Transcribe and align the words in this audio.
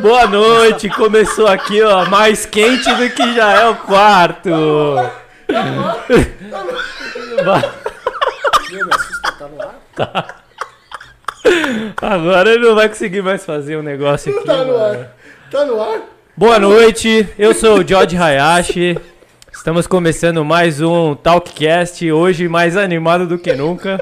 Boa 0.00 0.26
noite, 0.26 0.88
começou 0.88 1.46
aqui, 1.46 1.82
ó, 1.82 2.06
mais 2.06 2.46
quente 2.46 2.90
do 2.94 3.10
que 3.10 3.34
já 3.34 3.52
é 3.52 3.68
o 3.68 3.76
quarto. 3.76 4.48
Meu, 4.48 5.10
me 8.86 8.94
assusta, 8.94 9.32
tá 9.38 9.48
no 9.48 9.60
ar? 9.60 9.74
Agora 12.00 12.54
ele 12.54 12.66
não 12.66 12.74
vai 12.74 12.88
conseguir 12.88 13.20
mais 13.20 13.44
fazer 13.44 13.76
um 13.76 13.82
negócio 13.82 14.34
aqui. 14.34 14.46
Tá 14.46 14.64
no 14.64 14.72
mano. 14.72 14.82
ar. 14.82 15.14
Tá 15.50 15.66
no 15.66 15.78
ar? 15.78 16.00
Boa 16.34 16.58
noite, 16.58 17.28
eu 17.38 17.52
sou 17.54 17.80
o 17.80 17.86
George 17.86 18.16
Hayashi. 18.16 18.98
Estamos 19.52 19.86
começando 19.86 20.42
mais 20.42 20.80
um 20.80 21.14
Talkcast, 21.14 22.10
hoje 22.10 22.48
mais 22.48 22.78
animado 22.78 23.26
do 23.26 23.38
que 23.38 23.52
nunca. 23.52 23.98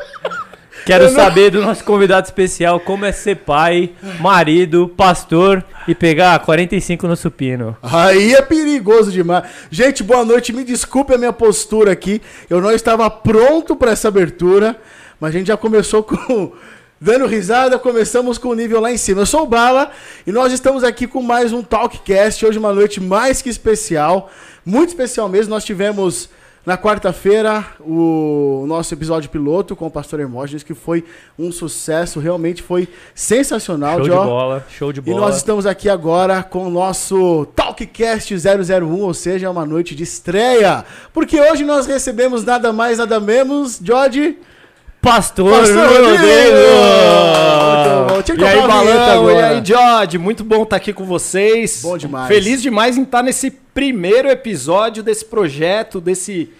Quero 0.84 1.08
saber 1.10 1.50
do 1.50 1.60
nosso 1.60 1.84
convidado 1.84 2.26
especial 2.26 2.80
como 2.80 3.04
é 3.04 3.12
ser 3.12 3.36
pai, 3.36 3.90
marido, 4.18 4.88
pastor 4.96 5.64
e 5.86 5.94
pegar 5.94 6.38
45 6.40 7.06
no 7.06 7.16
supino. 7.16 7.76
Aí 7.82 8.34
é 8.34 8.42
perigoso 8.42 9.10
demais. 9.10 9.44
Gente, 9.70 10.02
boa 10.02 10.24
noite. 10.24 10.52
Me 10.52 10.64
desculpe 10.64 11.14
a 11.14 11.18
minha 11.18 11.32
postura 11.32 11.92
aqui. 11.92 12.20
Eu 12.48 12.60
não 12.60 12.72
estava 12.72 13.08
pronto 13.10 13.76
para 13.76 13.92
essa 13.92 14.08
abertura, 14.08 14.76
mas 15.18 15.34
a 15.34 15.38
gente 15.38 15.48
já 15.48 15.56
começou 15.56 16.02
com 16.02 16.52
dando 17.00 17.26
risada, 17.26 17.78
começamos 17.78 18.36
com 18.36 18.48
o 18.48 18.54
nível 18.54 18.80
lá 18.80 18.92
em 18.92 18.96
cima. 18.96 19.22
Eu 19.22 19.26
sou 19.26 19.42
o 19.42 19.46
Bala 19.46 19.90
e 20.26 20.32
nós 20.32 20.52
estamos 20.52 20.84
aqui 20.84 21.06
com 21.06 21.22
mais 21.22 21.52
um 21.52 21.62
Talkcast. 21.62 22.44
Hoje 22.44 22.58
uma 22.58 22.74
noite 22.74 23.00
mais 23.00 23.40
que 23.40 23.48
especial, 23.48 24.30
muito 24.64 24.90
especial 24.90 25.28
mesmo. 25.28 25.54
Nós 25.54 25.64
tivemos 25.64 26.28
na 26.70 26.78
quarta-feira 26.78 27.64
o 27.80 28.64
nosso 28.68 28.94
episódio 28.94 29.28
piloto 29.28 29.74
com 29.74 29.88
o 29.88 29.90
pastor 29.90 30.20
Hermógenes, 30.20 30.62
que 30.62 30.72
foi 30.72 31.04
um 31.36 31.50
sucesso, 31.50 32.20
realmente 32.20 32.62
foi 32.62 32.86
sensacional. 33.12 33.96
Show 33.96 34.04
de 34.04 34.10
ó. 34.12 34.24
bola, 34.24 34.66
show 34.70 34.92
de 34.92 35.00
E 35.00 35.02
bola. 35.02 35.20
nós 35.22 35.36
estamos 35.38 35.66
aqui 35.66 35.88
agora 35.88 36.44
com 36.44 36.68
o 36.68 36.70
nosso 36.70 37.44
Talkcast 37.56 38.32
001, 38.36 39.00
ou 39.00 39.12
seja, 39.12 39.48
é 39.48 39.50
uma 39.50 39.66
noite 39.66 39.96
de 39.96 40.04
estreia. 40.04 40.84
Porque 41.12 41.40
hoje 41.40 41.64
nós 41.64 41.86
recebemos 41.88 42.44
nada 42.44 42.72
mais, 42.72 42.98
nada 42.98 43.18
menos, 43.18 43.80
George. 43.82 44.38
Pastor, 45.00 45.50
Pastor 45.50 45.78
Rodrigo! 45.88 46.20
Muito 48.14 48.36
bom. 48.36 48.42
E 48.42 48.46
aí, 48.46 48.60
Balão, 48.60 48.84
e 48.84 49.10
agora. 49.10 49.48
aí, 49.48 49.64
George, 49.64 50.18
muito 50.18 50.44
bom 50.44 50.62
estar 50.62 50.76
aqui 50.76 50.92
com 50.92 51.04
vocês. 51.04 51.80
Bom 51.82 51.96
demais. 51.96 52.28
Feliz 52.28 52.60
demais 52.60 52.98
em 52.98 53.02
estar 53.02 53.22
nesse 53.22 53.50
primeiro 53.50 54.28
episódio 54.28 55.02
desse 55.02 55.24
projeto, 55.24 56.00
desse 56.02 56.50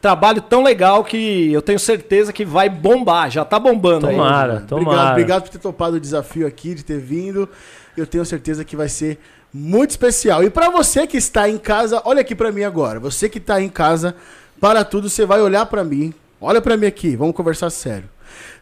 trabalho 0.00 0.42
tão 0.42 0.64
legal 0.64 1.04
que 1.04 1.52
eu 1.52 1.62
tenho 1.62 1.78
certeza 1.78 2.32
que 2.32 2.44
vai 2.44 2.68
bombar, 2.68 3.30
já 3.30 3.44
tá 3.44 3.58
bombando 3.58 4.08
aí. 4.08 4.16
Tomara, 4.16 4.52
Obrigado, 4.54 4.68
tomara. 4.68 5.10
obrigado 5.12 5.42
por 5.42 5.48
ter 5.50 5.58
topado 5.58 5.96
o 5.96 6.00
desafio 6.00 6.46
aqui, 6.46 6.74
de 6.74 6.84
ter 6.84 6.98
vindo. 6.98 7.48
Eu 7.96 8.06
tenho 8.06 8.24
certeza 8.24 8.64
que 8.64 8.74
vai 8.76 8.88
ser 8.88 9.18
muito 9.54 9.90
especial. 9.90 10.42
E 10.42 10.50
para 10.50 10.70
você 10.70 11.06
que 11.06 11.16
está 11.16 11.48
em 11.48 11.56
casa, 11.56 12.02
olha 12.04 12.20
aqui 12.20 12.34
para 12.34 12.50
mim 12.50 12.64
agora. 12.64 12.98
Você 12.98 13.28
que 13.28 13.38
está 13.38 13.60
em 13.60 13.68
casa, 13.68 14.14
para 14.60 14.84
tudo, 14.84 15.08
você 15.08 15.24
vai 15.24 15.40
olhar 15.40 15.66
para 15.66 15.84
mim. 15.84 16.12
Olha 16.40 16.60
para 16.60 16.76
mim 16.76 16.86
aqui, 16.86 17.16
vamos 17.16 17.34
conversar 17.34 17.70
sério. 17.70 18.08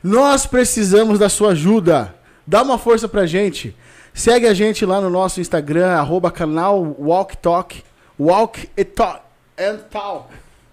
Nós 0.02 0.46
precisamos 0.46 1.18
da 1.18 1.28
sua 1.28 1.50
ajuda. 1.50 2.14
Dá 2.46 2.62
uma 2.62 2.78
força 2.78 3.08
pra 3.08 3.26
gente. 3.26 3.74
Segue 4.12 4.46
a 4.46 4.54
gente 4.54 4.86
lá 4.86 5.00
no 5.00 5.10
nosso 5.10 5.40
Instagram, 5.40 5.88
arroba 5.88 6.30
canal 6.30 6.96
Walk 6.98 7.36
Talk. 7.38 7.82
Walk 8.18 8.66
Talk. 8.94 9.22
And 9.58 9.78
Talk. 9.90 10.28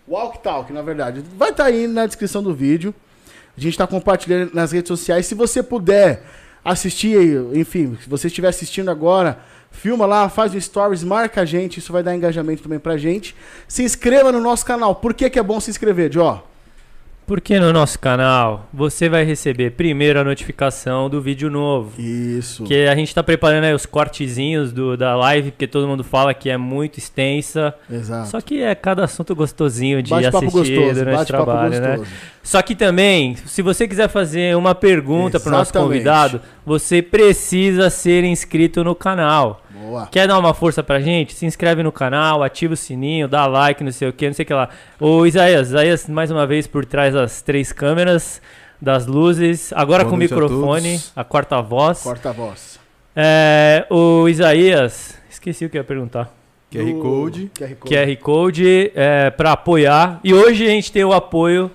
Walk 0.07 0.44
Talk, 0.44 0.72
na 0.72 0.81
verdade. 0.81 1.23
Vai 1.35 1.49
estar 1.49 1.66
aí 1.66 1.88
na 1.88 2.05
descrição 2.05 2.44
do 2.44 2.53
vídeo. 2.53 2.94
A 3.57 3.59
gente 3.59 3.73
está 3.73 3.88
compartilhando 3.88 4.53
nas 4.53 4.72
redes 4.72 4.89
sociais. 4.89 5.25
Se 5.25 5.33
você 5.33 5.63
puder 5.63 6.23
assistir, 6.63 7.17
enfim, 7.53 7.97
se 8.02 8.07
você 8.07 8.27
estiver 8.27 8.49
assistindo 8.49 8.91
agora, 8.91 9.39
filma 9.72 10.05
lá, 10.05 10.29
faz 10.29 10.53
um 10.53 10.61
stories, 10.61 11.03
marca 11.03 11.41
a 11.41 11.45
gente. 11.45 11.79
Isso 11.79 11.91
vai 11.91 12.03
dar 12.03 12.16
engajamento 12.16 12.61
também 12.61 12.79
pra 12.79 12.95
gente. 12.95 13.35
Se 13.67 13.81
inscreva 13.81 14.31
no 14.31 14.39
nosso 14.39 14.66
canal. 14.66 14.95
Por 14.95 15.13
que, 15.16 15.29
que 15.29 15.39
é 15.39 15.44
bom 15.44 15.59
se 15.59 15.72
inscrever, 15.72 16.11
Jó? 16.11 16.50
Porque 17.25 17.59
no 17.59 17.72
nosso 17.72 17.97
canal 17.97 18.68
você 18.73 19.07
vai 19.07 19.23
receber 19.23 19.72
primeiro 19.72 20.19
a 20.19 20.23
notificação 20.23 21.09
do 21.09 21.22
vídeo 21.22 21.50
novo. 21.50 22.00
Isso. 22.01 22.63
Que 22.66 22.88
a 22.88 22.96
gente 22.96 23.16
tá 23.16 23.23
preparando 23.23 23.63
aí 23.63 23.73
os 23.73 23.85
cortezinhos 23.85 24.73
do, 24.73 24.97
da 24.97 25.16
live, 25.16 25.51
porque 25.51 25.68
todo 25.68 25.88
mundo 25.88 26.03
fala 26.03 26.34
que 26.34 26.50
é 26.50 26.57
muito 26.57 26.97
extensa. 26.97 27.73
Exato. 27.90 28.29
Só 28.29 28.41
que 28.41 28.62
é 28.62 28.75
cada 28.75 29.06
assunto 29.06 29.34
gostosinho 29.34 30.03
de 30.03 30.09
Bate-papo 30.09 30.46
assistir 30.46 30.75
gostoso, 30.75 31.00
durante 31.00 31.22
o 31.22 31.25
trabalho, 31.25 31.79
né? 31.79 32.00
Só 32.44 32.62
que 32.62 32.75
também, 32.75 33.35
se 33.46 33.62
você 33.62 33.88
quiser 33.88 34.09
fazer 34.09 34.57
uma 34.57 34.74
pergunta 34.74 35.40
para 35.40 35.50
o 35.50 35.52
nosso 35.52 35.72
convidado, 35.72 36.41
você 36.66 37.02
precisa 37.02 37.90
ser 37.90 38.24
inscrito 38.24 38.84
no 38.84 38.96
canal. 38.96 39.62
Boa. 39.69 40.07
Quer 40.07 40.28
dar 40.28 40.40
uma 40.40 40.53
força 40.53 40.81
pra 40.81 41.00
gente? 41.00 41.34
Se 41.34 41.46
inscreve 41.46 41.84
no 41.84 41.91
canal, 41.91 42.41
ativa 42.44 42.74
o 42.74 42.78
sininho, 42.78 43.28
dá 43.28 43.46
like, 43.46 43.84
não 43.84 43.91
sei 43.91 44.09
o 44.09 44.13
que, 44.13 44.28
não 44.28 44.34
sei 44.34 44.44
o 44.44 44.46
que 44.47 44.53
lá. 44.53 44.69
Ô 45.00 45.25
Isaías, 45.25 45.69
Isaías, 45.69 46.07
mais 46.07 46.31
uma 46.31 46.47
vez 46.47 46.66
por 46.66 46.84
trás 46.85 47.13
das 47.13 47.41
três 47.41 47.72
câmeras, 47.72 48.41
das 48.81 49.06
luzes, 49.06 49.72
agora 49.73 50.03
Boa 50.03 50.09
com 50.09 50.16
o 50.16 50.19
a 50.19 50.19
microfone, 50.19 50.91
todos. 50.94 51.12
a 51.16 51.23
quarta 51.23 51.62
voz. 51.62 52.02
Corta 52.02 52.29
a 52.29 52.34
voz. 52.34 52.79
É, 53.16 53.85
o 53.90 54.28
Isaías, 54.28 55.16
esqueci 55.29 55.66
o 55.66 55.69
que 55.69 55.78
eu 55.78 55.81
ia 55.81 55.85
perguntar. 55.85 56.34
QR 56.72 56.94
Code. 57.02 57.52
QR 57.53 57.75
Code. 57.75 57.96
QR 57.96 58.16
Code 58.18 58.91
é, 58.96 59.29
para 59.29 59.52
apoiar. 59.52 60.19
E 60.23 60.34
hoje 60.34 60.66
a 60.66 60.69
gente 60.69 60.91
tem 60.91 61.03
o 61.03 61.12
apoio 61.12 61.69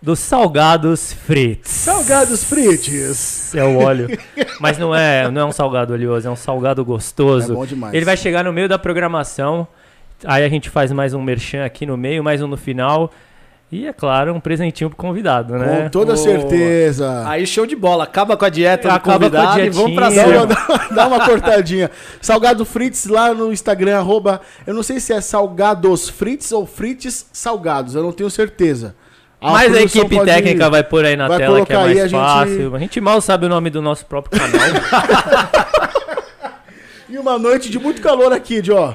dos 0.00 0.18
Salgados 0.18 1.12
Frites. 1.12 1.70
Salgados 1.70 2.44
frites. 2.44 3.54
É 3.54 3.64
o 3.64 3.78
óleo. 3.78 4.08
Mas 4.60 4.78
não 4.78 4.94
é, 4.94 5.30
não 5.30 5.42
é 5.42 5.44
um 5.44 5.52
salgado 5.52 5.94
oleoso, 5.94 6.28
é 6.28 6.30
um 6.30 6.36
salgado 6.36 6.84
gostoso. 6.84 7.52
É 7.52 7.54
bom 7.54 7.66
demais. 7.66 7.94
Ele 7.94 8.04
vai 8.04 8.16
chegar 8.16 8.44
no 8.44 8.52
meio 8.52 8.68
da 8.68 8.78
programação. 8.78 9.66
Aí 10.24 10.44
a 10.44 10.48
gente 10.48 10.70
faz 10.70 10.92
mais 10.92 11.14
um 11.14 11.22
merchan 11.22 11.64
aqui 11.64 11.84
no 11.84 11.96
meio, 11.96 12.22
mais 12.22 12.42
um 12.42 12.46
no 12.46 12.56
final. 12.56 13.10
E, 13.70 13.84
é 13.84 13.92
claro, 13.92 14.32
um 14.32 14.38
presentinho 14.38 14.88
pro 14.88 14.96
convidado, 14.96 15.54
né? 15.58 15.82
Com 15.84 15.88
toda 15.90 16.14
Boa. 16.14 16.24
certeza. 16.24 17.28
Aí, 17.28 17.44
show 17.44 17.66
de 17.66 17.74
bola. 17.74 18.04
Acaba 18.04 18.36
com 18.36 18.44
a 18.44 18.48
dieta 18.48 18.92
Acaba 18.92 19.28
com 19.28 19.36
a 19.36 19.60
e 19.60 19.70
vamos 19.70 19.92
pra. 19.92 20.08
Dá 20.08 20.24
cima. 20.24 20.44
uma, 20.44 20.88
dá 20.94 21.06
uma 21.08 21.26
cortadinha. 21.26 21.90
Salgado 22.20 22.64
Frites 22.64 23.06
lá 23.06 23.34
no 23.34 23.52
Instagram, 23.52 23.98
arroba. 23.98 24.40
Eu 24.64 24.72
não 24.72 24.84
sei 24.84 25.00
se 25.00 25.12
é 25.12 25.20
Salgados 25.20 26.08
Frites 26.08 26.52
ou 26.52 26.64
Frites 26.64 27.26
Salgados, 27.32 27.96
eu 27.96 28.04
não 28.04 28.12
tenho 28.12 28.30
certeza. 28.30 28.94
Mas 29.40 29.74
a 29.74 29.82
equipe 29.82 30.24
técnica 30.24 30.68
vai 30.70 30.82
pôr 30.82 31.04
aí 31.04 31.14
na 31.16 31.28
vai 31.28 31.38
tela 31.38 31.64
que 31.64 31.72
é 31.72 31.76
mais 31.76 31.98
a 31.98 32.08
gente- 32.08 32.10
fácil. 32.20 32.74
A 32.74 32.78
gente 32.78 33.00
mal 33.00 33.20
sabe 33.20 33.46
o 33.46 33.48
nome 33.48 33.70
do 33.70 33.80
nosso 33.82 34.04
próprio 34.06 34.40
canal. 34.40 34.60
E 37.08 37.16
uma 37.18 37.38
noite 37.38 37.70
de 37.70 37.78
muito 37.78 38.02
calor 38.02 38.32
aqui, 38.32 38.60
Jó. 38.62 38.94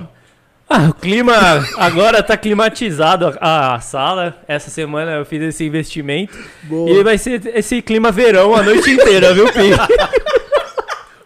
Ah, 0.69 0.89
o 0.89 0.93
clima 0.93 1.33
agora 1.77 2.21
tá 2.21 2.35
climatizado 2.35 3.37
a, 3.39 3.75
a 3.75 3.79
sala. 3.79 4.35
Essa 4.47 4.69
semana 4.69 5.13
eu 5.13 5.25
fiz 5.25 5.41
esse 5.41 5.65
investimento. 5.65 6.37
Boa. 6.63 6.89
E 6.91 7.03
vai 7.03 7.17
ser 7.17 7.41
esse 7.55 7.81
clima 7.81 8.11
verão 8.11 8.53
a 8.53 8.61
noite 8.63 8.89
inteira, 8.91 9.33
viu, 9.33 9.45
Pi? 9.51 9.71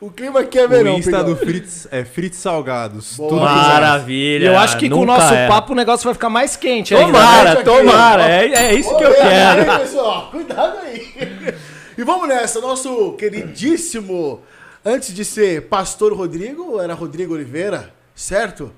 O 0.02 0.12
clima 0.12 0.42
aqui 0.42 0.60
é 0.60 0.68
verão, 0.68 0.96
o 0.96 1.00
Insta 1.00 1.12
Pigão. 1.12 1.26
do 1.26 1.36
Fritz 1.38 1.88
é 1.90 2.04
Fritz 2.04 2.38
Salgados. 2.38 3.16
Boa. 3.16 3.40
Maravilha. 3.44 4.44
E 4.44 4.48
eu 4.48 4.58
acho 4.58 4.78
que 4.78 4.90
com 4.90 5.00
o 5.00 5.06
nosso 5.06 5.34
é. 5.34 5.48
papo 5.48 5.72
o 5.72 5.76
negócio 5.76 6.04
vai 6.04 6.14
ficar 6.14 6.30
mais 6.30 6.56
quente 6.58 6.94
ainda. 6.94 7.12
né? 7.14 7.18
Tomara, 7.18 7.64
tomara. 7.64 8.30
É, 8.30 8.48
é 8.68 8.74
isso 8.76 8.90
Ô, 8.94 8.98
que 8.98 9.04
eu 9.04 9.12
é, 9.12 9.16
quero. 9.16 9.72
aí, 9.72 9.80
pessoal, 9.80 10.30
cuidado 10.32 10.78
aí. 10.80 11.56
E 11.98 12.04
vamos 12.04 12.28
nessa, 12.28 12.60
nosso 12.60 13.14
queridíssimo, 13.14 14.42
antes 14.84 15.14
de 15.14 15.24
ser 15.24 15.62
Pastor 15.70 16.12
Rodrigo, 16.12 16.82
era 16.82 16.94
Rodrigo 16.94 17.34
Oliveira, 17.34 17.94
certo? 18.14 18.70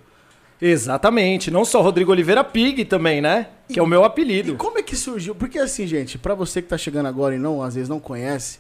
Exatamente. 0.62 1.50
Não 1.50 1.66
só 1.66 1.82
Rodrigo 1.82 2.12
Oliveira 2.12 2.44
Pig 2.44 2.86
também, 2.86 3.20
né? 3.20 3.48
Que 3.72 3.80
é 3.80 3.82
o 3.82 3.88
meu 3.88 4.04
E 4.04 4.06
apelido. 4.06 4.56
como 4.56 4.78
é 4.78 4.84
que 4.84 4.96
surgiu? 4.96 5.34
Porque 5.34 5.58
assim, 5.58 5.88
gente, 5.88 6.20
pra 6.20 6.36
você 6.36 6.62
que 6.62 6.68
tá 6.68 6.78
chegando 6.78 7.08
agora 7.08 7.34
e 7.34 7.40
não, 7.40 7.64
às 7.64 7.74
vezes 7.74 7.90
não 7.90 8.00
conhece, 8.00 8.60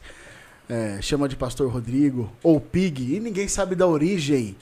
é, 0.69 0.97
chama 1.01 1.27
de 1.29 1.35
Pastor 1.35 1.69
Rodrigo 1.71 2.31
ou 2.43 2.59
Pig, 2.59 3.15
e 3.15 3.19
ninguém 3.19 3.47
sabe 3.47 3.75
da 3.75 3.87
origem 3.87 4.55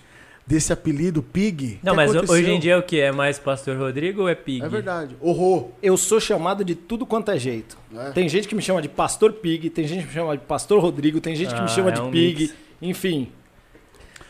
desse 0.47 0.71
apelido 0.71 1.23
Pig. 1.23 1.79
Não, 1.81 1.93
que 1.93 1.95
mas 1.97 2.11
aconteceu? 2.11 2.35
hoje 2.35 2.51
em 2.51 2.59
dia 2.59 2.73
é 2.73 2.77
o 2.77 2.83
que? 2.83 2.99
É 2.99 3.11
mais 3.11 3.39
Pastor 3.39 3.75
Rodrigo 3.77 4.21
ou 4.23 4.29
é 4.29 4.35
Pig? 4.35 4.63
É 4.63 4.69
verdade. 4.69 5.15
Horror. 5.19 5.69
Eu 5.81 5.97
sou 5.97 6.19
chamado 6.19 6.63
de 6.63 6.75
tudo 6.75 7.05
quanto 7.05 7.31
é 7.31 7.39
jeito. 7.39 7.75
É. 7.97 8.11
Tem 8.11 8.29
gente 8.29 8.47
que 8.47 8.53
me 8.53 8.61
chama 8.61 8.81
de 8.81 8.87
Pastor 8.89 9.33
Pig, 9.33 9.69
tem 9.71 9.87
gente 9.87 10.01
que 10.01 10.07
me 10.09 10.13
chama 10.13 10.37
de 10.37 10.43
Pastor 10.43 10.79
Rodrigo, 10.79 11.19
tem 11.19 11.35
gente 11.35 11.49
que 11.53 11.59
Ah, 11.59 11.63
me 11.63 11.69
chama 11.69 11.89
é 11.89 11.93
de 11.93 12.01
um 12.01 12.11
Pig, 12.11 12.41
mix. 12.43 12.53
enfim. 12.81 13.29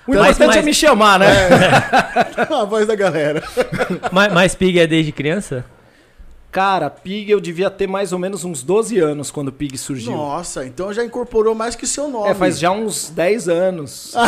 O 0.08 0.12
Mas- 0.12 0.20
importante 0.36 0.48
mas- 0.48 0.56
é 0.58 0.62
me 0.62 0.74
chamar, 0.74 1.20
né? 1.20 1.26
A 2.50 2.64
voz 2.64 2.88
da 2.88 2.96
galera. 2.96 3.44
Mas, 4.12 4.32
mas 4.34 4.56
Pig 4.56 4.80
é 4.80 4.86
desde 4.88 5.12
criança? 5.12 5.66
Cara, 6.56 6.90
Pig 6.90 7.30
eu 7.30 7.42
devia 7.42 7.70
ter 7.70 7.86
mais 7.86 8.14
ou 8.14 8.18
menos 8.18 8.46
uns 8.46 8.64
12 8.64 8.98
anos 8.98 9.30
quando 9.30 9.50
o 9.50 9.52
Pig 9.52 9.78
surgiu. 9.78 10.14
Nossa, 10.14 10.66
então 10.66 10.94
já 10.94 11.04
incorporou 11.04 11.54
mais 11.54 11.76
que 11.76 11.86
seu 11.86 12.08
nome. 12.08 12.30
É, 12.30 12.34
faz 12.34 12.58
já 12.58 12.72
uns 12.72 13.10
10 13.10 13.50
anos. 13.50 14.16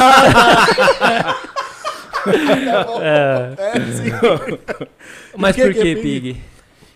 É, 3.02 3.56
sim. 3.94 4.12
Mas 5.38 5.56
que 5.56 5.62
por 5.62 5.74
que 5.74 5.80
é 5.80 5.84
que 5.84 5.96
Pig? 5.96 6.34
Pig? 6.34 6.42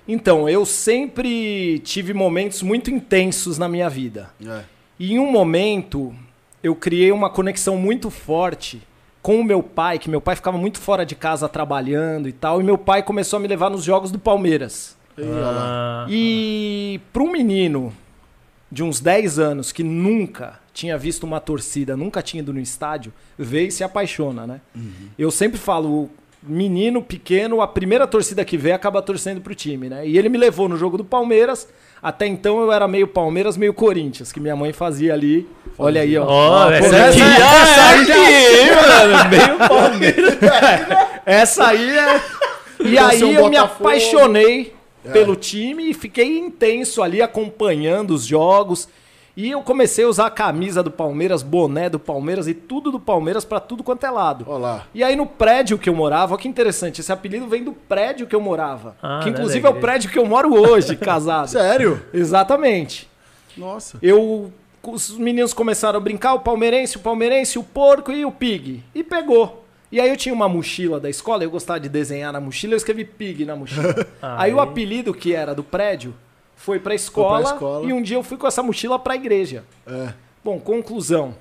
Então, 0.05 0.49
eu 0.49 0.65
sempre 0.65 1.79
tive 1.79 2.13
momentos 2.13 2.61
muito 2.61 2.91
intensos 2.91 3.57
na 3.57 3.69
minha 3.69 3.89
vida. 3.89 4.29
É. 4.45 4.63
E 4.99 5.13
em 5.13 5.19
um 5.19 5.31
momento, 5.31 6.13
eu 6.61 6.75
criei 6.75 7.13
uma 7.13 7.29
conexão 7.29 7.77
muito 7.77 8.09
forte 8.09 8.81
com 9.21 9.39
o 9.39 9.43
meu 9.43 9.63
pai, 9.63 9.97
que 9.97 10.09
meu 10.09 10.19
pai 10.19 10.35
ficava 10.35 10.57
muito 10.57 10.79
fora 10.79 11.05
de 11.05 11.15
casa 11.15 11.47
trabalhando 11.47 12.27
e 12.27 12.33
tal, 12.33 12.59
e 12.59 12.63
meu 12.65 12.77
pai 12.77 13.01
começou 13.01 13.37
a 13.37 13.39
me 13.39 13.47
levar 13.47 13.69
nos 13.69 13.85
jogos 13.85 14.11
do 14.11 14.19
Palmeiras. 14.19 14.99
Lá. 15.17 16.05
Ah, 16.05 16.07
E 16.09 16.99
para 17.11 17.23
um 17.23 17.31
menino 17.31 17.93
de 18.71 18.83
uns 18.83 18.99
10 18.99 19.37
anos 19.39 19.71
que 19.71 19.83
nunca 19.83 20.59
tinha 20.73 20.97
visto 20.97 21.23
uma 21.23 21.39
torcida, 21.39 21.97
nunca 21.97 22.21
tinha 22.21 22.41
ido 22.41 22.53
no 22.53 22.59
estádio, 22.59 23.11
vê 23.37 23.67
e 23.67 23.71
se 23.71 23.83
apaixona, 23.83 24.47
né? 24.47 24.61
Eu 25.19 25.29
sempre 25.29 25.59
falo, 25.59 26.09
menino 26.41 27.01
pequeno, 27.03 27.61
a 27.61 27.67
primeira 27.67 28.07
torcida 28.07 28.45
que 28.45 28.57
vê 28.57 28.71
acaba 28.71 29.01
torcendo 29.01 29.41
pro 29.41 29.53
time, 29.53 29.89
né? 29.89 30.07
E 30.07 30.17
ele 30.17 30.29
me 30.29 30.37
levou 30.37 30.69
no 30.69 30.77
jogo 30.77 30.97
do 30.97 31.03
Palmeiras. 31.03 31.67
Até 32.01 32.25
então 32.25 32.59
eu 32.61 32.71
era 32.71 32.87
meio 32.87 33.07
Palmeiras, 33.07 33.57
meio 33.57 33.73
Corinthians, 33.73 34.31
que 34.31 34.39
minha 34.39 34.55
mãe 34.55 34.71
fazia 34.73 35.13
ali. 35.13 35.47
Olha 35.77 36.01
aí, 36.01 36.17
ó. 36.17 36.25
Essa 36.71 37.09
aqui, 37.09 37.21
essa 37.21 37.83
aí 37.89 38.05
já- 38.05 38.81
mano, 38.81 39.29
meio 39.29 39.57
Palmeiras. 39.69 40.37
essa 41.25 41.67
aí 41.67 41.89
é. 41.97 42.21
E 42.79 42.93
Então, 42.93 43.07
aí 43.07 43.19
seu 43.19 43.31
eu 43.31 43.49
me 43.49 43.57
apaixonei. 43.57 44.73
Pelo 45.12 45.36
time 45.36 45.89
e 45.89 45.94
fiquei 45.94 46.38
intenso 46.38 47.01
ali 47.01 47.21
acompanhando 47.21 48.12
os 48.12 48.25
jogos. 48.25 48.88
E 49.36 49.50
eu 49.50 49.62
comecei 49.62 50.03
a 50.03 50.07
usar 50.07 50.25
a 50.25 50.31
camisa 50.31 50.83
do 50.83 50.92
Palmeiras, 50.92 51.42
boné 51.42 51.89
do 51.89 51.98
Palmeiras 51.98 52.48
e 52.48 52.53
tudo 52.53 52.92
do 52.92 53.00
Palmeiras 53.00 53.45
pra 53.45 53.59
tudo 53.59 53.81
quanto 53.81 54.06
é 54.06 54.12
lado. 54.12 54.45
Olha 54.48 54.59
lá. 54.59 54.88
E 54.94 55.03
aí 55.03 55.15
no 55.15 55.25
prédio 55.25 55.77
que 55.77 55.89
eu 55.89 55.95
morava, 55.95 56.33
olha 56.33 56.42
que 56.42 56.48
interessante, 56.48 57.00
esse 57.00 57.12
apelido 57.12 57.48
vem 57.48 57.63
do 57.63 57.71
prédio 57.71 58.27
que 58.27 58.36
eu 58.36 58.42
morava. 58.42 58.95
Ah, 59.01 59.21
que 59.24 59.30
não 59.30 59.38
é 59.38 59.39
inclusive 59.39 59.65
é 59.65 59.69
o 59.69 59.75
prédio 59.75 60.12
que 60.12 60.19
eu 60.19 60.25
moro 60.25 60.53
hoje, 60.53 60.95
casado. 60.98 61.48
Sério? 61.48 62.01
Exatamente. 62.13 63.09
Nossa. 63.57 63.98
Eu. 64.01 64.51
Os 64.83 65.12
meninos 65.12 65.53
começaram 65.53 65.98
a 65.98 66.01
brincar, 66.01 66.33
o 66.33 66.39
palmeirense, 66.39 66.98
o 66.98 67.01
palmeirense, 67.01 67.59
o 67.59 67.63
porco 67.63 68.12
e 68.12 68.25
o 68.25 68.31
pig. 68.31 68.83
E 68.95 69.03
pegou. 69.03 69.63
E 69.91 69.99
aí 69.99 70.09
eu 70.09 70.15
tinha 70.15 70.33
uma 70.33 70.47
mochila 70.47 70.99
da 70.99 71.09
escola, 71.09 71.43
eu 71.43 71.51
gostava 71.51 71.79
de 71.79 71.89
desenhar 71.89 72.31
na 72.31 72.39
mochila, 72.39 72.73
eu 72.73 72.77
escrevi 72.77 73.03
pig 73.03 73.43
na 73.45 73.55
mochila. 73.55 74.07
aí 74.21 74.53
o 74.53 74.59
Aí. 74.61 74.67
apelido 74.67 75.13
que 75.13 75.33
era 75.35 75.53
do 75.53 75.63
prédio 75.63 76.13
foi 76.55 76.79
pra 76.79 76.95
escola, 76.95 77.43
escola. 77.53 77.88
e 77.88 77.91
um 77.91 78.01
dia 78.01 78.15
eu 78.17 78.23
fui 78.23 78.38
com 78.38 78.47
essa 78.47 78.63
mochila 78.63 78.97
pra 78.97 79.15
igreja. 79.15 79.63
É. 79.85 80.13
Bom, 80.43 80.59
conclusão. 80.59 81.35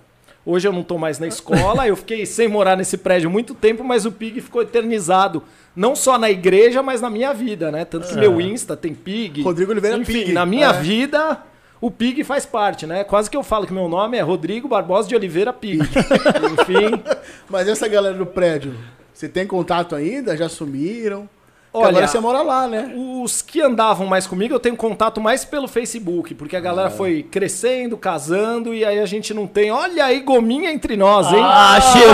Hoje 0.45 0.67
eu 0.67 0.73
não 0.73 0.83
tô 0.83 0.97
mais 0.97 1.19
na 1.19 1.27
escola, 1.27 1.87
eu 1.87 1.95
fiquei 1.95 2.25
sem 2.25 2.49
morar 2.49 2.75
nesse 2.75 2.97
prédio 2.97 3.29
muito 3.31 3.55
tempo, 3.55 3.85
mas 3.85 4.07
o 4.07 4.11
Pig 4.11 4.41
ficou 4.41 4.63
eternizado. 4.63 5.43
Não 5.77 5.95
só 5.95 6.19
na 6.19 6.31
igreja, 6.31 6.83
mas 6.83 7.01
na 7.03 7.11
minha 7.11 7.33
vida, 7.35 7.71
né? 7.71 7.85
Tanto 7.85 8.09
que 8.09 8.15
meu 8.17 8.41
Insta 8.41 8.75
tem 8.75 8.95
Pig. 8.95 9.43
Rodrigo 9.43 9.71
Oliveira 9.71 9.99
Enfim, 9.99 10.13
Pig. 10.13 10.33
na 10.33 10.47
minha 10.47 10.69
É. 10.71 10.73
vida, 10.81 11.43
o 11.81 11.91
Pig 11.91 12.23
faz 12.25 12.45
parte, 12.45 12.87
né? 12.87 13.05
Quase 13.05 13.31
que 13.31 13.37
eu 13.37 13.43
falo 13.43 13.67
que 13.67 13.73
meu 13.73 13.89
nome 13.89 14.17
é 14.19 14.21
Rodrigo 14.21 14.69
Barbosa 14.69 15.09
de 15.09 15.15
Oliveira 15.17 15.53
Pig. 15.53 15.79
Enfim. 16.53 17.03
Mas 17.49 17.69
essa 17.69 17.89
galera 17.89 18.15
do 18.17 18.27
prédio, 18.27 18.75
você 19.13 19.29
tem 19.29 19.47
contato 19.47 19.95
ainda? 19.95 20.37
Já 20.37 20.49
sumiram? 20.49 21.29
Porque 21.73 21.87
Olha, 21.87 21.99
agora 21.99 22.09
você 22.09 22.19
mora 22.19 22.43
lá, 22.43 22.67
né? 22.67 22.93
Os 23.23 23.43
que 23.43 23.63
andavam 23.63 24.05
mais 24.05 24.27
comigo, 24.27 24.53
eu 24.53 24.59
tenho 24.59 24.75
contato 24.77 25.21
mais 25.21 25.45
pelo 25.45 25.69
Facebook, 25.69 26.35
porque 26.35 26.57
a 26.57 26.61
galera 26.61 26.89
Ah. 26.89 26.91
foi 26.91 27.23
crescendo, 27.23 27.97
casando, 27.97 28.75
e 28.75 28.85
aí 28.85 28.99
a 28.99 29.07
gente 29.07 29.33
não 29.33 29.47
tem. 29.47 29.71
Olha 29.71 30.05
aí, 30.07 30.19
gominha 30.19 30.73
entre 30.73 30.97
nós, 30.97 31.33
hein? 31.33 31.39
Ah, 31.41 31.79
chegou! 31.81 32.11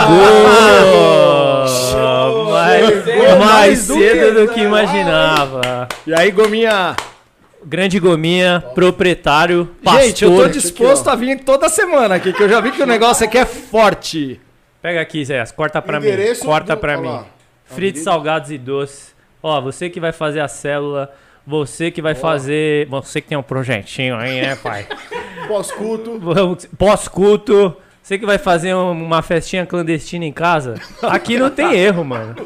Mais, 2.52 2.86
Chegou 3.04 3.24
mais 3.24 3.38
mais 3.38 3.86
do 3.86 3.94
cedo 3.94 4.34
que- 4.34 4.46
do 4.46 4.52
que 4.52 4.60
imaginava. 4.60 5.88
E 6.06 6.12
aí, 6.14 6.30
gominha. 6.30 6.94
Grande 7.64 7.98
Gominha, 7.98 8.62
proprietário, 8.74 9.68
pastor. 9.82 10.02
Gente, 10.04 10.24
eu 10.24 10.36
tô 10.36 10.48
disposto 10.48 11.08
a 11.08 11.16
vir 11.16 11.40
toda 11.44 11.68
semana 11.68 12.14
aqui, 12.16 12.32
que 12.32 12.42
eu 12.42 12.48
já 12.48 12.60
vi 12.60 12.70
que 12.70 12.82
o 12.82 12.86
negócio 12.86 13.26
aqui 13.26 13.38
é 13.38 13.44
forte. 13.44 14.40
Pega 14.80 15.00
aqui, 15.00 15.24
Zé, 15.24 15.44
corta 15.46 15.82
pra 15.82 15.98
mim. 15.98 16.06
Endereço 16.06 16.44
Corta 16.44 16.76
do- 16.76 16.80
pra 16.80 16.96
mim. 16.96 17.08
Fritos, 17.64 17.72
Avenida- 17.72 18.04
salgados 18.04 18.50
e 18.52 18.58
doces. 18.58 19.14
Ó, 19.42 19.60
você 19.60 19.90
que 19.90 19.98
vai 19.98 20.12
fazer 20.12 20.40
a 20.40 20.46
célula, 20.48 21.12
você 21.44 21.90
que 21.90 22.00
vai 22.00 22.14
fazer. 22.14 22.86
Você 22.88 23.20
que 23.20 23.28
tem 23.28 23.36
um 23.38 23.42
projetinho 23.42 24.14
aí, 24.16 24.40
né, 24.40 24.54
pai? 24.56 24.86
Pós-culto. 25.48 26.20
Pós-culto. 26.78 27.76
Você 28.02 28.16
que 28.18 28.26
vai 28.26 28.38
fazer 28.38 28.72
um- 28.74 28.92
uma 28.92 29.20
festinha 29.22 29.66
clandestina 29.66 30.24
em 30.24 30.32
casa. 30.32 30.74
Aqui 31.02 31.36
não 31.36 31.50
tem 31.50 31.74
erro, 31.74 32.04
mano. 32.04 32.36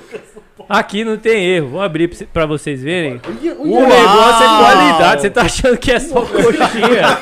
Aqui 0.71 1.05
não 1.05 1.17
tem 1.17 1.45
erro. 1.45 1.69
Vou 1.71 1.83
abrir 1.83 2.07
pra 2.07 2.17
cê- 2.17 2.27
pra 2.33 2.47
vocês 2.47 2.81
verem. 2.81 3.21
O 3.59 3.81
negócio 3.81 4.45
é 4.45 4.59
qualidade. 4.59 5.23
Você 5.23 5.31
tá 5.31 5.43
achando 5.43 5.77
que 5.77 5.91
é 5.91 5.99
só 5.99 6.21
coxinha. 6.23 7.19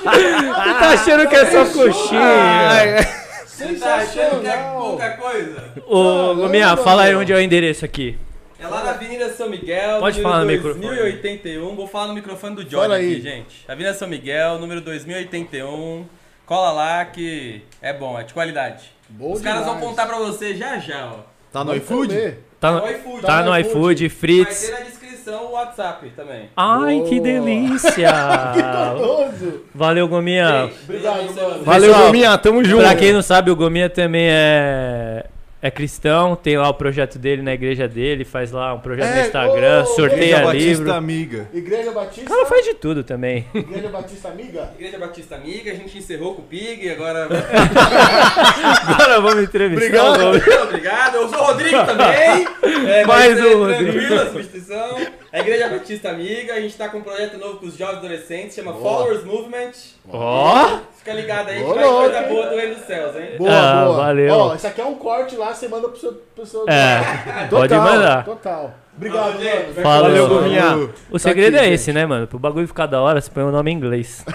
Você 0.00 0.74
tá 0.78 0.88
achando 0.90 1.28
que 1.28 1.36
é 1.36 1.46
só 1.50 1.64
coxinha. 1.66 3.22
Você 3.46 3.74
tá 3.74 3.94
achando 3.96 4.40
que 4.40 4.46
é 4.48 4.56
pouca 4.74 5.10
coisa? 5.10 5.64
Ô, 5.86 6.34
Gominha, 6.34 6.74
fala 6.78 7.02
aí 7.02 7.14
onde 7.14 7.30
é 7.32 7.36
o 7.36 7.40
endereço 7.40 7.84
aqui. 7.84 8.16
É 8.58 8.66
lá 8.66 8.82
na 8.84 8.90
Avenida 8.92 9.28
São 9.34 9.50
Miguel, 9.50 9.98
Pode 10.00 10.16
número 10.18 10.22
falar 10.22 10.44
no 10.44 10.46
microfone. 10.50 10.86
2081. 10.86 11.76
Vou 11.76 11.86
falar 11.86 12.06
no 12.06 12.14
microfone 12.14 12.54
do 12.56 12.80
aí. 12.80 13.12
aqui, 13.12 13.20
gente. 13.20 13.64
Avenida 13.68 13.92
São 13.92 14.08
Miguel, 14.08 14.58
número 14.58 14.80
2081. 14.80 16.06
Cola 16.46 16.70
lá 16.72 17.04
que 17.04 17.62
é 17.82 17.92
bom, 17.92 18.18
é 18.18 18.22
de 18.22 18.32
qualidade. 18.32 18.84
Bom 19.08 19.32
Os 19.32 19.42
caras 19.42 19.64
vão 19.64 19.74
demais. 19.74 19.90
contar 19.90 20.06
pra 20.06 20.16
você 20.18 20.54
já 20.56 20.78
já, 20.78 21.06
ó. 21.12 21.31
Tá 21.52 21.60
no 21.60 21.66
Vai 21.70 21.76
iFood? 21.78 22.14
comer. 22.14 22.38
Tá 22.60 22.70
No 22.72 22.80
no, 22.80 22.90
iFood. 22.90 23.20
tá 23.26 23.42
no 23.42 23.50
no 23.50 23.58
iFood, 23.58 24.06
iFood. 24.06 24.08
Vai 24.08 24.08
Fritz. 24.44 24.60
ter 24.66 24.72
na 24.72 24.80
descrição 24.80 25.46
o 25.46 25.50
WhatsApp 25.52 26.10
também. 26.16 26.48
Ai, 26.56 27.02
que 27.08 27.20
Boa. 27.20 27.22
delícia! 27.22 28.10
Gostoso. 28.98 29.60
Valeu, 29.74 30.08
Gominha. 30.08 30.70
Obrigado, 30.84 31.34
mano. 31.34 31.64
Valeu, 31.64 31.94
gominha, 31.94 32.38
tamo 32.38 32.64
junto. 32.64 32.82
Pra 32.82 32.94
quem 32.94 33.12
não 33.12 33.22
sabe, 33.22 33.50
o 33.50 33.56
Gominha 33.56 33.88
também 33.90 34.26
é, 34.28 35.24
é 35.62 35.70
cristão, 35.70 36.34
tem 36.34 36.58
lá 36.58 36.68
o 36.68 36.74
projeto 36.74 37.20
dele 37.20 37.40
na 37.40 37.54
igreja 37.54 37.86
dele, 37.86 38.24
faz 38.24 38.50
lá 38.50 38.74
um 38.74 38.80
projeto 38.80 39.06
É, 39.06 39.20
no 39.20 39.26
Instagram, 39.26 39.82
ô, 39.82 39.86
sorteia 39.86 40.24
Igreja 40.24 40.44
Batista 40.44 40.68
livro. 40.68 40.92
Amiga. 40.92 41.48
Igreja 41.54 41.92
Batista. 41.92 42.28
cara 42.28 42.46
faz 42.46 42.64
de 42.64 42.74
tudo 42.74 43.04
também. 43.04 43.46
Igreja 43.54 43.88
Batista 43.88 44.28
Amiga. 44.28 44.70
Igreja 44.76 44.98
Batista 44.98 45.34
Amiga, 45.36 45.70
a 45.70 45.74
gente 45.74 45.96
encerrou 45.96 46.34
com 46.34 46.42
o 46.42 46.44
Pig, 46.44 46.90
agora. 46.90 47.28
Agora 48.86 49.20
vamos 49.20 49.44
entrevistar 49.44 50.02
o 50.04 50.12
Gominha. 50.14 50.30
Muito 50.32 50.62
obrigado. 50.62 51.14
Eu 51.14 51.28
sou 51.28 51.38
o 51.38 51.44
Rodrigo 51.44 51.84
também. 51.86 52.46
É, 52.92 53.04
Mais 53.06 53.36
ser 53.38 53.56
um 53.56 53.58
Rodrigo. 53.64 53.92
tranquilo 53.92 54.20
a 54.20 54.26
substituição. 54.26 54.96
A 55.32 55.38
Igreja 55.40 55.66
Batista 55.68 56.10
Amiga, 56.10 56.52
a 56.52 56.60
gente 56.60 56.76
tá 56.76 56.90
com 56.90 56.98
um 56.98 57.02
projeto 57.02 57.38
novo 57.38 57.58
com 57.58 57.64
os 57.66 57.74
jovens 57.76 57.96
adolescentes, 57.98 58.54
chama 58.54 58.72
Boa. 58.72 58.82
Followers 58.82 59.24
Movement. 59.24 59.72
Ó! 60.10 60.78
Fica 60.98 61.14
ligado 61.14 61.48
aí 61.48 61.56
que 61.56 61.62
Boa 61.62 61.74
vai 61.74 61.84
ter 61.84 61.90
coisa 61.90 62.22
boa 62.28 62.46
do 62.50 62.56
Reino 62.56 62.74
dos 62.74 62.84
Céus, 62.84 63.16
hein? 63.16 63.38
Boa, 63.38 63.50
Ah, 63.50 63.84
boa. 63.86 63.96
valeu. 63.96 64.34
Ó, 64.34 64.54
isso 64.54 64.66
aqui 64.66 64.80
é 64.82 64.84
um 64.84 64.94
corte 64.96 65.34
lá, 65.36 65.54
você 65.54 65.68
manda 65.68 65.88
pro 65.88 65.98
seu. 65.98 66.12
Pro 66.34 66.44
seu 66.44 66.68
É, 66.68 67.46
pode 67.48 67.74
mandar. 67.74 68.24
Total. 68.26 68.74
Obrigado, 68.94 69.32
Valeu, 69.32 69.56
mano. 69.62 69.74
Falou. 69.74 70.02
Valeu, 70.02 70.28
gominha. 70.28 70.88
O 71.10 71.18
segredo 71.18 71.54
aqui, 71.56 71.64
é 71.64 71.68
gente. 71.68 71.74
esse, 71.76 71.92
né, 71.94 72.04
mano? 72.04 72.26
Pro 72.26 72.38
bagulho 72.38 72.68
ficar 72.68 72.84
da 72.84 73.00
hora, 73.00 73.18
você 73.18 73.30
põe 73.30 73.42
o 73.42 73.50
nome 73.50 73.70
em 73.70 73.74
inglês. 73.74 74.22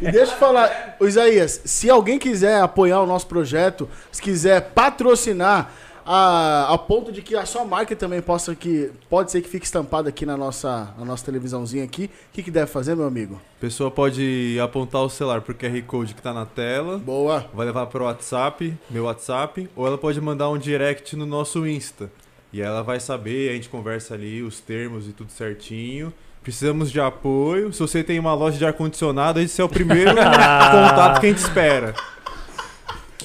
E 0.00 0.10
deixa 0.10 0.32
eu 0.32 0.36
falar, 0.36 0.96
Isaías, 1.00 1.60
se 1.64 1.88
alguém 1.90 2.18
quiser 2.18 2.60
apoiar 2.60 3.00
o 3.00 3.06
nosso 3.06 3.26
projeto, 3.26 3.88
se 4.10 4.20
quiser 4.22 4.60
patrocinar 4.74 5.70
a, 6.04 6.72
a 6.72 6.78
ponto 6.78 7.12
de 7.12 7.22
que 7.22 7.34
a 7.34 7.46
sua 7.46 7.64
marca 7.64 7.94
também 7.94 8.20
possa 8.20 8.54
que 8.54 8.90
pode 9.08 9.30
ser 9.30 9.40
que 9.40 9.48
fique 9.48 9.64
estampada 9.64 10.08
aqui 10.08 10.26
na 10.26 10.36
nossa, 10.36 10.94
na 10.98 11.04
nossa 11.04 11.24
televisãozinha 11.24 11.84
aqui, 11.84 12.04
o 12.04 12.32
que, 12.32 12.42
que 12.42 12.50
deve 12.50 12.70
fazer, 12.70 12.94
meu 12.94 13.06
amigo? 13.06 13.40
A 13.58 13.60
pessoa 13.60 13.90
pode 13.90 14.58
apontar 14.62 15.02
o 15.02 15.08
celular 15.08 15.40
pro 15.40 15.54
QR 15.54 15.80
Code 15.82 16.14
que 16.14 16.22
tá 16.22 16.32
na 16.32 16.46
tela, 16.46 16.98
Boa. 16.98 17.46
vai 17.54 17.66
levar 17.66 17.86
pro 17.86 18.04
WhatsApp, 18.04 18.74
meu 18.90 19.04
WhatsApp, 19.04 19.68
ou 19.76 19.86
ela 19.86 19.98
pode 19.98 20.20
mandar 20.20 20.48
um 20.50 20.58
direct 20.58 21.14
no 21.16 21.26
nosso 21.26 21.66
Insta. 21.66 22.10
E 22.52 22.60
ela 22.60 22.82
vai 22.82 23.00
saber, 23.00 23.50
a 23.50 23.54
gente 23.54 23.68
conversa 23.68 24.14
ali 24.14 24.42
os 24.42 24.60
termos 24.60 25.08
e 25.08 25.12
tudo 25.12 25.32
certinho. 25.32 26.12
Precisamos 26.42 26.90
de 26.90 27.00
apoio. 27.00 27.72
Se 27.72 27.78
você 27.78 28.02
tem 28.02 28.18
uma 28.18 28.34
loja 28.34 28.58
de 28.58 28.66
ar-condicionado, 28.66 29.40
esse 29.40 29.60
é 29.60 29.64
o 29.64 29.68
primeiro 29.68 30.10
contato 30.12 31.20
que 31.20 31.26
a 31.26 31.28
gente 31.30 31.38
espera. 31.38 31.94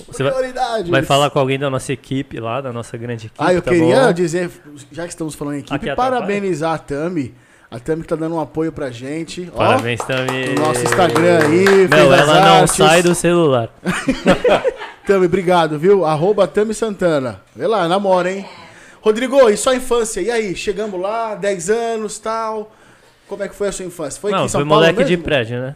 Você 0.07 0.23
vai, 0.23 0.31
Prioridade. 0.33 0.91
vai 0.91 1.03
falar 1.03 1.29
com 1.29 1.39
alguém 1.39 1.57
da 1.59 1.69
nossa 1.69 1.91
equipe 1.93 2.39
lá, 2.39 2.61
da 2.61 2.71
nossa 2.73 2.97
grande 2.97 3.27
equipe. 3.27 3.43
Ah, 3.43 3.53
eu 3.53 3.61
tá 3.61 3.71
queria 3.71 4.05
bom? 4.07 4.13
dizer, 4.13 4.49
já 4.91 5.03
que 5.03 5.09
estamos 5.09 5.35
falando 5.35 5.55
em 5.55 5.59
equipe, 5.59 5.75
Aqui 5.75 5.95
parabenizar 5.95 6.73
a 6.73 6.77
Tami. 6.77 7.33
A 7.69 7.79
Tami 7.79 8.01
que 8.03 8.07
tá 8.07 8.15
dando 8.15 8.35
um 8.35 8.39
apoio 8.39 8.71
pra 8.71 8.89
gente. 8.89 9.51
Ó, 9.53 9.57
Parabéns 9.57 9.99
também. 10.01 10.55
no 10.55 10.61
nosso 10.61 10.83
Instagram 10.83 11.39
aí. 11.45 11.87
Não, 11.89 12.13
ela 12.13 12.39
não 12.39 12.53
artes. 12.61 12.75
sai 12.75 13.01
do 13.03 13.13
celular. 13.13 13.69
Tami, 15.05 15.25
obrigado, 15.25 15.77
viu? 15.77 16.05
Arroba 16.05 16.47
Tami 16.47 16.73
Santana. 16.73 17.41
Vê 17.55 17.67
lá, 17.67 17.87
namora, 17.87 18.31
hein? 18.31 18.45
Rodrigo, 19.01 19.49
e 19.49 19.55
sua 19.57 19.75
infância? 19.75 20.19
E 20.21 20.29
aí, 20.31 20.55
chegamos 20.55 20.99
lá, 20.99 21.35
10 21.35 21.69
anos 21.69 22.19
tal. 22.19 22.71
Como 23.27 23.43
é 23.43 23.47
que 23.47 23.55
foi 23.55 23.67
a 23.67 23.71
sua 23.71 23.85
infância? 23.85 24.19
Foi 24.19 24.31
aqui 24.31 24.39
não, 24.39 24.45
em 24.45 24.49
São 24.49 24.61
foi 24.61 24.67
Paulo 24.69 24.81
moleque 24.83 25.03
de 25.03 25.11
mesmo? 25.11 25.23
prédio, 25.23 25.59
né? 25.61 25.75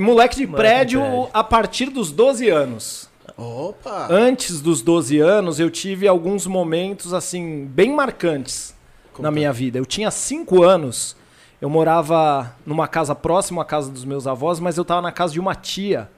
Moleque 0.00 0.36
de 0.36 0.46
Moleque 0.46 0.46
de 0.46 0.46
prédio 0.48 1.00
prédio. 1.00 1.28
a 1.32 1.44
partir 1.44 1.86
dos 1.86 2.10
12 2.10 2.48
anos. 2.48 3.08
Opa! 3.36 4.06
Antes 4.10 4.60
dos 4.60 4.80
12 4.82 5.18
anos, 5.18 5.58
eu 5.58 5.70
tive 5.70 6.06
alguns 6.06 6.46
momentos, 6.46 7.12
assim, 7.12 7.66
bem 7.66 7.92
marcantes 7.92 8.74
na 9.18 9.30
minha 9.30 9.52
vida. 9.52 9.78
Eu 9.78 9.84
tinha 9.84 10.10
5 10.10 10.62
anos, 10.62 11.16
eu 11.60 11.68
morava 11.68 12.54
numa 12.64 12.86
casa 12.86 13.14
próxima 13.14 13.62
à 13.62 13.64
casa 13.64 13.90
dos 13.90 14.04
meus 14.04 14.26
avós, 14.26 14.60
mas 14.60 14.76
eu 14.76 14.84
tava 14.84 15.02
na 15.02 15.12
casa 15.12 15.32
de 15.32 15.40
uma 15.40 15.54
tia. 15.54 16.08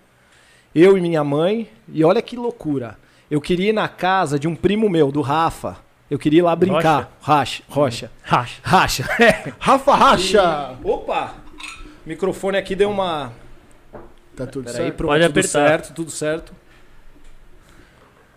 Eu 0.75 0.99
e 0.99 1.01
minha 1.01 1.25
mãe, 1.25 1.71
e 1.89 2.05
olha 2.05 2.21
que 2.21 2.37
loucura. 2.37 2.99
Eu 3.31 3.41
queria 3.41 3.71
ir 3.71 3.73
na 3.73 3.89
casa 3.89 4.39
de 4.39 4.47
um 4.47 4.55
primo 4.55 4.89
meu, 4.91 5.11
do 5.11 5.23
Rafa. 5.23 5.79
Eu 6.11 6.19
queria 6.19 6.39
ir 6.41 6.43
lá 6.43 6.55
brincar. 6.55 7.17
Racha. 7.21 7.63
Rocha. 7.69 8.11
Racha. 8.23 8.61
Racha. 8.63 9.09
É. 9.21 9.53
Rafa 9.59 9.95
Racha! 9.97 10.77
Opa! 10.85 11.35
O 12.05 12.09
microfone 12.09 12.57
aqui 12.59 12.77
deu 12.77 12.91
uma. 12.91 13.33
Tá 14.37 14.47
tudo 14.47 14.67
Peraí, 14.67 14.77
certo? 14.83 14.95
pronto, 14.97 15.11
Pode 15.11 15.23
tudo 15.25 15.31
apertar. 15.31 15.69
certo, 15.69 15.95
tudo 15.95 16.11
certo. 16.11 16.53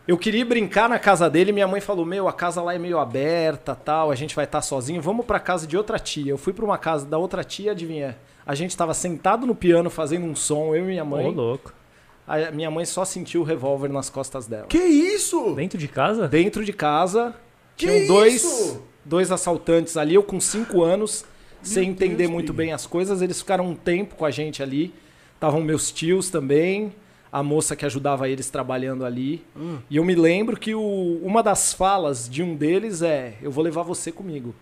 Eu 0.09 0.17
queria 0.17 0.41
ir 0.41 0.45
brincar 0.45 0.89
na 0.89 0.97
casa 0.97 1.29
dele, 1.29 1.51
minha 1.51 1.67
mãe 1.67 1.79
falou: 1.79 2.03
"Meu, 2.03 2.27
a 2.27 2.33
casa 2.33 2.63
lá 2.63 2.73
é 2.73 2.79
meio 2.79 2.97
aberta, 2.97 3.75
tal, 3.75 4.09
a 4.09 4.15
gente 4.15 4.35
vai 4.35 4.45
estar 4.45 4.59
sozinho, 4.63 4.99
vamos 4.99 5.23
pra 5.23 5.39
casa 5.39 5.67
de 5.67 5.77
outra 5.77 5.99
tia". 5.99 6.31
Eu 6.31 6.37
fui 6.37 6.51
pra 6.51 6.65
uma 6.65 6.79
casa 6.79 7.05
da 7.05 7.19
outra 7.19 7.43
tia, 7.43 7.73
adivinha? 7.73 8.17
A 8.43 8.55
gente 8.55 8.75
tava 8.75 8.95
sentado 8.95 9.45
no 9.45 9.53
piano 9.53 9.87
fazendo 9.87 10.25
um 10.25 10.35
som, 10.35 10.73
eu 10.73 10.83
e 10.83 10.87
minha 10.87 11.03
Ô, 11.03 11.07
mãe. 11.07 11.31
louco. 11.31 11.71
A 12.27 12.49
minha 12.49 12.71
mãe 12.71 12.85
só 12.85 13.05
sentiu 13.05 13.41
o 13.41 13.43
revólver 13.43 13.87
nas 13.87 14.09
costas 14.09 14.47
dela. 14.47 14.65
Que 14.65 14.79
isso? 14.79 15.53
Dentro 15.53 15.77
de 15.77 15.87
casa? 15.87 16.27
Dentro 16.27 16.65
de 16.65 16.73
casa, 16.73 17.35
Que 17.77 17.85
tinham 17.85 18.07
dois, 18.07 18.33
isso? 18.43 18.83
dois 19.05 19.31
assaltantes 19.31 19.95
ali, 19.95 20.15
eu 20.15 20.23
com 20.23 20.39
cinco 20.39 20.81
anos, 20.81 21.23
sem 21.61 21.87
entender 21.89 22.15
Deus, 22.23 22.31
muito 22.31 22.51
bem 22.51 22.73
as 22.73 22.87
coisas. 22.87 23.21
Eles 23.21 23.39
ficaram 23.39 23.65
um 23.67 23.75
tempo 23.75 24.15
com 24.15 24.25
a 24.25 24.31
gente 24.31 24.63
ali. 24.63 24.91
Estavam 25.35 25.61
meus 25.61 25.91
tios 25.91 26.31
também, 26.31 26.91
a 27.31 27.43
moça 27.43 27.75
que 27.75 27.85
ajudava 27.85 28.27
eles 28.29 28.49
trabalhando 28.49 29.05
ali. 29.05 29.43
Hum. 29.55 29.77
E 29.89 29.97
eu 29.97 30.03
me 30.05 30.15
lembro 30.15 30.57
que 30.57 30.73
o- 30.75 31.19
uma 31.23 31.43
das 31.43 31.73
falas 31.73 32.27
de 32.29 32.41
um 32.43 32.55
deles 32.55 33.01
é: 33.01 33.33
Eu 33.41 33.51
vou 33.51 33.63
levar 33.63 33.83
você 33.83 34.11
comigo. 34.11 34.53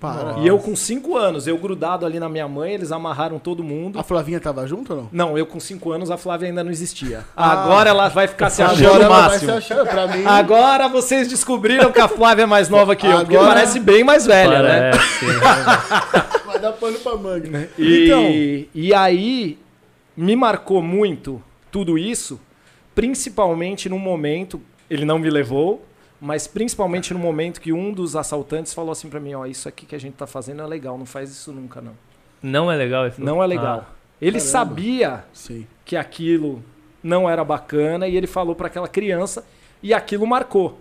Para. 0.00 0.38
E 0.40 0.46
eu 0.46 0.58
com 0.58 0.76
cinco 0.76 1.16
anos, 1.16 1.46
eu 1.46 1.56
grudado 1.56 2.04
ali 2.04 2.20
na 2.20 2.28
minha 2.28 2.46
mãe, 2.46 2.74
eles 2.74 2.92
amarraram 2.92 3.38
todo 3.38 3.64
mundo. 3.64 3.98
A 3.98 4.02
Flavinha 4.02 4.38
tava 4.38 4.66
junto 4.66 4.92
ou 4.92 5.00
não? 5.02 5.08
Não, 5.10 5.38
eu 5.38 5.46
com 5.46 5.58
cinco 5.58 5.92
anos, 5.92 6.10
a 6.10 6.18
Flávia 6.18 6.46
ainda 6.48 6.62
não 6.62 6.70
existia. 6.70 7.24
Ah. 7.34 7.52
Agora 7.62 7.88
ela 7.88 8.08
vai 8.08 8.28
ficar 8.28 8.50
se 8.50 8.60
achando 8.60 8.84
Agora 8.86 9.00
o 9.00 9.04
ela 9.06 9.14
vai 9.20 9.28
máximo. 9.30 9.50
se 9.52 9.56
achando 9.56 9.86
pra 9.88 10.06
mim. 10.08 10.22
Agora 10.26 10.88
vocês 10.88 11.26
descobriram 11.26 11.90
que 11.90 12.00
a 12.00 12.08
Flávia 12.08 12.42
é 12.42 12.46
mais 12.46 12.68
nova 12.68 12.94
que 12.94 13.06
eu, 13.06 13.20
porque 13.20 13.34
Agora- 13.36 13.54
parece 13.54 13.80
bem 13.80 14.04
mais 14.04 14.26
velha, 14.26 14.62
né? 14.62 14.90
Parece. 14.90 16.44
Vai 16.44 16.58
dar 16.58 16.72
pano 16.72 16.98
pra 16.98 17.16
manga. 17.16 17.70
E, 17.78 18.04
Então, 18.04 18.68
e 18.74 18.92
aí 18.92 19.58
me 20.14 20.36
marcou 20.36 20.82
muito 20.82 21.42
tudo 21.74 21.98
isso, 21.98 22.40
principalmente 22.94 23.88
no 23.88 23.98
momento, 23.98 24.62
ele 24.88 25.04
não 25.04 25.18
me 25.18 25.28
levou, 25.28 25.84
mas 26.20 26.46
principalmente 26.46 27.12
no 27.12 27.18
momento 27.18 27.60
que 27.60 27.72
um 27.72 27.92
dos 27.92 28.14
assaltantes 28.14 28.72
falou 28.72 28.92
assim 28.92 29.08
pra 29.08 29.18
mim, 29.18 29.34
ó, 29.34 29.44
isso 29.44 29.68
aqui 29.68 29.84
que 29.84 29.96
a 29.96 29.98
gente 29.98 30.14
tá 30.14 30.24
fazendo 30.24 30.62
é 30.62 30.66
legal, 30.68 30.96
não 30.96 31.04
faz 31.04 31.32
isso 31.32 31.50
nunca 31.50 31.80
não. 31.80 31.94
Não 32.40 32.70
é 32.70 32.76
legal? 32.76 33.06
ele 33.06 33.10
falou? 33.10 33.26
Não 33.26 33.42
é 33.42 33.46
legal. 33.48 33.90
ele 34.22 34.38
Caramba. 34.38 34.50
sabia 34.52 35.24
sim. 35.32 35.66
que 35.84 35.96
aquilo 35.96 36.62
não 37.02 37.28
era 37.28 37.42
bacana 37.42 38.06
e 38.06 38.16
ele 38.16 38.28
falou 38.28 38.54
para 38.54 38.68
aquela 38.68 38.86
criança 38.86 39.44
e 39.82 39.92
aquilo 39.92 40.28
marcou. 40.28 40.78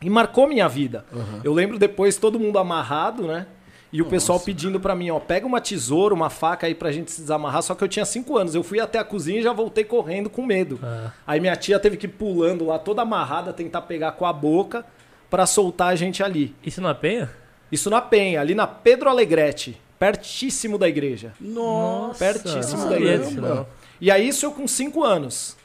E 0.00 0.08
marcou 0.08 0.46
minha 0.46 0.68
vida. 0.68 1.04
Aham. 1.12 1.40
Eu 1.42 1.52
lembro 1.52 1.76
depois 1.76 2.16
todo 2.16 2.38
mundo 2.38 2.56
amarrado, 2.60 3.26
né? 3.26 3.48
E 3.94 4.02
o 4.02 4.06
pessoal 4.06 4.40
pedindo 4.40 4.80
pra 4.80 4.92
mim, 4.96 5.10
ó, 5.10 5.20
pega 5.20 5.46
uma 5.46 5.60
tesoura, 5.60 6.12
uma 6.12 6.28
faca 6.28 6.66
aí 6.66 6.74
pra 6.74 6.90
gente 6.90 7.12
se 7.12 7.20
desamarrar. 7.20 7.62
Só 7.62 7.76
que 7.76 7.84
eu 7.84 7.86
tinha 7.86 8.04
cinco 8.04 8.36
anos. 8.36 8.52
Eu 8.52 8.64
fui 8.64 8.80
até 8.80 8.98
a 8.98 9.04
cozinha 9.04 9.38
e 9.38 9.42
já 9.42 9.52
voltei 9.52 9.84
correndo 9.84 10.28
com 10.28 10.44
medo. 10.44 10.80
Ah. 10.82 11.12
Aí 11.24 11.38
minha 11.38 11.54
tia 11.54 11.78
teve 11.78 11.96
que 11.96 12.06
ir 12.06 12.08
pulando 12.08 12.66
lá, 12.66 12.76
toda 12.76 13.02
amarrada, 13.02 13.52
tentar 13.52 13.82
pegar 13.82 14.10
com 14.12 14.26
a 14.26 14.32
boca 14.32 14.84
pra 15.30 15.46
soltar 15.46 15.92
a 15.92 15.94
gente 15.94 16.24
ali. 16.24 16.56
Isso 16.66 16.80
na 16.80 16.92
penha? 16.92 17.30
Isso 17.70 17.88
na 17.88 18.00
Penha, 18.00 18.40
ali 18.40 18.54
na 18.54 18.66
Pedro 18.66 19.08
Alegrete, 19.08 19.80
pertíssimo 19.98 20.76
da 20.76 20.88
igreja. 20.88 21.32
Nossa. 21.40 22.18
Pertíssimo 22.18 22.88
da 22.88 22.96
igreja. 22.96 23.40
não. 23.40 23.66
E 24.00 24.10
aí 24.10 24.28
isso 24.28 24.44
eu 24.44 24.52
com 24.52 24.66
5 24.66 25.02
anos. 25.02 25.56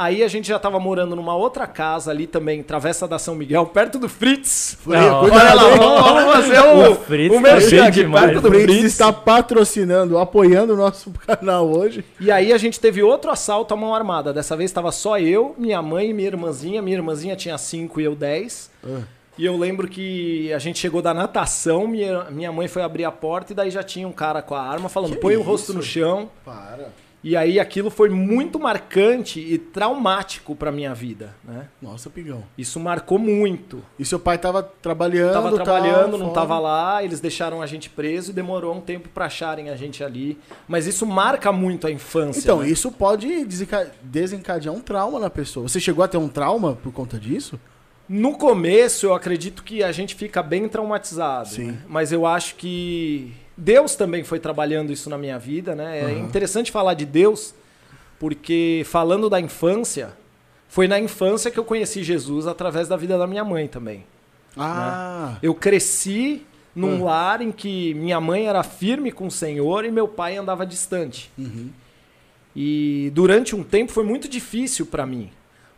Aí 0.00 0.22
a 0.22 0.28
gente 0.28 0.46
já 0.46 0.60
tava 0.60 0.78
morando 0.78 1.16
numa 1.16 1.34
outra 1.34 1.66
casa 1.66 2.12
ali 2.12 2.28
também, 2.28 2.62
Travessa 2.62 3.08
da 3.08 3.18
São 3.18 3.34
Miguel, 3.34 3.66
perto 3.66 3.98
do 3.98 4.08
Fritz. 4.08 4.78
Não, 4.86 5.24
Olha 5.24 5.54
lá, 5.54 5.64
vamos 5.70 6.34
fazer 6.34 6.60
o, 6.60 6.92
O 6.92 6.94
Fritz 6.94 7.32
o 7.32 7.34
tá 7.34 7.40
merchan 7.40 7.70
bem 7.70 7.80
aqui, 7.80 7.90
demais. 8.02 8.24
perto 8.26 8.38
O 8.38 8.42
do 8.42 8.48
Fritz 8.48 8.64
Fritz. 8.72 8.84
está 8.84 9.12
patrocinando, 9.12 10.16
apoiando 10.16 10.74
o 10.74 10.76
nosso 10.76 11.10
canal 11.26 11.68
hoje. 11.68 12.04
E 12.20 12.30
aí 12.30 12.52
a 12.52 12.58
gente 12.58 12.78
teve 12.78 13.02
outro 13.02 13.28
assalto 13.32 13.74
à 13.74 13.76
mão 13.76 13.92
armada. 13.92 14.32
Dessa 14.32 14.56
vez 14.56 14.70
estava 14.70 14.92
só 14.92 15.18
eu, 15.18 15.54
minha 15.58 15.82
mãe 15.82 16.10
e 16.10 16.14
minha 16.14 16.28
irmãzinha. 16.28 16.80
Minha 16.80 16.98
irmãzinha 16.98 17.34
tinha 17.34 17.58
5 17.58 18.00
e 18.00 18.04
eu 18.04 18.14
10. 18.14 18.70
Ah. 18.86 19.00
E 19.36 19.44
eu 19.44 19.56
lembro 19.56 19.88
que 19.88 20.52
a 20.52 20.58
gente 20.60 20.78
chegou 20.78 21.00
da 21.02 21.12
natação, 21.12 21.86
minha, 21.88 22.24
minha 22.30 22.50
mãe 22.52 22.66
foi 22.68 22.82
abrir 22.82 23.04
a 23.04 23.10
porta 23.12 23.52
e 23.52 23.56
daí 23.56 23.70
já 23.70 23.82
tinha 23.82 24.06
um 24.06 24.12
cara 24.12 24.42
com 24.42 24.54
a 24.54 24.62
arma 24.62 24.88
falando: 24.88 25.14
Que 25.14 25.20
põe 25.20 25.36
o 25.36 25.40
isso? 25.40 25.48
rosto 25.48 25.74
no 25.74 25.82
chão. 25.82 26.28
Para. 26.44 26.88
E 27.22 27.36
aí 27.36 27.58
aquilo 27.58 27.90
foi 27.90 28.08
muito 28.08 28.60
marcante 28.60 29.40
e 29.40 29.58
traumático 29.58 30.54
pra 30.54 30.70
minha 30.70 30.94
vida, 30.94 31.34
né? 31.44 31.68
Nossa, 31.82 32.08
pigão. 32.08 32.44
Isso 32.56 32.78
marcou 32.78 33.18
muito. 33.18 33.82
E 33.98 34.04
seu 34.04 34.20
pai 34.20 34.38
tava 34.38 34.62
trabalhando, 34.62 35.32
Tava 35.32 35.48
tal, 35.56 35.64
trabalhando, 35.64 36.12
não 36.16 36.26
fora. 36.26 36.34
tava 36.34 36.58
lá, 36.60 37.02
eles 37.02 37.18
deixaram 37.18 37.60
a 37.60 37.66
gente 37.66 37.90
preso 37.90 38.30
e 38.30 38.34
demorou 38.34 38.72
um 38.74 38.80
tempo 38.80 39.08
pra 39.08 39.24
acharem 39.26 39.68
a 39.68 39.74
gente 39.74 40.04
ali. 40.04 40.38
Mas 40.68 40.86
isso 40.86 41.04
marca 41.04 41.50
muito 41.50 41.88
a 41.88 41.90
infância. 41.90 42.38
Então, 42.40 42.60
né? 42.60 42.68
isso 42.68 42.92
pode 42.92 43.44
desenca- 43.44 43.90
desencadear 44.00 44.72
um 44.72 44.80
trauma 44.80 45.18
na 45.18 45.28
pessoa. 45.28 45.68
Você 45.68 45.80
chegou 45.80 46.04
a 46.04 46.08
ter 46.08 46.18
um 46.18 46.28
trauma 46.28 46.76
por 46.76 46.92
conta 46.92 47.18
disso? 47.18 47.58
No 48.08 48.38
começo, 48.38 49.06
eu 49.06 49.12
acredito 49.12 49.62
que 49.64 49.82
a 49.82 49.90
gente 49.92 50.14
fica 50.14 50.40
bem 50.42 50.68
traumatizado. 50.68 51.48
Sim. 51.48 51.72
né? 51.72 51.78
Mas 51.88 52.12
eu 52.12 52.24
acho 52.24 52.54
que 52.54 53.34
Deus 53.60 53.96
também 53.96 54.22
foi 54.22 54.38
trabalhando 54.38 54.92
isso 54.92 55.10
na 55.10 55.18
minha 55.18 55.36
vida, 55.38 55.74
né? 55.74 55.98
É 55.98 56.04
Aham. 56.04 56.18
interessante 56.20 56.70
falar 56.70 56.94
de 56.94 57.04
Deus, 57.04 57.52
porque 58.20 58.82
falando 58.86 59.28
da 59.28 59.40
infância, 59.40 60.10
foi 60.68 60.86
na 60.86 60.98
infância 61.00 61.50
que 61.50 61.58
eu 61.58 61.64
conheci 61.64 62.04
Jesus 62.04 62.46
através 62.46 62.86
da 62.86 62.96
vida 62.96 63.18
da 63.18 63.26
minha 63.26 63.44
mãe 63.44 63.66
também. 63.66 64.04
Ah, 64.56 65.36
Eu 65.42 65.54
cresci 65.54 66.42
num 66.74 67.00
Ah. 67.02 67.04
lar 67.10 67.42
em 67.42 67.50
que 67.50 67.94
minha 67.94 68.20
mãe 68.20 68.46
era 68.46 68.62
firme 68.62 69.10
com 69.10 69.26
o 69.26 69.30
Senhor 69.30 69.84
e 69.84 69.90
meu 69.90 70.06
pai 70.06 70.36
andava 70.36 70.64
distante. 70.64 71.30
uhum. 71.36 71.70
E 72.56 73.10
durante 73.14 73.54
um 73.54 73.62
tempo 73.62 73.92
foi 73.92 74.04
muito 74.04 74.28
difícil 74.28 74.86
pra 74.86 75.04
mim, 75.06 75.30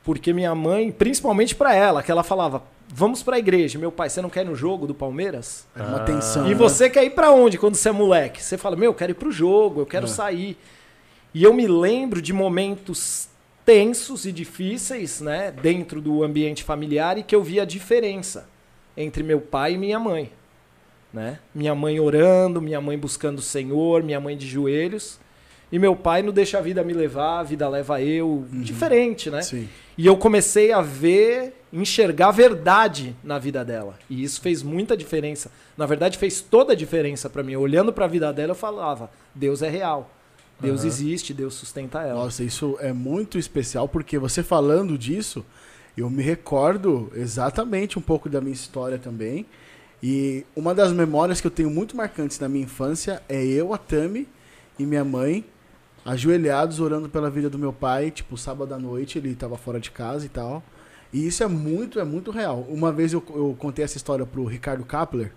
porque 0.04 0.33
minha 0.33 0.54
mãe, 0.54 0.90
principalmente 0.90 1.54
pra 1.54 1.75
ela, 1.75 2.02
que 2.02 2.11
ela 2.11 2.23
falava: 2.23 2.62
"Vamos 2.88 3.23
pra 3.23 3.38
igreja". 3.38 3.78
Meu 3.78 3.92
pai, 3.92 4.09
você 4.09 4.21
não 4.23 4.30
quer 4.30 4.42
ir 4.45 4.49
no 4.49 4.54
jogo 4.57 4.87
do 4.87 4.95
Palmeiras? 4.95 5.66
Era 5.75 5.88
uma 5.88 5.99
Ah. 5.99 6.04
tensão. 6.04 6.47
E 6.47 6.50
né? 6.50 6.54
você 6.54 6.88
quer 6.90 7.04
ir 7.04 7.11
pra 7.11 7.30
onde 7.30 7.59
quando 7.59 7.75
você 7.75 7.88
é 7.88 7.92
moleque? 7.92 8.42
Você 8.42 8.57
fala: 8.59 8.76
"Meu, 8.76 8.90
eu 8.90 8.95
quero 8.95 9.12
ir 9.12 9.14
pro 9.14 9.30
jogo, 9.33 9.80
eu 9.80 9.87
quero 9.87 10.07
É. 10.07 10.09
sair". 10.09 10.57
E 11.35 11.42
eu 11.45 11.54
me 11.54 11.66
lembro 11.69 12.21
de 12.21 12.33
momentos 12.33 13.28
tensos 13.64 14.25
e 14.26 14.33
difíceis, 14.33 15.21
né, 15.21 15.52
dentro 15.52 16.00
do 16.00 16.25
ambiente 16.25 16.64
familiar 16.64 17.19
e 17.19 17.23
que 17.23 17.37
eu 17.37 17.42
via 17.42 17.62
a 17.62 17.64
diferença 17.64 18.49
entre 18.97 19.23
meu 19.23 19.40
pai 19.40 19.75
e 19.75 19.78
minha 19.78 19.99
mãe, 19.99 20.33
né? 21.12 21.38
Minha 21.54 21.75
mãe 21.75 22.00
orando, 22.00 22.61
minha 22.61 22.80
mãe 22.80 22.99
buscando 22.99 23.38
o 23.38 23.42
Senhor, 23.42 24.02
minha 24.02 24.19
mãe 24.19 24.37
de 24.37 24.47
joelhos, 24.49 25.21
e 25.73 25.79
meu 25.79 25.95
pai 25.95 26.23
não 26.23 26.33
deixa 26.33 26.59
a 26.59 26.61
vida 26.61 26.83
me 26.83 26.93
levar, 26.93 27.41
a 27.41 27.43
vida 27.43 27.69
leva 27.69 28.03
eu, 28.03 28.45
diferente, 28.50 29.31
né? 29.31 29.43
Sim. 29.43 29.69
E 29.97 30.07
eu 30.07 30.17
comecei 30.17 30.73
a 30.73 30.81
ver, 30.81 31.55
enxergar 31.73 32.29
a 32.29 32.33
verdade 32.33 33.15
na 33.23 33.39
vida 33.39 33.65
dela. 33.65 33.99
E 34.09 34.23
isso 34.23 34.41
fez 34.41 34.62
muita 34.62 34.97
diferença. 34.97 35.50
Na 35.77 35.87
verdade, 35.87 36.19
fez 36.19 36.41
toda 36.41 36.73
a 36.73 36.77
diferença 36.77 37.31
pra 37.31 37.43
mim. 37.43 37.55
Olhando 37.55 37.93
pra 37.93 38.07
vida 38.07 38.33
dela, 38.33 38.53
eu 38.53 38.57
falava: 38.57 39.11
Deus 39.35 39.62
é 39.62 39.69
real. 39.69 40.11
Deus 40.61 40.81
Aham. 40.81 40.89
existe, 40.89 41.33
Deus 41.33 41.55
sustenta 41.55 42.03
ela. 42.03 42.25
Nossa, 42.25 42.45
isso 42.45 42.77
é 42.81 42.93
muito 42.93 43.39
especial 43.39 43.89
porque 43.89 44.19
você 44.19 44.43
falando 44.43 44.99
disso, 44.99 45.45
eu 45.97 46.11
me 46.11 46.23
recordo 46.23 47.11
exatamente 47.15 47.99
um 47.99 48.03
pouco 48.03 48.29
da 48.29 48.41
minha 48.41 48.53
história 48.53 48.99
também. 48.99 49.47
E 50.03 50.45
uma 50.57 50.75
das 50.75 50.93
memórias 50.93 51.41
que 51.41 51.47
eu 51.47 51.50
tenho 51.50 51.71
muito 51.71 51.97
marcantes 51.97 52.39
na 52.39 52.49
minha 52.49 52.65
infância 52.65 53.23
é 53.29 53.45
eu, 53.45 53.73
a 53.73 53.79
Tami 53.79 54.27
e 54.79 54.85
minha 54.85 55.05
mãe 55.05 55.45
ajoelhados 56.04 56.80
orando 56.80 57.09
pela 57.09 57.30
vida 57.30 57.50
do 57.50 57.59
meu 57.59 57.73
pai, 57.73 58.11
tipo, 58.11 58.37
sábado 58.37 58.75
à 58.75 58.78
noite, 58.78 59.19
ele 59.19 59.35
tava 59.35 59.57
fora 59.57 59.78
de 59.80 59.90
casa 59.90 60.26
e 60.26 60.28
tal. 60.28 60.62
E 61.12 61.26
isso 61.26 61.42
é 61.42 61.47
muito, 61.49 61.99
é 61.99 62.04
muito 62.04 62.30
real. 62.30 62.64
Uma 62.69 62.92
vez 62.92 63.12
eu, 63.12 63.23
eu 63.35 63.57
contei 63.59 63.85
essa 63.85 63.97
história 63.97 64.25
pro 64.25 64.45
Ricardo 64.45 64.85
Kapler, 64.85 65.33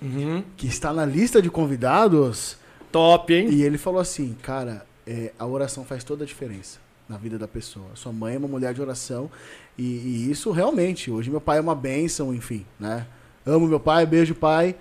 Uhum. 0.00 0.44
que 0.56 0.68
está 0.68 0.92
na 0.92 1.04
lista 1.04 1.42
de 1.42 1.50
convidados, 1.50 2.56
Top, 2.92 3.34
hein? 3.34 3.48
e 3.50 3.62
ele 3.62 3.76
falou 3.76 4.00
assim, 4.00 4.36
cara, 4.42 4.86
é, 5.06 5.32
a 5.38 5.44
oração 5.44 5.84
faz 5.84 6.04
toda 6.04 6.22
a 6.22 6.26
diferença 6.26 6.78
na 7.08 7.16
vida 7.16 7.36
da 7.36 7.48
pessoa. 7.48 7.86
Sua 7.94 8.12
mãe 8.12 8.36
é 8.36 8.38
uma 8.38 8.46
mulher 8.46 8.72
de 8.72 8.80
oração 8.80 9.28
e, 9.76 9.82
e 9.82 10.30
isso 10.30 10.50
realmente, 10.52 11.10
hoje 11.10 11.30
meu 11.30 11.40
pai 11.40 11.58
é 11.58 11.60
uma 11.60 11.74
bênção, 11.74 12.32
enfim, 12.32 12.64
né? 12.78 13.06
Amo 13.44 13.66
meu 13.66 13.80
pai, 13.80 14.06
beijo 14.06 14.34
pai, 14.34 14.76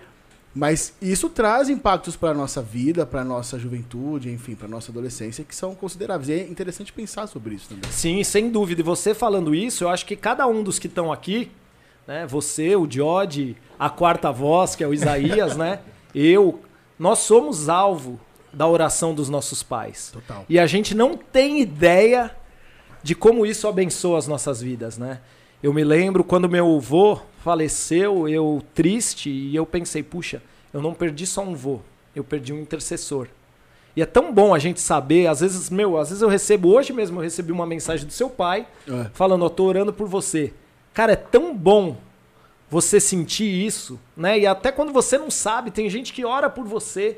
mas 0.57 0.95
isso 0.99 1.29
traz 1.29 1.69
impactos 1.69 2.15
para 2.15 2.33
nossa 2.33 2.63
vida, 2.63 3.05
para 3.05 3.23
nossa 3.23 3.59
juventude, 3.59 4.31
enfim, 4.31 4.55
para 4.55 4.67
nossa 4.67 4.91
adolescência 4.91 5.43
que 5.43 5.55
são 5.55 5.75
consideráveis. 5.75 6.29
E 6.29 6.33
é 6.33 6.47
interessante 6.47 6.91
pensar 6.91 7.27
sobre 7.27 7.53
isso 7.53 7.69
também. 7.69 7.91
Sim, 7.91 8.23
sem 8.23 8.49
dúvida. 8.49 8.81
E 8.81 8.83
você 8.83 9.13
falando 9.13 9.53
isso, 9.53 9.83
eu 9.83 9.89
acho 9.89 10.03
que 10.03 10.15
cada 10.15 10.47
um 10.47 10.63
dos 10.63 10.79
que 10.79 10.87
estão 10.87 11.11
aqui, 11.11 11.51
né? 12.07 12.25
Você, 12.25 12.75
o 12.75 12.89
Jod, 12.89 13.55
a 13.77 13.87
quarta 13.87 14.31
voz, 14.31 14.75
que 14.75 14.83
é 14.83 14.87
o 14.87 14.95
Isaías, 14.95 15.55
né? 15.55 15.79
Eu, 16.15 16.59
nós 16.97 17.19
somos 17.19 17.69
alvo 17.69 18.19
da 18.51 18.67
oração 18.67 19.13
dos 19.13 19.29
nossos 19.29 19.61
pais. 19.61 20.09
Total. 20.11 20.43
E 20.49 20.57
a 20.57 20.65
gente 20.65 20.95
não 20.95 21.15
tem 21.15 21.61
ideia 21.61 22.35
de 23.03 23.13
como 23.13 23.45
isso 23.45 23.67
abençoa 23.67 24.17
as 24.17 24.27
nossas 24.27 24.59
vidas, 24.59 24.97
né? 24.97 25.19
Eu 25.61 25.73
me 25.73 25.83
lembro 25.83 26.23
quando 26.23 26.47
meu 26.49 26.75
avô 26.77 27.19
faleceu, 27.43 28.27
eu 28.27 28.61
triste, 28.75 29.29
e 29.29 29.55
eu 29.55 29.65
pensei, 29.65 30.03
puxa, 30.03 30.41
eu 30.73 30.81
não 30.81 30.93
perdi 30.93 31.25
só 31.25 31.41
um 31.41 31.55
vô, 31.55 31.79
eu 32.15 32.23
perdi 32.23 32.53
um 32.53 32.59
intercessor. 32.61 33.27
E 33.95 34.01
é 34.01 34.05
tão 34.05 34.31
bom 34.31 34.53
a 34.53 34.59
gente 34.59 34.79
saber, 34.79 35.25
às 35.27 35.39
vezes, 35.39 35.69
meu, 35.71 35.97
às 35.97 36.09
vezes 36.09 36.21
eu 36.21 36.29
recebo, 36.29 36.69
hoje 36.69 36.93
mesmo 36.93 37.17
eu 37.19 37.23
recebi 37.23 37.51
uma 37.51 37.65
mensagem 37.65 38.05
do 38.05 38.13
seu 38.13 38.29
pai, 38.29 38.67
É. 38.87 39.09
falando, 39.13 39.43
eu 39.45 39.49
tô 39.49 39.63
orando 39.65 39.91
por 39.91 40.07
você. 40.07 40.53
Cara, 40.93 41.13
é 41.13 41.15
tão 41.15 41.55
bom 41.55 41.97
você 42.69 42.99
sentir 42.99 43.45
isso, 43.65 43.99
né? 44.15 44.37
E 44.37 44.45
até 44.45 44.71
quando 44.71 44.91
você 44.93 45.17
não 45.17 45.31
sabe, 45.31 45.71
tem 45.71 45.89
gente 45.89 46.13
que 46.13 46.23
ora 46.25 46.49
por 46.49 46.65
você. 46.65 47.17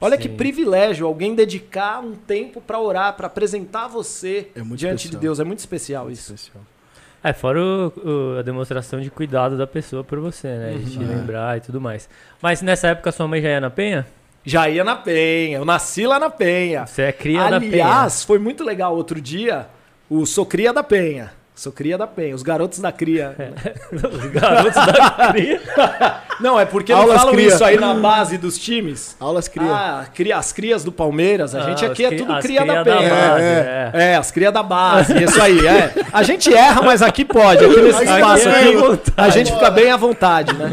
Olha 0.00 0.16
que 0.16 0.28
Sim. 0.28 0.36
privilégio 0.36 1.06
alguém 1.06 1.34
dedicar 1.34 2.00
um 2.02 2.14
tempo 2.14 2.60
pra 2.60 2.80
orar, 2.80 3.14
pra 3.14 3.26
apresentar 3.26 3.86
você 3.86 4.48
É 4.56 4.62
muito 4.62 4.80
diante 4.80 5.00
especial. 5.00 5.20
de 5.20 5.26
Deus. 5.26 5.38
É 5.38 5.44
muito 5.44 5.58
especial 5.58 6.10
isso. 6.10 6.34
É, 7.22 7.32
fora 7.34 7.60
o- 7.60 7.92
o- 8.34 8.38
a 8.38 8.42
demonstração 8.42 9.00
de 9.00 9.10
cuidado 9.10 9.56
da 9.58 9.66
pessoa 9.66 10.02
por 10.02 10.18
você, 10.20 10.48
né? 10.48 10.72
De 10.78 10.90
te 10.92 10.98
Uhum. 10.98 11.06
lembrar 11.06 11.58
e 11.58 11.60
tudo 11.60 11.78
mais. 11.80 12.08
Mas 12.40 12.62
nessa 12.62 12.88
época 12.88 13.12
sua 13.12 13.28
mãe 13.28 13.42
já 13.42 13.48
ia 13.50 13.60
na 13.60 13.68
Penha? 13.70 14.06
Já 14.42 14.68
ia 14.70 14.82
na 14.82 14.96
Penha, 14.96 15.58
eu 15.58 15.64
nasci 15.66 16.06
lá 16.06 16.18
na 16.18 16.30
Penha. 16.30 16.86
Você 16.86 17.02
é 17.02 17.12
cria 17.12 17.50
da 17.50 17.60
Penha. 17.60 17.72
Aliás, 17.84 18.24
foi 18.24 18.38
muito 18.38 18.64
legal 18.64 18.96
outro 18.96 19.20
dia, 19.20 19.66
o 20.08 20.24
Sou 20.24 20.46
Cria 20.46 20.72
da 20.72 20.82
Penha. 20.82 21.30
Sou 21.60 21.70
Cria 21.70 21.98
da 21.98 22.06
Penha, 22.06 22.34
os 22.34 22.42
garotos 22.42 22.78
da 22.78 22.90
Cria. 22.90 23.36
Os 23.92 24.30
garotos 24.30 24.74
da 24.74 25.30
cria. 25.30 25.60
Não, 26.40 26.58
é 26.58 26.64
porque 26.64 26.90
não 26.90 27.02
Aulas 27.02 27.18
falam 27.18 27.34
cria. 27.34 27.48
isso 27.48 27.62
aí 27.62 27.78
na 27.78 27.92
base 27.92 28.38
dos 28.38 28.56
times. 28.56 29.14
Aulas 29.20 29.46
cria. 29.46 29.70
Ah, 29.70 30.06
cria, 30.14 30.38
as 30.38 30.54
crias 30.54 30.82
do 30.82 30.90
Palmeiras, 30.90 31.54
a 31.54 31.60
gente 31.60 31.84
Ah, 31.84 31.88
aqui 31.88 32.06
é 32.06 32.16
tudo 32.16 32.34
cria 32.40 32.64
da 32.64 32.82
cria 32.82 32.96
Penha. 32.96 33.10
base, 33.10 33.42
É, 33.44 33.90
é. 33.92 34.02
É, 34.12 34.16
as 34.16 34.30
crias 34.30 34.54
da 34.54 34.62
base, 34.62 35.22
isso 35.22 35.42
aí, 35.42 35.66
é. 35.66 35.92
A 36.10 36.22
gente 36.22 36.50
erra, 36.50 36.80
mas 36.80 37.02
aqui 37.02 37.26
pode, 37.26 37.62
aqui 37.62 37.82
nesse 37.82 38.04
espaço 38.04 38.48
é 38.48 38.60
aqui, 38.62 39.12
a 39.14 39.28
gente 39.28 39.52
fica 39.52 39.70
bem 39.70 39.90
à 39.90 39.98
vontade, 39.98 40.54
né? 40.56 40.72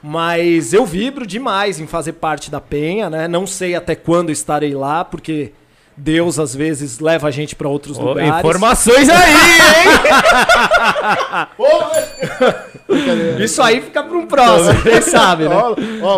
Mas 0.00 0.72
eu 0.72 0.86
vibro 0.86 1.26
demais 1.26 1.80
em 1.80 1.86
fazer 1.88 2.12
parte 2.12 2.48
da 2.48 2.60
Penha, 2.60 3.10
né? 3.10 3.26
Não 3.26 3.44
sei 3.44 3.74
até 3.74 3.96
quando 3.96 4.30
estarei 4.30 4.72
lá, 4.72 5.04
porque 5.04 5.52
Deus 5.98 6.38
às 6.38 6.54
vezes 6.54 7.00
leva 7.00 7.26
a 7.26 7.30
gente 7.30 7.56
pra 7.56 7.68
outros 7.68 7.98
Ô, 7.98 8.02
lugares. 8.02 8.38
informações 8.38 9.08
aí, 9.08 9.32
hein? 9.32 9.38
Isso 13.44 13.60
aí 13.60 13.80
fica 13.80 14.02
para 14.02 14.16
um 14.16 14.26
próximo, 14.26 14.80
quem 14.82 15.02
sabe, 15.02 15.48
né? 15.48 15.56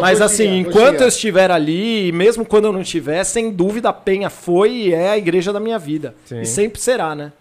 Mas 0.01 0.21
assim, 0.21 0.59
enquanto 0.59 1.01
eu 1.01 1.09
estiver 1.09 1.51
ali, 1.51 2.09
e 2.09 2.13
mesmo 2.13 2.45
quando 2.45 2.67
eu 2.67 2.73
não 2.73 2.83
estiver, 2.83 3.25
sem 3.25 3.51
dúvida 3.51 3.89
a 3.89 3.93
Penha 3.93 4.29
foi 4.29 4.71
e 4.71 4.95
é 4.95 5.11
a 5.11 5.19
igreja 5.19 5.53
da 5.53 5.59
minha 5.59 5.79
vida. 5.79 6.15
Sim. 6.27 6.43
E 6.43 6.47
sempre 6.47 6.81
será, 6.81 7.15
né? 7.15 7.33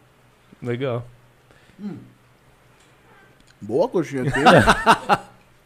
Legal. 0.64 1.06
Boa 3.62 3.88
coxinha 3.90 4.24
aqui. 4.24 4.40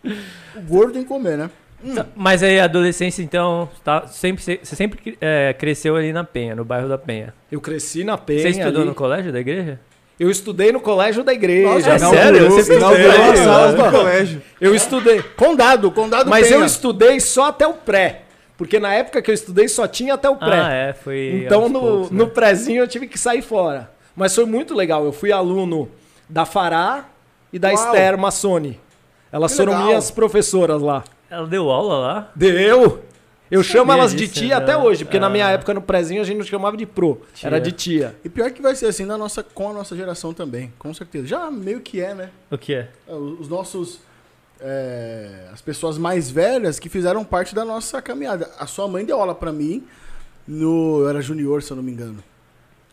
o 0.57 0.61
gordo 0.61 0.93
tem 0.93 1.03
que 1.03 1.07
comer, 1.07 1.37
né? 1.37 1.49
Tá, 1.95 2.05
Mas 2.15 2.41
aí, 2.43 2.59
adolescência, 2.59 3.21
então, 3.21 3.69
tá, 3.83 4.07
sempre, 4.07 4.41
você 4.43 4.59
sempre 4.75 5.17
é, 5.19 5.53
cresceu 5.53 5.95
ali 5.95 6.13
na 6.13 6.23
Penha, 6.23 6.55
no 6.55 6.63
bairro 6.63 6.87
da 6.87 6.97
Penha. 6.97 7.33
Eu 7.51 7.59
cresci 7.59 8.03
na 8.03 8.17
Penha. 8.17 8.41
Você 8.41 8.49
estudou 8.49 8.81
ali. 8.81 8.89
no 8.89 8.95
colégio 8.95 9.31
da 9.31 9.39
igreja? 9.39 9.79
Eu 10.19 10.29
estudei 10.29 10.71
no 10.71 10.79
colégio 10.79 11.23
da 11.23 11.33
igreja. 11.33 11.67
Nossa, 11.67 11.89
é 11.89 11.99
sério? 11.99 12.49
Você 12.51 12.73
as 12.73 13.39
salas 13.39 13.75
no 13.75 13.83
do- 13.83 13.91
colégio. 13.91 14.41
Eu 14.61 14.73
estudei. 14.75 15.21
Condado, 15.35 15.91
condado 15.91 16.29
Mas 16.29 16.47
Penha. 16.47 16.59
eu 16.59 16.65
estudei 16.65 17.19
só 17.19 17.47
até 17.47 17.67
o 17.67 17.73
pré. 17.73 18.21
Porque 18.55 18.79
na 18.79 18.93
época 18.93 19.21
que 19.21 19.31
eu 19.31 19.33
estudei 19.33 19.67
só 19.67 19.87
tinha 19.87 20.13
até 20.13 20.29
o 20.29 20.35
pré. 20.35 20.61
Ah, 20.61 20.71
é, 20.71 20.93
foi. 20.93 21.43
Então 21.45 21.67
no, 21.67 21.79
poucos, 21.79 22.11
né? 22.11 22.17
no 22.17 22.27
prézinho 22.29 22.83
eu 22.83 22.87
tive 22.87 23.07
que 23.07 23.17
sair 23.17 23.41
fora. 23.41 23.89
Mas 24.15 24.33
foi 24.35 24.45
muito 24.45 24.75
legal. 24.75 25.03
Eu 25.03 25.11
fui 25.11 25.31
aluno 25.31 25.89
da 26.29 26.45
Fará 26.45 27.09
e 27.51 27.57
da 27.57 27.69
Uau. 27.69 27.75
Esther 27.75 28.17
Massoni. 28.17 28.79
Elas 29.31 29.51
Que 29.51 29.57
foram 29.57 29.71
legal. 29.73 29.87
minhas 29.87 30.11
professoras 30.11 30.81
lá. 30.81 31.03
Ela 31.33 31.47
deu 31.47 31.69
aula 31.71 31.97
lá? 31.97 32.31
Deu! 32.35 33.03
Eu 33.49 33.61
chamo 33.63 33.87
Sabia 33.91 33.99
elas 34.01 34.11
de 34.11 34.17
disso, 34.27 34.33
tia 34.39 34.47
né? 34.49 34.55
até 34.55 34.77
hoje, 34.77 35.03
porque 35.05 35.19
na 35.19 35.29
minha 35.29 35.47
Ah. 35.47 35.51
época 35.51 35.73
no 35.73 35.81
prézinho 35.81 36.21
a 36.21 36.23
gente 36.23 36.37
não 36.37 36.45
chamava 36.45 36.75
de 36.77 36.85
pro, 36.85 37.21
Tia. 37.33 37.47
era 37.47 37.59
de 37.59 37.71
tia. 37.71 38.15
E 38.23 38.29
pior 38.29 38.49
que 38.51 38.61
vai 38.61 38.75
ser 38.75 38.87
assim 38.87 39.05
na 39.05 39.17
nossa, 39.17 39.43
com 39.43 39.69
a 39.69 39.73
nossa 39.73 39.95
geração 39.95 40.33
também, 40.33 40.71
com 40.79 40.93
certeza. 40.93 41.27
Já 41.27 41.51
meio 41.51 41.79
que 41.81 41.99
é, 42.01 42.13
né? 42.15 42.29
O 42.51 42.57
que 42.57 42.73
é? 42.73 42.89
Os 43.07 43.47
nossos. 43.47 43.99
é, 44.61 45.49
as 45.51 45.61
pessoas 45.61 45.97
mais 45.97 46.29
velhas 46.31 46.79
que 46.79 46.87
fizeram 46.87 47.23
parte 47.25 47.53
da 47.53 47.65
nossa 47.65 48.01
caminhada. 48.01 48.49
A 48.57 48.65
sua 48.65 48.87
mãe 48.87 49.03
deu 49.03 49.19
aula 49.19 49.35
pra 49.35 49.51
mim 49.51 49.83
no. 50.47 51.01
Eu 51.01 51.09
era 51.09 51.21
junior, 51.21 51.61
se 51.61 51.69
eu 51.71 51.75
não 51.75 51.83
me 51.83 51.91
engano. 51.91 52.23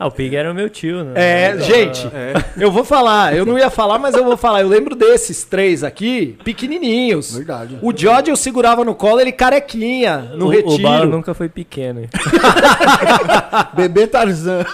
Ah, 0.02 0.06
o 0.06 0.10
Pig 0.10 0.34
era 0.34 0.50
o 0.50 0.54
meu 0.54 0.70
tio, 0.70 1.04
né? 1.04 1.12
É, 1.14 1.50
Então, 1.52 1.66
gente, 1.66 2.06
É. 2.06 2.32
eu 2.58 2.72
vou 2.72 2.82
falar, 2.84 3.36
eu 3.36 3.44
não 3.44 3.58
ia 3.58 3.68
falar, 3.68 3.98
mas 3.98 4.14
eu 4.14 4.24
vou 4.24 4.34
falar. 4.34 4.62
Eu 4.62 4.68
lembro 4.68 4.94
desses 4.96 5.44
três 5.44 5.84
aqui, 5.84 6.38
pequenininhos. 6.42 7.34
Verdade. 7.36 7.78
O 7.82 7.94
George 7.94 8.30
eu 8.30 8.36
segurava 8.36 8.82
no 8.82 8.94
colo, 8.94 9.20
ele 9.20 9.30
carequinha, 9.30 10.32
no 10.34 10.46
o, 10.46 10.48
retiro. 10.48 10.72
O 10.76 10.78
Bala 10.78 11.04
nunca 11.04 11.34
foi 11.34 11.50
pequeno. 11.50 12.08
Bebê 13.76 14.06
Tarzan. 14.06 14.64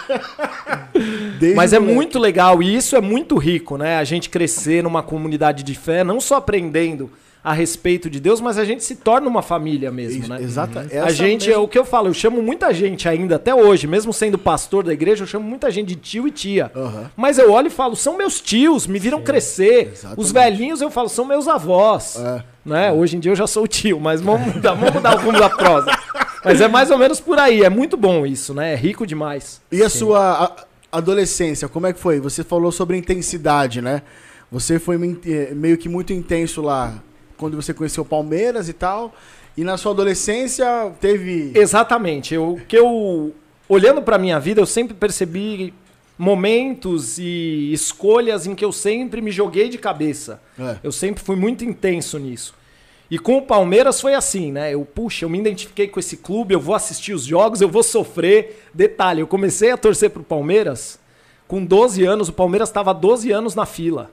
Desde 1.41 1.57
Mas 1.57 1.73
é 1.73 1.79
moleque. 1.81 1.95
muito 1.97 2.19
legal 2.21 2.63
e 2.63 2.77
isso 2.77 2.95
é 2.95 3.01
muito 3.01 3.37
rico, 3.37 3.77
né? 3.77 3.99
A 3.99 4.05
gente 4.05 4.31
crescer 4.31 4.83
numa 4.83 5.03
comunidade 5.03 5.63
de 5.65 5.75
fé, 5.75 6.05
não 6.05 6.21
só 6.21 6.37
aprendendo 6.37 7.11
a 7.49 7.53
respeito 7.53 8.11
de 8.11 8.19
Deus, 8.19 8.41
mas 8.41 8.59
a 8.59 8.65
gente 8.65 8.83
se 8.83 8.97
torna 8.97 9.29
uma 9.29 9.41
família 9.41 9.89
mesmo, 9.93 10.27
né? 10.27 10.43
Exata. 10.43 10.81
A 10.91 10.97
essa 10.97 11.11
gente, 11.11 11.45
é 11.47 11.51
mesmo- 11.51 11.63
o 11.63 11.69
que 11.69 11.79
eu 11.79 11.85
falo, 11.85 12.09
eu 12.09 12.13
chamo 12.15 12.43
muita 12.43 12.75
gente 12.75 13.09
ainda, 13.09 13.37
até 13.37 13.55
hoje, 13.55 13.87
mesmo 13.87 14.13
sendo 14.13 14.37
pastor 14.37 14.83
da 14.83 14.93
igreja, 14.93 15.23
eu 15.23 15.29
chamo 15.29 15.49
muita 15.49 15.71
gente 15.71 15.87
de 15.87 15.95
tio 15.95 16.27
e 16.27 16.33
tia. 16.33 16.73
Aham. 16.75 17.09
Mas 17.17 17.39
eu 17.39 17.53
olho 17.53 17.69
e 17.69 17.71
falo, 17.71 17.95
são 17.95 18.19
meus 18.19 18.41
tios, 18.41 18.89
me 18.89 18.99
viram 18.99 19.23
crescer. 19.23 19.91
exatamente. 19.93 20.21
Os 20.21 20.33
velhinhos 20.33 20.81
eu 20.81 20.91
falo, 20.91 21.09
são 21.09 21.25
meus 21.25 21.47
avós. 21.47 22.17
É. 22.19 22.43
Né? 22.65 22.91
Hoje 22.91 23.17
em 23.17 23.21
dia 23.21 23.31
eu 23.31 23.37
já 23.37 23.47
sou 23.47 23.65
tio, 23.69 24.01
mas 24.01 24.21
vamos 24.21 24.53
mudar, 24.57 24.75
vamos 24.75 24.95
mudar 24.95 25.17
o 25.17 25.21
rumo 25.21 25.39
da 25.39 25.49
prosa. 25.49 25.97
Mas 26.45 26.61
é 26.61 26.67
mais 26.67 26.91
ou 26.91 26.99
menos 26.99 27.21
por 27.21 27.39
aí, 27.39 27.63
é 27.63 27.71
muito 27.71 27.97
bom 27.97 28.27
isso, 28.27 28.53
né? 28.53 28.73
É 28.73 28.77
rico 28.77 29.07
demais. 29.07 29.61
E 29.71 29.85
a 29.85 29.89
sua 29.89 30.47
a- 30.47 30.99
adolescência, 30.99 31.69
como 31.69 31.87
é 31.87 31.93
que 31.93 32.01
foi? 32.01 32.19
Você 32.19 32.43
falou 32.43 32.73
sobre 32.73 32.97
intensidade, 32.97 33.81
né? 33.81 34.03
Você 34.51 34.79
foi 34.81 34.99
me- 34.99 35.17
meio 35.55 35.79
que 35.79 35.89
muito 35.89 36.13
intenso 36.13 36.61
lá 36.61 36.95
quando 37.37 37.61
você 37.61 37.73
conheceu 37.75 38.03
o 38.03 38.07
Palmeiras 38.07 38.69
e 38.69 38.73
tal. 38.73 39.15
E 39.57 39.65
na 39.65 39.77
sua 39.77 39.93
adolescência 39.93 40.93
teve. 41.01 41.53
Exatamente. 41.55 42.35
Eu, 42.35 42.55
o 42.55 42.61
que 42.61 42.77
eu 42.77 43.35
olhando 43.69 44.03
para 44.03 44.19
minha 44.19 44.39
vida, 44.39 44.61
eu 44.61 44.67
sempre 44.67 44.95
percebi 44.95 45.73
momentos 46.19 47.19
e 47.19 47.73
escolhas 47.73 48.47
em 48.47 48.55
que 48.55 48.65
eu 48.65 48.73
sempre 48.73 49.21
me 49.21 49.31
joguei 49.31 49.69
de 49.69 49.79
cabeça. 49.79 50.41
É. 50.59 50.77
Eu 50.83 50.93
sempre 50.93 51.23
fui 51.23 51.37
muito 51.37 51.65
intenso 51.65 52.19
nisso. 52.19 52.55
E 53.11 53.19
com 53.19 53.37
o 53.37 53.43
Palmeiras 53.43 54.01
foi 54.01 54.15
assim, 54.15 54.51
né? 54.51 54.75
Eu, 54.75 54.85
puxa, 54.85 55.25
eu 55.25 55.29
me 55.29 55.39
identifiquei 55.39 55.87
com 55.87 56.01
esse 56.01 56.17
clube, 56.17 56.55
eu 56.55 56.61
vou 56.61 56.75
assistir 56.75 57.13
os 57.13 57.25
jogos, 57.25 57.61
eu 57.61 57.69
vou 57.69 57.83
sofrer. 57.83 58.67
Detalhe, 58.75 59.21
eu 59.21 59.27
comecei 59.27 59.71
a 59.71 59.77
torcer 59.77 60.11
pro 60.11 60.25
Palmeiras 60.25 60.99
com 61.47 61.65
12 61.65 62.05
anos, 62.05 62.29
o 62.29 62.33
Palmeiras 62.33 62.69
estava 62.69 62.93
12 62.93 63.31
anos 63.31 63.55
na 63.55 63.65
fila. 63.65 64.11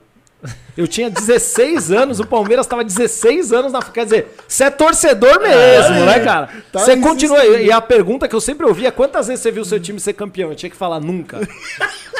Eu 0.76 0.86
tinha 0.88 1.08
16 1.08 1.92
anos, 1.92 2.20
o 2.20 2.26
Palmeiras 2.26 2.66
estava 2.66 2.82
16 2.84 3.52
anos 3.52 3.72
na. 3.72 3.80
Quer 3.80 4.04
dizer, 4.04 4.34
você 4.46 4.64
é 4.64 4.70
torcedor 4.70 5.40
mesmo, 5.40 6.04
né, 6.04 6.20
cara? 6.20 6.48
Tá 6.72 6.80
Você 6.80 6.96
continua. 6.96 7.44
E 7.46 7.70
a 7.70 7.80
pergunta 7.80 8.26
que 8.28 8.34
eu 8.34 8.40
sempre 8.40 8.66
ouvia 8.66 8.88
é 8.88 8.90
quantas 8.90 9.28
vezes 9.28 9.42
você 9.42 9.50
viu 9.52 9.64
seu 9.64 9.78
time 9.80 10.00
ser 10.00 10.12
campeão? 10.14 10.50
Eu 10.50 10.56
tinha 10.56 10.68
que 10.68 10.76
falar 10.76 11.00
nunca. 11.00 11.40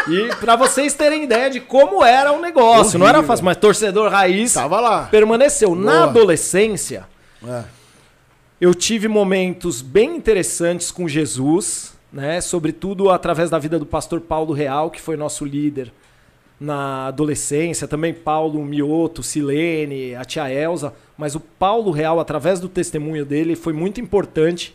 E 0.09 0.29
pra 0.37 0.55
vocês 0.57 0.95
terem 0.95 1.25
ideia 1.25 1.51
de 1.51 1.61
como 1.61 2.05
era 2.05 2.33
o 2.33 2.41
negócio. 2.41 2.99
Não 2.99 3.07
era 3.07 3.19
Horrível. 3.19 3.29
fácil, 3.33 3.45
mas 3.45 3.57
torcedor 3.57 4.11
raiz 4.11 4.53
Tava 4.55 4.79
lá. 4.81 5.03
permaneceu. 5.11 5.75
Na 5.75 5.93
Boa. 5.93 6.05
adolescência, 6.05 7.05
É. 7.47 7.63
eu 8.61 8.73
tive 8.75 9.09
momentos 9.09 9.83
bem 9.83 10.15
interessantes 10.17 10.91
com 10.91 11.09
Jesus, 11.09 11.93
né? 12.13 12.41
Sobretudo 12.41 13.11
através 13.11 13.51
da 13.51 13.59
vida 13.59 13.79
do 13.79 13.87
pastor 13.87 14.21
Paulo 14.21 14.53
Real, 14.53 14.91
que 14.91 15.01
foi 15.01 15.17
nosso 15.17 15.45
líder 15.45 15.93
na 16.61 17.09
adolescência, 17.09 17.89
também 17.89 18.15
Paulo 18.15 18.65
Mioto, 18.65 19.23
Silene, 19.23 20.15
a 20.15 20.25
tia 20.25 20.51
Elza, 20.51 20.93
mas 21.17 21.35
o 21.35 21.41
Paulo 21.41 21.91
Real, 21.91 22.21
através 22.21 22.61
do 22.61 22.69
testemunho 22.69 23.25
dele, 23.25 23.57
foi 23.57 23.73
muito 23.73 24.01
importante 24.01 24.75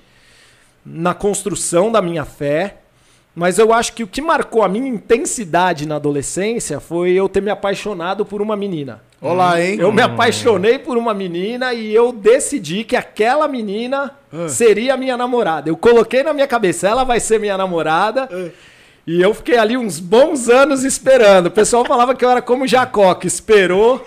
na 0.86 1.13
construção 1.13 1.92
da 1.92 2.02
minha 2.02 2.26
fé. 2.26 2.78
Mas 3.36 3.58
eu 3.58 3.72
acho 3.72 3.94
que 3.94 4.04
o 4.04 4.08
que 4.08 4.22
marcou 4.22 4.63
a 4.63 4.68
minha 4.68 4.88
intensidade 4.88 5.88
na 5.88 5.96
adolescência 5.96 6.80
foi 6.80 7.12
eu 7.12 7.30
ter 7.30 7.42
me 7.42 7.52
apaixonado 7.52 8.26
por 8.26 8.42
uma 8.42 8.56
menina. 8.56 9.02
Olá, 9.22 9.62
hein? 9.62 9.78
Eu 9.80 9.92
me 9.92 10.02
apaixonei 10.02 10.80
por 10.80 10.98
uma 10.98 11.13
menina 11.13 11.74
e 11.74 11.94
eu 11.94 12.12
decidi 12.12 12.84
que 12.84 12.96
aquela 12.96 13.48
menina 13.48 14.12
seria 14.48 14.96
a 14.96 14.98
minha 14.98 15.15
namorada. 15.15 15.70
Eu 15.70 15.78
coloquei 15.78 16.24
na 16.24 16.34
minha 16.34 16.48
cabeça, 16.48 16.88
ela 16.88 17.04
vai 17.04 17.20
ser 17.20 17.39
minha 17.39 17.58
namorada. 17.58 18.28
E 19.12 19.19
eu 19.19 19.34
fiquei 19.34 19.58
ali 19.58 19.76
uns 19.76 20.00
bons 20.00 20.50
anos 20.50 20.84
esperando. 20.84 21.48
O 21.48 21.52
pessoal 21.52 21.84
falava 21.84 22.13
que 22.13 22.24
eu 22.24 22.30
era 22.30 22.43
como 22.43 22.67
Jacó, 22.67 23.15
que 23.15 23.26
esperou 23.26 24.06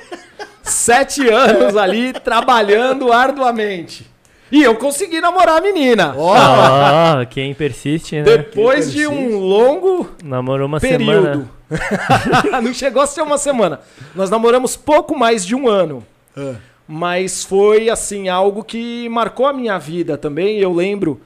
sete 0.62 1.28
anos 1.28 1.76
ali 1.76 2.12
trabalhando 2.12 3.12
arduamente. 3.12 4.06
E 4.52 4.62
eu 4.62 4.76
consegui 4.76 5.20
namorar 5.20 5.56
a 5.58 5.60
menina. 5.60 6.14
Ó, 6.16 6.32
Ah, 6.36 7.26
quem 7.28 7.52
persiste, 7.52 8.14
né? 8.14 8.22
Depois 8.22 8.92
de 8.92 9.08
um 9.08 9.38
longo 9.40 10.08
Namorou 10.22 10.68
uma 10.68 10.78
período. 10.78 11.48
semana. 11.68 12.60
não 12.62 12.72
chegou 12.72 13.02
a 13.02 13.06
ser 13.08 13.22
uma 13.22 13.38
semana. 13.38 13.80
Nós 14.14 14.30
namoramos 14.30 14.76
pouco 14.76 15.18
mais 15.18 15.44
de 15.44 15.56
um 15.56 15.68
ano. 15.68 16.06
Ah, 16.36 16.54
Mas 16.86 17.42
foi, 17.42 17.90
assim, 17.90 18.28
algo 18.28 18.62
que 18.62 19.08
marcou 19.08 19.46
a 19.46 19.52
minha 19.52 19.78
vida 19.78 20.16
também. 20.16 20.58
Eu 20.60 20.72
lembro 20.72 21.20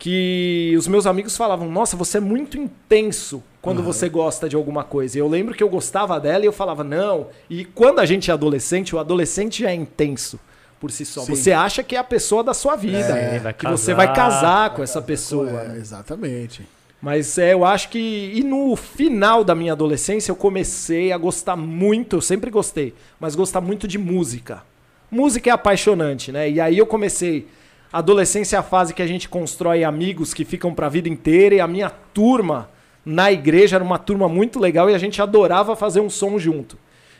que 0.00 0.74
os 0.78 0.88
meus 0.88 1.06
amigos 1.06 1.36
falavam: 1.36 1.70
Nossa, 1.70 1.96
você 1.96 2.16
é 2.16 2.20
muito 2.20 2.58
intenso 2.58 3.42
quando 3.60 3.82
você 3.82 4.08
gosta 4.08 4.48
de 4.48 4.56
alguma 4.56 4.82
coisa. 4.82 5.16
E 5.18 5.20
eu 5.20 5.28
lembro 5.28 5.54
que 5.54 5.62
eu 5.62 5.68
gostava 5.68 6.18
dela 6.18 6.42
e 6.42 6.46
eu 6.46 6.52
falava: 6.52 6.82
Não. 6.82 7.28
E 7.48 7.66
quando 7.66 8.00
a 8.00 8.06
gente 8.06 8.30
é 8.30 8.34
adolescente, 8.34 8.96
o 8.96 8.98
adolescente 8.98 9.60
já 9.62 9.70
é 9.70 9.74
intenso 9.74 10.40
por 10.80 10.90
si 10.90 11.04
só. 11.04 11.20
Sim. 11.20 11.36
Você 11.36 11.52
acha 11.52 11.82
que 11.82 11.94
é 11.94 11.98
a 11.98 12.04
pessoa 12.04 12.42
da 12.42 12.54
sua 12.54 12.74
vida. 12.74 13.16
É, 13.16 13.52
que 13.52 13.66
você 13.66 13.92
vai 13.92 14.12
casar. 14.12 14.70
com 14.70 14.82
essa 14.82 15.02
pessoa. 15.02 15.48
é, 15.50 15.68
né? 15.68 15.76
exatamente. 15.78 16.66
Mas 17.00 17.36
é, 17.36 17.52
eu 17.52 17.64
acho 17.64 17.90
que. 17.90 18.32
E 18.34 18.42
no 18.42 18.74
final 18.76 19.44
da 19.44 19.54
minha 19.54 19.72
adolescência, 19.72 20.32
eu 20.32 20.36
comecei 20.36 21.12
a 21.12 21.18
gostar 21.18 21.56
muito, 21.56 22.16
eu 22.16 22.20
sempre 22.22 22.50
gostei, 22.50 22.94
mas 23.20 23.34
gostar 23.34 23.60
muito 23.60 23.86
de 23.86 23.98
música. 23.98 24.62
Música 25.10 25.50
é 25.50 25.52
apaixonante, 25.52 26.32
né? 26.32 26.48
E 26.48 26.58
aí 26.58 26.78
eu 26.78 26.86
comecei. 26.86 27.46
Adolescência 27.92 28.56
é 28.56 28.58
a 28.58 28.62
fase 28.62 28.94
que 28.94 29.02
a 29.02 29.06
gente 29.06 29.28
constrói 29.28 29.82
amigos 29.84 30.32
que 30.32 30.44
ficam 30.44 30.72
pra 30.74 30.88
vida 30.88 31.08
inteira, 31.08 31.54
e 31.56 31.60
a 31.60 31.66
minha 31.66 31.90
turma 31.90 32.68
na 33.04 33.32
igreja 33.32 33.76
era 33.76 33.84
uma 33.84 33.98
turma 33.98 34.28
muito 34.28 34.60
legal 34.60 34.88
e 34.90 34.94
a 34.94 34.98
gente 34.98 35.20
adorava 35.20 35.74
fazer 35.74 36.00
um 36.00 36.10
som 36.10 36.38
junto. 36.38 36.76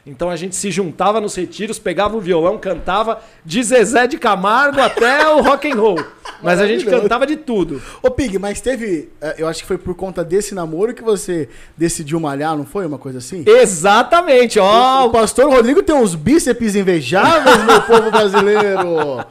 Então 0.06 0.30
a 0.30 0.36
gente 0.36 0.56
se 0.56 0.70
juntava 0.70 1.20
nos 1.20 1.34
retiros, 1.34 1.78
pegava 1.78 2.16
o 2.16 2.20
violão, 2.20 2.56
cantava 2.56 3.20
de 3.44 3.62
Zezé 3.62 4.06
de 4.06 4.16
Camargo 4.16 4.80
até 4.80 5.28
o 5.28 5.42
rock 5.42 5.70
and 5.70 5.74
roll. 5.74 6.02
Mas 6.42 6.58
a 6.58 6.66
gente 6.66 6.86
cantava 6.86 7.26
de 7.26 7.36
tudo. 7.36 7.82
Ô, 8.02 8.10
Pig, 8.10 8.38
mas 8.38 8.62
teve. 8.62 9.10
eh, 9.20 9.34
Eu 9.38 9.46
acho 9.46 9.60
que 9.60 9.68
foi 9.68 9.76
por 9.76 9.94
conta 9.94 10.24
desse 10.24 10.54
namoro 10.54 10.94
que 10.94 11.02
você 11.02 11.50
decidiu 11.76 12.18
malhar, 12.18 12.56
não 12.56 12.64
foi? 12.64 12.86
Uma 12.86 12.96
coisa 12.96 13.18
assim? 13.18 13.44
Exatamente, 13.46 14.58
ó. 14.58 15.04
O 15.06 15.10
pastor 15.10 15.50
Rodrigo 15.50 15.82
tem 15.82 15.94
uns 15.94 16.14
bíceps 16.14 16.74
invejáveis, 16.76 17.62
meu 17.64 17.82
povo 17.82 18.10
brasileiro. 18.10 19.24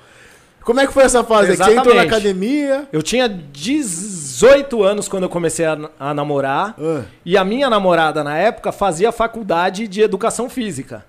Como 0.69 0.79
é 0.79 0.85
que 0.85 0.93
foi 0.93 1.01
essa 1.01 1.23
fase? 1.23 1.55
Você 1.57 1.63
entrou 1.63 1.95
na 1.95 2.03
Exatamente. 2.03 2.13
academia. 2.13 2.87
Eu 2.93 3.01
tinha 3.01 3.27
18 3.27 4.83
anos 4.83 5.07
quando 5.07 5.23
eu 5.23 5.29
comecei 5.29 5.65
a, 5.65 5.75
a 5.99 6.13
namorar. 6.13 6.75
Ah. 6.79 7.01
E 7.25 7.35
a 7.35 7.43
minha 7.43 7.71
namorada, 7.71 8.23
na 8.23 8.37
época, 8.37 8.71
fazia 8.71 9.11
faculdade 9.11 9.87
de 9.87 9.99
educação 9.99 10.47
física. 10.47 11.03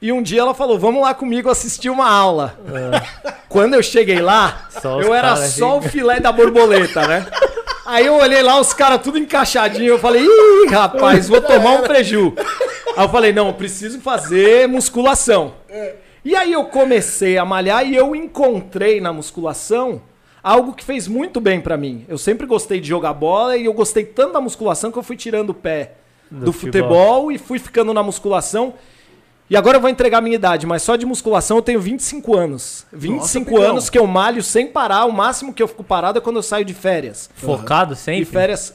E 0.00 0.10
um 0.10 0.22
dia 0.22 0.40
ela 0.40 0.54
falou: 0.54 0.78
Vamos 0.78 1.02
lá 1.02 1.12
comigo 1.12 1.50
assistir 1.50 1.90
uma 1.90 2.08
aula. 2.08 2.58
Quando 3.46 3.74
eu 3.74 3.82
cheguei 3.82 4.22
lá, 4.22 4.70
eu 5.02 5.12
era 5.12 5.36
só 5.36 5.76
o 5.76 5.82
filé 5.82 6.18
da 6.18 6.32
borboleta, 6.32 7.06
né? 7.06 7.26
Aí 7.84 8.06
eu 8.06 8.14
olhei 8.14 8.42
lá, 8.42 8.58
os 8.58 8.72
caras 8.72 9.02
tudo 9.02 9.18
encaixadinho. 9.18 9.90
Eu 9.90 9.98
falei: 9.98 10.24
Ih, 10.24 10.70
rapaz, 10.70 11.28
vou 11.28 11.42
tomar 11.44 11.72
um 11.72 11.82
preju. 11.82 12.32
Aí 12.96 13.04
eu 13.04 13.10
falei: 13.10 13.34
Não, 13.34 13.48
eu 13.48 13.52
preciso 13.52 14.00
fazer 14.00 14.66
musculação. 14.66 15.52
E 16.24 16.34
aí 16.34 16.52
eu 16.52 16.64
comecei 16.64 17.36
a 17.36 17.44
malhar 17.44 17.86
e 17.86 17.94
eu 17.94 18.14
encontrei 18.16 19.00
na 19.00 19.12
musculação 19.12 20.00
algo 20.42 20.72
que 20.72 20.84
fez 20.84 21.06
muito 21.06 21.40
bem 21.40 21.60
pra 21.60 21.76
mim. 21.76 22.04
Eu 22.08 22.16
sempre 22.18 22.46
gostei 22.46 22.80
de 22.80 22.88
jogar 22.88 23.12
bola 23.12 23.56
e 23.56 23.64
eu 23.66 23.72
gostei 23.72 24.04
tanto 24.04 24.32
da 24.32 24.40
musculação 24.40 24.90
que 24.90 24.98
eu 24.98 25.02
fui 25.02 25.16
tirando 25.16 25.50
o 25.50 25.54
pé 25.54 25.92
do, 26.30 26.46
Do 26.46 26.52
futebol. 26.52 26.88
futebol. 26.90 27.32
e 27.32 27.38
fui 27.38 27.58
ficando 27.58 27.92
na 27.92 28.02
musculação. 28.02 28.74
E 29.48 29.56
agora 29.56 29.76
eu 29.76 29.80
vou 29.80 29.90
entregar 29.90 30.18
a 30.18 30.20
minha 30.22 30.36
idade, 30.36 30.66
mas 30.66 30.82
só 30.82 30.96
de 30.96 31.04
musculação 31.04 31.58
eu 31.58 31.62
tenho 31.62 31.78
25 31.78 32.34
anos. 32.34 32.86
25 32.90 33.50
Pigão. 33.50 33.62
anos 33.62 33.90
que 33.90 33.98
eu 33.98 34.06
malho 34.06 34.42
sem 34.42 34.66
parar. 34.66 35.04
O 35.04 35.12
máximo 35.12 35.52
que 35.52 35.62
eu 35.62 35.68
fico 35.68 35.84
parado 35.84 36.18
é 36.18 36.20
quando 36.22 36.36
eu 36.36 36.42
saio 36.42 36.64
de 36.64 36.72
férias. 36.72 37.28
Focado 37.34 37.94
sempre? 37.94 38.24
férias 38.24 38.74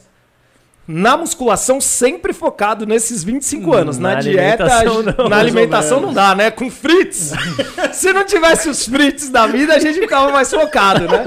na 0.86 1.16
musculação 1.16 1.80
sempre 1.80 2.32
focado 2.32 2.84
nesses 2.84 3.22
25 3.22 3.72
anos. 3.72 3.98
Na, 3.98 4.14
Na 4.14 4.20
dieta, 4.20 4.66
não. 4.84 5.28
na 5.28 5.38
alimentação 5.38 6.00
não 6.00 6.12
dá, 6.12 6.34
né? 6.34 6.50
Com 6.50 6.70
frites. 6.70 7.32
Se 7.92 8.12
não 8.12 8.24
tivesse 8.24 8.68
os 8.68 8.86
frites 8.86 9.28
da 9.28 9.46
vida, 9.46 9.74
a 9.74 9.78
gente 9.78 10.00
ficava 10.00 10.32
mais 10.32 10.50
focado, 10.50 11.06
né? 11.06 11.24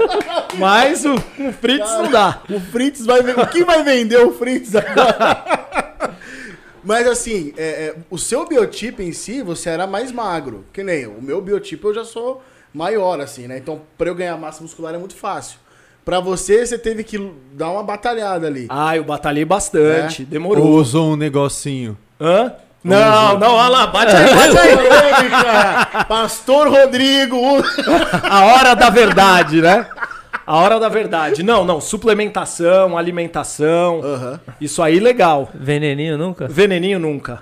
Mas 0.58 1.04
o, 1.04 1.14
com 1.36 1.52
frites 1.52 1.90
não 1.92 2.10
dá. 2.10 2.42
O 2.50 2.60
Fritz 2.60 3.06
vai 3.06 3.22
vender. 3.22 3.48
Quem 3.48 3.64
vai 3.64 3.82
vender 3.82 4.18
o 4.18 4.32
Fritz 4.32 4.74
agora? 4.74 6.14
Mas 6.84 7.06
assim, 7.08 7.54
é, 7.56 7.64
é, 7.64 7.96
o 8.10 8.18
seu 8.18 8.46
biotipo 8.46 9.00
em 9.00 9.12
si, 9.12 9.40
você 9.42 9.70
era 9.70 9.86
mais 9.86 10.12
magro. 10.12 10.66
Que 10.72 10.82
nem 10.82 11.02
eu. 11.02 11.12
O 11.12 11.22
meu 11.22 11.40
biotipo 11.40 11.88
eu 11.88 11.94
já 11.94 12.04
sou 12.04 12.42
maior, 12.74 13.20
assim, 13.20 13.46
né? 13.46 13.56
Então, 13.56 13.80
pra 13.96 14.08
eu 14.08 14.14
ganhar 14.14 14.36
massa 14.36 14.62
muscular 14.62 14.94
é 14.94 14.98
muito 14.98 15.16
fácil. 15.16 15.58
Pra 16.04 16.20
você, 16.20 16.66
você 16.66 16.76
teve 16.76 17.02
que 17.02 17.32
dar 17.52 17.70
uma 17.70 17.82
batalhada 17.82 18.46
ali. 18.46 18.66
Ah, 18.68 18.96
eu 18.96 19.04
batalhei 19.04 19.44
bastante. 19.44 20.22
É? 20.22 20.24
Demorou. 20.26 20.66
Ou 20.66 20.74
usou 20.74 21.12
um 21.12 21.16
negocinho. 21.16 21.96
Hã? 22.20 22.52
Não, 22.84 23.38
não, 23.38 23.54
olha 23.54 23.68
lá, 23.70 23.86
bate 23.86 24.14
aí, 24.14 24.34
bate 24.34 24.58
aí. 24.58 26.04
Pastor 26.06 26.68
Rodrigo! 26.68 27.38
A 28.22 28.44
hora 28.44 28.74
da 28.74 28.90
verdade, 28.90 29.62
né? 29.62 29.86
A 30.46 30.56
hora 30.58 30.78
da 30.78 30.90
verdade. 30.90 31.42
Não, 31.42 31.64
não, 31.64 31.80
suplementação, 31.80 32.98
alimentação. 32.98 34.02
Isso 34.60 34.82
aí 34.82 35.00
legal. 35.00 35.48
Veneninho 35.54 36.18
nunca? 36.18 36.46
Veneninho 36.46 36.98
nunca. 36.98 37.40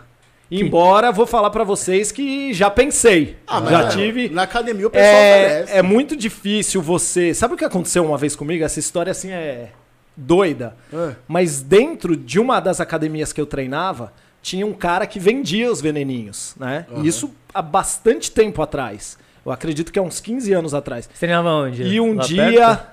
Embora 0.61 1.11
vou 1.13 1.27
falar 1.27 1.51
pra 1.51 1.65
vocês 1.65 2.13
que 2.13 2.53
já 2.53 2.71
pensei. 2.71 3.37
Ah, 3.47 3.61
mas 3.61 3.71
já 3.71 3.85
é, 3.85 3.89
tive. 3.89 4.29
Na 4.29 4.43
academia 4.43 4.87
o 4.87 4.91
pessoal 4.91 5.11
É, 5.13 5.47
oferece. 5.63 5.73
é 5.79 5.83
muito 5.83 6.17
difícil 6.17 6.83
você. 6.83 7.33
Sabe 7.33 7.55
o 7.55 7.57
que 7.57 7.65
aconteceu 7.65 8.05
uma 8.05 8.19
vez 8.19 8.37
comigo? 8.37 8.63
Essa 8.65 8.79
história 8.79 9.11
assim 9.11 9.31
é 9.31 9.71
doida. 10.17 10.77
Ah. 10.93 11.13
Mas 11.27 11.63
dentro 11.63 12.17
de 12.17 12.39
uma 12.39 12.61
das 12.61 12.81
academias 12.81 13.33
que 13.33 13.41
eu 13.41 13.47
treinava, 13.47 14.13
tinha 14.43 14.67
um 14.67 14.73
cara 14.75 15.07
que 15.07 15.19
vendia 15.19 15.71
os 15.71 15.81
veneninhos, 15.81 16.55
né? 16.59 16.85
Isso 17.03 17.33
há 17.55 17.63
bastante 17.63 18.31
tempo 18.31 18.61
atrás. 18.61 19.17
Eu 19.47 19.51
acredito 19.53 19.93
que 19.93 19.99
há 19.99 20.03
uns 20.03 20.21
15 20.21 20.53
anos 20.53 20.75
atrás. 20.75 21.09
Você 21.13 21.19
treinava 21.27 21.49
onde? 21.51 21.83
E 21.83 22.01
um 22.01 22.15
Lá 22.15 22.23
dia 22.25 22.67
perto? 22.77 22.87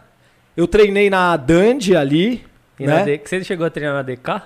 eu 0.57 0.67
treinei 0.67 1.09
na 1.09 1.35
Dandy 1.37 1.95
ali, 1.95 2.43
E 2.79 2.85
na 2.87 2.95
né? 2.97 3.03
D... 3.17 3.21
Você 3.23 3.43
chegou 3.43 3.65
a 3.65 3.69
treinar 3.69 3.95
na 3.95 4.01
DK? 4.01 4.41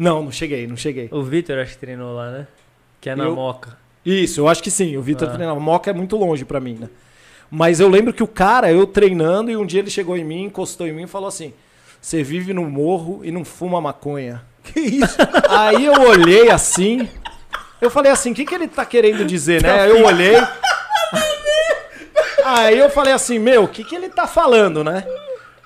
Não, 0.00 0.22
não 0.22 0.32
cheguei, 0.32 0.66
não 0.66 0.78
cheguei. 0.78 1.08
O 1.12 1.22
Vitor 1.22 1.58
acho 1.58 1.72
que 1.74 1.78
treinou 1.78 2.14
lá, 2.14 2.30
né? 2.30 2.46
Que 3.02 3.10
é 3.10 3.14
na 3.14 3.24
Eu- 3.24 3.34
Moca. 3.34 3.76
Isso, 4.04 4.40
eu 4.40 4.48
acho 4.48 4.62
que 4.62 4.70
sim. 4.70 4.96
O 4.96 5.02
Vitor 5.02 5.28
Ah. 5.28 5.32
treinava. 5.32 5.60
Moca 5.60 5.90
é 5.90 5.92
muito 5.92 6.16
longe 6.16 6.42
pra 6.44 6.58
mim, 6.58 6.78
né? 6.80 6.88
Mas 7.50 7.80
eu 7.80 7.88
lembro 7.88 8.12
que 8.14 8.22
o 8.22 8.26
cara, 8.26 8.72
eu 8.72 8.86
treinando, 8.86 9.50
e 9.50 9.56
um 9.58 9.66
dia 9.66 9.80
ele 9.80 9.90
chegou 9.90 10.16
em 10.16 10.24
mim, 10.24 10.44
encostou 10.44 10.86
em 10.86 10.92
mim 10.92 11.02
e 11.02 11.06
falou 11.06 11.28
assim: 11.28 11.52
Você 12.00 12.22
vive 12.22 12.54
no 12.54 12.62
morro 12.64 13.20
e 13.22 13.30
não 13.30 13.44
fuma 13.44 13.78
maconha. 13.80 14.42
Que 14.64 14.80
isso? 14.80 15.16
Aí 15.50 15.84
eu 15.84 15.92
olhei 16.00 16.50
assim. 16.50 17.06
Eu 17.78 17.90
falei 17.90 18.10
assim: 18.10 18.32
O 18.32 18.34
que, 18.34 18.46
que 18.46 18.54
ele 18.54 18.68
tá 18.68 18.86
querendo 18.86 19.22
dizer, 19.26 19.62
né? 19.62 19.82
Aí 19.82 19.90
eu 19.90 20.02
olhei. 20.06 20.36
Aí 22.44 22.78
eu 22.78 22.90
falei 22.90 23.12
assim: 23.12 23.38
Meu, 23.38 23.64
o 23.64 23.68
que, 23.68 23.84
que 23.84 23.94
ele 23.94 24.08
tá 24.08 24.26
falando, 24.26 24.82
né? 24.82 25.04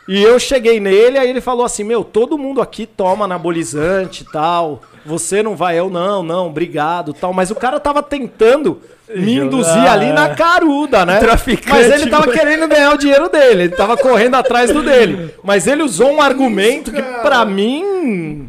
E 0.07 0.23
eu 0.23 0.39
cheguei 0.39 0.79
nele, 0.81 1.19
aí 1.19 1.29
ele 1.29 1.41
falou 1.41 1.65
assim: 1.65 1.85
Meu, 1.85 2.05
todo 2.05 2.39
mundo 2.39 2.61
aqui 2.61 2.87
toma 2.87 3.25
anabolizante 3.25 4.23
e 4.23 4.33
tal. 4.33 4.83
Você 5.07 5.43
não 5.43 5.55
vai, 5.55 5.79
eu 5.79 5.91
não, 5.91 6.23
não, 6.23 6.47
obrigado 6.47 7.13
tal. 7.13 7.33
Mas 7.33 7.51
o 7.51 7.55
cara 7.55 7.79
tava 7.79 8.03
tentando 8.03 8.81
me 9.15 9.37
induzir 9.37 9.91
ali 9.91 10.13
na 10.13 10.29
é. 10.29 10.35
caruda, 10.35 11.05
né? 11.05 11.19
Traficante, 11.19 11.69
Mas 11.69 11.93
ele 11.93 12.11
tava 12.11 12.33
querendo 12.33 12.67
ganhar 12.67 12.93
o 12.95 12.99
dinheiro 12.99 13.29
dele, 13.29 13.65
ele 13.65 13.77
tava 13.77 13.97
correndo 13.97 14.35
atrás 14.35 14.71
do 14.71 14.83
dele. 14.83 15.35
Mas 15.43 15.67
ele 15.67 15.83
usou 15.83 16.11
um 16.13 16.23
argumento 16.23 16.91
que 16.91 17.03
pra 17.03 17.45
mim 17.45 18.49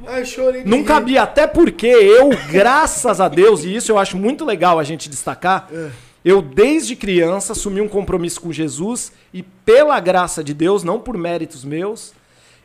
não 0.65 0.83
cabia, 0.83 1.23
até 1.23 1.45
porque 1.45 1.87
eu, 1.87 2.29
graças 2.49 3.19
a 3.19 3.27
Deus, 3.27 3.63
e 3.63 3.75
isso 3.75 3.91
eu 3.91 3.97
acho 3.97 4.17
muito 4.17 4.45
legal 4.45 4.79
a 4.79 4.83
gente 4.83 5.09
destacar, 5.09 5.67
eu 6.25 6.41
desde 6.41 6.95
criança 6.95 7.53
assumi 7.53 7.79
um 7.79 7.87
compromisso 7.87 8.41
com 8.41 8.51
Jesus 8.51 9.11
e 9.31 9.43
pela 9.43 9.99
graça 9.99 10.43
de 10.43 10.55
Deus, 10.55 10.83
não 10.83 10.99
por 10.99 11.15
méritos 11.15 11.63
meus, 11.63 12.13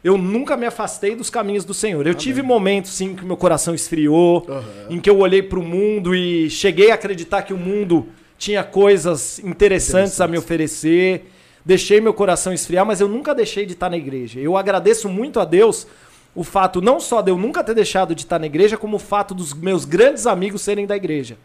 eu 0.03 0.17
nunca 0.17 0.57
me 0.57 0.65
afastei 0.65 1.15
dos 1.15 1.29
caminhos 1.29 1.63
do 1.63 1.75
Senhor. 1.75 2.07
Eu 2.07 2.15
tive 2.15 2.41
momentos 2.41 2.91
sim 2.93 3.15
que 3.15 3.23
meu 3.23 3.37
coração 3.37 3.75
esfriou, 3.75 4.47
em 4.89 4.99
que 4.99 5.11
eu 5.11 5.19
olhei 5.19 5.43
para 5.43 5.59
o 5.59 5.63
mundo 5.63 6.15
e 6.15 6.49
cheguei 6.49 6.91
a 6.91 6.95
acreditar 6.95 7.43
que 7.43 7.53
o 7.53 7.59
mundo 7.59 8.07
tinha 8.39 8.65
coisas 8.65 9.39
interessantes 9.41 10.19
a 10.23 10.27
me 10.27 10.39
oferecer. 10.39 11.31
Deixei 11.63 12.01
meu 12.01 12.15
coração 12.15 12.55
esfriar, 12.55 12.87
mas 12.87 13.03
eu 13.03 13.09
nunca 13.09 13.35
deixei 13.35 13.67
de 13.67 13.75
estar 13.75 13.91
na 13.91 13.99
igreja. 13.99 14.41
Eu 14.41 14.57
agradeço 14.57 15.07
muito 15.07 15.39
a 15.39 15.45
Deus 15.45 15.87
o 16.35 16.43
fato 16.43 16.81
não 16.81 16.99
só 16.99 17.21
de 17.21 17.31
eu 17.31 17.37
nunca 17.37 17.63
ter 17.63 17.75
deixado 17.75 18.15
de 18.15 18.23
estar 18.23 18.39
na 18.39 18.47
igreja, 18.47 18.79
como 18.79 18.97
o 18.97 19.01
fato 19.01 19.35
dos 19.35 19.53
meus 19.53 19.85
grandes 19.85 20.27
amigos 20.27 20.63
serem 20.63 20.87
da 20.87 20.97
igreja. 20.97 21.37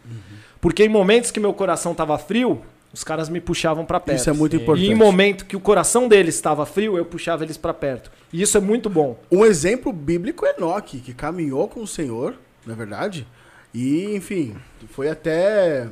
Porque 0.66 0.84
em 0.84 0.90
momentos 0.90 1.30
que 1.30 1.40
meu 1.40 1.54
coração 1.54 1.92
estava 1.92 2.18
frio, 2.18 2.60
os 2.92 3.04
caras 3.04 3.30
me 3.30 3.40
puxavam 3.40 3.86
para 3.86 4.00
perto. 4.00 4.18
Isso 4.18 4.32
é 4.32 4.34
muito 4.34 4.56
E 4.56 4.60
importante. 4.60 4.88
em 4.88 4.96
momento 4.96 5.46
que 5.46 5.56
o 5.56 5.60
coração 5.60 6.08
deles 6.08 6.34
estava 6.34 6.66
frio, 6.66 6.98
eu 6.98 7.06
puxava 7.06 7.44
eles 7.44 7.56
para 7.56 7.72
perto. 7.72 8.12
E 8.34 8.42
isso 8.42 8.58
é 8.58 8.60
muito 8.60 8.90
bom. 8.90 9.16
Um 9.32 9.46
exemplo 9.46 9.94
bíblico 9.94 10.44
é 10.44 10.56
Enoque, 10.58 11.02
que 11.02 11.14
caminhou 11.14 11.68
com 11.68 11.84
o 11.84 11.88
Senhor, 11.88 12.34
não 12.66 12.74
é 12.74 12.76
verdade? 12.76 13.28
E, 13.72 14.16
enfim, 14.16 14.56
foi 14.90 15.08
até. 15.08 15.88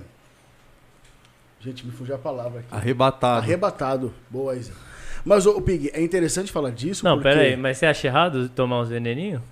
Gente, 1.59 1.85
me 1.85 1.91
fugiu 1.91 2.15
a 2.15 2.17
palavra 2.17 2.61
aqui. 2.61 2.69
Arrebatado. 2.71 3.43
Arrebatado. 3.43 4.13
Boa, 4.27 4.55
Isa. 4.55 4.73
Mas, 5.23 5.45
ô, 5.45 5.61
Pig, 5.61 5.91
é 5.93 6.01
interessante 6.01 6.51
falar 6.51 6.71
disso. 6.71 7.05
Não, 7.05 7.17
porque... 7.17 7.29
pera 7.29 7.41
aí, 7.41 7.55
mas 7.55 7.77
você 7.77 7.85
acha 7.85 8.07
errado 8.07 8.49
tomar 8.49 8.79
uns 8.81 8.89
veneninhos? 8.89 9.43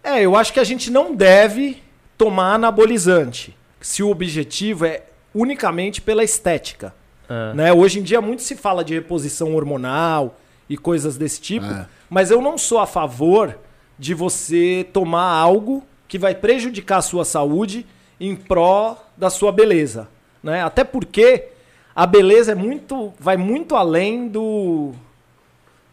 É, 0.00 0.22
eu 0.22 0.36
acho 0.36 0.52
que 0.52 0.60
a 0.60 0.64
gente 0.64 0.92
não 0.92 1.12
deve 1.12 1.82
tomar 2.16 2.54
anabolizante 2.54 3.58
se 3.80 4.02
o 4.02 4.10
objetivo 4.10 4.84
é 4.84 5.02
unicamente 5.34 6.00
pela 6.02 6.22
estética. 6.24 6.94
Ah. 7.28 7.52
Né? 7.54 7.72
Hoje 7.72 8.00
em 8.00 8.02
dia 8.02 8.20
muito 8.20 8.42
se 8.42 8.56
fala 8.56 8.84
de 8.84 8.94
reposição 8.94 9.54
hormonal 9.54 10.38
e 10.68 10.76
coisas 10.76 11.16
desse 11.16 11.40
tipo, 11.40 11.66
É. 11.66 11.86
mas 12.08 12.30
eu 12.30 12.40
não 12.42 12.58
sou 12.58 12.78
a 12.78 12.86
favor 12.86 13.56
de 13.98 14.14
você 14.14 14.86
tomar 14.92 15.30
algo 15.32 15.84
que 16.08 16.18
vai 16.18 16.34
prejudicar 16.34 16.98
a 16.98 17.02
sua 17.02 17.24
saúde 17.24 17.86
em 18.18 18.34
pró 18.34 18.96
da 19.16 19.30
sua 19.30 19.52
beleza, 19.52 20.08
né? 20.42 20.62
Até 20.62 20.82
porque 20.84 21.48
a 21.94 22.06
beleza 22.06 22.52
é 22.52 22.54
muito, 22.54 23.12
vai 23.18 23.36
muito 23.36 23.74
além 23.76 24.28
do 24.28 24.92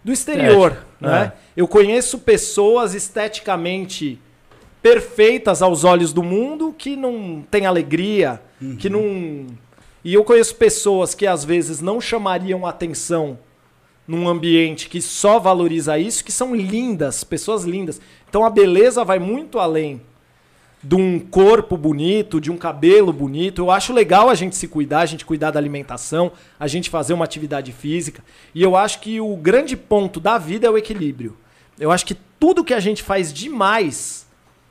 do 0.04 0.12
exterior, 0.14 0.72
Estética, 0.72 0.88
né? 1.02 1.34
é. 1.36 1.38
Eu 1.56 1.68
conheço 1.68 2.20
pessoas 2.20 2.94
esteticamente 2.94 4.20
perfeitas 4.88 5.62
aos 5.62 5.84
olhos 5.84 6.14
do 6.14 6.24
mundo 6.24 6.74
que 6.78 6.96
não 6.96 7.44
tem 7.52 7.66
alegria, 7.66 8.42
que 8.80 8.90
não 8.90 9.48
e 10.04 10.14
eu 10.14 10.24
conheço 10.24 10.56
pessoas 10.56 11.14
que 11.14 11.28
às 11.28 11.44
vezes 11.44 11.82
não 11.82 12.00
chamariam 12.00 12.66
atenção 12.66 13.38
num 14.08 14.30
ambiente 14.30 14.88
que 14.88 15.02
só 15.02 15.38
valoriza 15.38 16.00
isso, 16.00 16.24
que 16.24 16.32
são 16.32 16.56
lindas, 16.56 17.26
pessoas 17.26 17.66
lindas. 17.66 18.00
Então 18.30 18.46
a 18.46 18.50
beleza 18.50 19.04
vai 19.04 19.20
muito 19.20 19.60
além 19.60 20.02
de 20.82 20.96
um 20.96 21.20
corpo 21.20 21.76
bonito, 21.76 22.40
de 22.40 22.50
um 22.50 22.56
cabelo 22.56 23.12
bonito. 23.12 23.64
Eu 23.64 23.70
acho 23.70 23.92
legal 23.92 24.30
a 24.30 24.36
gente 24.36 24.56
se 24.56 24.70
cuidar, 24.70 25.02
a 25.02 25.06
gente 25.06 25.26
cuidar 25.26 25.52
da 25.52 25.60
alimentação, 25.60 26.32
a 26.58 26.68
gente 26.68 26.90
fazer 26.90 27.12
uma 27.12 27.26
atividade 27.26 27.74
física. 27.74 28.24
E 28.56 28.64
eu 28.64 28.78
acho 28.78 29.02
que 29.02 29.20
o 29.20 29.36
grande 29.36 29.76
ponto 29.76 30.22
da 30.22 30.38
vida 30.38 30.66
é 30.66 30.70
o 30.70 30.78
equilíbrio. 30.78 31.36
Eu 31.78 31.92
acho 31.92 32.06
que 32.06 32.16
tudo 32.40 32.64
que 32.64 32.74
a 32.74 32.80
gente 32.80 33.04
faz 33.04 33.34
demais, 33.34 34.27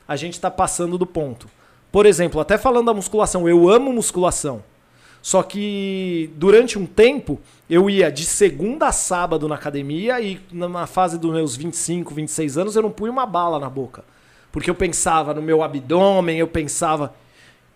a 0.07 0.17
gente 0.17 0.35
está 0.35 0.51
passando 0.51 0.99
do 0.99 1.07
ponto. 1.07 1.49
Por 1.91 2.07
exemplo, 2.07 2.41
até 2.41 2.59
falando 2.59 2.87
da 2.87 2.95
musculação, 2.95 3.49
eu 3.49 3.69
amo 3.69 3.93
musculação. 3.93 4.63
Só 5.23 5.43
que 5.43 6.31
durante 6.37 6.79
um 6.79 6.87
tempo 6.87 7.41
eu 7.69 7.91
ia 7.91 8.13
de 8.13 8.25
segunda 8.25 8.87
a 8.87 8.93
sábado 8.93 9.49
na 9.49 9.57
academia 9.57 10.21
e 10.21 10.41
na 10.53 10.87
fase 10.87 11.19
dos 11.19 11.33
meus 11.33 11.57
25, 11.57 12.15
26 12.15 12.59
anos 12.59 12.77
eu 12.77 12.83
não 12.83 12.91
punha 12.91 13.11
uma 13.11 13.27
bala 13.27 13.59
na 13.59 13.69
boca. 13.69 14.05
Porque 14.53 14.71
eu 14.71 14.75
pensava 14.75 15.35
no 15.35 15.43
meu 15.43 15.63
abdômen, 15.63 16.39
eu 16.39 16.47
pensava. 16.47 17.13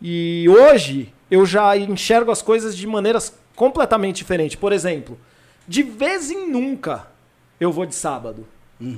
E 0.01 0.47
hoje 0.49 1.12
eu 1.29 1.45
já 1.45 1.77
enxergo 1.77 2.31
as 2.31 2.40
coisas 2.40 2.77
de 2.77 2.87
maneiras 2.87 3.35
completamente 3.57 4.19
diferentes. 4.19 4.57
Por 4.57 4.73
exemplo, 4.73 5.19
de 5.66 5.83
vez 5.83 6.31
em 6.31 6.49
nunca 6.49 7.09
eu 7.59 7.73
vou 7.73 7.85
de 7.85 7.95
sábado. 7.95 8.47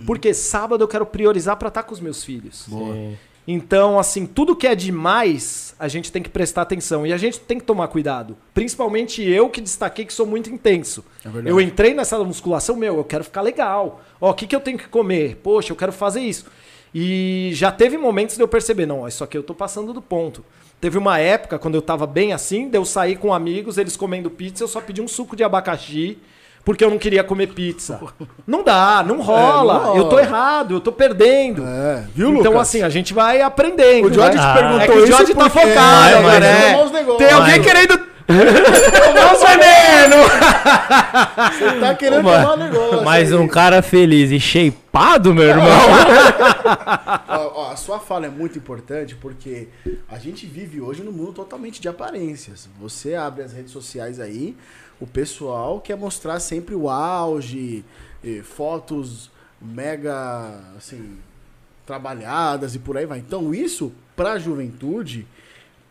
Porque 0.06 0.32
sábado 0.32 0.82
eu 0.82 0.88
quero 0.88 1.04
priorizar 1.04 1.56
para 1.56 1.68
estar 1.68 1.82
com 1.82 1.92
os 1.92 2.00
meus 2.00 2.22
filhos. 2.22 2.66
Sim. 2.68 3.16
Então, 3.46 3.98
assim, 3.98 4.24
tudo 4.24 4.54
que 4.54 4.68
é 4.68 4.74
demais, 4.74 5.74
a 5.78 5.88
gente 5.88 6.12
tem 6.12 6.22
que 6.22 6.30
prestar 6.30 6.62
atenção. 6.62 7.04
E 7.04 7.12
a 7.12 7.16
gente 7.16 7.40
tem 7.40 7.58
que 7.58 7.64
tomar 7.64 7.88
cuidado. 7.88 8.36
Principalmente 8.54 9.22
eu 9.22 9.50
que 9.50 9.60
destaquei 9.60 10.04
que 10.04 10.12
sou 10.12 10.26
muito 10.26 10.48
intenso. 10.48 11.04
É 11.24 11.50
eu 11.50 11.60
entrei 11.60 11.92
nessa 11.92 12.22
musculação, 12.22 12.76
meu, 12.76 12.96
eu 12.96 13.04
quero 13.04 13.24
ficar 13.24 13.42
legal. 13.42 14.00
Ó, 14.20 14.30
o 14.30 14.34
que, 14.34 14.46
que 14.46 14.54
eu 14.54 14.60
tenho 14.60 14.78
que 14.78 14.88
comer? 14.88 15.40
Poxa, 15.42 15.72
eu 15.72 15.76
quero 15.76 15.92
fazer 15.92 16.20
isso. 16.20 16.46
E 16.94 17.50
já 17.54 17.72
teve 17.72 17.96
momentos 17.96 18.36
de 18.36 18.42
eu 18.42 18.48
perceber, 18.48 18.86
não, 18.86 19.00
ó, 19.00 19.08
isso 19.08 19.24
aqui 19.24 19.36
eu 19.36 19.42
tô 19.42 19.54
passando 19.54 19.92
do 19.92 20.02
ponto. 20.02 20.44
Teve 20.80 20.98
uma 20.98 21.18
época, 21.18 21.58
quando 21.58 21.74
eu 21.74 21.82
tava 21.82 22.06
bem 22.06 22.32
assim, 22.32 22.68
de 22.68 22.76
eu 22.76 22.84
sair 22.84 23.16
com 23.16 23.32
amigos, 23.32 23.78
eles 23.78 23.96
comendo 23.96 24.30
pizza, 24.30 24.62
eu 24.62 24.68
só 24.68 24.80
pedi 24.80 25.00
um 25.00 25.08
suco 25.08 25.34
de 25.34 25.42
abacaxi, 25.42 26.18
porque 26.64 26.84
eu 26.84 26.90
não 26.90 26.98
queria 26.98 27.24
comer 27.24 27.48
pizza. 27.48 28.00
Não 28.46 28.62
dá, 28.62 29.02
não 29.06 29.20
rola. 29.20 29.74
não 29.74 29.80
rola. 29.84 29.96
Eu 29.98 30.04
tô 30.08 30.18
errado, 30.18 30.74
eu 30.74 30.80
tô 30.80 30.92
perdendo. 30.92 31.64
É, 31.66 32.04
viu, 32.14 32.30
Então, 32.30 32.52
Lucas? 32.52 32.68
assim, 32.68 32.82
a 32.82 32.88
gente 32.88 33.12
vai 33.12 33.40
aprendendo. 33.40 34.06
O 34.08 34.12
Jorge 34.12 34.36
né? 34.38 34.46
te 34.46 34.52
perguntou 34.58 34.80
é 34.80 34.86
que 34.86 34.92
o 34.92 34.98
isso 35.04 35.06
Jorge 35.12 35.34
tá 35.34 35.50
focado 35.50 36.28
é. 36.44 36.84
Os 36.84 36.92
negócios. 36.92 37.18
Tem 37.26 37.32
alguém 37.32 37.58
Mas- 37.58 37.66
querendo 37.66 37.98
tomar 38.26 39.34
os 39.34 39.40
venenos. 39.42 40.26
Você 41.58 41.80
tá 41.80 41.94
querendo 41.94 42.22
tomar 42.22 42.56
negócio. 42.56 43.02
Mas 43.04 43.32
aí. 43.32 43.38
um 43.38 43.48
cara 43.48 43.82
feliz 43.82 44.30
e 44.30 44.38
shapeado, 44.40 45.34
meu 45.34 45.44
irmão. 45.44 45.66
Ó, 47.28 47.52
ó, 47.62 47.72
a 47.72 47.76
sua 47.76 47.98
fala 47.98 48.26
é 48.26 48.30
muito 48.30 48.58
importante 48.58 49.14
porque 49.16 49.68
a 50.08 50.18
gente 50.18 50.46
vive 50.46 50.80
hoje 50.80 51.02
num 51.02 51.12
mundo 51.12 51.32
totalmente 51.32 51.80
de 51.80 51.88
aparências. 51.88 52.68
Você 52.80 53.14
abre 53.14 53.42
as 53.42 53.52
redes 53.52 53.72
sociais 53.72 54.20
aí, 54.20 54.56
o 55.00 55.06
pessoal 55.06 55.80
quer 55.80 55.96
mostrar 55.96 56.40
sempre 56.40 56.74
o 56.74 56.88
auge, 56.88 57.84
fotos 58.44 59.30
mega, 59.60 60.60
assim, 60.76 61.18
trabalhadas 61.86 62.74
e 62.74 62.78
por 62.78 62.96
aí 62.96 63.06
vai. 63.06 63.18
Então 63.18 63.54
isso, 63.54 63.92
pra 64.14 64.38
juventude, 64.38 65.26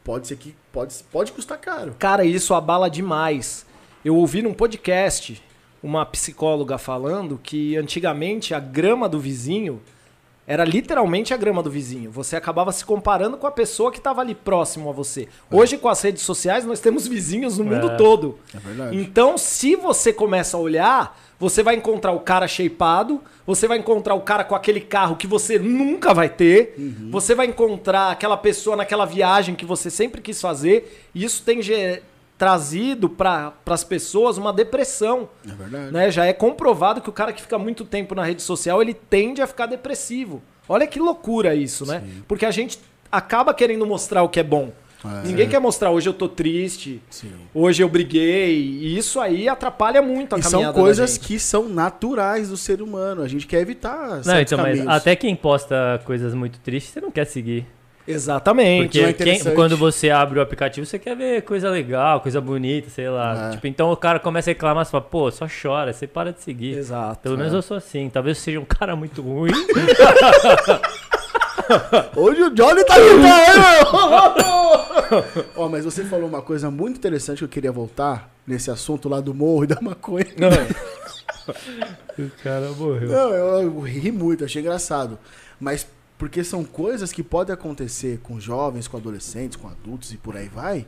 pode 0.04 0.28
ser 0.28 0.38
que 0.38 0.56
pode, 0.72 0.96
pode 1.12 1.32
custar 1.32 1.58
caro. 1.58 1.96
Cara, 2.00 2.24
isso 2.26 2.54
abala 2.54 2.90
demais. 2.90 3.66
Eu 4.04 4.16
ouvi 4.16 4.42
num 4.42 4.54
podcast 4.54 5.44
uma 5.84 6.06
psicóloga 6.06 6.78
falando 6.78 7.40
que 7.42 7.76
antigamente 7.76 8.54
a 8.54 8.60
grama 8.60 9.10
do 9.10 9.20
vizinho 9.20 9.82
era 10.52 10.66
literalmente 10.66 11.34
a 11.34 11.38
grama 11.38 11.64
do 11.64 11.72
vizinho. 11.72 12.12
Você 12.12 12.36
acabava 12.36 12.74
se 12.74 12.84
comparando 12.84 13.38
com 13.38 13.48
a 13.48 13.52
pessoa 13.52 13.90
que 13.90 14.00
estava 14.00 14.20
ali 14.20 14.36
próximo 14.36 14.90
a 14.90 14.92
você. 14.92 15.30
Hoje, 15.50 15.78
com 15.78 15.88
as 15.88 16.02
redes 16.02 16.24
sociais, 16.24 16.66
nós 16.66 16.82
temos 16.82 17.08
vizinhos 17.08 17.58
no 17.58 17.64
mundo 17.64 17.92
É. 17.92 17.96
todo. 17.96 18.38
É 18.54 18.60
verdade. 18.60 18.98
Então, 18.98 19.38
se 19.38 19.78
você 19.78 20.12
começa 20.12 20.58
a 20.58 20.60
olhar, 20.60 21.18
você 21.40 21.64
vai 21.64 21.76
encontrar 21.76 22.12
o 22.12 22.20
cara 22.20 22.50
shapeado, 22.50 23.22
você 23.48 23.66
vai 23.66 23.78
encontrar 23.78 24.14
o 24.14 24.22
cara 24.22 24.44
com 24.44 24.54
aquele 24.54 24.82
carro 24.82 25.16
que 25.16 25.26
você 25.26 25.58
nunca 25.58 26.14
vai 26.14 26.28
ter, 26.28 26.76
você 27.10 27.34
vai 27.34 27.48
encontrar 27.48 28.12
aquela 28.12 28.36
pessoa 28.36 28.76
naquela 28.76 29.06
viagem 29.06 29.56
que 29.56 29.66
você 29.66 29.90
sempre 29.90 30.20
quis 30.22 30.42
fazer, 30.42 31.08
e 31.16 31.24
isso 31.24 31.44
tem 31.44 31.62
ge- 31.62 32.02
trazido 32.42 33.08
para 33.08 33.54
as 33.68 33.84
pessoas 33.84 34.36
uma 34.36 34.52
depressão. 34.52 35.30
É 35.48 35.54
verdade. 35.54 35.94
Né? 35.94 36.10
Já 36.10 36.26
é 36.26 36.34
comprovado 36.34 37.00
que 37.00 37.08
o 37.08 37.14
cara 37.14 37.32
que 37.32 37.40
fica 37.40 37.56
muito 37.60 37.86
tempo 37.86 38.16
na 38.16 38.24
rede 38.24 38.42
social, 38.42 38.82
ele 38.82 38.96
tende 38.96 39.44
a 39.44 39.46
ficar 39.46 39.68
depressivo. 39.68 40.42
Olha 40.68 40.88
que 40.88 41.00
loucura 41.00 41.54
isso, 41.54 41.86
né? 41.86 42.02
Porque 42.28 42.44
a 42.44 42.50
gente 42.50 42.80
acaba 43.12 43.54
querendo 43.54 43.86
mostrar 43.86 44.24
o 44.24 44.30
que 44.30 44.40
é 44.40 44.44
bom. 44.44 44.72
É. 45.06 45.28
Ninguém 45.28 45.48
quer 45.48 45.60
mostrar 45.60 45.92
hoje 45.92 46.10
eu 46.10 46.16
tô 46.16 46.28
triste, 46.28 47.00
Sim. 47.12 47.32
hoje 47.54 47.84
eu 47.84 47.90
briguei, 47.90 48.56
e 48.56 48.98
isso 48.98 49.20
aí 49.20 49.48
atrapalha 49.48 50.02
muito 50.02 50.34
a 50.34 50.40
E 50.40 50.42
são 50.42 50.52
caminhada 50.52 50.74
da 50.76 50.82
coisas 50.82 51.14
gente. 51.14 51.28
que 51.28 51.40
são 51.40 51.70
naturais 51.70 52.50
do 52.50 52.58
ser 52.58 52.82
humano. 52.82 53.22
A 53.22 53.28
gente 53.28 53.46
quer 53.46 53.62
evitar 53.62 54.22
Não, 54.26 54.42
então, 54.42 54.58
mas 54.58 54.88
até 54.88 55.16
quem 55.16 55.36
posta 55.36 56.02
coisas 56.06 56.34
muito 56.34 56.60
tristes, 56.60 56.92
você 56.94 57.02
não 57.02 57.12
quer 57.12 57.26
seguir. 57.26 57.68
Exatamente. 58.08 58.84
Porque 59.00 59.02
não 59.02 59.10
é 59.10 59.14
quem- 59.14 59.54
quando 59.56 59.78
você 59.78 60.10
abre 60.10 60.40
o 60.40 60.42
aplicativo, 60.42 60.86
você 60.86 60.98
quer 61.00 61.16
ver 61.16 61.42
coisa 61.44 61.70
legal, 61.70 62.20
coisa 62.22 62.42
bonita, 62.42 62.90
sei 62.90 63.10
lá. 63.10 63.48
É. 63.50 63.52
Tipo, 63.52 63.68
então 63.68 63.92
o 63.92 63.96
cara 63.98 64.20
começa 64.20 64.50
a 64.50 64.54
reclamar, 64.54 64.86
você 64.86 64.92
fala, 64.92 65.04
pô, 65.04 65.30
só 65.32 65.46
chora, 65.48 65.94
você 65.94 66.08
para 66.08 66.34
de 66.34 66.42
seguir. 66.42 66.78
Exato. 66.78 67.20
Pelo 67.22 67.38
menos 67.38 67.54
eu 67.54 67.62
sou 67.62 67.78
assim. 67.78 68.10
Talvez 68.10 68.38
eu 68.38 68.44
seja 68.44 68.60
um 68.60 68.66
cara 68.70 68.96
muito 68.96 69.22
ruim. 69.22 69.52
Hoje 72.16 72.42
o 72.44 72.50
Johnny 72.50 72.84
tá 72.84 72.96
gritando! 72.98 73.22
Ó, 75.56 75.70
mas 75.70 75.86
você 75.86 76.04
falou 76.04 76.28
uma 76.28 76.42
coisa 76.42 76.70
muito 76.72 76.98
interessante 76.98 77.38
que 77.40 77.44
eu 77.46 77.50
queria 77.50 77.72
voltar 77.72 78.30
nesse 78.46 78.70
assunto 78.72 79.08
lá 79.08 79.22
do 79.22 79.34
morro 79.34 79.64
e 79.64 79.68
da 79.68 79.78
maconha. 79.82 80.26
o 82.18 82.30
cara 82.44 82.70
morreu. 82.72 83.10
Não, 83.10 83.30
eu, 83.34 83.62
eu 83.64 83.80
ri 83.82 84.12
muito, 84.12 84.44
achei 84.44 84.62
engraçado. 84.62 85.18
Mas 85.60 85.88
porque 86.22 86.44
são 86.44 86.64
coisas 86.64 87.12
que 87.12 87.24
podem 87.24 87.52
acontecer 87.52 88.20
com 88.22 88.40
jovens, 88.40 88.88
com 88.88 88.96
adolescentes, 88.96 89.58
com 89.58 89.68
adultos 89.68 90.14
e 90.14 90.18
por 90.18 90.38
aí 90.38 90.48
vai, 90.48 90.86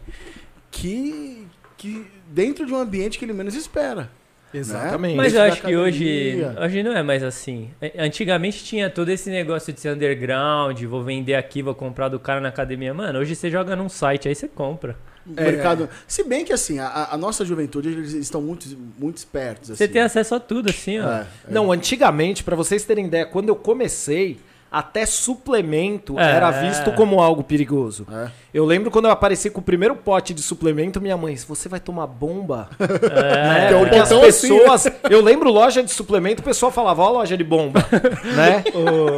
que, 0.69 1.47
que 1.75 2.05
dentro 2.27 2.67
de 2.67 2.71
um 2.71 2.77
ambiente 2.77 3.17
que 3.17 3.25
ele 3.25 3.33
menos 3.33 3.55
espera. 3.55 4.11
Exatamente. 4.53 5.15
Mas 5.15 5.33
Dentro 5.33 5.47
eu 5.47 5.51
acho 5.51 5.61
que 5.63 5.75
hoje, 5.75 6.37
hoje 6.63 6.83
não 6.83 6.95
é 6.95 7.01
mais 7.01 7.23
assim. 7.23 7.71
É, 7.81 8.05
Antigamente 8.05 8.63
tinha 8.63 8.91
todo 8.91 9.09
esse 9.09 9.31
negócio 9.31 9.73
de 9.73 9.81
ser 9.81 9.95
underground, 9.95 10.79
vou 10.83 11.03
vender 11.03 11.33
aqui, 11.33 11.63
vou 11.63 11.73
comprar 11.73 12.09
do 12.09 12.19
cara 12.19 12.39
na 12.39 12.49
academia. 12.49 12.93
Mano, 12.93 13.17
hoje 13.17 13.35
você 13.35 13.49
joga 13.49 13.75
num 13.75 13.89
site, 13.89 14.27
aí 14.27 14.35
você 14.35 14.47
compra. 14.47 14.95
O 15.25 15.31
mercado. 15.31 15.89
Se 16.07 16.23
bem 16.23 16.45
que 16.45 16.53
assim, 16.53 16.77
a, 16.77 17.09
a 17.09 17.17
nossa 17.17 17.43
juventude, 17.43 17.89
eles 17.89 18.13
estão 18.13 18.39
muito, 18.39 18.67
muito 18.99 19.17
espertos. 19.17 19.69
Você 19.69 19.85
assim. 19.85 19.93
tem 19.93 20.01
acesso 20.03 20.35
a 20.35 20.39
tudo, 20.39 20.69
assim, 20.69 20.99
ó. 20.99 21.11
É, 21.11 21.21
é. 21.21 21.51
Não, 21.51 21.71
antigamente, 21.71 22.43
pra 22.43 22.55
vocês 22.55 22.83
terem 22.83 23.07
ideia, 23.07 23.25
quando 23.25 23.49
eu 23.49 23.55
comecei, 23.55 24.37
até 24.73 25.05
suplemento 25.05 26.19
É. 26.19 26.31
era 26.35 26.49
visto 26.49 26.91
como 26.93 27.21
algo 27.21 27.43
perigoso. 27.43 28.07
É. 28.11 28.31
Eu 28.51 28.65
lembro 28.65 28.89
quando 28.89 29.05
eu 29.05 29.11
apareci 29.11 29.49
com 29.51 29.59
o 29.61 29.63
primeiro 29.63 29.95
pote 29.95 30.33
de 30.33 30.41
suplemento, 30.41 30.99
minha 30.99 31.15
mãe, 31.15 31.35
você 31.35 31.69
vai 31.69 31.79
tomar 31.79 32.07
bomba? 32.07 32.69
É, 33.03 33.69
né? 33.71 33.75
um 33.75 33.79
Porque 33.81 33.95
as 33.95 34.09
botão 34.09 34.27
assim, 34.27 34.47
pessoas. 34.47 34.87
Eu 35.09 35.21
lembro 35.21 35.51
loja 35.51 35.83
de 35.83 35.91
suplemento, 35.91 36.41
o 36.41 36.43
pessoal 36.45 36.71
falava, 36.71 37.03
ó, 37.03 37.09
loja 37.11 37.37
de 37.37 37.43
bomba. 37.43 37.85
né? 38.35 38.63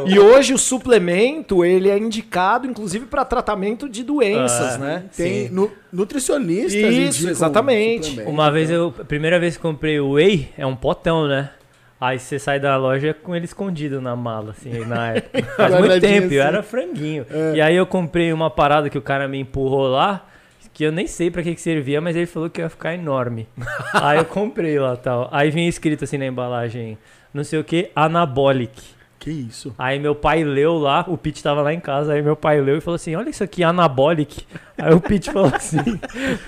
E 0.06 0.18
hoje 0.18 0.52
o 0.52 0.58
suplemento, 0.58 1.64
ele 1.64 1.88
é 1.88 1.96
indicado, 1.98 2.66
inclusive, 2.66 3.06
para 3.06 3.24
tratamento 3.24 3.88
de 3.88 4.02
doenças, 4.02 4.74
Ah, 4.74 4.78
né? 4.78 5.04
Tem 5.16 5.48
nu, 5.48 5.70
nutricionistas. 5.92 6.72
Isso, 6.72 7.18
indicam 7.18 7.30
exatamente. 7.30 8.20
Uma 8.22 8.50
vez 8.50 8.70
eu, 8.70 8.92
a 8.98 9.04
primeira 9.04 9.38
vez 9.38 9.56
que 9.56 9.62
comprei 9.62 9.98
o 10.00 10.12
Whey, 10.12 10.50
é 10.58 10.66
um 10.66 10.76
potão, 10.76 11.26
né? 11.26 11.50
Aí 11.98 12.18
você 12.18 12.38
sai 12.38 12.60
da 12.60 12.76
loja 12.76 13.14
com 13.14 13.34
ele 13.34 13.46
escondido 13.46 14.02
na 14.02 14.14
mala, 14.14 14.50
assim, 14.50 14.84
na 14.84 15.14
época. 15.14 15.42
Faz 15.56 15.78
muito 15.78 16.00
tempo, 16.00 16.32
eu 16.32 16.42
assim. 16.42 16.48
era 16.48 16.62
franguinho. 16.62 17.26
É. 17.30 17.56
E 17.56 17.60
aí 17.60 17.74
eu 17.74 17.86
comprei 17.86 18.32
uma 18.32 18.50
parada 18.50 18.90
que 18.90 18.98
o 18.98 19.02
cara 19.02 19.26
me 19.26 19.38
empurrou 19.38 19.88
lá, 19.88 20.26
que 20.74 20.84
eu 20.84 20.92
nem 20.92 21.06
sei 21.06 21.30
pra 21.30 21.42
que, 21.42 21.54
que 21.54 21.60
servia, 21.60 22.00
mas 22.02 22.14
ele 22.14 22.26
falou 22.26 22.50
que 22.50 22.60
ia 22.60 22.68
ficar 22.68 22.94
enorme. 22.94 23.48
aí 23.94 24.18
eu 24.18 24.26
comprei 24.26 24.78
lá 24.78 24.94
tal. 24.94 25.28
Aí 25.32 25.50
vinha 25.50 25.68
escrito 25.68 26.04
assim 26.04 26.18
na 26.18 26.26
embalagem, 26.26 26.98
não 27.32 27.42
sei 27.42 27.58
o 27.58 27.64
que, 27.64 27.90
Anabolic. 27.96 28.94
Que 29.18 29.30
isso? 29.30 29.74
Aí 29.78 29.98
meu 29.98 30.14
pai 30.14 30.44
leu 30.44 30.76
lá, 30.76 31.02
o 31.08 31.16
Pete 31.16 31.42
tava 31.42 31.62
lá 31.62 31.72
em 31.72 31.80
casa, 31.80 32.12
aí 32.12 32.20
meu 32.20 32.36
pai 32.36 32.60
leu 32.60 32.76
e 32.76 32.80
falou 32.82 32.96
assim, 32.96 33.16
olha 33.16 33.30
isso 33.30 33.42
aqui, 33.42 33.64
Anabolic. 33.64 34.46
Aí 34.76 34.92
o 34.92 35.00
Pete 35.00 35.32
falou 35.32 35.50
assim, 35.52 35.98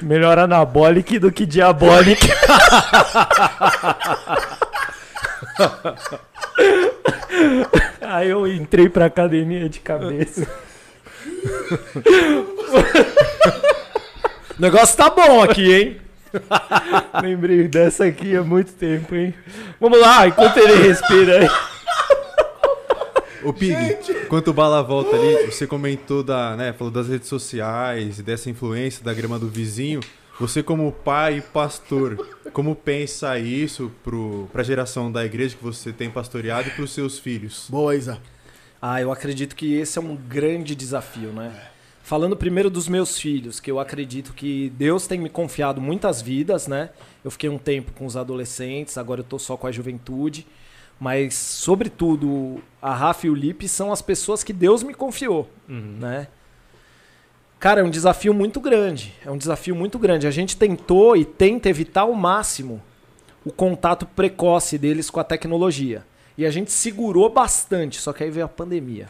melhor 0.02 0.38
Anabolic 0.38 1.18
do 1.18 1.32
que 1.32 1.46
Diabolic. 1.46 2.20
Aí 8.00 8.30
eu 8.30 8.46
entrei 8.46 8.88
pra 8.88 9.06
academia 9.06 9.68
de 9.68 9.80
cabeça. 9.80 10.48
O 14.58 14.60
negócio 14.60 14.96
tá 14.96 15.08
bom 15.08 15.40
aqui, 15.40 15.72
hein? 15.72 15.96
Lembrei 17.22 17.68
dessa 17.68 18.06
aqui 18.06 18.34
há 18.34 18.42
muito 18.42 18.72
tempo, 18.72 19.14
hein? 19.14 19.32
Vamos 19.80 20.00
lá, 20.00 20.26
enquanto 20.26 20.56
ele 20.56 20.88
respira 20.88 21.38
aí. 21.38 21.48
Ô 23.44 23.52
Pig, 23.52 23.96
enquanto 24.24 24.48
o 24.48 24.52
Bala 24.52 24.82
volta 24.82 25.14
ali, 25.14 25.46
você 25.46 25.64
comentou 25.64 26.24
da, 26.24 26.56
né, 26.56 26.72
falou 26.72 26.92
das 26.92 27.08
redes 27.08 27.28
sociais 27.28 28.18
e 28.18 28.22
dessa 28.22 28.50
influência 28.50 29.04
da 29.04 29.14
grama 29.14 29.38
do 29.38 29.46
vizinho. 29.46 30.00
Você 30.40 30.60
como 30.60 30.90
pai 30.90 31.38
e 31.38 31.40
pastor, 31.40 32.18
como 32.52 32.74
pensa 32.74 33.38
isso 33.38 33.90
pro, 34.02 34.48
pra 34.52 34.62
geração 34.62 35.10
da 35.10 35.24
igreja 35.24 35.56
que 35.56 35.62
você 35.62 35.92
tem 35.92 36.10
pastoreado 36.10 36.68
e 36.68 36.72
pros 36.72 36.92
seus 36.92 37.18
filhos? 37.18 37.66
Boa, 37.68 37.94
Isa. 37.94 38.18
Ah, 38.80 39.00
eu 39.00 39.10
acredito 39.10 39.56
que 39.56 39.74
esse 39.74 39.98
é 39.98 40.02
um 40.02 40.14
grande 40.14 40.74
desafio, 40.74 41.30
né? 41.32 41.52
Falando 42.02 42.36
primeiro 42.36 42.70
dos 42.70 42.88
meus 42.88 43.18
filhos, 43.18 43.60
que 43.60 43.70
eu 43.70 43.78
acredito 43.78 44.32
que 44.32 44.70
Deus 44.70 45.06
tem 45.06 45.20
me 45.20 45.28
confiado 45.28 45.80
muitas 45.80 46.22
vidas, 46.22 46.66
né? 46.66 46.90
Eu 47.22 47.30
fiquei 47.30 47.50
um 47.50 47.58
tempo 47.58 47.92
com 47.92 48.06
os 48.06 48.16
adolescentes, 48.16 48.96
agora 48.96 49.20
eu 49.20 49.24
tô 49.24 49.38
só 49.38 49.56
com 49.56 49.66
a 49.66 49.72
juventude. 49.72 50.46
Mas, 50.98 51.34
sobretudo, 51.34 52.62
a 52.80 52.94
Rafa 52.94 53.26
e 53.26 53.30
o 53.30 53.34
Lipe 53.34 53.68
são 53.68 53.92
as 53.92 54.00
pessoas 54.00 54.42
que 54.42 54.52
Deus 54.52 54.82
me 54.82 54.94
confiou, 54.94 55.50
né? 55.68 56.28
Cara, 57.58 57.80
é 57.80 57.84
um 57.84 57.90
desafio 57.90 58.32
muito 58.32 58.60
grande. 58.60 59.14
É 59.24 59.30
um 59.30 59.36
desafio 59.36 59.74
muito 59.74 59.98
grande. 59.98 60.26
A 60.26 60.30
gente 60.30 60.56
tentou 60.56 61.16
e 61.16 61.24
tenta 61.24 61.68
evitar 61.68 62.02
ao 62.02 62.14
máximo 62.14 62.80
o 63.44 63.52
contato 63.52 64.06
precoce 64.06 64.78
deles 64.78 65.10
com 65.10 65.18
a 65.18 65.24
tecnologia. 65.24 66.04
E 66.36 66.46
a 66.46 66.50
gente 66.50 66.70
segurou 66.70 67.28
bastante, 67.28 68.00
só 68.00 68.12
que 68.12 68.22
aí 68.22 68.30
veio 68.30 68.46
a 68.46 68.48
pandemia. 68.48 69.08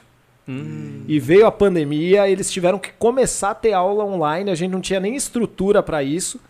E 1.07 1.21
veio 1.21 1.47
a 1.47 1.53
pandemia, 1.53 2.27
eles 2.27 2.51
tiveram 2.51 2.79
que 2.79 2.91
começar 2.93 3.51
a 3.51 3.55
ter 3.55 3.75
aula 3.75 4.03
online, 4.05 4.51
a 4.51 4.55
gente 4.55 4.71
não 4.71 4.81
tinha 4.81 4.99
nem 4.99 5.15
estrutura 5.15 5.83
para 5.83 6.03
isso. 6.03 6.41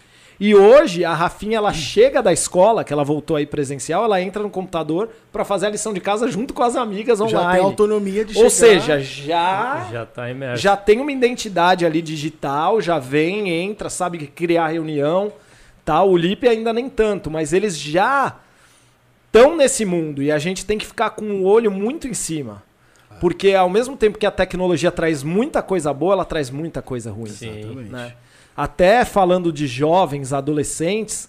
E 0.40 0.54
hoje 0.54 1.04
a 1.04 1.12
Rafinha 1.14 1.56
ela 1.58 1.72
chega 1.72 2.22
da 2.22 2.32
escola, 2.32 2.84
que 2.84 2.92
ela 2.92 3.02
voltou 3.02 3.36
aí 3.36 3.44
presencial, 3.44 4.04
ela 4.04 4.20
entra 4.22 4.40
no 4.42 4.48
computador 4.48 5.08
para 5.32 5.44
fazer 5.44 5.66
a 5.66 5.70
lição 5.70 5.92
de 5.92 6.00
casa 6.00 6.28
junto 6.28 6.54
com 6.54 6.62
as 6.62 6.76
amigas 6.76 7.18
Já 7.18 7.26
tem 7.26 7.36
online. 7.38 7.64
autonomia 7.64 8.24
de 8.24 8.38
Ou 8.38 8.48
chegar- 8.48 8.50
seja, 8.50 9.00
já 9.00 9.88
Já 9.90 10.06
tá 10.06 10.30
imerso. 10.30 10.62
já 10.62 10.76
tem 10.76 11.00
uma 11.00 11.10
identidade 11.10 11.84
ali 11.84 12.00
digital, 12.00 12.80
já 12.80 13.00
vem, 13.00 13.50
entra, 13.50 13.90
sabe 13.90 14.28
criar 14.28 14.68
reunião, 14.68 15.32
tal. 15.84 16.08
O 16.10 16.16
Lipe 16.16 16.46
ainda 16.46 16.72
nem 16.72 16.88
tanto, 16.88 17.28
mas 17.28 17.52
eles 17.52 17.76
já 17.76 18.36
estão 19.26 19.56
nesse 19.56 19.84
mundo 19.84 20.22
e 20.22 20.30
a 20.30 20.38
gente 20.38 20.64
tem 20.64 20.78
que 20.78 20.86
ficar 20.86 21.10
com 21.10 21.24
o 21.24 21.44
olho 21.46 21.70
muito 21.70 22.06
em 22.06 22.14
cima. 22.14 22.62
Porque 23.20 23.54
ao 23.54 23.68
mesmo 23.68 23.96
tempo 23.96 24.16
que 24.16 24.24
a 24.26 24.30
tecnologia 24.30 24.92
traz 24.92 25.24
muita 25.24 25.60
coisa 25.62 25.92
boa, 25.92 26.12
ela 26.12 26.24
traz 26.24 26.48
muita 26.48 26.80
coisa 26.80 27.10
ruim. 27.10 27.26
Sim. 27.26 27.58
Exatamente. 27.58 27.90
né? 27.90 28.12
Até 28.58 29.04
falando 29.04 29.52
de 29.52 29.68
jovens, 29.68 30.32
adolescentes, 30.32 31.28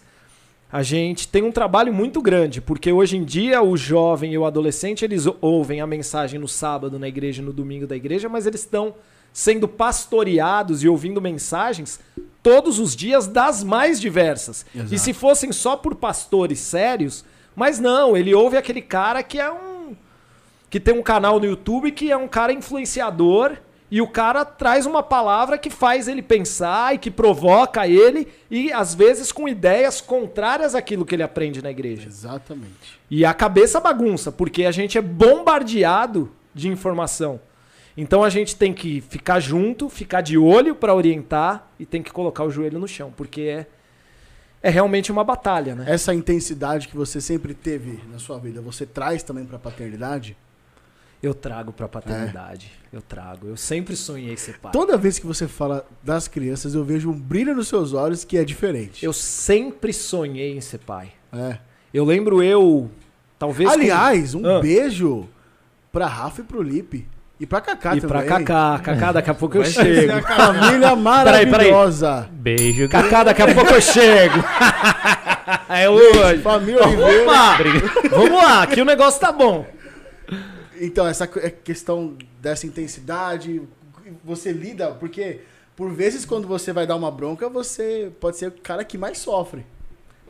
a 0.72 0.82
gente 0.82 1.28
tem 1.28 1.44
um 1.44 1.52
trabalho 1.52 1.94
muito 1.94 2.24
grande, 2.24 2.60
porque 2.60 2.92
hoje 2.92 3.18
em 3.18 3.24
dia 3.24 3.62
o 3.62 3.78
jovem 3.78 4.34
e 4.34 4.38
o 4.40 4.46
adolescente, 4.46 5.06
eles 5.06 5.28
ouvem 5.40 5.80
a 5.80 5.86
mensagem 5.86 6.40
no 6.40 6.48
sábado 6.48 6.98
na 6.98 7.08
igreja 7.08 7.44
e 7.44 7.46
no 7.46 7.54
domingo 7.54 7.86
da 7.86 7.96
igreja, 7.96 8.28
mas 8.28 8.48
eles 8.48 8.62
estão 8.62 8.96
sendo 9.32 9.68
pastoreados 9.68 10.84
e 10.84 10.90
ouvindo 10.90 11.22
mensagens 11.22 12.00
todos 12.42 12.80
os 12.80 12.96
dias 12.96 13.28
das 13.28 13.64
mais 13.64 14.02
diversas. 14.02 14.66
Exato. 14.74 14.96
E 14.96 14.98
se 14.98 15.14
fossem 15.14 15.52
só 15.52 15.78
por 15.78 15.94
pastores 15.94 16.58
sérios, 16.58 17.24
mas 17.56 17.80
não, 17.80 18.18
ele 18.18 18.34
ouve 18.34 18.58
aquele 18.58 18.82
cara 18.82 19.22
que 19.22 19.40
é 19.40 19.52
um 19.52 19.96
que 20.68 20.80
tem 20.80 20.96
um 20.96 21.04
canal 21.04 21.40
no 21.40 21.46
YouTube 21.46 21.92
que 21.92 22.12
é 22.12 22.18
um 22.18 22.28
cara 22.28 22.52
influenciador 22.52 23.56
e 23.92 24.02
o 24.02 24.08
cara 24.08 24.46
traz 24.46 24.86
uma 24.86 25.02
palavra 25.02 25.58
que 25.58 25.70
faz 25.70 26.08
ele 26.08 26.22
pensar 26.22 26.94
e 26.94 26.98
que 26.98 27.10
provoca 27.10 27.88
ele 27.88 28.28
e 28.50 28.72
às 28.72 28.94
vezes 28.94 29.32
com 29.32 29.48
ideias 29.48 30.00
contrárias 30.00 30.76
àquilo 30.76 31.06
que 31.06 31.16
ele 31.16 31.24
aprende 31.24 31.62
na 31.62 31.72
igreja. 31.72 32.08
Exatamente. 32.08 33.00
E 33.10 33.26
a 33.26 33.34
cabeça 33.34 33.80
bagunça, 33.80 34.32
porque 34.32 34.66
a 34.66 34.72
gente 34.72 34.98
é 34.98 35.02
bombardeado 35.02 36.32
de 36.54 36.68
informação. 36.68 37.40
Então 37.98 38.24
a 38.24 38.30
gente 38.30 38.56
tem 38.56 38.74
que 38.74 39.02
ficar 39.02 39.40
junto, 39.40 39.90
ficar 39.90 40.22
de 40.22 40.38
olho 40.38 40.76
para 40.76 40.94
orientar 40.94 41.68
e 41.80 41.86
tem 41.86 42.04
que 42.04 42.12
colocar 42.12 42.44
o 42.44 42.52
joelho 42.52 42.80
no 42.80 42.88
chão, 42.88 43.12
porque 43.16 43.42
é 43.42 43.68
é 44.62 44.70
realmente 44.70 45.12
uma 45.12 45.24
batalha, 45.24 45.74
né? 45.74 45.86
Essa 45.88 46.14
intensidade 46.14 46.88
que 46.88 46.98
você 46.98 47.22
sempre 47.22 47.54
teve 47.54 48.00
na 48.12 48.20
sua 48.20 48.38
vida, 48.38 48.62
você 48.62 48.86
traz 48.86 49.24
também 49.24 49.46
pra 49.46 49.58
paternidade? 49.58 50.36
Eu 51.22 51.34
trago 51.34 51.74
pra 51.74 51.88
paternidade. 51.88 52.72
Eu 52.94 53.02
trago. 53.02 53.48
Eu 53.48 53.58
sempre 53.58 53.96
sonhei 53.96 54.38
ser 54.38 54.58
pai. 54.60 54.72
Toda 54.72 54.98
vez 54.98 55.20
que 55.20 55.26
você 55.28 55.48
fala 55.48 55.86
das 56.02 56.28
crianças, 56.30 56.74
eu 56.74 56.84
vejo 56.84 57.10
um 57.10 57.20
brilho 57.20 57.54
nos 57.54 57.68
seus 57.68 57.94
olhos 57.94 58.24
que 58.24 58.38
é 58.38 58.44
diferente. 58.46 59.04
Eu 59.06 59.12
sempre 59.12 59.92
sonhei 59.92 60.56
em 60.58 60.62
ser 60.62 60.78
pai. 60.80 61.12
É. 61.34 61.58
Eu 61.94 62.06
lembro 62.06 62.42
eu, 62.42 62.90
talvez. 63.38 63.70
com- 63.70 63.76
Aliás, 63.76 64.34
um 64.34 64.46
Ah. 64.48 64.60
beijo 64.62 65.28
pra 65.92 66.08
Rafa 66.08 66.40
e 66.42 66.44
pro 66.46 66.62
Lipe. 66.62 67.06
E 67.38 67.46
pra 67.46 67.62
Cacá 67.62 67.96
E 67.96 68.02
também. 68.02 68.08
pra 68.10 68.24
Kaká. 68.40 68.80
Kaká, 68.80 69.12
daqui 69.14 69.30
a 69.30 69.34
pouco 69.34 69.58
eu 69.58 69.62
Vai 69.64 69.72
chego. 69.72 70.22
Família 70.24 70.90
Peraí, 71.24 71.46
peraí. 71.46 71.50
maravilhosa. 71.50 72.30
Beijo. 72.32 72.88
Kaká, 72.90 73.24
daqui 73.26 73.42
a 73.42 73.54
pouco 73.54 73.74
eu 73.74 73.82
chego. 73.82 74.36
é 75.70 75.90
hoje. 75.90 76.42
Família 76.42 76.82
lá. 77.26 77.58
Vamos 78.10 78.32
lá, 78.44 78.68
que 78.68 78.82
o 78.82 78.86
negócio 78.86 79.20
tá 79.22 79.32
bom. 79.32 79.66
Então, 80.80 81.08
essa 81.08 81.30
é 81.42 81.50
questão 81.50 82.18
dessa 82.42 82.66
intensidade, 82.66 83.62
você 84.24 84.52
lida, 84.52 84.92
porque 84.92 85.42
por 85.76 85.92
vezes 85.92 86.26
quando 86.26 86.48
você 86.48 86.74
vai 86.74 86.86
dar 86.86 86.96
uma 86.96 87.12
bronca, 87.12 87.48
você 87.50 88.12
pode 88.20 88.38
ser 88.38 88.48
o 88.48 88.52
cara 88.52 88.84
que 88.84 88.98
mais 88.98 89.18
sofre. 89.18 89.66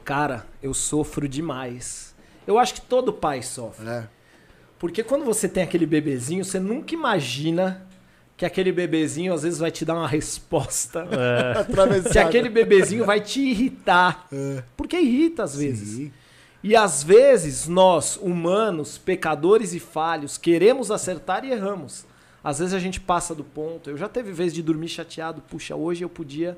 Cara, 0.04 0.46
eu 0.62 0.74
sofro 0.74 1.28
demais. 1.28 2.16
Eu 2.46 2.58
acho 2.58 2.76
que 2.76 2.82
todo 2.82 3.14
pai 3.14 3.42
sofre. 3.42 3.88
É. 3.88 4.08
Porque 4.78 5.04
quando 5.04 5.26
você 5.26 5.48
tem 5.48 5.64
aquele 5.64 5.86
bebezinho, 5.86 6.44
você 6.44 6.60
nunca 6.60 6.94
imagina 6.94 7.86
que 8.38 8.46
aquele 8.46 8.72
bebezinho 8.72 9.34
às 9.34 9.44
vezes 9.44 9.60
vai 9.60 9.70
te 9.70 9.84
dar 9.84 9.96
uma 9.96 10.08
resposta. 10.08 11.06
É. 11.12 12.10
Que 12.10 12.18
aquele 12.18 12.50
bebezinho 12.50 13.06
vai 13.06 13.20
te 13.20 13.42
irritar. 13.42 14.28
É. 14.32 14.64
Porque 14.78 14.98
irrita 14.98 15.44
às 15.44 15.56
vezes. 15.56 15.98
Sim. 15.98 16.12
E 16.64 16.76
às 16.76 17.04
vezes 17.04 17.68
nós, 17.68 18.18
humanos, 18.18 18.98
pecadores 18.98 19.74
e 19.74 19.80
falhos, 19.80 20.38
queremos 20.38 20.92
acertar 20.92 21.46
e 21.46 21.52
erramos. 21.52 22.06
Às 22.44 22.60
vezes 22.60 22.74
a 22.74 22.80
gente 22.80 23.00
passa 23.00 23.34
do 23.34 23.44
ponto. 23.44 23.90
Eu 23.90 23.98
já 23.98 24.10
teve 24.10 24.32
vez 24.32 24.54
de 24.54 24.62
dormir 24.62 24.90
chateado. 24.90 25.42
Puxa, 25.42 25.76
hoje 25.76 26.04
eu 26.04 26.10
podia 26.10 26.58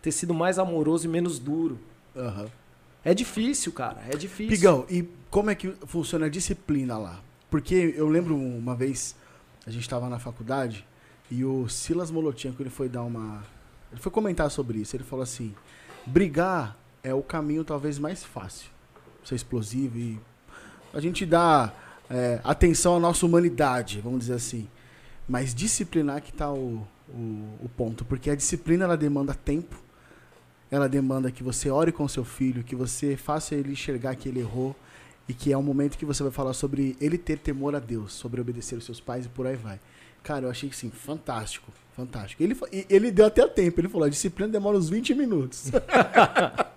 ter 0.00 0.12
sido 0.12 0.32
mais 0.32 0.58
amoroso 0.58 1.06
e 1.06 1.08
menos 1.08 1.38
duro. 1.38 1.78
Aham. 2.16 2.46
É 3.04 3.14
difícil, 3.14 3.72
cara. 3.72 4.02
É 4.08 4.16
difícil. 4.16 4.56
Pigão, 4.56 4.86
e 4.88 5.08
como 5.30 5.50
é 5.50 5.54
que 5.54 5.70
funciona 5.86 6.26
a 6.26 6.28
disciplina 6.28 6.98
lá? 6.98 7.20
Porque 7.50 7.94
eu 7.96 8.08
lembro 8.08 8.36
uma 8.36 8.74
vez, 8.74 9.16
a 9.66 9.70
gente 9.70 9.82
estava 9.82 10.08
na 10.08 10.18
faculdade 10.18 10.84
e 11.30 11.44
o 11.44 11.68
Silas 11.68 12.10
Molotinho, 12.10 12.54
ele 12.58 12.70
foi 12.70 12.88
dar 12.88 13.02
uma. 13.02 13.42
Ele 13.90 14.00
foi 14.00 14.12
comentar 14.12 14.50
sobre 14.50 14.78
isso. 14.78 14.96
Ele 14.96 15.04
falou 15.04 15.22
assim: 15.22 15.54
brigar 16.06 16.76
é 17.02 17.14
o 17.14 17.22
caminho 17.22 17.64
talvez 17.64 17.98
mais 17.98 18.24
fácil. 18.24 18.68
Ser 19.28 19.34
explosivo 19.34 19.98
e. 19.98 20.18
A 20.94 21.00
gente 21.00 21.26
dá 21.26 21.70
é, 22.08 22.40
atenção 22.42 22.96
à 22.96 22.98
nossa 22.98 23.26
humanidade, 23.26 24.00
vamos 24.00 24.20
dizer 24.20 24.32
assim. 24.32 24.66
Mas 25.28 25.54
disciplinar 25.54 26.22
que 26.22 26.32
tá 26.32 26.50
o, 26.50 26.86
o, 27.10 27.58
o 27.62 27.70
ponto. 27.76 28.06
Porque 28.06 28.30
a 28.30 28.34
disciplina 28.34 28.84
ela 28.84 28.96
demanda 28.96 29.34
tempo. 29.34 29.76
Ela 30.70 30.88
demanda 30.88 31.30
que 31.30 31.42
você 31.42 31.68
ore 31.68 31.92
com 31.92 32.08
seu 32.08 32.24
filho, 32.24 32.64
que 32.64 32.74
você 32.74 33.18
faça 33.18 33.54
ele 33.54 33.72
enxergar 33.72 34.16
que 34.16 34.30
ele 34.30 34.40
errou 34.40 34.74
e 35.28 35.34
que 35.34 35.52
é 35.52 35.58
um 35.58 35.62
momento 35.62 35.98
que 35.98 36.06
você 36.06 36.22
vai 36.22 36.32
falar 36.32 36.54
sobre 36.54 36.96
ele 36.98 37.18
ter 37.18 37.38
temor 37.38 37.74
a 37.74 37.78
Deus, 37.78 38.14
sobre 38.14 38.40
obedecer 38.40 38.76
os 38.76 38.84
seus 38.84 38.98
pais 38.98 39.26
e 39.26 39.28
por 39.28 39.46
aí 39.46 39.56
vai. 39.56 39.78
Cara, 40.22 40.46
eu 40.46 40.50
achei 40.50 40.70
assim, 40.70 40.90
fantástico, 40.90 41.70
fantástico. 41.94 42.42
Ele, 42.42 42.56
ele 42.88 43.10
deu 43.10 43.26
até 43.26 43.46
tempo, 43.46 43.78
ele 43.78 43.88
falou, 43.88 44.06
a 44.06 44.10
disciplina 44.10 44.50
demora 44.50 44.78
uns 44.78 44.88
20 44.88 45.14
minutos. 45.14 45.70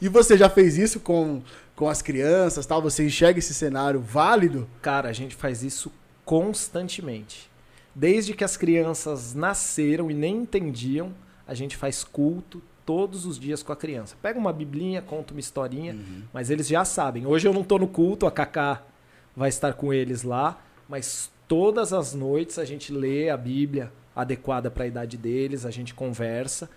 e 0.00 0.08
você 0.08 0.36
já 0.36 0.48
fez 0.48 0.78
isso 0.78 1.00
com, 1.00 1.42
com 1.76 1.88
as 1.88 2.00
crianças, 2.02 2.66
tal? 2.66 2.80
Você 2.82 3.04
enxerga 3.04 3.38
esse 3.38 3.54
cenário 3.54 4.00
válido? 4.00 4.68
Cara, 4.80 5.08
a 5.08 5.12
gente 5.12 5.34
faz 5.34 5.62
isso 5.62 5.92
constantemente. 6.24 7.50
Desde 7.94 8.34
que 8.34 8.44
as 8.44 8.56
crianças 8.56 9.34
nasceram 9.34 10.10
e 10.10 10.14
nem 10.14 10.38
entendiam, 10.38 11.12
a 11.46 11.54
gente 11.54 11.76
faz 11.76 12.04
culto 12.04 12.62
todos 12.86 13.26
os 13.26 13.38
dias 13.38 13.62
com 13.62 13.72
a 13.72 13.76
criança. 13.76 14.16
Pega 14.22 14.38
uma 14.38 14.52
biblinha, 14.52 15.02
conta 15.02 15.32
uma 15.32 15.40
historinha, 15.40 15.96
mas 16.32 16.50
eles 16.50 16.66
já 16.66 16.84
sabem. 16.84 17.26
Hoje 17.26 17.46
eu 17.46 17.52
não 17.52 17.62
tô 17.62 17.78
no 17.78 17.88
culto, 17.88 18.26
a 18.26 18.30
Kaká 18.30 18.82
vai 19.36 19.48
estar 19.48 19.74
com 19.74 19.92
eles 19.92 20.22
lá, 20.22 20.62
mas 20.88 21.30
todas 21.46 21.92
as 21.92 22.14
noites 22.14 22.58
a 22.58 22.64
gente 22.64 22.92
lê 22.92 23.30
a 23.30 23.36
Bíblia 23.36 23.92
adequada 24.14 24.70
para 24.70 24.84
a 24.84 24.86
idade 24.86 25.16
deles, 25.16 25.64
a 25.64 25.70
gente 25.70 25.94
conversa. 25.94 26.68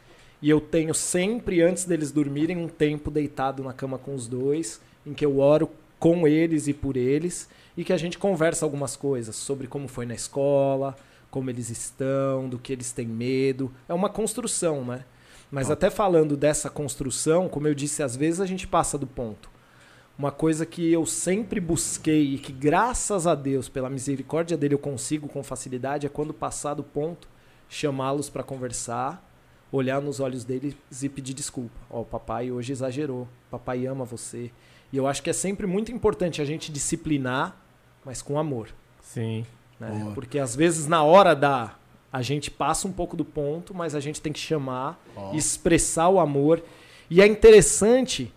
E 0.43 0.49
eu 0.49 0.59
tenho 0.59 0.93
sempre, 0.93 1.61
antes 1.61 1.85
deles 1.85 2.11
dormirem, 2.11 2.57
um 2.57 2.67
tempo 2.67 3.09
deitado 3.09 3.63
na 3.63 3.71
cama 3.71 3.97
com 3.97 4.13
os 4.13 4.27
dois, 4.27 4.81
em 5.05 5.13
que 5.13 5.25
eu 5.25 5.39
oro 5.39 5.71
com 5.97 6.27
eles 6.27 6.67
e 6.67 6.73
por 6.73 6.97
eles, 6.97 7.47
e 7.77 7.83
que 7.85 7.93
a 7.93 7.97
gente 7.97 8.17
conversa 8.17 8.65
algumas 8.65 8.97
coisas 8.97 9.37
sobre 9.37 9.67
como 9.67 9.87
foi 9.87 10.05
na 10.05 10.13
escola, 10.13 10.97
como 11.31 11.49
eles 11.49 11.69
estão, 11.69 12.49
do 12.49 12.59
que 12.59 12.73
eles 12.73 12.91
têm 12.91 13.07
medo. 13.07 13.71
É 13.87 13.93
uma 13.93 14.09
construção, 14.09 14.83
né? 14.83 15.05
Mas 15.49 15.71
até 15.71 15.89
falando 15.89 16.35
dessa 16.35 16.69
construção, 16.69 17.47
como 17.47 17.69
eu 17.69 17.73
disse, 17.73 18.03
às 18.03 18.13
vezes 18.13 18.41
a 18.41 18.45
gente 18.45 18.67
passa 18.67 18.97
do 18.97 19.07
ponto. 19.07 19.49
Uma 20.19 20.29
coisa 20.29 20.65
que 20.65 20.91
eu 20.91 21.05
sempre 21.05 21.61
busquei 21.61 22.33
e 22.33 22.37
que, 22.37 22.51
graças 22.51 23.25
a 23.25 23.33
Deus, 23.33 23.69
pela 23.69 23.89
misericórdia 23.89 24.57
dele, 24.57 24.73
eu 24.73 24.79
consigo 24.79 25.29
com 25.29 25.41
facilidade 25.41 26.05
é 26.05 26.09
quando 26.09 26.33
passar 26.33 26.73
do 26.73 26.83
ponto, 26.83 27.29
chamá-los 27.69 28.29
para 28.29 28.43
conversar, 28.43 29.29
olhar 29.73 29.99
nos 29.99 30.19
olhos 30.19 30.43
deles 30.45 30.75
e 31.01 31.09
pedir 31.09 31.33
desculpa. 31.33 31.75
Ó, 31.89 32.01
o 32.01 32.05
papai 32.05 32.51
hoje 32.51 32.71
exagerou, 32.71 33.27
papai 33.49 33.87
ama 33.87 34.05
você. 34.05 34.51
E 34.91 34.97
eu 34.97 35.07
acho 35.07 35.23
que 35.23 35.29
é 35.31 35.33
sempre 35.33 35.65
muito 35.65 35.91
importante 35.91 36.41
a 36.41 36.45
gente 36.45 36.71
disciplinar, 36.71 37.57
mas 38.05 38.21
com 38.21 38.37
amor. 38.37 38.69
Sim. 39.01 39.43
né? 39.79 40.11
Porque 40.13 40.37
às 40.37 40.55
vezes 40.55 40.87
na 40.87 41.03
hora 41.03 41.35
da. 41.35 41.75
A 42.11 42.21
gente 42.21 42.51
passa 42.51 42.87
um 42.87 42.91
pouco 42.91 43.17
do 43.17 43.25
ponto, 43.25 43.73
mas 43.73 43.95
a 43.95 43.99
gente 43.99 44.21
tem 44.21 44.31
que 44.31 44.39
chamar, 44.39 45.03
Ó. 45.15 45.33
expressar 45.33 46.09
o 46.09 46.19
amor. 46.19 46.63
E 47.09 47.19
é 47.19 47.25
interessante 47.25 48.31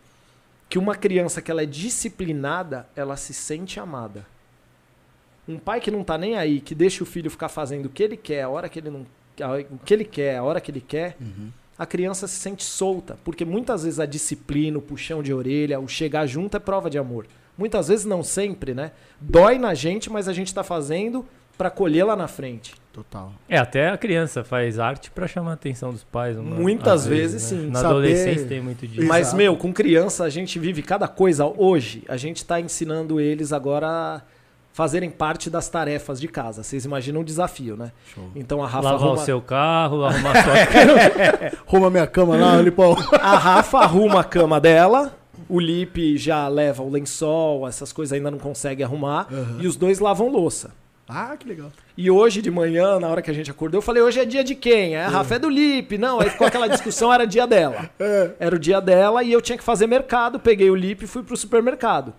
que 0.70 0.78
uma 0.78 0.94
criança 0.94 1.42
que 1.42 1.50
ela 1.50 1.62
é 1.62 1.66
disciplinada, 1.66 2.88
ela 2.96 3.18
se 3.18 3.34
sente 3.34 3.78
amada. 3.78 4.26
Um 5.46 5.58
pai 5.58 5.78
que 5.78 5.90
não 5.90 6.02
tá 6.02 6.16
nem 6.16 6.36
aí, 6.36 6.58
que 6.58 6.74
deixa 6.74 7.02
o 7.04 7.06
filho 7.06 7.30
ficar 7.30 7.50
fazendo 7.50 7.84
o 7.84 7.90
que 7.90 8.02
ele 8.02 8.16
quer, 8.16 8.44
a 8.44 8.48
hora 8.48 8.66
que 8.66 8.78
ele 8.78 8.88
não, 8.88 9.06
o 9.44 9.78
que 9.84 9.92
ele 9.94 10.04
quer, 10.04 10.36
a 10.36 10.42
hora 10.42 10.60
que 10.60 10.70
ele 10.70 10.80
quer, 10.80 11.16
a 11.78 11.84
criança 11.86 12.26
se 12.26 12.36
sente 12.36 12.64
solta, 12.64 13.18
porque 13.24 13.44
muitas 13.44 13.84
vezes 13.84 14.00
a 14.00 14.06
disciplina, 14.06 14.78
o 14.78 14.82
puxão 14.82 15.22
de 15.22 15.32
orelha, 15.34 15.78
o 15.80 15.86
chegar 15.88 16.26
junto 16.26 16.56
é 16.56 16.60
prova 16.60 16.88
de 16.88 16.98
amor. 16.98 17.26
Muitas 17.58 17.88
vezes 17.88 18.04
não 18.04 18.22
sempre, 18.22 18.74
né? 18.74 18.92
Dói 19.20 19.58
na 19.58 19.72
gente, 19.74 20.10
mas 20.10 20.28
a 20.28 20.32
gente 20.32 20.52
tá 20.54 20.62
fazendo 20.62 21.24
pra 21.56 21.70
colher 21.70 22.04
lá 22.04 22.14
na 22.14 22.28
frente. 22.28 22.74
Total. 22.92 23.32
É, 23.48 23.58
até 23.58 23.88
a 23.90 23.96
criança 23.98 24.42
faz 24.44 24.78
arte 24.78 25.10
pra 25.10 25.26
chamar 25.26 25.50
a 25.50 25.54
atenção 25.54 25.90
dos 25.92 26.02
pais. 26.04 26.36
uma- 26.36 26.56
Muitas 26.56 27.06
vezes, 27.06 27.42
sim. 27.42 27.66
Na 27.68 27.80
Saber- 27.80 27.88
adolescência 27.88 28.46
tem 28.46 28.60
muito 28.60 28.86
disso. 28.86 29.06
Mas, 29.06 29.20
Exato. 29.28 29.36
meu, 29.36 29.56
com 29.56 29.70
criança 29.72 30.24
a 30.24 30.30
gente 30.30 30.58
vive 30.58 30.82
cada 30.82 31.06
coisa. 31.08 31.44
Hoje, 31.46 32.02
a 32.08 32.16
gente 32.16 32.42
tá 32.44 32.58
ensinando 32.60 33.20
eles 33.20 33.52
agora 33.52 33.86
a 33.86 34.22
fazerem 34.76 35.08
parte 35.08 35.48
das 35.48 35.70
tarefas 35.70 36.20
de 36.20 36.28
casa. 36.28 36.62
Vocês 36.62 36.84
imaginam 36.84 37.22
o 37.22 37.24
desafio, 37.24 37.78
né? 37.78 37.92
Show. 38.14 38.28
Então 38.36 38.62
a 38.62 38.66
Rafa 38.66 38.90
Lavar 38.90 39.00
arruma, 39.06 39.22
o 39.22 39.24
seu 39.24 39.40
carro, 39.40 40.04
arrumar 40.04 40.32
a 40.32 40.42
sua 40.42 40.52
casa. 40.68 41.56
Arruma 41.66 41.88
minha 41.90 42.06
cama 42.06 42.36
lá, 42.36 42.60
Lipão. 42.60 42.94
a 43.18 43.38
Rafa 43.38 43.78
arruma 43.78 44.20
a 44.20 44.24
cama 44.24 44.60
dela, 44.60 45.16
o 45.48 45.58
Lipe 45.58 46.18
já 46.18 46.46
leva 46.46 46.82
o 46.82 46.90
lençol, 46.90 47.66
essas 47.66 47.90
coisas 47.90 48.12
ainda 48.12 48.30
não 48.30 48.38
consegue 48.38 48.82
arrumar, 48.82 49.26
e 49.58 49.66
os 49.66 49.76
dois 49.76 49.98
lavam 49.98 50.28
louça. 50.28 50.72
Ah, 51.08 51.34
que 51.38 51.48
legal. 51.48 51.72
E 51.96 52.10
hoje 52.10 52.42
de 52.42 52.50
manhã, 52.50 53.00
na 53.00 53.08
hora 53.08 53.22
que 53.22 53.30
a 53.30 53.34
gente 53.34 53.50
acordou, 53.50 53.78
eu 53.78 53.82
falei, 53.82 54.02
hoje 54.02 54.20
é 54.20 54.26
dia 54.26 54.44
de 54.44 54.54
quem? 54.54 54.94
Aí 54.94 55.04
a 55.04 55.08
Rafa 55.08 55.36
é 55.36 55.38
do 55.38 55.48
Lipe. 55.48 55.96
Não, 55.96 56.20
aí 56.20 56.28
ficou 56.28 56.46
aquela 56.46 56.66
discussão, 56.68 57.10
era 57.10 57.24
dia 57.26 57.46
dela. 57.46 57.88
Era 58.38 58.54
o 58.54 58.58
dia 58.58 58.78
dela 58.80 59.22
e 59.22 59.32
eu 59.32 59.40
tinha 59.40 59.56
que 59.56 59.64
fazer 59.64 59.86
mercado. 59.86 60.38
Peguei 60.38 60.68
o 60.68 60.74
Lipe 60.74 61.04
e 61.04 61.08
fui 61.08 61.22
pro 61.22 61.36
supermercado. 61.36 62.12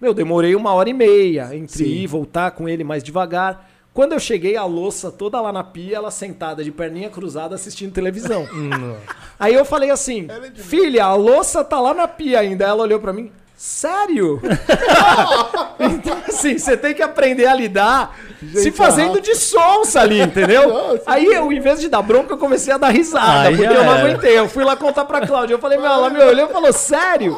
Meu, 0.00 0.12
demorei 0.12 0.54
uma 0.54 0.72
hora 0.72 0.90
e 0.90 0.92
meia 0.92 1.54
entre 1.54 1.78
Sim. 1.78 1.84
ir 1.84 2.02
e 2.02 2.06
voltar 2.06 2.50
com 2.50 2.68
ele 2.68 2.84
mais 2.84 3.02
devagar. 3.02 3.70
Quando 3.92 4.12
eu 4.12 4.18
cheguei, 4.18 4.56
a 4.56 4.64
louça 4.64 5.10
toda 5.12 5.40
lá 5.40 5.52
na 5.52 5.62
pia, 5.62 5.96
ela 5.96 6.10
sentada 6.10 6.64
de 6.64 6.72
perninha 6.72 7.08
cruzada 7.08 7.54
assistindo 7.54 7.92
televisão. 7.92 8.44
Aí 9.38 9.54
eu 9.54 9.64
falei 9.64 9.90
assim, 9.90 10.26
filha, 10.56 11.04
a 11.04 11.14
louça 11.14 11.62
tá 11.62 11.80
lá 11.80 11.94
na 11.94 12.08
pia 12.08 12.40
ainda. 12.40 12.64
Ela 12.64 12.82
olhou 12.82 12.98
pra 12.98 13.12
mim, 13.12 13.30
sério? 13.56 14.40
então 15.78 16.18
assim, 16.28 16.58
você 16.58 16.76
tem 16.76 16.94
que 16.94 17.02
aprender 17.02 17.46
a 17.46 17.54
lidar 17.54 18.16
se 18.52 18.70
fazendo 18.70 19.20
de 19.20 19.34
sonsa 19.34 20.00
ali, 20.00 20.20
entendeu? 20.20 20.68
Nossa. 20.68 21.02
Aí 21.06 21.24
eu, 21.24 21.50
em 21.50 21.60
vez 21.60 21.80
de 21.80 21.88
dar 21.88 22.02
bronca, 22.02 22.34
eu 22.34 22.38
comecei 22.38 22.72
a 22.72 22.78
dar 22.78 22.90
risada, 22.90 23.48
Aí 23.48 23.56
porque 23.56 23.72
eu 23.72 23.84
não 23.84 23.90
aguentei. 23.90 24.38
Eu 24.38 24.48
fui 24.48 24.64
lá 24.64 24.76
contar 24.76 25.04
pra 25.04 25.26
Cláudia. 25.26 25.54
Eu 25.54 25.58
falei, 25.58 25.78
meu, 25.78 25.86
ela 25.86 26.10
me 26.10 26.20
olhou 26.22 26.48
e 26.48 26.52
falou, 26.52 26.72
sério? 26.72 27.36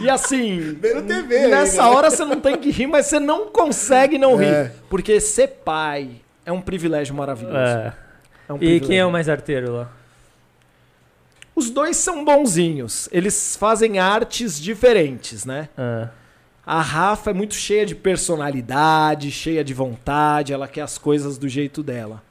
E 0.00 0.10
assim, 0.10 0.78
TV 1.06 1.48
nessa 1.48 1.84
ainda. 1.84 1.96
hora 1.96 2.10
você 2.10 2.24
não 2.24 2.40
tem 2.40 2.56
que 2.56 2.70
rir, 2.70 2.86
mas 2.86 3.06
você 3.06 3.18
não 3.18 3.46
consegue 3.46 4.18
não 4.18 4.36
rir. 4.36 4.46
É. 4.46 4.72
Porque 4.90 5.20
ser 5.20 5.48
pai 5.64 6.10
é 6.44 6.52
um 6.52 6.60
privilégio 6.60 7.14
maravilhoso. 7.14 7.56
É. 7.56 7.92
É 8.48 8.52
um 8.52 8.56
E 8.56 8.58
quem 8.58 8.68
é 8.68 8.78
privilégio. 8.78 9.08
o 9.08 9.12
mais 9.12 9.28
arteiro 9.28 9.72
lá? 9.72 9.88
Os 11.56 11.70
dois 11.70 11.96
são 11.96 12.24
bonzinhos. 12.24 13.08
Eles 13.12 13.56
fazem 13.56 13.98
artes 13.98 14.60
diferentes, 14.60 15.44
né? 15.44 15.68
Ah, 15.78 16.08
A 16.66 16.80
Rafa 16.80 17.30
é 17.30 17.34
muito 17.34 17.54
cheia 17.54 17.84
de 17.86 17.94
personalidade, 17.94 19.30
cheia 19.30 19.62
de 19.62 19.74
vontade, 19.74 20.52
ela 20.52 20.66
quer 20.66 20.80
as 20.82 20.98
coisas 20.98 21.36
do 21.38 21.48
jeito 21.48 21.82
dela. 21.82 22.22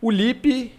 O 0.00 0.10
Lipe, 0.10 0.72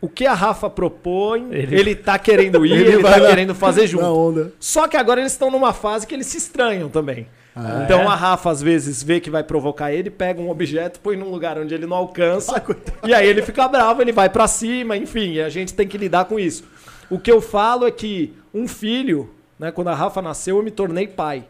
o 0.00 0.08
que 0.08 0.26
a 0.26 0.34
Rafa 0.34 0.68
propõe, 0.68 1.48
ele, 1.52 1.78
Ele- 1.78 1.94
tá 1.94 2.18
querendo 2.18 2.64
ir, 2.66 2.72
Ele 2.72 2.92
ele, 2.94 3.02
tá 3.02 3.18
na- 3.18 3.26
querendo 3.28 3.54
fazer 3.54 3.86
junto. 3.88 4.04
onda. 4.04 4.52
Só 4.58 4.88
que 4.88 4.96
agora 4.96 5.20
eles 5.20 5.32
estão 5.32 5.50
numa 5.50 5.72
fase 5.72 6.06
que 6.06 6.14
eles 6.14 6.26
se 6.26 6.36
estranham 6.38 6.88
também. 6.88 7.26
Ah, 7.54 7.82
então 7.84 8.00
é? 8.02 8.06
a 8.06 8.14
Rafa 8.14 8.48
às 8.50 8.62
vezes 8.62 9.02
vê 9.02 9.18
que 9.20 9.28
vai 9.28 9.42
provocar 9.42 9.92
ele, 9.92 10.08
pega 10.08 10.40
um 10.40 10.48
objeto, 10.50 11.00
põe 11.00 11.16
num 11.16 11.30
lugar 11.30 11.58
onde 11.58 11.74
ele 11.74 11.84
não 11.84 11.96
alcança, 11.96 12.62
e 13.04 13.12
aí 13.12 13.26
ele 13.28 13.42
fica 13.42 13.66
bravo, 13.66 14.00
ele 14.00 14.12
vai 14.12 14.30
pra 14.30 14.46
cima, 14.46 14.96
enfim, 14.96 15.32
e 15.32 15.42
a 15.42 15.48
gente 15.48 15.74
tem 15.74 15.86
que 15.86 15.98
lidar 15.98 16.26
com 16.26 16.38
isso. 16.38 16.62
O 17.10 17.18
que 17.18 17.30
eu 17.30 17.40
falo 17.40 17.86
é 17.86 17.90
que 17.90 18.34
um 18.54 18.68
filho, 18.68 19.30
né, 19.58 19.72
quando 19.72 19.88
a 19.88 19.94
Rafa 19.94 20.22
nasceu, 20.22 20.56
eu 20.56 20.62
me 20.62 20.70
tornei 20.70 21.06
pai. 21.06 21.44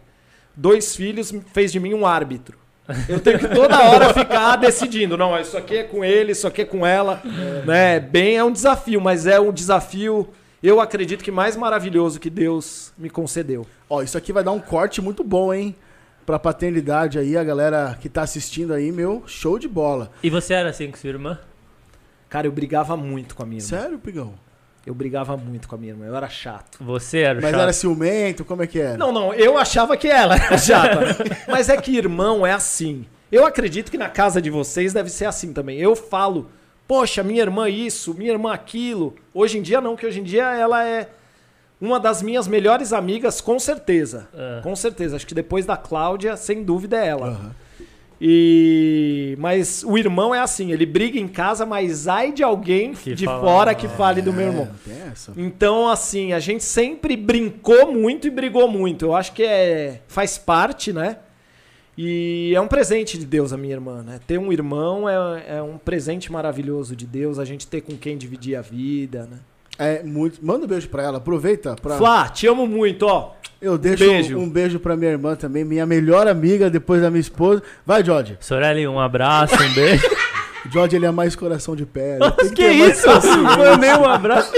Dois 0.57 0.97
filhos 0.97 1.33
fez 1.53 1.71
de 1.71 1.79
mim 1.79 1.95
um 1.95 2.07
árbitro. 2.07 2.59
Eu 3.09 3.21
tenho 3.21 3.39
que 3.39 3.47
toda 3.49 3.79
hora 3.79 4.13
ficar 4.13 4.57
decidindo, 4.57 5.17
não, 5.17 5.39
isso 5.39 5.57
aqui 5.57 5.77
é 5.77 5.85
com 5.85 6.05
ele, 6.05 6.33
isso 6.33 6.47
aqui 6.47 6.63
é 6.63 6.65
com 6.65 6.85
ela, 6.85 7.23
né? 7.65 8.01
Bem, 8.01 8.37
é 8.37 8.43
um 8.43 8.51
desafio, 8.51 9.01
mas 9.01 9.27
é 9.27 9.39
um 9.39 9.53
desafio, 9.53 10.29
eu 10.61 10.81
acredito 10.81 11.23
que 11.23 11.31
mais 11.31 11.57
maravilhoso 11.57 12.19
que 12.19 12.29
Deus 12.29 12.93
me 12.99 13.09
concedeu. 13.09 13.65
Ó, 13.89 14.03
isso 14.03 14.19
aqui 14.19 14.33
vai 14.33 14.43
dar 14.43 14.53
um 14.53 14.59
corte 14.59 15.01
muito 15.01 15.23
bom, 15.23 15.55
hein? 15.55 15.77
Pra 16.27 16.39
paternidade 16.39 17.19
aí, 17.19 17.37
a 17.37 17.45
galera 17.45 17.97
que 18.01 18.09
tá 18.09 18.23
assistindo 18.23 18.73
aí, 18.73 18.91
meu, 18.91 19.23
show 19.27 19.59
de 19.59 19.69
bola. 19.69 20.11
E 20.23 20.31
você 20.31 20.55
era 20.55 20.71
assim 20.71 20.91
com 20.91 20.97
sua 20.97 21.11
irmã? 21.11 21.39
Cara, 22.29 22.47
eu 22.47 22.53
brigava 22.53 22.97
muito 22.97 23.35
com 23.35 23.43
a 23.43 23.47
minha 23.47 23.61
irmã. 23.61 23.69
Sério, 23.69 23.99
Pigão? 23.99 24.35
Eu 24.87 24.95
brigava 24.95 25.37
muito 25.37 25.69
com 25.69 25.75
a 25.75 25.79
minha 25.79 25.93
irmã, 25.93 26.07
eu 26.07 26.17
era 26.17 26.29
chato. 26.29 26.79
Você 26.81 27.19
era 27.19 27.41
Mas 27.41 27.51
chato? 27.51 27.61
era 27.61 27.73
ciumento, 27.73 28.45
como 28.45 28.63
é 28.63 28.67
que 28.67 28.81
era? 28.81 28.97
Não, 28.97 29.13
não, 29.13 29.35
eu 29.35 29.59
achava 29.59 29.97
que 29.97 30.09
ela 30.09 30.35
era 30.37 30.57
chata. 30.59 31.01
né? 31.01 31.15
Mas 31.47 31.69
é 31.69 31.77
que 31.77 31.97
irmão 31.97 32.47
é 32.47 32.53
assim. 32.53 33.05
Eu 33.31 33.45
acredito 33.47 33.91
que 33.91 33.99
na 33.99 34.09
casa 34.09 34.41
de 34.41 34.51
vocês 34.51 34.93
deve 34.93 35.11
ser 35.11 35.27
assim 35.27 35.53
também. 35.53 35.79
Eu 35.79 35.95
falo, 35.95 36.51
poxa, 36.89 37.23
minha 37.23 37.43
irmã 37.43 37.69
isso, 37.69 38.15
minha 38.15 38.33
irmã 38.33 38.53
aquilo. 38.53 39.15
Hoje 39.35 39.59
em 39.59 39.63
dia 39.63 39.81
não, 39.81 39.95
que 39.97 40.07
hoje 40.07 40.21
em 40.21 40.25
dia 40.25 40.53
ela 40.55 40.85
é 40.85 41.09
uma 41.81 42.01
das 42.01 42.23
minhas 42.23 42.49
melhores 42.49 42.93
amigas, 42.93 43.41
com 43.41 43.59
certeza. 43.59 44.29
Ah. 44.35 44.61
Com 44.63 44.75
certeza. 44.75 45.17
Acho 45.17 45.27
que 45.27 45.35
depois 45.35 45.65
da 45.65 45.77
Cláudia, 45.77 46.37
sem 46.37 46.65
dúvida 46.65 46.97
é 46.99 47.07
ela. 47.09 47.29
Aham. 47.29 47.55
E 48.21 49.35
mas 49.39 49.83
o 49.83 49.97
irmão 49.97 50.35
é 50.35 50.41
assim, 50.41 50.73
ele 50.73 50.85
briga 50.85 51.19
em 51.19 51.27
casa, 51.27 51.65
mas 51.65 52.07
ai 52.07 52.31
de 52.33 52.43
alguém 52.43 52.93
Que 52.93 53.15
de 53.15 53.25
fala- 53.25 53.41
fora 53.41 53.75
que 53.75 53.89
fale 53.89 54.21
do 54.21 54.33
meu 54.33 54.47
irmão. 54.49 54.69
É, 54.89 55.09
essa. 55.13 55.33
Então, 55.37 55.89
assim, 55.89 56.33
a 56.35 56.39
gente 56.39 56.63
sempre 56.63 57.17
brincou 57.17 57.91
muito 57.93 58.27
e 58.27 58.31
brigou 58.31 58.69
muito. 58.69 59.07
Eu 59.07 59.17
acho 59.17 59.33
que 59.33 59.43
é 59.43 60.01
faz 60.07 60.37
parte, 60.37 60.93
né? 60.93 61.17
E 61.97 62.53
é 62.55 62.61
um 62.61 62.69
presente 62.69 63.19
de 63.19 63.27
Deus 63.27 63.53
a 63.53 63.57
minha 63.57 63.75
irmã, 63.75 64.03
né? 64.03 64.21
Ter 64.27 64.39
um 64.39 64.53
irmão 64.53 65.09
é, 65.09 65.57
é 65.57 65.63
um 65.63 65.77
presente 65.79 66.31
maravilhoso 66.31 66.95
de 66.95 67.07
Deus, 67.07 67.39
a 67.39 67.45
gente 67.45 67.67
ter 67.67 67.81
com 67.81 67.97
quem 67.97 68.17
dividir 68.19 68.55
a 68.57 68.61
vida, 68.63 69.27
né? 69.31 69.39
É 69.83 70.03
muito. 70.03 70.45
Manda 70.45 70.67
um 70.67 70.69
beijo 70.69 70.89
pra 70.91 71.03
ela, 71.03 71.17
aproveita 71.17 71.75
pra. 71.81 71.97
Flá, 71.97 72.29
te 72.29 72.47
amo 72.47 72.67
muito, 72.67 73.07
ó. 73.07 73.33
Eu 73.63 73.79
deixo 73.79 74.05
beijo. 74.05 74.39
um 74.39 74.49
beijo 74.49 74.79
pra 74.79 74.95
minha 74.97 75.11
irmã 75.11 75.35
também, 75.35 75.65
minha 75.65 75.87
melhor 75.87 76.29
amiga 76.29 76.69
depois 76.69 77.01
da 77.01 77.11
minha 77.11 77.21
esposa. 77.21 77.63
Vai, 77.87 78.05
George. 78.05 78.37
Sorelli, 78.41 78.87
um 78.87 79.01
abraço, 79.01 79.55
um 79.55 79.75
beijo. 79.75 80.07
George, 80.71 80.97
ele 80.97 81.07
é 81.07 81.11
mais 81.11 81.35
coração 81.35 81.75
de 81.75 81.87
pedra. 81.87 82.31
Tem 82.33 82.51
que 82.51 82.69
mais 82.75 82.99
isso? 82.99 83.09
Mandei 83.39 83.95
um 83.95 84.05
abraço. 84.05 84.53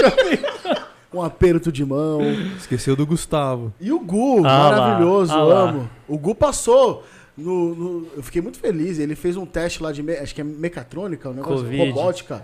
um 1.13 1.21
aperto 1.21 1.71
de 1.71 1.85
mão. 1.85 2.19
Esqueceu 2.57 2.95
do 2.95 3.05
Gustavo. 3.05 3.73
E 3.79 3.91
o 3.91 3.99
Gu, 3.99 4.39
Ah 4.45 4.69
maravilhoso, 4.69 5.31
ah 5.33 5.43
lá. 5.43 5.69
amo. 5.69 5.89
O 6.07 6.17
Gu 6.17 6.35
passou. 6.35 7.05
No, 7.37 7.73
no- 7.73 8.07
eu 8.17 8.21
fiquei 8.23 8.41
muito 8.41 8.59
feliz. 8.59 8.99
Ele 8.99 9.15
fez 9.15 9.37
um 9.37 9.45
teste 9.45 9.81
lá 9.81 9.91
de. 9.91 10.03
me- 10.03 10.17
acho 10.17 10.35
que 10.35 10.41
é 10.41 10.43
mecatrônica, 10.43 11.29
um 11.29 11.33
negócio 11.33 11.63
Covid. 11.65 11.89
robótica. 11.89 12.43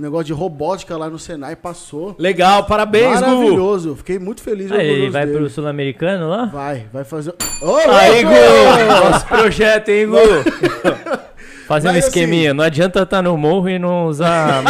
Um 0.00 0.02
negócio 0.02 0.24
de 0.24 0.32
robótica 0.32 0.96
lá 0.96 1.10
no 1.10 1.18
Senai 1.18 1.54
passou. 1.54 2.16
Legal, 2.18 2.64
parabéns, 2.64 3.20
Gu. 3.20 3.26
Maravilhoso. 3.26 3.96
Fiquei 3.96 4.18
muito 4.18 4.40
feliz. 4.42 4.70
ele 4.70 4.80
orgulhoso 4.80 5.12
vai 5.12 5.26
dele. 5.26 5.36
pro 5.38 5.50
Sul-Americano 5.50 6.26
lá? 6.26 6.46
Vai, 6.46 6.86
vai 6.90 7.04
fazer. 7.04 7.34
Ô, 7.60 7.76
Aí! 7.76 8.24
Gu! 8.24 8.30
Nosso 9.10 9.26
projeto, 9.26 9.90
hein, 9.90 10.06
Gu? 10.06 10.16
Fazendo 11.68 11.96
Mas, 11.96 12.06
esqueminha. 12.06 12.54
Não 12.54 12.64
adianta 12.64 13.02
estar 13.02 13.20
no 13.20 13.36
morro 13.36 13.68
e 13.68 13.78
não 13.78 14.06
usar. 14.06 14.62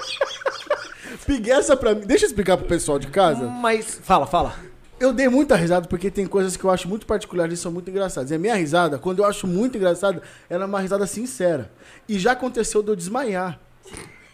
Peguei 1.26 1.52
essa 1.52 1.76
pra 1.76 1.94
mim. 1.94 2.06
Deixa 2.06 2.24
eu 2.24 2.28
explicar 2.28 2.56
pro 2.56 2.66
pessoal 2.66 2.98
de 2.98 3.08
casa. 3.08 3.46
Mas, 3.46 4.00
fala, 4.02 4.26
fala. 4.26 4.54
Eu 4.98 5.12
dei 5.12 5.28
muita 5.28 5.56
risada 5.56 5.86
porque 5.88 6.10
tem 6.10 6.26
coisas 6.26 6.56
que 6.56 6.64
eu 6.64 6.70
acho 6.70 6.88
muito 6.88 7.04
particulares 7.04 7.58
e 7.58 7.62
são 7.62 7.70
muito 7.70 7.90
engraçadas. 7.90 8.30
E 8.30 8.34
a 8.34 8.38
minha 8.38 8.54
risada, 8.54 8.98
quando 8.98 9.18
eu 9.18 9.26
acho 9.26 9.46
muito 9.46 9.76
engraçada, 9.76 10.22
ela 10.48 10.64
é 10.64 10.66
uma 10.66 10.80
risada 10.80 11.06
sincera. 11.06 11.70
E 12.08 12.18
já 12.18 12.32
aconteceu 12.32 12.82
de 12.82 12.88
eu 12.88 12.96
desmaiar. 12.96 13.60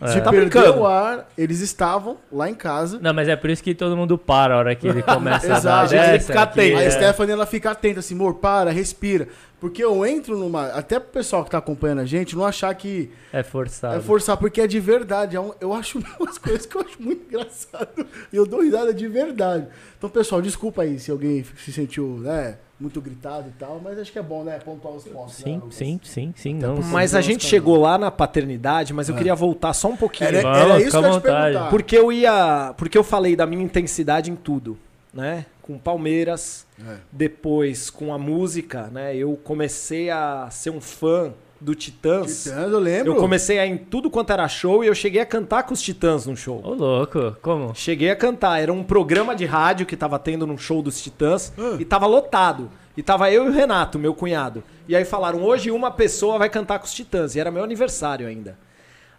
É. 0.00 0.14
De 0.14 0.20
tá 0.20 0.30
perder 0.30 0.50
brincando? 0.50 0.80
o 0.80 0.86
ar, 0.86 1.28
eles 1.38 1.60
estavam 1.60 2.16
lá 2.30 2.50
em 2.50 2.54
casa. 2.54 2.98
Não, 3.00 3.14
mas 3.14 3.28
é 3.28 3.36
por 3.36 3.48
isso 3.50 3.62
que 3.62 3.72
todo 3.72 3.96
mundo 3.96 4.18
para 4.18 4.54
a 4.54 4.58
hora 4.58 4.74
que 4.74 4.88
ele 4.88 5.00
começa 5.02 5.46
a 5.46 5.60
dar 5.60 5.84
Exato. 5.84 5.84
A 5.84 5.86
gente 5.86 6.10
tem 6.10 6.18
que 6.18 6.24
ficar 6.26 6.42
atento. 6.42 6.78
É- 6.78 6.86
a 6.86 6.90
Stephanie, 6.90 7.32
ela 7.32 7.46
fica 7.46 7.70
atenta, 7.70 8.00
assim, 8.00 8.14
amor, 8.14 8.34
para, 8.34 8.72
respira. 8.72 9.28
Porque 9.62 9.82
eu 9.84 10.04
entro 10.04 10.36
numa. 10.36 10.66
Até 10.70 10.98
pro 10.98 11.10
pessoal 11.12 11.44
que 11.44 11.50
tá 11.52 11.58
acompanhando 11.58 12.00
a 12.00 12.04
gente 12.04 12.34
não 12.34 12.44
achar 12.44 12.74
que 12.74 13.12
É 13.32 13.44
forçado. 13.44 13.94
é 13.94 14.00
forçar, 14.00 14.36
porque 14.36 14.60
é 14.60 14.66
de 14.66 14.80
verdade. 14.80 15.36
É 15.36 15.40
um- 15.40 15.52
eu 15.60 15.72
acho 15.72 16.00
umas 16.18 16.36
coisas 16.36 16.66
que 16.66 16.74
eu 16.76 16.80
acho 16.80 17.00
muito 17.00 17.22
engraçado. 17.28 18.04
E 18.32 18.34
eu 18.36 18.44
dou 18.44 18.60
risada 18.62 18.92
de 18.92 19.06
verdade. 19.06 19.68
Então, 19.96 20.10
pessoal, 20.10 20.42
desculpa 20.42 20.82
aí 20.82 20.98
se 20.98 21.12
alguém 21.12 21.44
se 21.64 21.72
sentiu, 21.72 22.18
né, 22.18 22.56
muito 22.80 23.00
gritado 23.00 23.50
e 23.50 23.52
tal, 23.52 23.80
mas 23.80 24.00
acho 24.00 24.10
que 24.10 24.18
é 24.18 24.22
bom, 24.22 24.42
né, 24.42 24.58
pontuar 24.58 24.94
os 24.94 25.04
pontos. 25.04 25.38
né, 25.38 25.44
Sim, 25.44 25.54
Lucas? 25.60 25.74
sim, 25.76 26.00
sim, 26.02 26.34
sim. 26.36 26.54
Não, 26.54 26.78
Mas 26.82 27.14
a 27.14 27.18
Vamos, 27.20 27.26
gente 27.26 27.46
chegou 27.46 27.80
lá 27.80 27.96
na 27.96 28.10
paternidade, 28.10 28.92
mas 28.92 29.08
eu 29.08 29.14
queria 29.14 29.36
voltar 29.36 29.72
só 29.74 29.86
um 29.90 29.96
pouquinho. 29.96 30.26
Era, 30.26 30.42
Vamos, 30.42 30.58
era 30.58 30.78
isso 30.80 30.86
fica 30.86 30.98
que 30.98 31.04
eu 31.06 31.12
ia 31.12 31.20
te 31.20 31.22
perguntar. 31.22 31.70
Porque 31.70 31.96
eu 31.96 32.10
ia. 32.12 32.74
Porque 32.76 32.98
eu 32.98 33.04
falei 33.04 33.36
da 33.36 33.46
minha 33.46 33.62
intensidade 33.62 34.28
em 34.28 34.34
tudo, 34.34 34.76
né? 35.14 35.46
Com 35.62 35.78
Palmeiras, 35.78 36.66
É. 36.84 36.96
depois 37.10 37.88
com 37.88 38.12
a 38.12 38.18
música, 38.18 38.88
né? 38.92 39.14
Eu 39.16 39.38
comecei 39.42 40.10
a 40.10 40.48
ser 40.50 40.70
um 40.70 40.80
fã 40.80 41.32
do 41.60 41.74
Titãs. 41.76 42.42
Titãs, 42.42 42.72
eu 42.72 42.78
lembro. 42.80 43.12
Eu 43.12 43.16
comecei 43.16 43.60
a 43.60 43.64
ir 43.66 43.70
em 43.70 43.78
tudo 43.78 44.10
quanto 44.10 44.32
era 44.32 44.48
show 44.48 44.82
e 44.82 44.88
eu 44.88 44.94
cheguei 44.96 45.20
a 45.22 45.26
cantar 45.26 45.62
com 45.62 45.72
os 45.72 45.80
Titãs 45.80 46.26
num 46.26 46.34
show. 46.34 46.60
Ô, 46.64 46.74
louco. 46.74 47.36
Como? 47.40 47.72
Cheguei 47.74 48.10
a 48.10 48.16
cantar. 48.16 48.60
Era 48.60 48.72
um 48.72 48.82
programa 48.82 49.36
de 49.36 49.44
rádio 49.46 49.86
que 49.86 49.96
tava 49.96 50.18
tendo 50.18 50.44
num 50.46 50.58
show 50.58 50.82
dos 50.82 51.00
Titãs 51.00 51.52
Ah. 51.56 51.76
e 51.78 51.84
tava 51.84 52.06
lotado. 52.06 52.68
E 52.96 53.02
tava 53.02 53.30
eu 53.30 53.46
e 53.46 53.48
o 53.48 53.52
Renato, 53.52 53.98
meu 53.98 54.12
cunhado. 54.12 54.64
E 54.88 54.96
aí 54.96 55.04
falaram: 55.04 55.42
hoje 55.44 55.70
uma 55.70 55.90
pessoa 55.92 56.36
vai 56.38 56.50
cantar 56.50 56.80
com 56.80 56.84
os 56.86 56.92
Titãs. 56.92 57.36
E 57.36 57.40
era 57.40 57.50
meu 57.52 57.62
aniversário 57.62 58.26
ainda. 58.26 58.58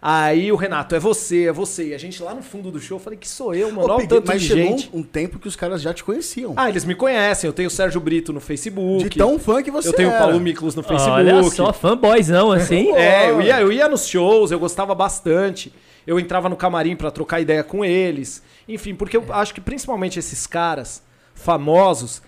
Aí 0.06 0.52
o 0.52 0.56
Renato, 0.56 0.94
é 0.94 0.98
você, 1.00 1.44
é 1.44 1.52
você. 1.52 1.88
E 1.88 1.94
a 1.94 1.98
gente 1.98 2.22
lá 2.22 2.34
no 2.34 2.42
fundo 2.42 2.70
do 2.70 2.78
show, 2.78 2.98
eu 2.98 3.02
falei 3.02 3.18
que 3.18 3.26
sou 3.26 3.54
eu, 3.54 3.72
mano. 3.72 3.88
Ô, 3.88 3.94
Olha 3.94 4.04
o 4.04 4.06
tanto 4.06 4.28
mas 4.28 4.42
de 4.42 4.48
chegou 4.48 4.76
gente. 4.76 4.90
um, 4.92 5.02
tempo 5.02 5.38
que 5.38 5.48
os 5.48 5.56
caras 5.56 5.80
já 5.80 5.94
te 5.94 6.04
conheciam. 6.04 6.52
Ah, 6.58 6.68
eles 6.68 6.84
me 6.84 6.94
conhecem. 6.94 7.48
Eu 7.48 7.54
tenho 7.54 7.68
o 7.68 7.70
Sérgio 7.70 7.98
Brito 8.02 8.30
no 8.30 8.38
Facebook. 8.38 9.08
de 9.08 9.16
tão 9.16 9.38
fã 9.38 9.62
que 9.62 9.70
você 9.70 9.88
eu 9.88 9.94
tenho 9.94 10.10
o. 10.10 10.18
Paulo 10.18 10.38
Miklos 10.38 10.74
no 10.74 10.82
Facebook. 10.82 11.18
Olha 11.18 11.42
só, 11.44 11.72
fanboyzão 11.72 12.52
assim. 12.52 12.92
É, 12.92 13.30
eu 13.30 13.40
ia, 13.40 13.60
eu 13.62 13.72
ia 13.72 13.88
nos 13.88 14.06
shows, 14.06 14.50
eu 14.50 14.58
gostava 14.58 14.94
bastante. 14.94 15.72
Eu 16.06 16.20
entrava 16.20 16.50
no 16.50 16.56
camarim 16.56 16.94
pra 16.94 17.10
trocar 17.10 17.40
ideia 17.40 17.64
com 17.64 17.82
eles. 17.82 18.42
Enfim, 18.68 18.94
porque 18.94 19.16
eu 19.16 19.24
acho 19.30 19.54
que 19.54 19.60
principalmente 19.62 20.18
esses 20.18 20.46
caras 20.46 21.02
famosos, 21.34 22.20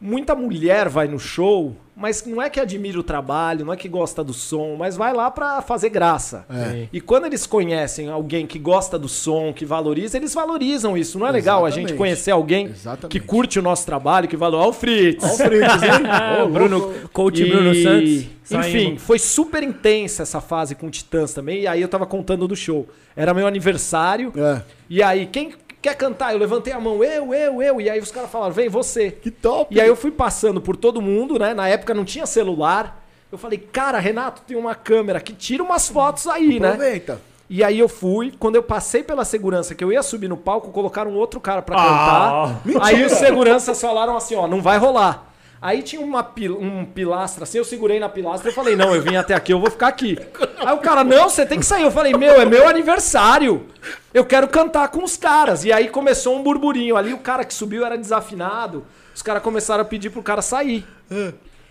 muita 0.00 0.34
mulher 0.34 0.88
vai 0.88 1.06
no 1.06 1.18
show, 1.18 1.76
mas 1.94 2.24
não 2.24 2.40
é 2.40 2.48
que 2.48 2.58
admira 2.58 2.98
o 2.98 3.02
trabalho, 3.02 3.64
não 3.66 3.72
é 3.72 3.76
que 3.76 3.86
gosta 3.88 4.24
do 4.24 4.32
som, 4.32 4.74
mas 4.78 4.96
vai 4.96 5.12
lá 5.12 5.30
pra 5.30 5.60
fazer 5.60 5.90
graça. 5.90 6.46
É. 6.48 6.88
E 6.90 6.98
quando 7.00 7.26
eles 7.26 7.46
conhecem 7.46 8.08
alguém 8.08 8.46
que 8.46 8.58
gosta 8.58 8.98
do 8.98 9.06
som, 9.08 9.52
que 9.52 9.66
valoriza, 9.66 10.16
eles 10.16 10.32
valorizam 10.32 10.96
isso. 10.96 11.18
Não 11.18 11.26
é 11.26 11.30
legal 11.30 11.66
a 11.66 11.68
gente 11.68 11.80
Exatamente. 11.80 11.98
conhecer 11.98 12.30
alguém 12.30 12.66
Exatamente. 12.68 13.08
que 13.20 13.20
curte 13.20 13.58
o 13.58 13.62
nosso 13.62 13.84
trabalho, 13.84 14.26
que 14.26 14.36
valoriza. 14.36 14.66
Ó, 14.66 14.70
o 14.70 14.72
Fritz! 14.72 15.22
Ó 15.22 15.26
o 15.34 15.36
Fritz, 15.36 15.82
hein? 15.82 15.90
Ô, 16.44 16.48
Bruno, 16.48 16.94
coach 17.12 17.42
E- 17.42 17.50
Bruno 17.50 17.74
Santos. 17.74 18.40
Enfim, 18.52 18.96
foi 18.96 19.18
super 19.18 19.62
intensa 19.62 20.22
essa 20.22 20.40
fase 20.40 20.74
com 20.74 20.88
Titãs 20.90 21.34
também. 21.34 21.60
E 21.60 21.66
aí 21.66 21.82
eu 21.82 21.88
tava 21.88 22.06
contando 22.06 22.48
do 22.48 22.56
show. 22.56 22.88
Era 23.14 23.34
meu 23.34 23.46
aniversário. 23.46 24.32
É. 24.36 24.62
E 24.88 25.02
aí, 25.02 25.26
quem 25.26 25.52
quer 25.82 25.94
cantar? 25.94 26.32
Eu 26.32 26.38
levantei 26.38 26.72
a 26.72 26.80
mão, 26.80 27.02
eu, 27.02 27.32
eu, 27.34 27.62
eu. 27.62 27.80
E 27.80 27.88
aí 27.90 27.98
os 28.00 28.10
caras 28.10 28.30
falaram, 28.30 28.52
vem 28.52 28.68
você. 28.68 29.10
Que 29.10 29.30
top. 29.30 29.74
E 29.74 29.80
aí 29.80 29.88
eu 29.88 29.96
fui 29.96 30.10
passando 30.10 30.60
por 30.60 30.76
todo 30.76 31.00
mundo, 31.00 31.38
né? 31.38 31.54
Na 31.54 31.68
época 31.68 31.94
não 31.94 32.04
tinha 32.04 32.26
celular. 32.26 33.02
Eu 33.30 33.38
falei, 33.38 33.58
cara, 33.58 33.98
Renato, 33.98 34.42
tem 34.46 34.56
uma 34.56 34.74
câmera 34.74 35.20
que 35.20 35.32
tira 35.32 35.62
umas 35.62 35.88
fotos 35.88 36.26
aí, 36.26 36.58
né? 36.58 36.68
Aproveita. 36.70 37.20
E 37.48 37.64
aí 37.64 37.78
eu 37.78 37.88
fui, 37.88 38.32
quando 38.38 38.54
eu 38.56 38.62
passei 38.62 39.02
pela 39.02 39.24
segurança 39.24 39.74
que 39.74 39.82
eu 39.82 39.92
ia 39.92 40.02
subir 40.04 40.28
no 40.28 40.36
palco, 40.36 40.70
colocaram 40.70 41.10
um 41.10 41.16
outro 41.16 41.40
cara 41.40 41.60
pra 41.62 41.76
Ah, 41.76 42.54
cantar. 42.64 42.84
Aí 42.86 43.04
os 43.04 43.12
seguranças 43.12 43.80
falaram 43.80 44.16
assim, 44.16 44.36
ó, 44.36 44.46
não 44.46 44.62
vai 44.62 44.78
rolar. 44.78 45.29
Aí 45.62 45.82
tinha 45.82 46.00
uma 46.00 46.26
um 46.58 46.86
pilastra 46.86 47.44
assim, 47.44 47.58
eu 47.58 47.64
segurei 47.64 48.00
na 48.00 48.08
pilastra 48.08 48.50
e 48.50 48.54
falei, 48.54 48.74
não, 48.74 48.94
eu 48.94 49.02
vim 49.02 49.16
até 49.16 49.34
aqui, 49.34 49.52
eu 49.52 49.60
vou 49.60 49.70
ficar 49.70 49.88
aqui. 49.88 50.16
Aí 50.64 50.74
o 50.74 50.78
cara, 50.78 51.04
não, 51.04 51.28
você 51.28 51.44
tem 51.44 51.58
que 51.58 51.66
sair. 51.66 51.82
Eu 51.82 51.90
falei, 51.90 52.14
meu, 52.14 52.40
é 52.40 52.46
meu 52.46 52.66
aniversário. 52.66 53.66
Eu 54.12 54.24
quero 54.24 54.48
cantar 54.48 54.88
com 54.88 55.04
os 55.04 55.16
caras. 55.18 55.64
E 55.64 55.72
aí 55.72 55.88
começou 55.88 56.36
um 56.36 56.42
burburinho 56.42 56.96
ali, 56.96 57.12
o 57.12 57.18
cara 57.18 57.44
que 57.44 57.54
subiu 57.54 57.84
era 57.84 57.96
desafinado. 57.96 58.84
Os 59.14 59.22
caras 59.22 59.42
começaram 59.42 59.82
a 59.82 59.84
pedir 59.84 60.10
pro 60.10 60.22
cara 60.22 60.42
sair. 60.42 60.86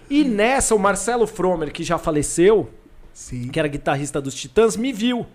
E 0.10 0.24
nessa, 0.24 0.76
o 0.76 0.80
Marcelo 0.80 1.28
Fromer, 1.28 1.72
que 1.72 1.84
já 1.84 1.98
faleceu, 1.98 2.70
Sim. 3.14 3.50
que 3.50 3.60
era 3.60 3.68
guitarrista 3.68 4.22
dos 4.22 4.34
Titãs, 4.34 4.78
me 4.78 4.94
viu. 4.94 5.26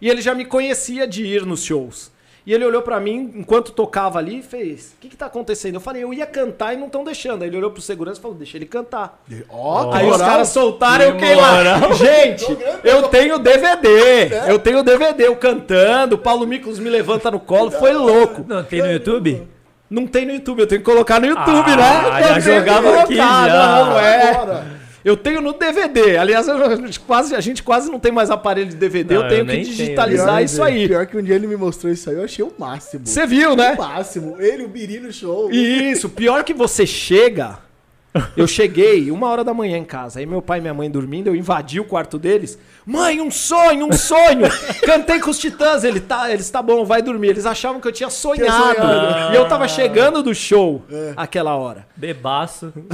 E 0.00 0.08
ele 0.08 0.20
já 0.20 0.34
me 0.34 0.44
conhecia 0.44 1.06
de 1.06 1.24
ir 1.24 1.46
nos 1.46 1.64
shows. 1.64 2.11
E 2.44 2.52
ele 2.52 2.64
olhou 2.64 2.82
pra 2.82 2.98
mim, 2.98 3.30
enquanto 3.36 3.70
tocava 3.70 4.18
ali, 4.18 4.40
e 4.40 4.42
fez: 4.42 4.94
O 4.96 5.00
que, 5.00 5.08
que 5.08 5.16
tá 5.16 5.26
acontecendo? 5.26 5.74
Eu 5.76 5.80
falei: 5.80 6.02
Eu 6.02 6.12
ia 6.12 6.26
cantar 6.26 6.74
e 6.74 6.76
não 6.76 6.86
estão 6.86 7.04
deixando. 7.04 7.42
Aí 7.42 7.48
ele 7.48 7.56
olhou 7.56 7.70
pro 7.70 7.80
segurança 7.80 8.18
e 8.18 8.22
falou: 8.22 8.36
Deixa 8.36 8.56
ele 8.56 8.66
cantar. 8.66 9.22
Ó, 9.48 9.90
que 9.92 9.98
Aí 9.98 10.04
os 10.06 10.12
moral. 10.12 10.28
caras 10.28 10.48
soltaram, 10.48 11.04
eu 11.04 11.12
Que 11.16 11.20
fiquei 11.20 11.34
lá. 11.36 11.92
Gente, 11.94 12.58
eu 12.82 13.04
tenho 13.04 13.38
DVD. 13.38 14.30
Eu 14.48 14.58
tenho 14.58 14.82
DVD, 14.82 15.26
eu 15.28 15.36
cantando. 15.36 16.16
O 16.16 16.18
Paulo 16.18 16.46
Miklos 16.46 16.78
me 16.80 16.90
levanta 16.90 17.30
no 17.30 17.38
colo. 17.38 17.70
Foi 17.70 17.92
louco. 17.92 18.44
Não 18.48 18.64
tem 18.64 18.80
no 18.82 18.90
YouTube? 18.92 19.46
Não 19.88 20.06
tem 20.06 20.24
no 20.24 20.32
YouTube, 20.32 20.60
eu 20.60 20.66
tenho 20.66 20.80
que 20.80 20.90
colocar 20.90 21.20
no 21.20 21.26
YouTube, 21.26 21.70
Ah, 21.70 21.76
né? 21.76 22.22
já 22.22 22.28
Eu 22.30 22.34
que 22.36 22.40
jogava 22.40 22.82
colocar, 22.82 23.02
aqui, 23.02 23.14
já. 23.14 23.46
Não, 23.46 24.00
é. 24.00 24.30
Agora. 24.30 24.81
Eu 25.04 25.16
tenho 25.16 25.40
no 25.40 25.52
DVD. 25.52 26.16
Aliás, 26.16 26.46
eu- 26.48 26.64
a 26.64 26.76
gente 26.76 27.00
quase, 27.00 27.34
a 27.34 27.40
gente 27.40 27.62
quase 27.62 27.90
não 27.90 27.98
tem 27.98 28.12
mais 28.12 28.30
aparelho 28.30 28.68
de 28.70 28.76
DVD. 28.76 29.14
Não, 29.14 29.22
eu 29.22 29.28
tenho 29.28 29.40
eu 29.40 29.46
que 29.46 29.52
nem 29.52 29.62
tenho. 29.64 29.76
digitalizar 29.76 30.26
Pior- 30.36 30.44
isso 30.44 30.62
aí. 30.62 30.88
Pior 30.88 31.06
que 31.06 31.16
um 31.16 31.22
dia 31.22 31.34
ele 31.34 31.46
me 31.46 31.56
mostrou 31.56 31.92
isso 31.92 32.08
aí, 32.08 32.16
eu 32.16 32.24
achei 32.24 32.44
o 32.44 32.52
máximo. 32.58 33.06
Você 33.06 33.26
viu, 33.26 33.56
né? 33.56 33.72
O 33.72 33.78
máximo. 33.78 34.36
Ele, 34.40 34.64
o 34.64 34.68
Biri 34.68 35.00
no 35.00 35.12
show. 35.12 35.50
Isso, 35.50 36.08
pior 36.08 36.44
que 36.44 36.54
você 36.54 36.86
chega. 36.86 37.58
Eu 38.36 38.46
cheguei 38.46 39.10
uma 39.10 39.26
hora 39.30 39.42
da 39.42 39.54
manhã 39.54 39.78
em 39.78 39.84
casa. 39.86 40.20
Aí 40.20 40.26
meu 40.26 40.42
pai 40.42 40.58
e 40.58 40.60
minha 40.60 40.74
mãe 40.74 40.90
dormindo, 40.90 41.28
eu 41.28 41.34
invadi 41.34 41.80
o 41.80 41.84
quarto 41.84 42.18
deles. 42.18 42.58
Mãe, 42.84 43.22
um 43.22 43.30
sonho, 43.30 43.86
um 43.86 43.92
sonho! 43.92 44.46
Cantei 44.84 45.18
com 45.18 45.30
os 45.30 45.38
titãs, 45.38 45.82
ele 45.82 45.98
tá, 45.98 46.30
eles 46.30 46.50
tá 46.50 46.60
bom, 46.60 46.84
vai 46.84 47.00
dormir. 47.00 47.28
Eles 47.28 47.46
achavam 47.46 47.80
que 47.80 47.88
eu 47.88 47.92
tinha 47.92 48.10
sonhado. 48.10 48.76
sonhado. 48.76 49.32
E 49.32 49.36
eu 49.36 49.48
tava 49.48 49.66
chegando 49.66 50.22
do 50.22 50.34
show 50.34 50.82
aquela 51.16 51.56
hora. 51.56 51.86
Bebaço. 51.96 52.70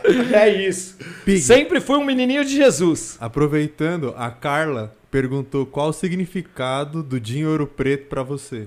É 0.32 0.48
isso. 0.48 0.96
Sempre 1.40 1.80
fui 1.80 1.96
um 1.96 2.04
menininho 2.04 2.44
de 2.44 2.54
Jesus. 2.56 3.16
Aproveitando, 3.20 4.14
a 4.16 4.30
Carla 4.30 4.92
perguntou 5.10 5.66
qual 5.66 5.88
o 5.88 5.92
significado 5.92 7.02
do 7.02 7.20
Dinho 7.20 7.50
Ouro 7.50 7.66
Preto 7.66 8.08
pra 8.08 8.22
você. 8.22 8.64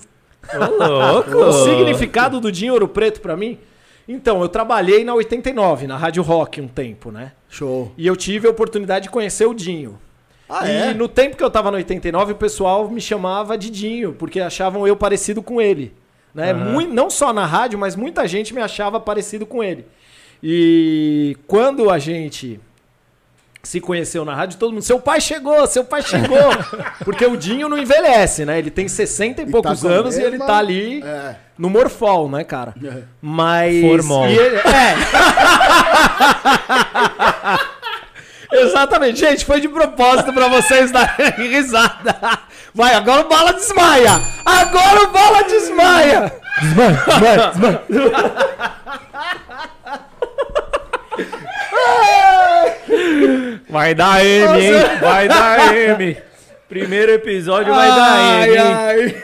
Ô, 0.53 0.83
louco. 0.87 1.35
O 1.37 1.51
significado 1.65 2.39
do 2.39 2.51
Dinho 2.51 2.73
Ouro 2.73 2.87
Preto 2.87 3.19
pra 3.21 3.35
mim? 3.35 3.57
Então, 4.07 4.41
eu 4.41 4.47
trabalhei 4.49 5.03
na 5.03 5.15
89, 5.15 5.87
na 5.87 5.97
Rádio 5.97 6.21
Rock 6.21 6.61
um 6.61 6.67
tempo, 6.67 7.11
né? 7.11 7.31
Show. 7.49 7.91
E 7.97 8.05
eu 8.05 8.15
tive 8.15 8.47
a 8.47 8.51
oportunidade 8.51 9.05
de 9.05 9.09
conhecer 9.09 9.47
o 9.47 9.53
Dinho. 9.53 9.97
Ah, 10.47 10.67
e 10.67 10.71
é? 10.71 10.93
no 10.93 11.07
tempo 11.07 11.35
que 11.35 11.43
eu 11.43 11.49
tava 11.49 11.71
no 11.71 11.77
89, 11.77 12.33
o 12.33 12.35
pessoal 12.35 12.87
me 12.87 13.01
chamava 13.01 13.57
de 13.57 13.71
Dinho, 13.71 14.13
porque 14.13 14.39
achavam 14.39 14.87
eu 14.87 14.95
parecido 14.95 15.41
com 15.41 15.59
ele. 15.59 15.91
Né? 16.35 16.51
Aham. 16.51 16.71
Mui- 16.73 16.87
não 16.87 17.09
só 17.09 17.33
na 17.33 17.47
rádio, 17.47 17.79
mas 17.79 17.95
muita 17.95 18.27
gente 18.27 18.53
me 18.53 18.61
achava 18.61 18.99
parecido 18.99 19.43
com 19.47 19.63
ele. 19.63 19.87
E 20.47 21.35
quando 21.47 21.89
a 21.89 21.97
gente 21.97 22.59
se 23.63 23.81
conheceu 23.81 24.23
na 24.23 24.35
rádio, 24.35 24.59
todo 24.59 24.73
mundo, 24.73 24.83
seu 24.83 24.99
pai 24.99 25.19
chegou, 25.19 25.65
seu 25.65 25.83
pai 25.83 26.03
chegou. 26.03 26.37
porque 27.03 27.25
o 27.25 27.35
Dinho 27.35 27.67
não 27.67 27.79
envelhece, 27.79 28.45
né? 28.45 28.59
Ele 28.59 28.69
tem 28.69 28.87
60 28.87 29.41
e, 29.41 29.45
E 29.45 29.49
poucos 29.49 29.81
tá 29.81 29.87
anos 29.89 30.15
e 30.15 30.21
ele 30.21 30.31
mesma- 30.31 30.45
tá 30.45 30.57
ali 30.59 31.01
É. 31.01 31.35
no 31.57 31.67
morfol, 31.67 32.29
né, 32.29 32.43
cara? 32.43 32.75
É. 32.83 33.01
Mas. 33.19 33.81
Formol. 33.81 34.27
ele- 34.27 34.57
é. 34.57 34.95
Exatamente. 38.61 39.19
Gente, 39.19 39.43
foi 39.45 39.59
de 39.59 39.67
propósito 39.67 40.31
pra 40.31 40.47
vocês 40.47 40.91
darem 40.91 41.31
risada. 41.49 42.15
Vai, 42.71 42.93
agora 42.93 43.25
o 43.25 43.29
Bala 43.29 43.51
desmaia. 43.53 44.11
Agora 44.45 45.05
o 45.05 45.11
Bala 45.11 45.41
desmaia. 45.43 46.31
Vai 53.69 53.93
dar 53.95 54.23
M, 54.25 54.59
hein? 54.61 54.73
Vai 55.01 55.27
dar 55.27 55.75
M. 55.75 56.17
Primeiro 56.69 57.11
episódio 57.11 57.73
vai 57.73 57.89
dar 57.89 58.47
M, 58.47 58.57
hein? 58.57 59.15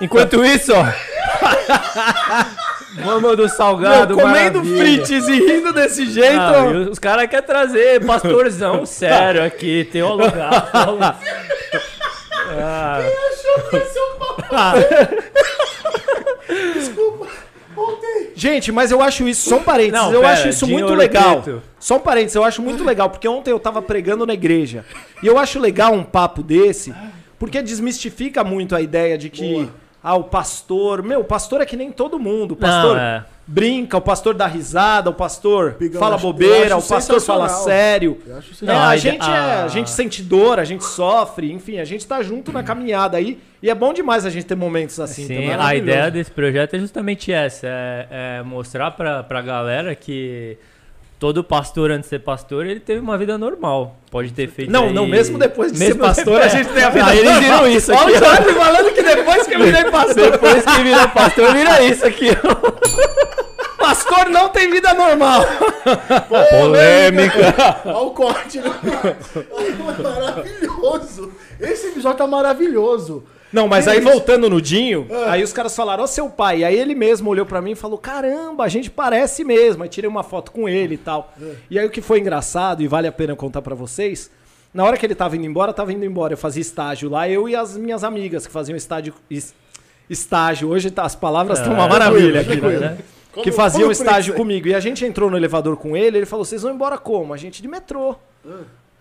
Enquanto 0.00 0.44
isso, 0.44 0.72
ó. 0.74 0.84
Vamos 3.04 3.36
do 3.36 3.48
salgado, 3.48 4.16
Meu, 4.16 4.24
comendo 4.24 4.62
maravilha. 4.62 5.04
frites 5.04 5.28
e 5.28 5.32
rindo 5.32 5.72
desse 5.72 6.06
jeito. 6.06 6.38
Ah, 6.40 6.88
os 6.90 6.98
caras 6.98 7.28
querem 7.28 7.44
trazer 7.44 8.04
pastorzão 8.04 8.86
sério 8.86 9.44
aqui, 9.44 9.84
teologado. 9.90 10.70
Ah, 12.60 13.00
Gente, 18.34 18.72
mas 18.72 18.90
eu 18.90 19.02
acho 19.02 19.26
isso, 19.26 19.48
só 19.48 19.56
um 19.56 19.62
parênteses, 19.62 20.00
Não, 20.00 20.12
eu 20.12 20.20
pera, 20.20 20.32
acho 20.32 20.48
isso 20.48 20.66
muito 20.66 20.94
legal. 20.94 21.42
Preto. 21.42 21.62
Só 21.84 21.96
um 21.96 22.00
parênteses, 22.00 22.34
eu 22.34 22.42
acho 22.42 22.62
muito 22.62 22.82
legal, 22.82 23.10
porque 23.10 23.28
ontem 23.28 23.50
eu 23.50 23.60
tava 23.60 23.82
pregando 23.82 24.24
na 24.24 24.32
igreja. 24.32 24.86
E 25.22 25.26
eu 25.26 25.36
acho 25.38 25.60
legal 25.60 25.92
um 25.92 26.02
papo 26.02 26.42
desse, 26.42 26.94
porque 27.38 27.60
desmistifica 27.60 28.42
muito 28.42 28.74
a 28.74 28.80
ideia 28.80 29.18
de 29.18 29.28
que, 29.28 29.68
ah, 30.02 30.14
o 30.14 30.24
pastor. 30.24 31.02
Meu, 31.02 31.20
o 31.20 31.24
pastor 31.24 31.60
é 31.60 31.66
que 31.66 31.76
nem 31.76 31.92
todo 31.92 32.18
mundo. 32.18 32.52
O 32.52 32.56
pastor 32.56 32.96
Não, 32.96 33.02
é. 33.02 33.24
brinca, 33.46 33.98
o 33.98 34.00
pastor 34.00 34.32
dá 34.32 34.46
risada, 34.46 35.10
o 35.10 35.12
pastor 35.12 35.74
Pigão, 35.74 36.00
fala 36.00 36.14
acho- 36.14 36.22
bobeira, 36.26 36.74
o 36.74 36.82
pastor 36.82 37.20
fala 37.20 37.50
sério. 37.50 38.18
Eu 38.26 38.38
acho 38.38 38.64
É, 38.64 38.66
Não, 38.66 38.74
a, 38.76 38.88
a 38.88 38.96
gente 38.96 39.28
é, 39.28 39.32
a- 39.34 39.64
a 39.64 39.68
gente 39.68 39.90
sente 39.90 40.22
dor, 40.22 40.58
a 40.58 40.64
gente 40.64 40.84
sofre, 40.84 41.52
enfim, 41.52 41.78
a 41.80 41.84
gente 41.84 42.06
tá 42.06 42.22
junto 42.22 42.50
na 42.50 42.62
caminhada 42.62 43.18
aí. 43.18 43.38
E 43.62 43.68
é 43.68 43.74
bom 43.74 43.92
demais 43.92 44.24
a 44.24 44.30
gente 44.30 44.46
ter 44.46 44.54
momentos 44.56 44.98
assim. 44.98 45.26
Sim, 45.26 45.34
então 45.34 45.52
é 45.52 45.62
a 45.62 45.74
ideia 45.74 46.10
desse 46.10 46.30
projeto 46.30 46.76
é 46.76 46.78
justamente 46.78 47.30
essa: 47.30 47.66
é, 47.66 48.38
é 48.38 48.42
mostrar 48.42 48.90
pra, 48.92 49.22
pra 49.22 49.42
galera 49.42 49.94
que 49.94 50.56
todo 51.24 51.42
pastor, 51.42 51.90
antes 51.90 52.02
de 52.04 52.10
ser 52.10 52.18
pastor, 52.18 52.66
ele 52.66 52.80
teve 52.80 53.00
uma 53.00 53.16
vida 53.16 53.38
normal. 53.38 53.96
Pode 54.10 54.30
ter 54.30 54.46
feito. 54.46 54.70
Não, 54.70 54.88
aí- 54.88 54.92
não, 54.92 55.06
mesmo 55.06 55.38
depois 55.38 55.72
de 55.72 55.78
mesmo 55.78 55.94
ser 55.94 56.00
pastor, 56.00 56.38
a 56.42 56.48
gente 56.48 56.68
tem 56.68 56.84
a 56.84 56.90
vida 56.90 57.06
Aí 57.06 57.18
eles 57.18 57.30
normal. 57.32 57.64
viram 57.64 57.66
isso 57.78 57.92
Olha 57.94 58.00
aqui. 58.02 58.12
o 58.12 58.16
ó. 58.16 58.18
Jorge 58.36 58.52
falando 58.52 58.92
que 58.92 59.02
depois 59.02 59.46
que 59.46 59.54
eu 59.54 59.60
virei 59.60 59.84
pastor. 59.84 60.30
Depois 60.32 60.64
que 60.66 60.82
vira 60.82 61.08
pastor, 61.08 61.52
vira 61.54 61.82
isso 61.82 62.06
aqui. 62.06 62.28
pastor 63.78 64.28
não 64.28 64.50
tem 64.50 64.70
vida 64.70 64.92
normal. 64.92 65.46
Polêmica. 66.28 67.80
Olha 67.86 67.96
o 68.00 68.10
corte, 68.10 68.58
né? 68.58 68.70
Maravilhoso. 70.02 71.32
Esse 71.58 71.86
episódio 71.88 72.18
tá 72.18 72.26
maravilhoso. 72.26 73.24
Não, 73.54 73.68
mas 73.68 73.86
aí 73.88 74.00
voltando 74.00 74.50
no 74.50 74.60
Dinho, 74.60 75.06
aí 75.28 75.42
os 75.42 75.52
caras 75.52 75.74
falaram, 75.76 76.02
ó 76.04 76.06
seu 76.06 76.28
pai. 76.28 76.64
Aí 76.64 76.76
ele 76.76 76.94
mesmo 76.94 77.30
olhou 77.30 77.46
pra 77.46 77.62
mim 77.62 77.70
e 77.70 77.74
falou, 77.76 77.96
caramba, 77.96 78.64
a 78.64 78.68
gente 78.68 78.90
parece 78.90 79.44
mesmo. 79.44 79.82
Aí 79.84 79.88
tirei 79.88 80.08
uma 80.10 80.22
foto 80.24 80.50
com 80.50 80.68
ele 80.68 80.94
e 80.94 80.98
tal. 80.98 81.32
E 81.70 81.78
aí 81.78 81.86
o 81.86 81.90
que 81.90 82.02
foi 82.02 82.18
engraçado, 82.18 82.82
e 82.82 82.88
vale 82.88 83.06
a 83.06 83.12
pena 83.12 83.34
contar 83.36 83.62
pra 83.62 83.74
vocês, 83.74 84.30
na 84.74 84.84
hora 84.84 84.96
que 84.96 85.06
ele 85.06 85.14
tava 85.14 85.36
indo 85.36 85.46
embora, 85.46 85.72
tava 85.72 85.92
indo 85.92 86.04
embora. 86.04 86.32
Eu 86.32 86.36
fazia 86.38 86.60
estágio 86.60 87.08
lá, 87.08 87.28
eu 87.28 87.48
e 87.48 87.54
as 87.54 87.76
minhas 87.76 88.02
amigas 88.02 88.44
que 88.46 88.52
faziam 88.52 88.76
estágio, 88.76 89.14
es- 89.30 89.54
estágio. 90.10 90.68
Hoje 90.68 90.90
tá- 90.90 91.04
as 91.04 91.14
palavras 91.14 91.58
estão 91.60 91.72
uma 91.74 91.86
É, 91.86 91.88
maravilha 91.88 92.40
aqui, 92.40 92.56
né? 92.60 92.98
Como- 93.32 93.44
que 93.44 93.50
faziam 93.52 93.90
estágio 93.90 94.32
preço? 94.34 94.36
comigo. 94.36 94.68
E 94.68 94.74
a 94.74 94.80
gente 94.80 95.04
entrou 95.04 95.30
no 95.30 95.36
elevador 95.36 95.76
com 95.76 95.96
ele, 95.96 96.18
ele 96.18 96.26
falou, 96.26 96.44
vocês 96.44 96.62
vão 96.62 96.72
embora 96.72 96.98
como? 96.98 97.32
A 97.32 97.36
gente 97.36 97.62
de 97.62 97.68
metrô. 97.68 98.16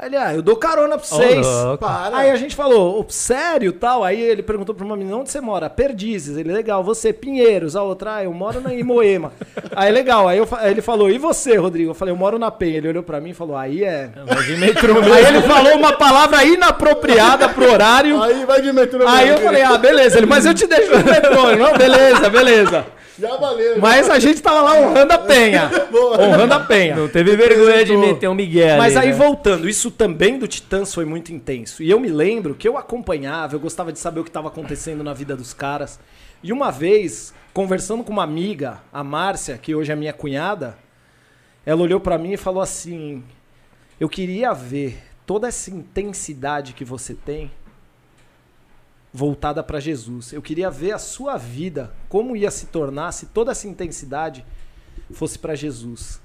Aí 0.03 0.09
ele, 0.09 0.17
ah, 0.17 0.33
eu 0.33 0.41
dou 0.41 0.57
carona 0.57 0.97
pra 0.97 1.07
vocês. 1.07 1.47
Para. 1.79 2.17
Aí 2.17 2.29
a 2.29 2.35
gente 2.35 2.55
falou, 2.57 2.99
"Ô, 2.99 3.05
sério 3.07 3.71
tal? 3.71 4.03
Aí 4.03 4.21
ele 4.21 4.43
perguntou 4.43 4.75
pra 4.75 4.85
uma 4.85 4.97
menina, 4.97 5.15
onde 5.15 5.31
você 5.31 5.39
mora? 5.39 5.69
Perdizes. 5.69 6.35
Ele, 6.35 6.51
legal, 6.51 6.83
você, 6.83 7.13
Pinheiros. 7.13 7.73
A 7.73 7.83
outra, 7.83 8.15
ah, 8.15 8.23
eu 8.25 8.33
moro 8.33 8.59
na 8.59 8.73
em 8.73 8.83
Moema. 8.83 9.31
aí 9.73 9.91
legal, 9.93 10.27
aí, 10.27 10.39
eu 10.39 10.47
aí 10.51 10.71
ele 10.71 10.81
falou, 10.81 11.09
e 11.09 11.17
você, 11.17 11.55
Rodrigo? 11.55 11.91
Eu 11.91 11.95
falei, 11.95 12.11
eu 12.11 12.17
moro 12.17 12.37
na 12.37 12.51
Penha. 12.51 12.79
Ele 12.79 12.89
olhou 12.89 13.03
pra 13.03 13.21
mim 13.21 13.29
e 13.29 13.33
falou, 13.33 13.55
aí 13.55 13.81
é... 13.81 14.09
Mas 14.27 14.45
de 14.45 14.57
metrô 14.57 14.95
mesmo. 14.95 15.13
Aí 15.13 15.25
ele 15.25 15.41
falou 15.43 15.73
uma 15.73 15.93
palavra 15.93 16.43
inapropriada 16.43 17.47
pro 17.47 17.71
horário. 17.71 18.21
Aí 18.21 18.45
vai 18.45 18.61
de 18.61 18.73
metrô. 18.73 19.07
Aí 19.07 19.29
eu 19.29 19.35
mesmo. 19.35 19.45
falei, 19.45 19.61
ah, 19.61 19.77
beleza. 19.77 20.17
Ele, 20.17 20.25
mas 20.25 20.45
eu 20.45 20.53
te 20.53 20.67
deixo 20.67 20.91
no 20.91 21.05
metrô. 21.05 21.55
Não, 21.55 21.77
beleza, 21.77 22.29
beleza. 22.29 22.85
Já 23.19 23.35
valeu. 23.35 23.79
Mas 23.79 24.09
a 24.09 24.17
gente 24.17 24.41
tava 24.41 24.61
lá 24.61 24.73
honrando 24.73 25.13
a 25.13 25.17
Penha. 25.19 25.69
Boa. 25.91 26.19
Honrando 26.19 26.53
a 26.55 26.59
Penha. 26.61 26.95
Não 26.95 27.07
teve 27.07 27.35
vergonha 27.35 27.85
de 27.85 27.95
meter 27.95 28.27
um 28.27 28.33
Miguel 28.33 28.77
Mas 28.77 28.97
ali, 28.97 29.07
aí 29.07 29.11
né? 29.13 29.17
voltando, 29.17 29.69
isso 29.69 29.91
também 29.93 30.37
do 30.37 30.47
Titãs 30.47 30.93
foi 30.93 31.05
muito 31.05 31.31
intenso. 31.31 31.81
E 31.81 31.89
eu 31.89 31.99
me 31.99 32.09
lembro 32.09 32.55
que 32.55 32.67
eu 32.67 32.77
acompanhava, 32.77 33.55
eu 33.55 33.59
gostava 33.59 33.93
de 33.93 33.99
saber 33.99 34.19
o 34.19 34.23
que 34.23 34.29
estava 34.29 34.47
acontecendo 34.47 35.03
na 35.03 35.13
vida 35.13 35.35
dos 35.35 35.53
caras. 35.53 35.99
E 36.43 36.51
uma 36.51 36.71
vez, 36.71 37.33
conversando 37.53 38.03
com 38.03 38.11
uma 38.11 38.23
amiga, 38.23 38.81
a 38.91 39.03
Márcia, 39.03 39.57
que 39.57 39.73
hoje 39.73 39.91
é 39.91 39.95
minha 39.95 40.13
cunhada, 40.13 40.77
ela 41.65 41.81
olhou 41.81 41.99
pra 41.99 42.17
mim 42.17 42.33
e 42.33 42.37
falou 42.37 42.61
assim: 42.61 43.23
"Eu 43.99 44.09
queria 44.09 44.53
ver 44.53 45.01
toda 45.25 45.47
essa 45.47 45.71
intensidade 45.71 46.73
que 46.73 46.83
você 46.83 47.13
tem 47.13 47.49
voltada 49.13 49.63
pra 49.63 49.79
Jesus. 49.79 50.33
Eu 50.33 50.41
queria 50.41 50.69
ver 50.69 50.91
a 50.91 50.99
sua 50.99 51.37
vida 51.37 51.93
como 52.09 52.35
ia 52.35 52.51
se 52.51 52.65
tornar 52.65 53.11
se 53.11 53.27
toda 53.27 53.51
essa 53.51 53.67
intensidade 53.67 54.45
fosse 55.11 55.39
pra 55.39 55.55
Jesus." 55.55 56.21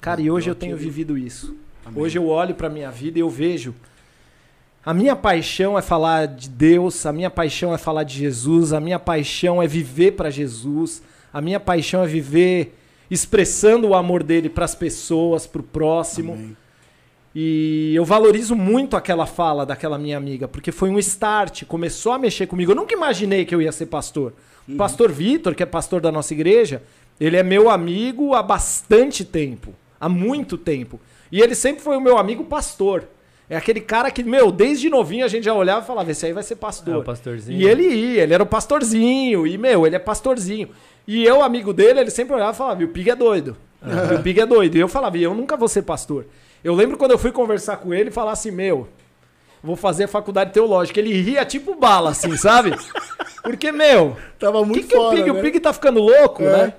Cara, 0.00 0.20
e 0.20 0.30
hoje 0.30 0.50
eu 0.50 0.54
tenho 0.54 0.76
vivido 0.76 1.16
isso. 1.16 1.56
Hoje 1.94 2.18
eu 2.18 2.28
olho 2.28 2.54
pra 2.54 2.68
minha 2.68 2.90
vida 2.90 3.18
e 3.18 3.22
eu 3.22 3.30
vejo. 3.30 3.74
A 4.84 4.94
minha 4.94 5.14
paixão 5.14 5.78
é 5.78 5.82
falar 5.82 6.26
de 6.26 6.48
Deus, 6.48 7.04
a 7.04 7.12
minha 7.12 7.30
paixão 7.30 7.74
é 7.74 7.78
falar 7.78 8.02
de 8.04 8.16
Jesus, 8.16 8.72
a 8.72 8.80
minha 8.80 8.98
paixão 8.98 9.62
é 9.62 9.66
viver 9.66 10.12
pra 10.12 10.30
Jesus, 10.30 11.02
a 11.32 11.40
minha 11.40 11.60
paixão 11.60 12.02
é 12.02 12.06
viver 12.06 12.76
expressando 13.10 13.88
o 13.88 13.94
amor 13.94 14.22
dele 14.22 14.48
pras 14.48 14.74
pessoas, 14.74 15.46
pro 15.46 15.62
próximo. 15.62 16.32
Amém. 16.32 16.56
E 17.34 17.92
eu 17.94 18.04
valorizo 18.04 18.56
muito 18.56 18.96
aquela 18.96 19.26
fala 19.26 19.64
daquela 19.64 19.98
minha 19.98 20.16
amiga, 20.16 20.48
porque 20.48 20.72
foi 20.72 20.90
um 20.90 20.98
start, 20.98 21.64
começou 21.64 22.12
a 22.12 22.18
mexer 22.18 22.46
comigo. 22.46 22.72
Eu 22.72 22.76
nunca 22.76 22.94
imaginei 22.94 23.44
que 23.44 23.54
eu 23.54 23.62
ia 23.62 23.70
ser 23.70 23.86
pastor. 23.86 24.32
O 24.68 24.76
pastor 24.76 25.10
Vitor, 25.12 25.54
que 25.54 25.62
é 25.62 25.66
pastor 25.66 26.00
da 26.00 26.10
nossa 26.10 26.32
igreja, 26.32 26.82
ele 27.20 27.36
é 27.36 27.42
meu 27.42 27.68
amigo 27.68 28.34
há 28.34 28.42
bastante 28.42 29.24
tempo, 29.24 29.74
há 30.00 30.08
muito 30.08 30.56
tempo. 30.56 31.00
E 31.30 31.40
ele 31.40 31.54
sempre 31.54 31.82
foi 31.82 31.96
o 31.96 32.00
meu 32.00 32.18
amigo 32.18 32.44
pastor. 32.44 33.04
É 33.48 33.56
aquele 33.56 33.80
cara 33.80 34.10
que, 34.10 34.22
meu, 34.22 34.52
desde 34.52 34.88
novinho 34.88 35.24
a 35.24 35.28
gente 35.28 35.44
já 35.44 35.52
olhava 35.54 35.82
e 35.82 35.86
falava, 35.86 36.10
esse 36.10 36.24
aí 36.24 36.32
vai 36.32 36.42
ser 36.42 36.56
pastor. 36.56 36.94
É 36.94 36.98
o 36.98 37.02
pastorzinho. 37.02 37.58
E 37.60 37.66
ele 37.66 37.82
ia, 37.82 38.22
ele 38.22 38.32
era 38.34 38.42
o 38.42 38.46
pastorzinho, 38.46 39.44
e, 39.46 39.58
meu, 39.58 39.86
ele 39.86 39.96
é 39.96 39.98
pastorzinho. 39.98 40.68
E 41.06 41.24
eu, 41.24 41.42
amigo 41.42 41.72
dele, 41.72 41.98
ele 42.00 42.10
sempre 42.10 42.34
olhava 42.34 42.52
e 42.52 42.56
falava, 42.56 42.84
o 42.84 42.88
Pig 42.88 43.10
é 43.10 43.16
doido. 43.16 43.56
O 44.16 44.22
Pig 44.22 44.40
é 44.40 44.46
doido. 44.46 44.76
E 44.76 44.80
eu 44.80 44.86
falava, 44.86 45.18
e 45.18 45.22
eu 45.24 45.34
nunca 45.34 45.56
vou 45.56 45.66
ser 45.66 45.82
pastor. 45.82 46.26
Eu 46.62 46.74
lembro 46.74 46.96
quando 46.96 47.10
eu 47.10 47.18
fui 47.18 47.32
conversar 47.32 47.78
com 47.78 47.92
ele 47.92 48.10
e 48.10 48.12
falar 48.12 48.32
assim, 48.32 48.52
meu, 48.52 48.86
vou 49.62 49.74
fazer 49.74 50.06
faculdade 50.06 50.52
teológica. 50.52 51.00
Ele 51.00 51.20
ria 51.20 51.44
tipo 51.44 51.74
bala, 51.74 52.10
assim, 52.10 52.36
sabe? 52.36 52.72
Porque, 53.42 53.72
meu, 53.72 54.16
Tava 54.38 54.60
o 54.60 54.62
que, 54.64 54.68
muito 54.68 54.86
que 54.88 54.94
o 54.94 55.00
fora, 55.00 55.16
Pig? 55.16 55.32
né? 55.32 55.38
O 55.38 55.42
Pig 55.42 55.58
tá 55.60 55.72
ficando 55.72 55.98
louco, 56.00 56.42
É. 56.44 56.52
né? 56.66 56.74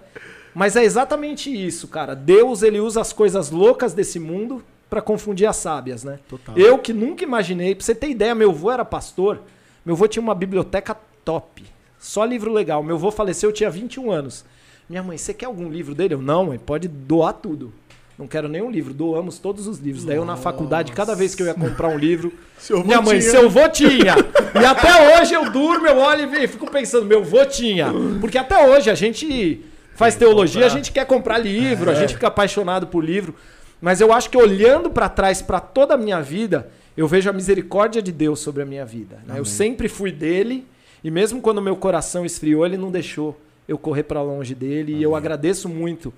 Mas 0.53 0.75
é 0.75 0.83
exatamente 0.83 1.49
isso, 1.49 1.87
cara. 1.87 2.15
Deus, 2.15 2.61
ele 2.63 2.79
usa 2.79 3.01
as 3.01 3.13
coisas 3.13 3.51
loucas 3.51 3.93
desse 3.93 4.19
mundo 4.19 4.63
pra 4.89 5.01
confundir 5.01 5.47
as 5.47 5.55
sábias, 5.55 6.03
né? 6.03 6.19
Total. 6.27 6.57
Eu 6.57 6.77
que 6.77 6.91
nunca 6.91 7.23
imaginei, 7.23 7.73
pra 7.73 7.83
você 7.83 7.95
ter 7.95 8.09
ideia, 8.09 8.35
meu 8.35 8.49
avô 8.49 8.71
era 8.71 8.83
pastor, 8.83 9.41
meu 9.85 9.95
avô 9.95 10.07
tinha 10.07 10.21
uma 10.21 10.35
biblioteca 10.35 10.97
top. 11.23 11.63
Só 11.97 12.25
livro 12.25 12.51
legal. 12.51 12.83
Meu 12.83 12.95
avô 12.95 13.11
faleceu, 13.11 13.49
eu 13.49 13.53
tinha 13.53 13.69
21 13.69 14.11
anos. 14.11 14.43
Minha 14.89 15.03
mãe, 15.03 15.17
você 15.17 15.33
quer 15.33 15.45
algum 15.45 15.69
livro 15.69 15.95
dele? 15.95 16.15
Eu, 16.15 16.21
não, 16.21 16.47
mãe, 16.47 16.59
pode 16.59 16.87
doar 16.87 17.33
tudo. 17.33 17.71
Não 18.17 18.27
quero 18.27 18.49
nenhum 18.49 18.69
livro, 18.69 18.93
doamos 18.93 19.39
todos 19.39 19.65
os 19.65 19.79
livros. 19.79 20.03
Daí 20.03 20.17
eu 20.17 20.25
na 20.25 20.35
faculdade, 20.35 20.91
cada 20.91 21.15
vez 21.15 21.33
que 21.33 21.41
eu 21.41 21.47
ia 21.47 21.53
comprar 21.53 21.87
um 21.87 21.97
livro, 21.97 22.33
minha 22.85 23.01
mãe, 23.01 23.19
tinha. 23.19 23.31
seu 23.31 23.49
vô 23.49 23.69
tinha. 23.69 24.15
E 24.59 24.65
até 24.65 25.19
hoje 25.19 25.33
eu 25.33 25.49
durmo, 25.49 25.87
eu 25.87 25.97
olho 25.97 26.35
e 26.35 26.47
fico 26.47 26.69
pensando, 26.69 27.05
meu 27.05 27.23
vô 27.23 27.45
tinha. 27.45 27.87
Porque 28.19 28.37
até 28.37 28.67
hoje 28.67 28.89
a 28.89 28.95
gente 28.95 29.63
faz 30.01 30.15
teologia, 30.15 30.65
a 30.65 30.69
gente 30.69 30.91
quer 30.91 31.05
comprar 31.05 31.37
livro, 31.37 31.89
a 31.89 31.95
gente 31.95 32.13
fica 32.13 32.27
apaixonado 32.27 32.87
por 32.87 33.03
livro. 33.03 33.35
Mas 33.79 33.99
eu 34.01 34.13
acho 34.13 34.29
que 34.29 34.37
olhando 34.37 34.89
pra 34.89 35.09
trás, 35.09 35.41
pra 35.41 35.59
toda 35.59 35.93
a 35.95 35.97
minha 35.97 36.21
vida, 36.21 36.69
eu 36.95 37.07
vejo 37.07 37.29
a 37.29 37.33
misericórdia 37.33 38.01
de 38.01 38.11
Deus 38.11 38.39
sobre 38.39 38.61
a 38.61 38.65
minha 38.65 38.85
vida. 38.85 39.19
né? 39.25 39.35
Eu 39.37 39.45
sempre 39.45 39.87
fui 39.87 40.11
dele, 40.11 40.67
e 41.03 41.09
mesmo 41.09 41.41
quando 41.41 41.61
meu 41.61 41.75
coração 41.75 42.25
esfriou, 42.25 42.65
ele 42.65 42.77
não 42.77 42.91
deixou 42.91 43.39
eu 43.67 43.77
correr 43.77 44.03
pra 44.03 44.21
longe 44.21 44.53
dele. 44.53 44.93
E 44.95 45.01
eu 45.01 45.15
agradeço 45.15 45.69
muito 45.69 46.13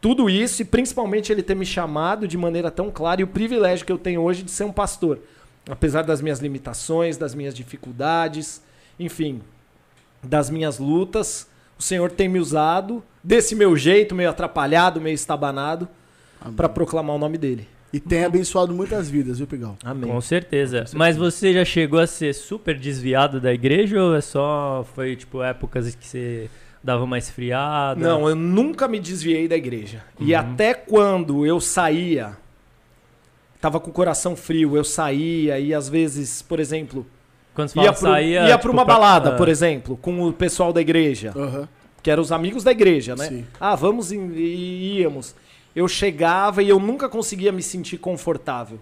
tudo 0.00 0.28
isso 0.30 0.62
e 0.62 0.64
principalmente 0.64 1.32
ele 1.32 1.42
ter 1.42 1.56
me 1.56 1.66
chamado 1.66 2.28
de 2.28 2.36
maneira 2.36 2.70
tão 2.70 2.90
clara 2.90 3.20
e 3.20 3.24
o 3.24 3.28
privilégio 3.28 3.84
que 3.84 3.92
eu 3.92 3.98
tenho 3.98 4.20
hoje 4.20 4.42
de 4.42 4.50
ser 4.50 4.64
um 4.64 4.72
pastor. 4.72 5.18
Apesar 5.68 6.02
das 6.02 6.20
minhas 6.20 6.38
limitações, 6.40 7.16
das 7.16 7.34
minhas 7.34 7.54
dificuldades, 7.54 8.62
enfim, 8.98 9.40
das 10.22 10.50
minhas 10.50 10.78
lutas, 10.78 11.46
o 11.78 11.82
Senhor 11.82 12.10
tem 12.10 12.28
me 12.28 12.38
usado 12.38 13.02
desse 13.28 13.54
meu 13.54 13.76
jeito, 13.76 14.14
meio 14.14 14.30
atrapalhado, 14.30 15.02
meio 15.02 15.14
estabanado, 15.14 15.86
para 16.56 16.66
proclamar 16.66 17.14
o 17.14 17.18
nome 17.18 17.36
dele. 17.36 17.68
E 17.92 18.00
tem 18.00 18.24
abençoado 18.24 18.72
muitas 18.72 19.10
vidas, 19.10 19.36
viu, 19.36 19.46
Pigão? 19.46 19.76
Amém. 19.84 20.10
Com 20.10 20.18
certeza. 20.20 20.86
Mas 20.94 21.14
você 21.16 21.52
já 21.52 21.64
chegou 21.64 22.00
a 22.00 22.06
ser 22.06 22.34
super 22.34 22.78
desviado 22.78 23.38
da 23.38 23.52
igreja 23.52 24.02
ou 24.02 24.16
é 24.16 24.20
só 24.22 24.86
foi 24.94 25.14
tipo 25.14 25.42
épocas 25.42 25.94
que 25.94 26.06
você 26.06 26.50
dava 26.82 27.04
uma 27.04 27.18
esfriada? 27.18 28.00
Não, 28.00 28.26
eu 28.28 28.34
nunca 28.34 28.88
me 28.88 28.98
desviei 28.98 29.46
da 29.46 29.56
igreja. 29.56 30.02
E 30.18 30.34
até 30.34 30.72
quando 30.72 31.44
eu 31.44 31.60
saía, 31.60 32.36
tava 33.60 33.78
com 33.78 33.90
o 33.90 33.92
coração 33.92 34.34
frio, 34.36 34.74
eu 34.76 34.84
saía 34.84 35.58
e 35.58 35.74
às 35.74 35.88
vezes, 35.88 36.40
por 36.42 36.60
exemplo, 36.60 37.06
Quando 37.54 37.68
você 37.70 37.80
ia, 37.80 37.92
pro, 37.92 38.00
saía, 38.00 38.40
ia 38.42 38.46
tipo, 38.52 38.62
pra 38.62 38.70
uma 38.70 38.84
pra- 38.86 38.94
balada, 38.94 39.30
ah, 39.30 39.36
por 39.36 39.48
exemplo, 39.48 39.96
com 39.98 40.26
o 40.28 40.32
pessoal 40.32 40.72
da 40.72 40.80
igreja, 40.80 41.32
Aham. 41.36 41.68
Que 42.08 42.12
eram 42.12 42.22
os 42.22 42.32
amigos 42.32 42.64
da 42.64 42.70
igreja, 42.72 43.14
né? 43.14 43.28
Sim. 43.28 43.46
Ah, 43.60 43.74
vamos 43.74 44.10
e 44.12 44.16
íamos. 44.98 45.34
Eu 45.76 45.86
chegava 45.86 46.62
e 46.62 46.68
eu 46.70 46.80
nunca 46.80 47.06
conseguia 47.06 47.52
me 47.52 47.62
sentir 47.62 47.98
confortável. 47.98 48.80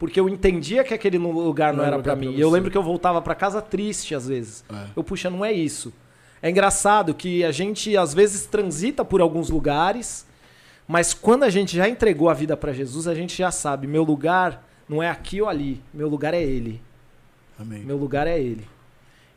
Porque 0.00 0.18
eu 0.18 0.28
entendia 0.28 0.82
que 0.82 0.92
aquele 0.92 1.16
lugar 1.16 1.72
não, 1.72 1.78
Não 1.78 1.86
era 1.86 1.96
lugar 1.96 2.16
mim. 2.16 2.32
pra 2.32 2.40
eu 2.40 2.50
lembro 2.50 2.68
que 2.68 2.76
eu 2.76 2.82
voltava 2.82 3.22
pra 3.22 3.36
casa 3.36 3.62
triste 3.62 4.16
às 4.16 4.26
vezes. 4.26 4.64
É. 4.68 4.86
Eu, 4.96 5.04
puxa, 5.04 5.30
não 5.30 5.44
é 5.44 5.52
isso. 5.52 5.94
É 6.42 6.50
engraçado 6.50 7.14
que 7.14 7.44
a 7.44 7.52
gente 7.52 7.96
às 7.96 8.12
vezes 8.12 8.46
transita 8.46 9.04
por 9.04 9.20
alguns 9.20 9.48
lugares, 9.48 10.26
mas 10.88 11.14
quando 11.14 11.44
a 11.44 11.48
gente 11.50 11.76
já 11.76 11.88
entregou 11.88 12.28
a 12.28 12.34
vida 12.34 12.56
pra 12.56 12.72
Jesus, 12.72 13.06
a 13.06 13.14
gente 13.14 13.38
já 13.38 13.52
sabe, 13.52 13.86
meu 13.86 14.02
lugar 14.02 14.68
não 14.88 15.00
é 15.00 15.08
aqui 15.08 15.40
ou 15.40 15.48
ali, 15.48 15.80
meu 15.94 16.08
lugar 16.08 16.34
é 16.34 16.42
ele. 16.42 16.82
Amém. 17.60 17.84
Meu 17.84 17.96
lugar 17.96 18.26
é 18.26 18.40
ele. 18.40 18.66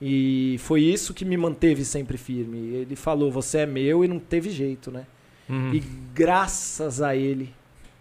E 0.02 0.56
foi 0.60 0.82
isso 0.82 1.14
que 1.14 1.26
me 1.26 1.36
manteve 1.36 1.84
sempre 1.84 2.18
firme. 2.18 2.58
Ele 2.74 2.96
falou: 2.96 3.30
"Você 3.32 3.60
é 3.60 3.66
meu" 3.66 4.04
e 4.04 4.08
não 4.08 4.20
teve 4.20 4.50
jeito, 4.50 4.90
né? 4.92 5.06
uhum. 5.50 5.74
E 5.74 5.80
graças 6.14 7.02
a 7.02 7.16
ele 7.16 7.54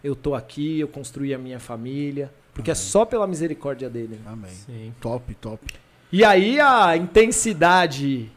eu 0.03 0.15
tô 0.15 0.33
aqui, 0.35 0.79
eu 0.79 0.87
construí 0.87 1.33
a 1.33 1.37
minha 1.37 1.59
família, 1.59 2.31
porque 2.53 2.71
é 2.71 2.75
só 2.75 3.03
pela 3.05 3.27
misericórdia 3.27 3.89
dele. 3.89 4.19
né? 4.23 4.31
Amém. 4.31 4.51
Sim. 4.51 4.93
Top, 5.01 5.33
top. 5.35 5.65
E 6.11 6.23
aí 6.23 6.59
a 6.59 6.95
intensidade 6.95 8.31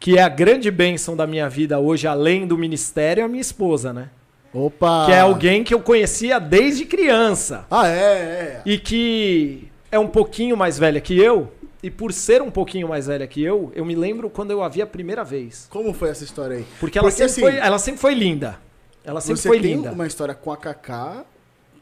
que 0.00 0.16
é 0.16 0.22
a 0.22 0.28
grande 0.28 0.70
bênção 0.70 1.16
da 1.16 1.26
minha 1.26 1.48
vida 1.48 1.78
hoje, 1.80 2.06
além 2.06 2.46
do 2.46 2.56
ministério, 2.56 3.22
é 3.22 3.24
a 3.24 3.28
minha 3.28 3.40
esposa, 3.40 3.92
né? 3.92 4.10
Opa! 4.52 5.06
Que 5.06 5.12
é 5.12 5.20
alguém 5.20 5.64
que 5.64 5.74
eu 5.74 5.80
conhecia 5.80 6.38
desde 6.38 6.84
criança 6.86 7.66
Ah, 7.70 7.88
é, 7.88 7.92
é. 8.02 8.62
e 8.64 8.78
que 8.78 9.68
é 9.90 9.98
um 9.98 10.06
pouquinho 10.06 10.56
mais 10.56 10.78
velha 10.78 11.00
que 11.00 11.18
eu. 11.18 11.52
E 11.82 11.90
por 11.90 12.12
ser 12.12 12.42
um 12.42 12.50
pouquinho 12.50 12.88
mais 12.88 13.06
velha 13.06 13.26
que 13.26 13.42
eu, 13.42 13.70
eu 13.74 13.84
me 13.84 13.94
lembro 13.94 14.28
quando 14.28 14.50
eu 14.50 14.62
a 14.62 14.68
vi 14.68 14.82
a 14.82 14.86
primeira 14.86 15.22
vez. 15.22 15.66
Como 15.70 15.92
foi 15.92 16.08
essa 16.08 16.24
história 16.24 16.56
aí? 16.56 16.66
Porque 16.80 16.98
ela, 16.98 17.08
Porque, 17.08 17.28
sempre, 17.28 17.32
assim, 17.32 17.40
foi, 17.40 17.66
ela 17.66 17.78
sempre 17.78 18.00
foi 18.00 18.14
linda. 18.14 18.58
Ela 19.04 19.20
sempre 19.20 19.42
foi 19.42 19.58
linda. 19.58 19.92
uma 19.92 20.06
história 20.06 20.34
com 20.34 20.50
a 20.50 20.56
Kaká 20.56 21.24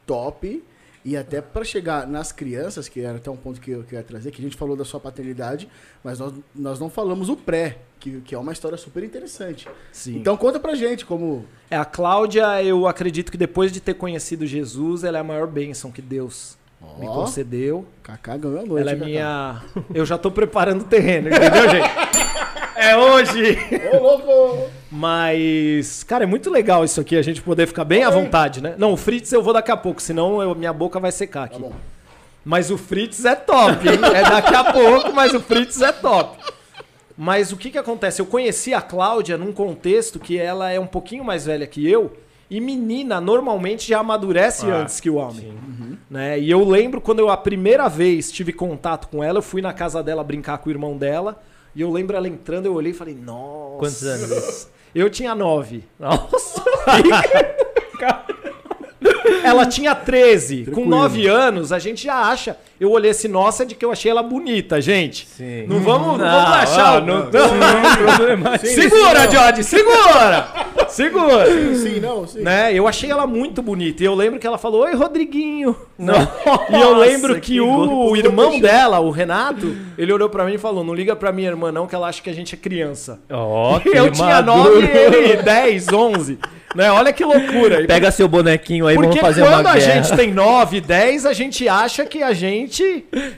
top. 0.05 0.63
E 1.03 1.15
até 1.15 1.39
pra 1.39 1.63
chegar 1.63 2.05
nas 2.05 2.33
crianças, 2.33 2.89
que 2.89 2.99
era 2.99 3.15
até 3.15 3.31
um 3.31 3.37
ponto 3.37 3.61
que 3.61 3.71
eu 3.71 3.83
queria 3.83 4.03
trazer, 4.03 4.29
que 4.29 4.41
a 4.41 4.43
gente 4.43 4.57
falou 4.57 4.75
da 4.75 4.83
sua 4.83 4.99
paternidade, 4.99 5.69
mas 6.03 6.19
nós, 6.19 6.33
nós 6.53 6.79
não 6.81 6.89
falamos 6.89 7.29
o 7.29 7.37
pré, 7.37 7.77
que, 7.97 8.19
que 8.19 8.35
é 8.35 8.37
uma 8.37 8.51
história 8.51 8.77
super 8.77 9.01
interessante. 9.03 9.69
Sim. 9.89 10.17
Então 10.17 10.35
conta 10.35 10.59
pra 10.59 10.75
gente 10.75 11.05
como. 11.05 11.45
É, 11.71 11.77
a 11.77 11.85
Cláudia, 11.85 12.61
eu 12.61 12.85
acredito 12.87 13.31
que 13.31 13.37
depois 13.37 13.71
de 13.71 13.79
ter 13.79 13.93
conhecido 13.93 14.45
Jesus, 14.45 15.05
ela 15.05 15.17
é 15.17 15.21
a 15.21 15.23
maior 15.23 15.47
bênção 15.47 15.93
que 15.93 16.01
Deus 16.01 16.56
me 16.99 17.07
Ó, 17.07 17.13
concedeu. 17.13 17.85
Kaká 18.03 18.37
ganhou 18.37 18.59
a 18.61 18.65
noite. 18.65 18.81
Ela 18.81 18.91
é 18.91 18.95
Kaká? 18.95 19.05
minha. 19.05 19.61
Eu 19.93 20.05
já 20.05 20.17
tô 20.17 20.29
preparando 20.31 20.81
o 20.81 20.85
terreno, 20.85 21.29
entendeu, 21.29 21.69
gente? 21.69 21.87
É 22.79 22.95
hoje! 22.95 23.57
Ô, 23.91 23.97
louco! 23.97 24.69
Mas, 24.91 26.03
cara, 26.03 26.25
é 26.25 26.27
muito 26.27 26.47
legal 26.51 26.85
isso 26.85 27.01
aqui, 27.01 27.15
a 27.17 27.23
gente 27.23 27.41
poder 27.41 27.65
ficar 27.65 27.83
bem 27.83 28.03
à 28.03 28.09
vontade, 28.11 28.61
né? 28.61 28.75
Não, 28.77 28.93
o 28.93 28.97
Fritz 28.97 29.31
eu 29.33 29.41
vou 29.41 29.51
daqui 29.51 29.71
a 29.71 29.75
pouco, 29.77 29.99
senão 29.99 30.39
eu- 30.43 30.53
minha 30.53 30.71
boca 30.71 30.99
vai 30.99 31.11
secar 31.11 31.49
Tá 31.49 31.55
aqui. 31.55 31.59
bom. 31.59 31.73
Mas 32.45 32.69
o 32.69 32.77
Fritz 32.77 33.25
é 33.25 33.35
top, 33.35 33.87
hein? 33.89 33.99
É 34.15 34.21
daqui 34.29 34.53
a 34.53 34.63
pouco, 34.71 35.11
mas 35.11 35.33
o 35.33 35.39
Fritz 35.39 35.81
é 35.81 35.91
top. 35.91 36.37
Mas 37.17 37.51
o 37.51 37.57
que 37.57 37.71
que 37.71 37.79
acontece? 37.79 38.21
Eu 38.21 38.27
conheci 38.27 38.75
a 38.75 38.79
Cláudia 38.81 39.37
num 39.39 39.51
contexto 39.51 40.19
que 40.19 40.37
ela 40.37 40.69
é 40.71 40.79
um 40.79 40.85
pouquinho 40.85 41.23
mais 41.23 41.47
velha 41.47 41.65
que 41.65 41.89
eu, 41.89 42.15
e 42.49 42.59
menina 42.61 43.19
normalmente 43.21 43.87
já 43.87 43.99
amadurece 43.99 44.69
Ah, 44.69 44.81
antes 44.81 44.99
que 44.99 45.09
o 45.09 45.15
homem. 45.15 45.51
sim. 45.51 45.97
Né? 46.09 46.39
E 46.39 46.49
eu 46.49 46.63
lembro 46.63 47.01
quando 47.01 47.19
eu 47.19 47.29
a 47.29 47.35
primeira 47.35 47.87
vez 47.89 48.31
tive 48.31 48.53
contato 48.53 49.09
com 49.09 49.21
ela, 49.23 49.39
eu 49.39 49.43
fui 49.43 49.61
na 49.61 49.73
casa 49.73 50.01
dela 50.01 50.23
brincar 50.23 50.57
com 50.59 50.69
o 50.69 50.71
irmão 50.71 50.97
dela, 50.97 51.41
e 51.75 51.81
eu 51.81 51.91
lembro 51.91 52.15
ela 52.15 52.27
entrando, 52.27 52.65
eu 52.65 52.73
olhei 52.73 52.91
e 52.91 52.95
falei, 52.95 53.13
nossa. 53.15 53.77
Quantos 53.79 54.03
anos? 54.03 54.67
Eu 54.95 55.09
tinha 55.11 55.35
nove. 55.35 55.83
Nossa! 55.99 56.63
Ela 59.43 59.65
tinha 59.65 59.93
13. 59.93 60.57
Com 60.65 60.71
Tranquilo. 60.71 60.89
9 60.89 61.27
anos, 61.27 61.71
a 61.71 61.79
gente 61.79 62.03
já 62.03 62.15
acha. 62.29 62.57
Eu 62.79 62.91
olhei 62.91 63.11
assim, 63.11 63.27
nossa, 63.27 63.65
de 63.65 63.73
que 63.73 63.83
eu 63.83 63.91
achei 63.91 64.11
ela 64.11 64.21
bonita, 64.21 64.79
gente. 64.79 65.27
Sim. 65.27 65.65
Não 65.67 65.79
vamos, 65.79 66.19
não 66.19 66.29
vamos 66.29 66.51
achar. 66.51 66.97
ah, 66.97 67.01
não, 67.01 67.25
não, 67.25 67.31
não, 67.31 67.97
problema. 68.15 68.57
Segura, 68.61 69.29
George, 69.31 69.63
segura! 69.63 70.47
Segura! 70.87 71.45
Sim, 71.75 71.99
não, 71.99 72.25
sim. 72.25 72.41
Né? 72.41 72.73
Eu 72.73 72.87
achei 72.87 73.11
ela 73.11 73.27
muito 73.27 73.61
bonita. 73.61 74.03
E 74.03 74.05
eu 74.05 74.15
lembro 74.15 74.39
que 74.39 74.47
ela 74.47 74.57
falou: 74.57 74.83
Oi, 74.83 74.95
Rodriguinho. 74.95 75.75
Nossa, 75.97 76.31
E 76.69 76.81
eu 76.81 76.95
lembro 76.97 77.35
que, 77.35 77.53
que 77.53 77.61
o 77.61 78.15
irmão 78.15 78.59
dela, 78.59 78.99
o 78.99 79.09
Renato, 79.09 79.75
ele 79.97 80.13
olhou 80.13 80.29
pra 80.29 80.45
mim 80.45 80.53
e 80.53 80.57
falou: 80.57 80.83
Não 80.83 80.93
liga 80.93 81.15
pra 81.15 81.31
minha 81.31 81.49
irmã, 81.49 81.71
não, 81.71 81.87
que 81.87 81.95
ela 81.95 82.07
acha 82.07 82.21
que 82.21 82.29
a 82.29 82.33
gente 82.33 82.55
é 82.55 82.57
criança. 82.57 83.19
Ó, 83.29 83.79
eu 83.85 84.11
tinha 84.11 84.41
maduro. 84.41 84.81
9 84.81 84.85
e 84.85 84.97
ele 84.97 85.43
10, 85.43 85.87
11. 85.91 86.39
Né? 86.75 86.91
Olha 86.91 87.11
que 87.11 87.23
loucura. 87.23 87.85
Pega 87.87 88.11
seu 88.11 88.27
bonequinho 88.27 88.87
aí, 88.87 88.95
Porque 88.95 89.07
vamos 89.07 89.21
fazer 89.21 89.41
quando 89.41 89.61
uma 89.61 89.71
a 89.71 89.75
guerra. 89.77 90.03
gente 90.03 90.15
tem 90.15 90.33
9, 90.33 90.81
10, 90.81 91.25
a 91.25 91.33
gente 91.33 91.67
acha 91.67 92.05
que 92.05 92.21
a 92.21 92.33
gente 92.33 92.66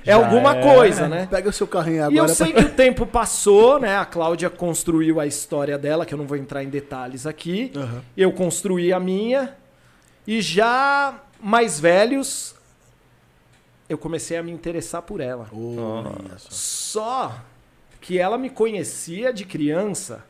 é 0.06 0.12
Já 0.12 0.16
alguma 0.16 0.58
é. 0.58 0.62
coisa, 0.62 1.08
né? 1.08 1.28
Pega 1.30 1.50
o 1.50 1.54
seu 1.54 1.68
carrinho 1.68 2.00
agora. 2.04 2.14
E 2.14 2.18
eu 2.18 2.26
pra- 2.26 2.34
sei 2.36 2.54
que 2.54 2.62
o 2.62 2.70
tempo 2.70 3.06
passou, 3.06 3.80
né? 3.80 3.98
A 3.98 4.06
Cláudia 4.06 4.50
construiu 4.50 5.20
a 5.20 5.26
história 5.28 5.78
dela, 5.78 6.06
que 6.06 6.14
eu 6.14 6.18
não 6.18 6.26
vou 6.28 6.38
entrar 6.38 6.64
em 6.64 6.70
detalhes 6.70 7.26
aqui. 7.26 7.72
Aham. 7.76 8.02
Eu 8.16 8.32
construí 8.32 8.92
a 8.94 9.00
minha. 9.00 9.56
E 10.28 10.42
já 10.42 11.20
mais 11.42 11.80
velhos, 11.80 12.54
eu 13.88 13.98
comecei 13.98 14.38
a 14.38 14.44
me 14.44 14.52
interessar 14.52 15.02
por 15.02 15.20
ela. 15.22 15.48
Só. 16.38 16.50
Só 16.50 17.36
que 18.02 18.18
ela 18.20 18.38
me 18.38 18.50
conhecia 18.50 19.34
de 19.34 19.46
criança. 19.46 20.24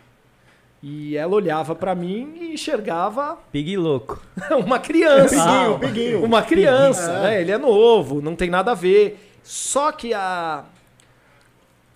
E 0.81 1.17
ela 1.17 1.35
olhava 1.35 1.75
pra 1.75 1.93
mim 1.93 2.35
e 2.39 2.53
enxergava 2.53 3.37
Pig 3.51 3.75
louco. 3.75 4.21
uma 4.65 4.79
criança. 4.79 5.35
Piguinho, 5.35 5.79
piguinho. 5.79 6.23
Uma 6.23 6.41
criança, 6.41 7.11
É. 7.11 7.21
né? 7.21 7.41
Ele 7.41 7.51
é 7.51 7.57
novo, 7.57 8.21
não 8.21 8.35
tem 8.35 8.49
nada 8.49 8.71
a 8.71 8.75
ver. 8.75 9.19
Só 9.43 9.91
que 9.91 10.13
a 10.13 10.63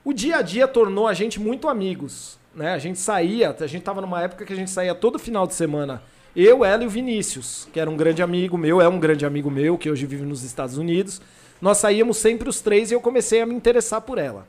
o 0.04 0.12
dia 0.12 0.38
a 0.38 0.42
dia 0.42 0.68
tornou 0.68 1.08
a 1.08 1.14
gente 1.14 1.40
muito 1.40 1.70
amigos, 1.70 2.38
né? 2.54 2.74
A 2.74 2.78
gente 2.78 3.00
saía, 3.00 3.56
a 3.58 3.68
gente 3.68 3.84
tava 3.84 4.02
numa 4.02 4.22
época 4.22 4.44
que 4.46 4.52
a 4.52 4.56
gente 4.56 4.70
saía 4.70 4.94
todo 4.94 5.18
final 5.18 5.48
de 5.48 5.54
semana. 5.54 6.02
Eu, 6.36 6.66
ela 6.66 6.84
e 6.84 6.88
o 6.88 6.90
Vinícius, 6.90 7.70
que 7.72 7.80
era 7.80 7.90
um 7.90 7.96
grande 7.96 8.22
amigo 8.22 8.58
meu, 8.58 8.82
é 8.82 8.90
um 8.90 9.00
grande 9.00 9.26
amigo 9.26 9.50
meu, 9.50 9.78
que 9.78 9.90
hoje 9.90 10.06
vive 10.06 10.26
nos 10.26 10.44
Estados 10.44 10.78
Unidos. 10.78 11.22
Nós 11.62 11.78
saíamos 11.78 12.18
sempre 12.18 12.50
os 12.50 12.60
três 12.60 12.92
e 12.92 12.94
eu 12.96 13.00
comecei 13.00 13.40
a 13.40 13.46
me 13.46 13.54
interessar 13.54 14.02
por 14.02 14.18
ela. 14.18 14.46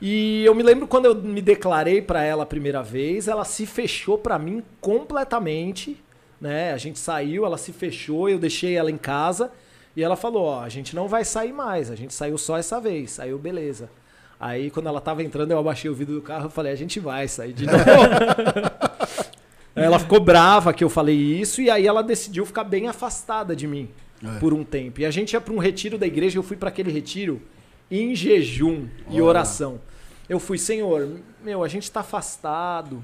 E 0.00 0.44
eu 0.44 0.54
me 0.54 0.62
lembro 0.62 0.86
quando 0.86 1.06
eu 1.06 1.14
me 1.14 1.42
declarei 1.42 2.00
pra 2.00 2.22
ela 2.22 2.44
a 2.44 2.46
primeira 2.46 2.82
vez, 2.82 3.26
ela 3.26 3.44
se 3.44 3.66
fechou 3.66 4.16
pra 4.16 4.38
mim 4.38 4.62
completamente, 4.80 5.96
né? 6.40 6.72
A 6.72 6.76
gente 6.76 6.98
saiu, 6.98 7.44
ela 7.44 7.58
se 7.58 7.72
fechou, 7.72 8.28
eu 8.28 8.38
deixei 8.38 8.74
ela 8.76 8.90
em 8.90 8.96
casa 8.96 9.50
e 9.96 10.02
ela 10.02 10.14
falou: 10.16 10.44
"Ó, 10.44 10.60
a 10.60 10.68
gente 10.68 10.94
não 10.94 11.08
vai 11.08 11.24
sair 11.24 11.52
mais, 11.52 11.90
a 11.90 11.96
gente 11.96 12.14
saiu 12.14 12.38
só 12.38 12.56
essa 12.56 12.80
vez". 12.80 13.10
Saiu, 13.12 13.38
beleza. 13.38 13.90
Aí 14.38 14.70
quando 14.70 14.86
ela 14.86 15.00
tava 15.00 15.22
entrando, 15.24 15.50
eu 15.50 15.58
abaixei 15.58 15.90
o 15.90 15.94
vidro 15.94 16.14
do 16.14 16.22
carro 16.22 16.46
e 16.48 16.52
falei: 16.52 16.72
"A 16.72 16.76
gente 16.76 17.00
vai 17.00 17.26
sair 17.26 17.52
de 17.52 17.66
novo". 17.66 17.78
ela 19.74 19.98
ficou 19.98 20.20
brava 20.20 20.72
que 20.72 20.84
eu 20.84 20.88
falei 20.88 21.16
isso 21.16 21.60
e 21.60 21.68
aí 21.70 21.86
ela 21.88 22.02
decidiu 22.02 22.46
ficar 22.46 22.64
bem 22.64 22.86
afastada 22.88 23.54
de 23.56 23.66
mim 23.66 23.88
É. 24.24 24.38
por 24.38 24.52
um 24.54 24.62
tempo. 24.62 25.00
E 25.00 25.06
a 25.06 25.10
gente 25.10 25.32
ia 25.32 25.40
para 25.40 25.52
um 25.52 25.58
retiro 25.58 25.98
da 25.98 26.06
igreja, 26.06 26.38
eu 26.38 26.42
fui 26.44 26.56
para 26.56 26.68
aquele 26.68 26.92
retiro 26.92 27.42
em 27.90 28.14
jejum 28.14 28.86
e 29.10 29.20
oração. 29.20 29.80
Eu 30.28 30.38
fui, 30.38 30.58
Senhor, 30.58 31.08
meu, 31.42 31.64
a 31.64 31.68
gente 31.68 31.90
tá 31.90 32.00
afastado. 32.00 33.02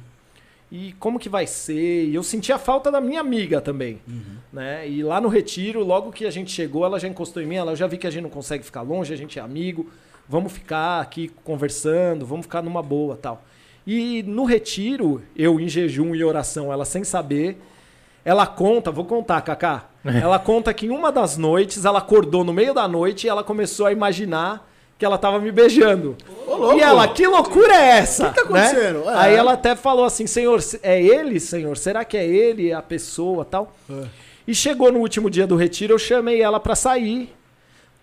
E 0.70 0.92
como 0.98 1.18
que 1.18 1.28
vai 1.28 1.46
ser? 1.46 2.06
E 2.06 2.14
eu 2.14 2.22
senti 2.22 2.52
a 2.52 2.58
falta 2.58 2.90
da 2.90 3.00
minha 3.00 3.20
amiga 3.20 3.60
também, 3.60 4.00
né? 4.52 4.88
E 4.88 5.02
lá 5.02 5.20
no 5.20 5.28
retiro, 5.28 5.84
logo 5.84 6.10
que 6.10 6.26
a 6.26 6.30
gente 6.30 6.50
chegou, 6.50 6.84
ela 6.84 6.98
já 6.98 7.06
encostou 7.06 7.42
em 7.42 7.46
mim, 7.46 7.54
ela 7.54 7.76
já 7.76 7.86
vi 7.86 7.96
que 7.96 8.06
a 8.06 8.10
gente 8.10 8.24
não 8.24 8.30
consegue 8.30 8.64
ficar 8.64 8.82
longe, 8.82 9.12
a 9.12 9.16
gente 9.16 9.38
é 9.38 9.42
amigo, 9.42 9.88
vamos 10.28 10.52
ficar 10.52 11.00
aqui 11.00 11.30
conversando, 11.44 12.26
vamos 12.26 12.46
ficar 12.46 12.60
numa 12.60 12.82
boa, 12.82 13.16
tal. 13.16 13.44
E 13.86 14.22
no 14.24 14.44
retiro, 14.44 15.22
eu 15.36 15.60
em 15.60 15.68
jejum 15.68 16.14
e 16.14 16.24
oração, 16.24 16.72
ela 16.72 16.84
sem 16.84 17.04
saber, 17.04 17.56
ela 18.24 18.46
conta, 18.46 18.90
vou 18.90 19.04
contar, 19.04 19.40
Kaká. 19.42 19.88
Ela 20.04 20.38
conta 20.38 20.74
que 20.74 20.84
em 20.84 20.90
uma 20.90 21.10
das 21.10 21.38
noites, 21.38 21.86
ela 21.86 21.98
acordou 21.98 22.44
no 22.44 22.52
meio 22.52 22.74
da 22.74 22.86
noite 22.86 23.26
e 23.26 23.30
ela 23.30 23.42
começou 23.42 23.86
a 23.86 23.92
imaginar 23.92 24.70
que 24.98 25.04
ela 25.04 25.18
tava 25.18 25.38
me 25.38 25.50
beijando. 25.50 26.16
Ô. 26.46 26.74
E 26.74 26.80
ela, 26.80 27.08
que 27.08 27.26
loucura 27.26 27.74
é 27.74 27.98
essa? 27.98 28.30
que 28.30 28.42
tá 28.42 28.50
né? 28.50 28.66
acontecendo? 28.66 29.10
É. 29.10 29.14
Aí 29.16 29.34
ela 29.34 29.54
até 29.54 29.74
falou 29.74 30.04
assim, 30.04 30.26
senhor, 30.26 30.60
é 30.82 31.02
ele, 31.02 31.40
senhor? 31.40 31.76
Será 31.76 32.04
que 32.04 32.16
é 32.16 32.26
ele 32.26 32.72
a 32.72 32.80
pessoa 32.80 33.44
tal? 33.44 33.74
É. 33.90 34.04
E 34.46 34.54
chegou 34.54 34.92
no 34.92 35.00
último 35.00 35.30
dia 35.30 35.46
do 35.46 35.56
retiro, 35.56 35.94
eu 35.94 35.98
chamei 35.98 36.40
ela 36.40 36.60
pra 36.60 36.74
sair. 36.74 37.34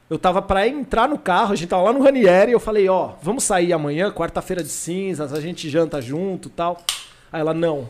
Eu 0.09 0.19
tava 0.19 0.41
pra 0.41 0.67
entrar 0.67 1.07
no 1.07 1.17
carro, 1.17 1.53
a 1.53 1.55
gente 1.55 1.69
tava 1.69 1.83
lá 1.83 1.93
no 1.93 2.03
Ranieri, 2.03 2.51
e 2.51 2.53
eu 2.53 2.59
falei, 2.59 2.89
ó, 2.89 3.11
vamos 3.21 3.45
sair 3.45 3.71
amanhã, 3.71 4.11
quarta-feira 4.11 4.61
de 4.61 4.69
cinzas, 4.69 5.31
a 5.31 5.39
gente 5.39 5.69
janta 5.69 6.01
junto 6.01 6.49
e 6.49 6.51
tal. 6.51 6.81
Aí 7.31 7.39
ela, 7.39 7.53
não. 7.53 7.87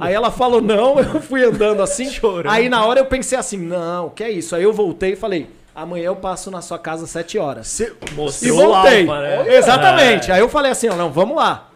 Aí 0.00 0.14
ela 0.14 0.30
falou 0.30 0.60
não, 0.60 0.98
eu 1.00 1.20
fui 1.20 1.42
andando 1.42 1.82
assim. 1.82 2.08
Chorando. 2.08 2.52
Aí 2.52 2.68
na 2.68 2.84
hora 2.84 3.00
eu 3.00 3.06
pensei 3.06 3.36
assim, 3.36 3.58
não, 3.58 4.10
que 4.10 4.22
é 4.22 4.30
isso? 4.30 4.54
Aí 4.54 4.62
eu 4.62 4.72
voltei 4.72 5.14
e 5.14 5.16
falei, 5.16 5.48
amanhã 5.76 6.06
eu 6.06 6.16
passo 6.16 6.50
na 6.50 6.60
sua 6.62 6.78
casa 6.78 7.04
às 7.04 7.10
sete 7.10 7.38
horas. 7.38 7.68
Cê- 7.68 7.92
E 8.10 8.14
Mostrou 8.14 8.56
voltei. 8.56 9.06
o 9.06 9.12
alfa, 9.12 9.22
né? 9.22 9.54
Exatamente. 9.56 10.30
É. 10.30 10.34
Aí 10.34 10.40
eu 10.40 10.48
falei 10.48 10.72
assim, 10.72 10.88
ó, 10.88 10.96
não, 10.96 11.10
vamos 11.12 11.36
lá. 11.36 11.68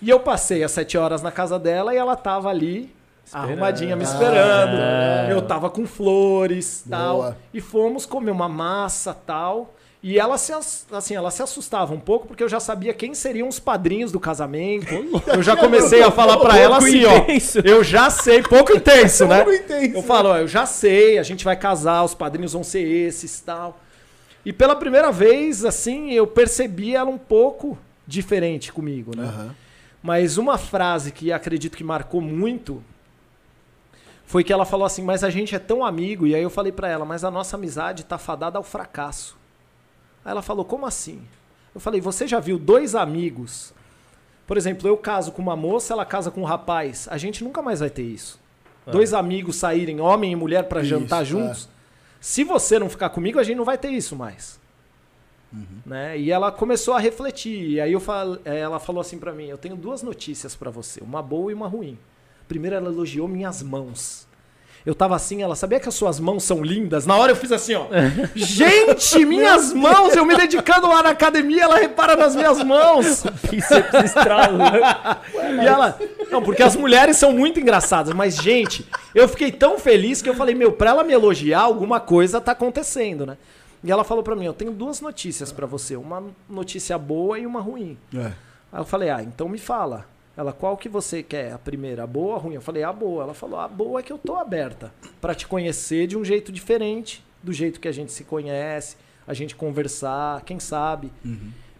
E 0.00 0.08
eu 0.10 0.18
passei 0.18 0.64
às 0.64 0.72
sete 0.72 0.98
horas 0.98 1.22
na 1.22 1.30
casa 1.30 1.58
dela 1.58 1.94
e 1.94 1.96
ela 1.96 2.16
tava 2.16 2.48
ali, 2.48 2.92
arrumadinha, 3.32 3.94
me 3.94 4.02
esperando. 4.02 4.76
Ah. 4.76 5.28
Eu 5.30 5.42
tava 5.42 5.70
com 5.70 5.86
flores, 5.86 6.84
tal. 6.90 7.16
Boa. 7.16 7.36
E 7.54 7.60
fomos 7.60 8.04
comer 8.06 8.30
uma 8.32 8.48
massa, 8.48 9.14
tal. 9.14 9.74
E 10.02 10.18
ela 10.18 10.36
se, 10.36 10.52
ass- 10.52 10.84
assim, 10.90 11.14
ela 11.14 11.30
se 11.30 11.42
assustava 11.42 11.94
um 11.94 12.00
pouco 12.00 12.26
porque 12.26 12.42
eu 12.42 12.48
já 12.48 12.58
sabia 12.58 12.92
quem 12.92 13.14
seriam 13.14 13.46
os 13.46 13.60
padrinhos 13.60 14.10
do 14.10 14.18
casamento. 14.18 14.92
Eu 15.28 15.42
já 15.44 15.56
comecei 15.56 16.02
a 16.02 16.10
falar 16.10 16.38
pra 16.38 16.58
ela 16.58 16.78
assim, 16.78 17.04
ó. 17.04 17.24
Eu 17.64 17.84
já 17.84 18.10
sei, 18.10 18.42
pouco 18.42 18.72
intenso, 18.76 19.26
né? 19.28 19.44
Pouco 19.44 19.52
intenso. 19.56 19.96
Eu 19.98 20.02
falo, 20.02 20.30
ó, 20.30 20.38
eu 20.38 20.48
já 20.48 20.66
sei, 20.66 21.18
a 21.18 21.22
gente 21.22 21.44
vai 21.44 21.54
casar, 21.56 22.02
os 22.02 22.14
padrinhos 22.14 22.52
vão 22.52 22.64
ser 22.64 22.80
esses, 22.82 23.40
tal. 23.40 23.78
E 24.44 24.52
pela 24.52 24.74
primeira 24.74 25.12
vez, 25.12 25.64
assim, 25.64 26.10
eu 26.10 26.26
percebi 26.26 26.96
ela 26.96 27.08
um 27.08 27.18
pouco 27.18 27.78
diferente 28.04 28.72
comigo, 28.72 29.16
né? 29.16 29.22
Aham. 29.22 29.54
Mas 30.02 30.36
uma 30.36 30.58
frase 30.58 31.12
que 31.12 31.30
acredito 31.32 31.76
que 31.76 31.84
marcou 31.84 32.20
muito 32.20 32.82
foi 34.26 34.42
que 34.42 34.52
ela 34.52 34.64
falou 34.64 34.84
assim: 34.84 35.02
"Mas 35.04 35.22
a 35.22 35.30
gente 35.30 35.54
é 35.54 35.60
tão 35.60 35.84
amigo". 35.84 36.26
E 36.26 36.34
aí 36.34 36.42
eu 36.42 36.50
falei 36.50 36.72
pra 36.72 36.88
ela: 36.88 37.04
"Mas 37.04 37.22
a 37.22 37.30
nossa 37.30 37.56
amizade 37.56 38.04
tá 38.04 38.18
fadada 38.18 38.58
ao 38.58 38.64
fracasso". 38.64 39.40
Aí 40.24 40.30
ela 40.30 40.42
falou: 40.42 40.64
"Como 40.64 40.86
assim?". 40.86 41.22
Eu 41.74 41.80
falei: 41.80 42.00
"Você 42.00 42.26
já 42.26 42.40
viu 42.40 42.58
dois 42.58 42.94
amigos? 42.94 43.72
Por 44.46 44.56
exemplo, 44.56 44.86
eu 44.88 44.96
caso 44.96 45.32
com 45.32 45.40
uma 45.40 45.56
moça, 45.56 45.92
ela 45.92 46.04
casa 46.04 46.30
com 46.30 46.42
um 46.42 46.44
rapaz. 46.44 47.08
A 47.10 47.16
gente 47.16 47.42
nunca 47.44 47.62
mais 47.62 47.80
vai 47.80 47.90
ter 47.90 48.02
isso. 48.02 48.40
Dois 48.86 49.14
amigos 49.14 49.56
saírem, 49.56 50.00
homem 50.00 50.32
e 50.32 50.36
mulher, 50.36 50.66
Isso, 50.70 50.84
jantar 50.84 51.22
é. 51.22 51.24
juntos. 51.24 51.68
Se 52.20 52.42
você 52.44 52.78
não 52.78 52.90
ficar 52.90 53.10
comigo, 53.10 53.38
a 53.38 53.42
gente 53.44 53.56
não 53.56 53.64
vai 53.64 53.78
ter 53.78 53.90
isso 53.90 54.16
mais. 54.16 54.60
Né? 55.84 56.18
E 56.18 56.30
ela 56.30 56.50
começou 56.50 56.94
a 56.94 56.98
refletir. 56.98 57.72
E 57.72 57.80
aí 57.80 57.92
eu 57.92 58.00
fal... 58.00 58.38
eh, 58.44 58.58
ela 58.58 58.80
falou 58.80 59.00
assim 59.00 59.18
pra 59.18 59.32
mim: 59.32 59.46
Eu 59.46 59.58
tenho 59.58 59.76
duas 59.76 60.02
notícias 60.02 60.56
pra 60.56 60.70
você, 60.70 61.00
uma 61.00 61.22
boa 61.22 61.50
e 61.50 61.54
uma 61.54 61.68
ruim. 61.68 61.98
Primeiro, 62.48 62.76
ela 62.76 62.88
elogiou 62.88 63.28
minhas 63.28 63.62
mãos. 63.62 64.26
Eu 64.84 64.94
tava 64.94 65.14
assim, 65.14 65.42
ela 65.42 65.54
sabia 65.54 65.78
que 65.78 65.88
as 65.88 65.94
suas 65.94 66.18
mãos 66.18 66.42
são 66.42 66.62
lindas? 66.62 67.06
Na 67.06 67.16
hora 67.16 67.32
eu 67.32 67.36
fiz 67.36 67.52
assim, 67.52 67.74
ó. 67.74 67.86
Gente, 68.34 69.24
minhas 69.24 69.72
mãos! 69.72 70.14
Eu 70.16 70.26
me 70.26 70.36
dedicando 70.36 70.88
lá 70.88 71.02
na 71.02 71.10
academia, 71.10 71.62
ela 71.64 71.76
repara 71.76 72.16
nas 72.16 72.34
minhas 72.34 72.62
mãos. 72.64 73.24
Bíceps 73.48 74.04
estralando. 74.04 74.62
E 75.62 75.66
ela. 75.66 75.98
Não, 76.30 76.42
porque 76.42 76.62
as 76.62 76.74
mulheres 76.76 77.16
são 77.16 77.32
muito 77.32 77.60
engraçadas, 77.60 78.14
mas, 78.14 78.36
gente, 78.36 78.86
eu 79.14 79.28
fiquei 79.28 79.52
tão 79.52 79.78
feliz 79.78 80.22
que 80.22 80.28
eu 80.28 80.34
falei, 80.34 80.54
meu, 80.54 80.72
pra 80.72 80.90
ela 80.90 81.04
me 81.04 81.12
elogiar, 81.12 81.60
alguma 81.60 82.00
coisa 82.00 82.40
tá 82.40 82.52
acontecendo, 82.52 83.26
né? 83.26 83.36
E 83.84 83.90
ela 83.90 84.04
falou 84.04 84.22
pra 84.22 84.36
mim, 84.36 84.46
eu 84.46 84.52
tenho 84.52 84.72
duas 84.72 85.00
notícias 85.00 85.52
pra 85.52 85.66
você, 85.66 85.96
uma 85.96 86.22
notícia 86.48 86.96
boa 86.96 87.38
e 87.38 87.46
uma 87.46 87.60
ruim. 87.60 87.98
É. 88.14 88.32
Aí 88.72 88.80
eu 88.80 88.84
falei, 88.84 89.10
ah, 89.10 89.22
então 89.22 89.48
me 89.48 89.58
fala. 89.58 90.06
Ela, 90.36 90.52
qual 90.52 90.76
que 90.76 90.88
você 90.88 91.22
quer? 91.22 91.52
A 91.52 91.58
primeira, 91.58 92.04
a 92.04 92.06
boa 92.06 92.28
ou 92.28 92.36
a 92.36 92.38
ruim? 92.38 92.54
Eu 92.54 92.62
falei, 92.62 92.82
a 92.82 92.92
boa. 92.92 93.24
Ela 93.24 93.34
falou, 93.34 93.60
a 93.60 93.68
boa 93.68 94.00
é 94.00 94.02
que 94.02 94.12
eu 94.12 94.18
tô 94.18 94.36
aberta 94.36 94.92
pra 95.20 95.34
te 95.34 95.46
conhecer 95.46 96.06
de 96.06 96.16
um 96.16 96.24
jeito 96.24 96.50
diferente, 96.50 97.24
do 97.42 97.52
jeito 97.52 97.78
que 97.78 97.88
a 97.88 97.92
gente 97.92 98.12
se 98.12 98.24
conhece, 98.24 98.96
a 99.26 99.34
gente 99.34 99.54
conversar, 99.54 100.42
quem 100.42 100.58
sabe. 100.58 101.12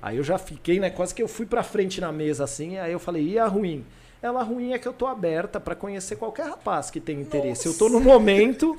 Aí 0.03 0.16
eu 0.16 0.24
já 0.24 0.36
fiquei, 0.36 0.80
né? 0.80 0.90
Quase 0.90 1.14
que 1.14 1.22
eu 1.22 1.28
fui 1.28 1.46
pra 1.46 1.62
frente 1.62 2.00
na 2.00 2.12
mesa 2.12 2.44
assim, 2.44 2.76
aí 2.76 2.92
eu 2.92 2.98
falei, 2.98 3.26
e 3.26 3.38
a 3.38 3.46
ruim? 3.46 3.84
Ela, 4.20 4.40
a 4.40 4.42
ruim 4.44 4.72
é 4.72 4.78
que 4.78 4.86
eu 4.86 4.92
tô 4.92 5.07
aberta 5.07 5.59
pra 5.59 5.74
conhecer 5.74 6.16
qualquer 6.16 6.46
rapaz 6.46 6.90
que 6.90 7.00
tem 7.00 7.20
interesse. 7.20 7.66
Eu 7.66 7.74
tô 7.74 7.88
num 7.88 8.00
momento. 8.00 8.78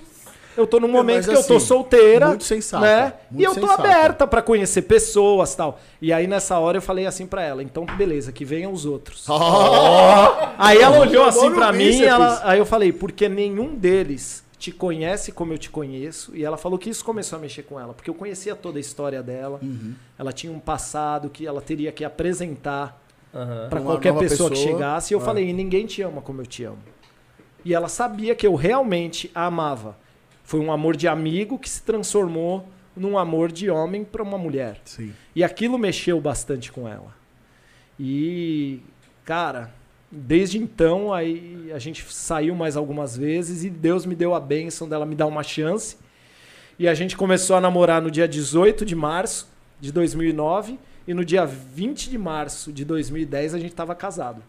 Eu 0.56 0.68
tô 0.68 0.80
num 0.80 0.88
momento 0.88 1.24
que 1.30 1.36
eu 1.36 1.44
tô 1.44 1.56
assim, 1.58 1.66
solteira. 1.68 2.28
muito 2.28 2.44
sensata, 2.44 2.86
Né? 2.86 3.14
muito 3.32 3.42
e 3.42 3.44
eu 3.44 3.54
tô 3.56 3.62
sensata. 3.68 3.82
aberta 3.82 4.28
pra 4.28 4.42
conhecer 4.42 4.84
pessoas 4.84 5.56
tal. 5.56 5.80
E 6.02 6.12
aí 6.14 6.28
nessa 6.28 6.60
hora 6.60 6.78
eu 6.78 6.82
falei 6.82 7.06
assim 7.06 7.26
pra 7.26 7.42
ela, 7.44 7.64
então 7.64 7.86
beleza, 7.86 8.32
que 8.32 8.46
venham 8.46 8.72
os 8.72 8.86
outros. 8.86 9.26
Aí 10.58 10.78
ela 10.80 11.00
olhou 11.00 11.26
assim 11.26 11.50
no 11.50 11.74
mim, 11.74 12.02
ela, 12.04 12.42
aí 12.44 12.60
eu 12.60 12.66
falei, 12.66 12.92
porque 12.94 13.28
nenhum 13.28 13.74
deles 13.76 14.44
te 14.58 14.72
conhece 14.72 15.32
como 15.32 15.52
eu 15.54 15.58
te 15.58 15.70
conheço. 15.70 16.32
E 16.36 16.44
ela 16.46 16.56
falou 16.56 16.78
que 16.80 16.90
isso 16.90 17.04
começou 17.04 17.38
a 17.38 17.42
mexer 17.42 17.64
com 17.64 17.80
ela, 17.80 17.94
porque 17.94 18.10
eu 18.10 18.14
conhecia 18.14 18.56
toda 18.56 18.78
a 18.78 18.82
história 18.82 19.22
dela. 19.22 19.60
Uhum. 19.62 19.94
Ela 20.18 20.32
tinha 20.32 20.54
um 20.54 20.60
passado 20.60 21.30
que 21.30 21.46
ela 21.46 21.62
teria 21.62 21.92
que 21.92 22.06
apresentar 22.06 23.02
Aham. 23.36 23.68
pra 23.70 23.80
Uma 23.82 23.92
qualquer 23.92 24.14
nova 24.14 24.24
pessoa, 24.24 24.50
que 24.50 24.56
pessoa. 24.56 24.74
chegasse. 24.74 25.14
E 25.14 25.16
eu 25.16 25.20
Ah. 25.20 25.24
falei, 25.24 25.50
e 25.50 25.54
ninguém 25.54 25.86
te 25.86 26.02
ama 26.02 26.22
como 26.22 26.42
eu 26.42 26.46
te 26.46 26.64
amo. 26.64 26.78
E 27.66 27.74
ela 27.74 27.88
sabia 27.90 28.36
que 28.36 28.46
eu 28.48 28.56
realmente 28.56 29.30
a 29.36 29.46
amava. 29.48 29.98
Foi 30.44 30.60
um 30.60 30.72
amor 30.72 30.96
de 30.96 31.08
amigo 31.08 31.58
que 31.58 31.70
se 31.70 31.82
transformou 31.82 32.68
num 32.96 33.18
amor 33.18 33.52
de 33.52 33.70
homem 33.70 34.04
pra 34.04 34.22
uma 34.22 34.38
mulher. 34.38 34.80
Sim. 34.86 35.14
E 35.36 35.44
aquilo 35.44 35.78
mexeu 35.78 36.20
bastante 36.22 36.72
com 36.72 36.88
ela. 36.88 37.16
E, 38.00 38.82
cara, 39.26 39.72
desde 40.12 40.58
então 40.58 41.14
aí 41.14 41.72
a 41.74 41.80
gente 41.80 42.06
saiu 42.14 42.54
mais 42.54 42.78
algumas 42.78 43.18
vezes 43.18 43.64
e 43.64 43.70
Deus 43.70 44.06
me 44.06 44.16
deu 44.16 44.36
a 44.36 44.40
bênção 44.40 44.88
dela 44.88 45.06
me 45.06 45.16
dar 45.16 45.28
uma 45.28 45.44
chance. 45.44 45.98
E 46.78 46.88
a 46.88 46.94
gente 46.94 47.16
começou 47.16 47.56
a 47.56 47.62
namorar 47.62 48.02
no 48.02 48.12
dia 48.12 48.28
18 48.28 48.86
de 48.86 48.96
março 48.96 49.48
de 49.80 49.92
2009 49.92 50.78
e 51.08 51.14
no 51.14 51.24
dia 51.24 51.46
20 51.46 52.10
de 52.10 52.18
março 52.18 52.72
de 52.72 52.84
2010 52.86 53.54
a 53.54 53.60
gente 53.60 53.72
estava 53.72 53.96
casado. 53.96 54.42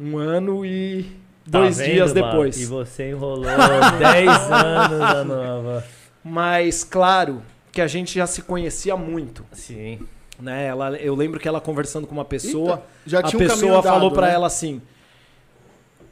Um 0.00 0.16
ano 0.16 0.64
e 0.64 1.10
Tá 1.50 1.60
dois 1.60 1.78
vendo, 1.78 1.92
dias 1.92 2.12
depois. 2.12 2.60
E 2.60 2.66
você 2.66 3.10
enrolou 3.10 3.44
10 3.98 4.28
anos 4.50 5.00
a 5.00 5.24
nova. 5.24 5.84
Mas 6.22 6.84
claro 6.84 7.42
que 7.72 7.80
a 7.80 7.86
gente 7.86 8.14
já 8.14 8.26
se 8.26 8.42
conhecia 8.42 8.96
muito. 8.96 9.44
Sim. 9.52 10.00
Né? 10.38 10.66
Ela, 10.66 10.96
eu 10.96 11.14
lembro 11.14 11.40
que 11.40 11.48
ela 11.48 11.60
conversando 11.60 12.06
com 12.06 12.14
uma 12.14 12.24
pessoa, 12.24 12.72
Eita, 12.72 12.82
já 13.06 13.18
a 13.20 13.22
tinha 13.22 13.38
um 13.38 13.46
caminho 13.46 13.60
pessoa 13.60 13.78
andado, 13.80 13.92
falou 13.94 14.10
pra 14.12 14.26
né? 14.28 14.34
ela 14.34 14.46
assim: 14.46 14.80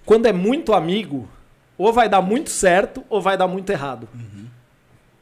quando 0.05 0.27
é 0.27 0.33
muito 0.33 0.73
amigo, 0.73 1.29
ou 1.79 1.93
vai 1.93 2.09
dar 2.09 2.23
muito 2.23 2.51
certo 2.51 3.05
ou 3.09 3.21
vai 3.21 3.37
dar 3.37 3.47
muito 3.47 3.71
errado. 3.71 4.09
Uhum. 4.15 4.47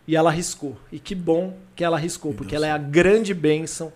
E 0.07 0.15
ela 0.17 0.31
arriscou. 0.31 0.77
E 0.93 0.99
que 0.99 1.15
bom 1.15 1.57
que 1.75 1.83
ela 1.83 1.97
arriscou, 1.97 2.33
porque 2.33 2.55
ela 2.55 2.67
é 2.67 2.71
a 2.71 2.79
grande 2.79 3.35
bênção 3.35 3.93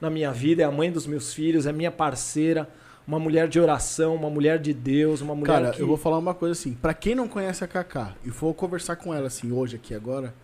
na 0.00 0.10
minha 0.10 0.30
vida, 0.30 0.62
é 0.62 0.64
a 0.64 0.70
mãe 0.70 0.92
dos 0.92 1.06
meus 1.06 1.32
filhos, 1.32 1.66
é 1.66 1.72
minha 1.72 1.90
parceira, 1.90 2.68
uma 3.06 3.18
mulher 3.18 3.46
de 3.46 3.60
oração, 3.60 4.14
uma 4.14 4.28
mulher 4.28 4.58
de 4.58 4.74
Deus, 4.74 5.20
uma 5.20 5.34
mulher 5.34 5.52
Cara, 5.52 5.70
que 5.70 5.80
eu 5.80 5.86
vou 5.86 5.96
falar 5.96 6.18
uma 6.18 6.34
coisa 6.34 6.52
assim. 6.52 6.74
Pra 6.74 6.92
quem 6.92 7.14
não 7.14 7.28
conhece 7.28 7.62
a 7.62 7.68
Kaká 7.68 8.14
e 8.24 8.30
for 8.30 8.52
conversar 8.52 8.96
com 8.96 9.14
ela 9.14 9.28
assim 9.28 9.52
hoje 9.52 9.76
aqui 9.76 9.94
agora, 9.94 10.34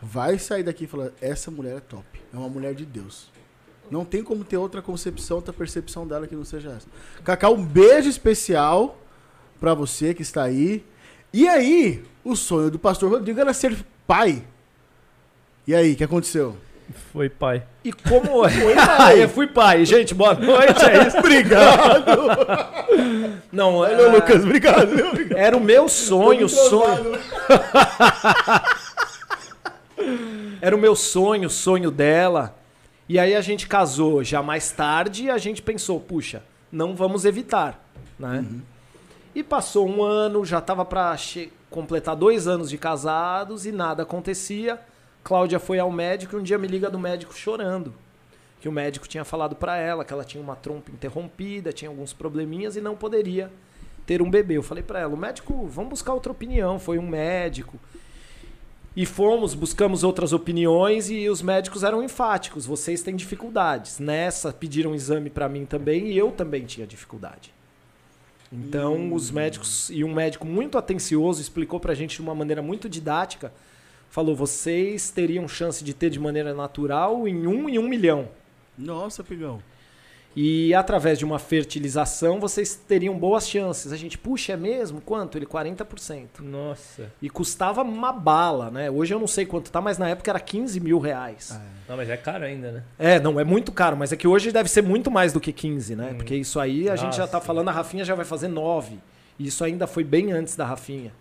vai 0.00 0.38
sair 0.38 0.62
daqui 0.62 0.84
e 0.84 0.86
falar: 0.86 1.10
essa 1.20 1.50
mulher 1.50 1.78
é 1.78 1.80
top. 1.80 2.04
É 2.32 2.36
uma 2.36 2.48
mulher 2.48 2.74
de 2.74 2.86
Deus. 2.86 3.32
Não 3.90 4.04
tem 4.04 4.22
como 4.22 4.44
ter 4.44 4.56
outra 4.56 4.80
concepção, 4.80 5.36
outra 5.36 5.52
percepção 5.52 6.06
dela 6.06 6.26
que 6.26 6.36
não 6.36 6.44
seja 6.44 6.70
essa. 6.70 6.86
Kaká, 7.22 7.50
um 7.50 7.64
beijo 7.64 8.08
especial 8.08 8.98
pra 9.60 9.74
você 9.74 10.14
que 10.14 10.22
está 10.22 10.44
aí. 10.44 10.84
E 11.32 11.48
aí, 11.48 12.02
o 12.22 12.36
sonho 12.36 12.70
do 12.70 12.78
pastor 12.78 13.10
Rodrigo 13.10 13.40
era 13.40 13.52
ser 13.52 13.76
pai. 14.06 14.44
E 15.66 15.74
aí, 15.74 15.92
o 15.92 15.96
que 15.96 16.04
aconteceu? 16.04 16.56
Foi 17.12 17.28
pai. 17.28 17.62
E 17.84 17.92
como 17.92 18.44
é? 18.46 18.74
pai. 18.96 19.22
eu 19.24 19.28
fui 19.28 19.46
pai. 19.46 19.84
Gente, 19.84 20.14
boa 20.14 20.34
noite. 20.34 20.84
É 20.84 21.06
isso. 21.06 21.16
Obrigado! 21.18 22.12
Não, 23.50 23.84
é- 23.84 23.96
Lucas, 24.08 24.44
obrigado. 24.44 24.90
Era 25.36 25.56
o 25.56 25.60
meu 25.60 25.88
sonho, 25.88 26.48
sonho. 26.48 27.18
Era 30.60 30.74
o 30.74 30.78
meu 30.78 30.96
sonho, 30.96 31.50
sonho 31.50 31.90
dela. 31.90 32.56
E 33.08 33.18
aí 33.18 33.34
a 33.34 33.40
gente 33.40 33.66
casou 33.66 34.24
já 34.24 34.42
mais 34.42 34.70
tarde 34.70 35.24
e 35.24 35.30
a 35.30 35.38
gente 35.38 35.60
pensou, 35.60 36.00
puxa, 36.00 36.42
não 36.72 36.96
vamos 36.96 37.24
evitar, 37.24 37.84
né? 38.18 38.44
E 39.34 39.42
passou 39.42 39.86
um 39.88 40.02
ano, 40.02 40.44
já 40.44 40.60
tava 40.60 40.84
pra 40.84 41.14
che- 41.16 41.52
completar 41.68 42.16
dois 42.16 42.48
anos 42.48 42.70
de 42.70 42.78
casados 42.78 43.66
e 43.66 43.72
nada 43.72 44.04
acontecia. 44.04 44.80
Cláudia 45.24 45.58
foi 45.58 45.78
ao 45.78 45.90
médico 45.90 46.36
e 46.36 46.38
um 46.38 46.42
dia 46.42 46.58
me 46.58 46.68
liga 46.68 46.90
do 46.90 46.98
médico 46.98 47.34
chorando. 47.34 47.94
Que 48.60 48.68
o 48.68 48.72
médico 48.72 49.08
tinha 49.08 49.24
falado 49.24 49.56
pra 49.56 49.76
ela 49.76 50.04
que 50.04 50.12
ela 50.12 50.24
tinha 50.24 50.42
uma 50.42 50.54
trompa 50.54 50.90
interrompida, 50.90 51.72
tinha 51.72 51.88
alguns 51.88 52.12
probleminhas 52.12 52.76
e 52.76 52.80
não 52.80 52.94
poderia 52.94 53.50
ter 54.06 54.20
um 54.20 54.30
bebê. 54.30 54.58
Eu 54.58 54.62
falei 54.62 54.82
pra 54.82 55.00
ela, 55.00 55.14
o 55.14 55.16
médico, 55.16 55.66
vamos 55.66 55.90
buscar 55.90 56.12
outra 56.12 56.30
opinião. 56.30 56.78
Foi 56.78 56.98
um 56.98 57.08
médico. 57.08 57.80
E 58.96 59.04
fomos, 59.04 59.54
buscamos 59.54 60.04
outras 60.04 60.32
opiniões 60.32 61.10
e 61.10 61.28
os 61.28 61.42
médicos 61.42 61.82
eram 61.82 62.02
enfáticos. 62.02 62.64
Vocês 62.64 63.02
têm 63.02 63.16
dificuldades. 63.16 63.98
Nessa 63.98 64.52
pediram 64.52 64.94
exame 64.94 65.30
pra 65.30 65.48
mim 65.48 65.64
também 65.64 66.08
e 66.08 66.18
eu 66.18 66.30
também 66.30 66.64
tinha 66.64 66.86
dificuldade. 66.86 67.52
Então, 68.52 69.12
os 69.12 69.32
médicos, 69.32 69.90
e 69.90 70.04
um 70.04 70.14
médico 70.14 70.46
muito 70.46 70.78
atencioso 70.78 71.40
explicou 71.40 71.80
pra 71.80 71.92
gente 71.92 72.16
de 72.16 72.22
uma 72.22 72.34
maneira 72.36 72.62
muito 72.62 72.88
didática, 72.88 73.52
falou, 74.14 74.36
vocês 74.36 75.10
teriam 75.10 75.48
chance 75.48 75.82
de 75.82 75.92
ter 75.92 76.08
de 76.08 76.20
maneira 76.20 76.54
natural 76.54 77.26
em 77.26 77.48
um 77.48 77.68
em 77.68 77.80
um 77.80 77.88
milhão. 77.88 78.28
Nossa, 78.78 79.24
Pigão. 79.24 79.60
E 80.36 80.72
através 80.72 81.18
de 81.18 81.24
uma 81.24 81.40
fertilização, 81.40 82.38
vocês 82.38 82.76
teriam 82.76 83.18
boas 83.18 83.48
chances. 83.48 83.92
A 83.92 83.96
gente, 83.96 84.16
puxa, 84.16 84.52
é 84.52 84.56
mesmo? 84.56 85.00
Quanto? 85.00 85.36
Ele, 85.36 85.46
40%. 85.46 86.40
Nossa. 86.40 87.10
E 87.20 87.28
custava 87.28 87.82
uma 87.82 88.12
bala, 88.12 88.70
né? 88.70 88.88
Hoje 88.88 89.12
eu 89.12 89.18
não 89.18 89.26
sei 89.26 89.46
quanto 89.46 89.72
tá, 89.72 89.80
mas 89.80 89.98
na 89.98 90.08
época 90.08 90.30
era 90.30 90.38
15 90.38 90.78
mil 90.78 91.00
reais. 91.00 91.58
Não, 91.88 91.96
mas 91.96 92.08
é 92.08 92.16
caro 92.16 92.44
ainda, 92.44 92.70
né? 92.70 92.82
É, 92.96 93.18
não, 93.18 93.40
é 93.40 93.44
muito 93.44 93.72
caro, 93.72 93.96
mas 93.96 94.12
é 94.12 94.16
que 94.16 94.28
hoje 94.28 94.52
deve 94.52 94.68
ser 94.68 94.82
muito 94.82 95.10
mais 95.10 95.32
do 95.32 95.40
que 95.40 95.52
15, 95.52 95.96
né? 95.96 96.10
Hum. 96.12 96.16
Porque 96.18 96.36
isso 96.36 96.60
aí 96.60 96.88
a 96.88 96.94
gente 96.94 97.16
já 97.16 97.26
tá 97.26 97.38
Nossa. 97.38 97.46
falando, 97.46 97.68
a 97.68 97.72
Rafinha 97.72 98.04
já 98.04 98.14
vai 98.14 98.24
fazer 98.24 98.46
9. 98.46 98.96
E 99.40 99.48
isso 99.48 99.64
ainda 99.64 99.88
foi 99.88 100.04
bem 100.04 100.30
antes 100.30 100.54
da 100.54 100.64
Rafinha. 100.64 101.12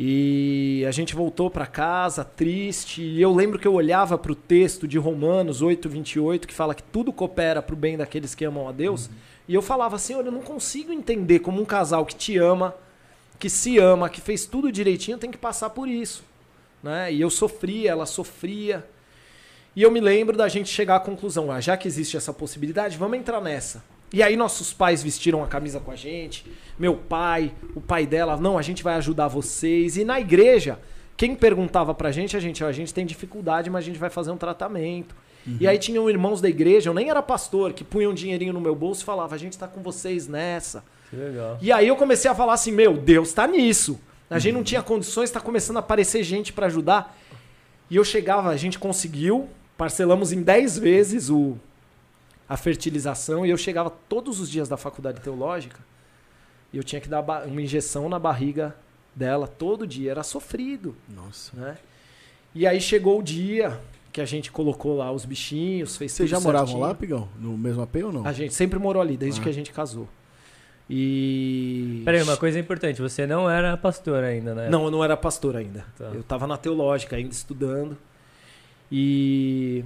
E 0.00 0.84
a 0.86 0.92
gente 0.92 1.12
voltou 1.16 1.50
pra 1.50 1.66
casa 1.66 2.24
triste, 2.24 3.02
e 3.02 3.20
eu 3.20 3.34
lembro 3.34 3.58
que 3.58 3.66
eu 3.66 3.74
olhava 3.74 4.16
pro 4.16 4.32
texto 4.32 4.86
de 4.86 4.96
Romanos 4.96 5.60
8:28 5.60 6.46
que 6.46 6.54
fala 6.54 6.72
que 6.72 6.84
tudo 6.84 7.12
coopera 7.12 7.60
pro 7.60 7.74
bem 7.74 7.96
daqueles 7.96 8.32
que 8.32 8.44
amam 8.44 8.68
a 8.68 8.72
Deus, 8.72 9.10
e 9.48 9.54
eu 9.54 9.60
falava 9.60 9.96
assim, 9.96 10.14
olha, 10.14 10.28
eu 10.28 10.32
não 10.32 10.40
consigo 10.40 10.92
entender 10.92 11.40
como 11.40 11.60
um 11.60 11.64
casal 11.64 12.06
que 12.06 12.14
te 12.14 12.38
ama, 12.38 12.76
que 13.40 13.50
se 13.50 13.78
ama, 13.78 14.08
que 14.08 14.20
fez 14.20 14.46
tudo 14.46 14.70
direitinho, 14.70 15.18
tem 15.18 15.32
que 15.32 15.38
passar 15.38 15.70
por 15.70 15.88
isso, 15.88 16.22
né? 16.80 17.12
E 17.12 17.20
eu 17.20 17.28
sofria, 17.28 17.90
ela 17.90 18.06
sofria. 18.06 18.86
E 19.74 19.82
eu 19.82 19.90
me 19.90 20.00
lembro 20.00 20.36
da 20.36 20.46
gente 20.46 20.68
chegar 20.68 20.96
à 20.96 21.00
conclusão, 21.00 21.50
ah, 21.50 21.60
já 21.60 21.76
que 21.76 21.88
existe 21.88 22.16
essa 22.16 22.32
possibilidade, 22.32 22.96
vamos 22.96 23.18
entrar 23.18 23.40
nessa. 23.40 23.82
E 24.12 24.22
aí 24.22 24.36
nossos 24.36 24.72
pais 24.72 25.02
vestiram 25.02 25.42
a 25.42 25.46
camisa 25.46 25.80
com 25.80 25.90
a 25.90 25.96
gente, 25.96 26.44
meu 26.78 26.94
pai, 26.94 27.52
o 27.74 27.80
pai 27.80 28.06
dela, 28.06 28.36
não, 28.36 28.56
a 28.56 28.62
gente 28.62 28.82
vai 28.82 28.94
ajudar 28.94 29.28
vocês. 29.28 29.96
E 29.96 30.04
na 30.04 30.18
igreja, 30.18 30.78
quem 31.16 31.34
perguntava 31.34 31.94
pra 31.94 32.10
gente, 32.10 32.36
a 32.36 32.40
gente, 32.40 32.64
a 32.64 32.72
gente 32.72 32.94
tem 32.94 33.04
dificuldade, 33.04 33.68
mas 33.68 33.84
a 33.84 33.86
gente 33.86 33.98
vai 33.98 34.08
fazer 34.08 34.30
um 34.30 34.36
tratamento. 34.36 35.14
E 35.60 35.66
aí 35.66 35.78
tinham 35.78 36.10
irmãos 36.10 36.40
da 36.40 36.48
igreja, 36.48 36.90
eu 36.90 36.94
nem 36.94 37.08
era 37.08 37.22
pastor, 37.22 37.72
que 37.72 37.82
punham 37.82 38.10
um 38.10 38.14
dinheirinho 38.14 38.52
no 38.52 38.60
meu 38.60 38.74
bolso 38.74 39.02
e 39.02 39.04
falava, 39.04 39.34
a 39.34 39.38
gente 39.38 39.56
tá 39.56 39.66
com 39.66 39.82
vocês 39.82 40.28
nessa. 40.28 40.84
Que 41.08 41.16
legal. 41.16 41.58
E 41.60 41.72
aí 41.72 41.88
eu 41.88 41.96
comecei 41.96 42.30
a 42.30 42.34
falar 42.34 42.52
assim, 42.52 42.70
meu, 42.70 42.96
Deus 42.96 43.32
tá 43.32 43.46
nisso. 43.46 43.98
A 44.28 44.38
gente 44.38 44.54
não 44.54 44.62
tinha 44.62 44.82
condições, 44.82 45.30
tá 45.30 45.40
começando 45.40 45.78
a 45.78 45.80
aparecer 45.80 46.22
gente 46.22 46.52
pra 46.52 46.66
ajudar. 46.66 47.16
E 47.88 47.96
eu 47.96 48.04
chegava, 48.04 48.50
a 48.50 48.56
gente 48.56 48.78
conseguiu, 48.78 49.48
parcelamos 49.76 50.32
em 50.32 50.42
10 50.42 50.78
vezes 50.78 51.30
o, 51.30 51.56
a 52.48 52.56
fertilização 52.56 53.44
e 53.44 53.50
eu 53.50 53.56
chegava 53.56 53.90
todos 54.08 54.40
os 54.40 54.48
dias 54.50 54.68
da 54.68 54.76
faculdade 54.76 55.20
teológica 55.20 55.78
e 56.72 56.76
eu 56.76 56.84
tinha 56.84 57.00
que 57.00 57.08
dar 57.08 57.20
uma 57.20 57.60
injeção 57.62 58.08
na 58.08 58.18
barriga 58.18 58.74
dela 59.14 59.46
todo 59.48 59.86
dia, 59.86 60.10
era 60.12 60.22
sofrido, 60.22 60.94
Nossa. 61.08 61.56
né? 61.56 61.76
E 62.54 62.66
aí 62.66 62.80
chegou 62.80 63.18
o 63.18 63.22
dia 63.22 63.78
que 64.12 64.20
a 64.20 64.24
gente 64.24 64.50
colocou 64.50 64.96
lá 64.96 65.12
os 65.12 65.24
bichinhos, 65.24 65.96
fez 65.96 66.12
Vocês 66.12 66.28
tudo 66.30 66.38
já 66.38 66.44
moravam 66.44 66.66
certinho. 66.68 66.86
lá, 66.86 66.94
Pigão? 66.94 67.28
No 67.38 67.56
mesmo 67.58 67.82
AP 67.82 67.96
ou 68.04 68.12
não? 68.12 68.26
A 68.26 68.32
gente 68.32 68.54
sempre 68.54 68.78
morou 68.78 69.02
ali, 69.02 69.16
desde 69.16 69.40
Ah. 69.40 69.42
que 69.44 69.48
a 69.48 69.52
gente 69.52 69.70
casou. 69.72 70.08
E 70.90 72.00
Peraí, 72.04 72.22
uma 72.22 72.36
coisa 72.36 72.58
importante, 72.58 73.00
você 73.02 73.26
não 73.26 73.48
era 73.50 73.76
pastor 73.76 74.24
ainda, 74.24 74.54
né? 74.54 74.70
Não, 74.70 74.84
eu 74.84 74.90
não 74.90 75.04
era 75.04 75.16
pastor 75.16 75.54
ainda. 75.56 75.84
Tá. 75.98 76.06
Eu 76.06 76.22
tava 76.22 76.46
na 76.46 76.56
teológica 76.56 77.14
ainda 77.16 77.30
estudando. 77.32 77.96
E 78.90 79.84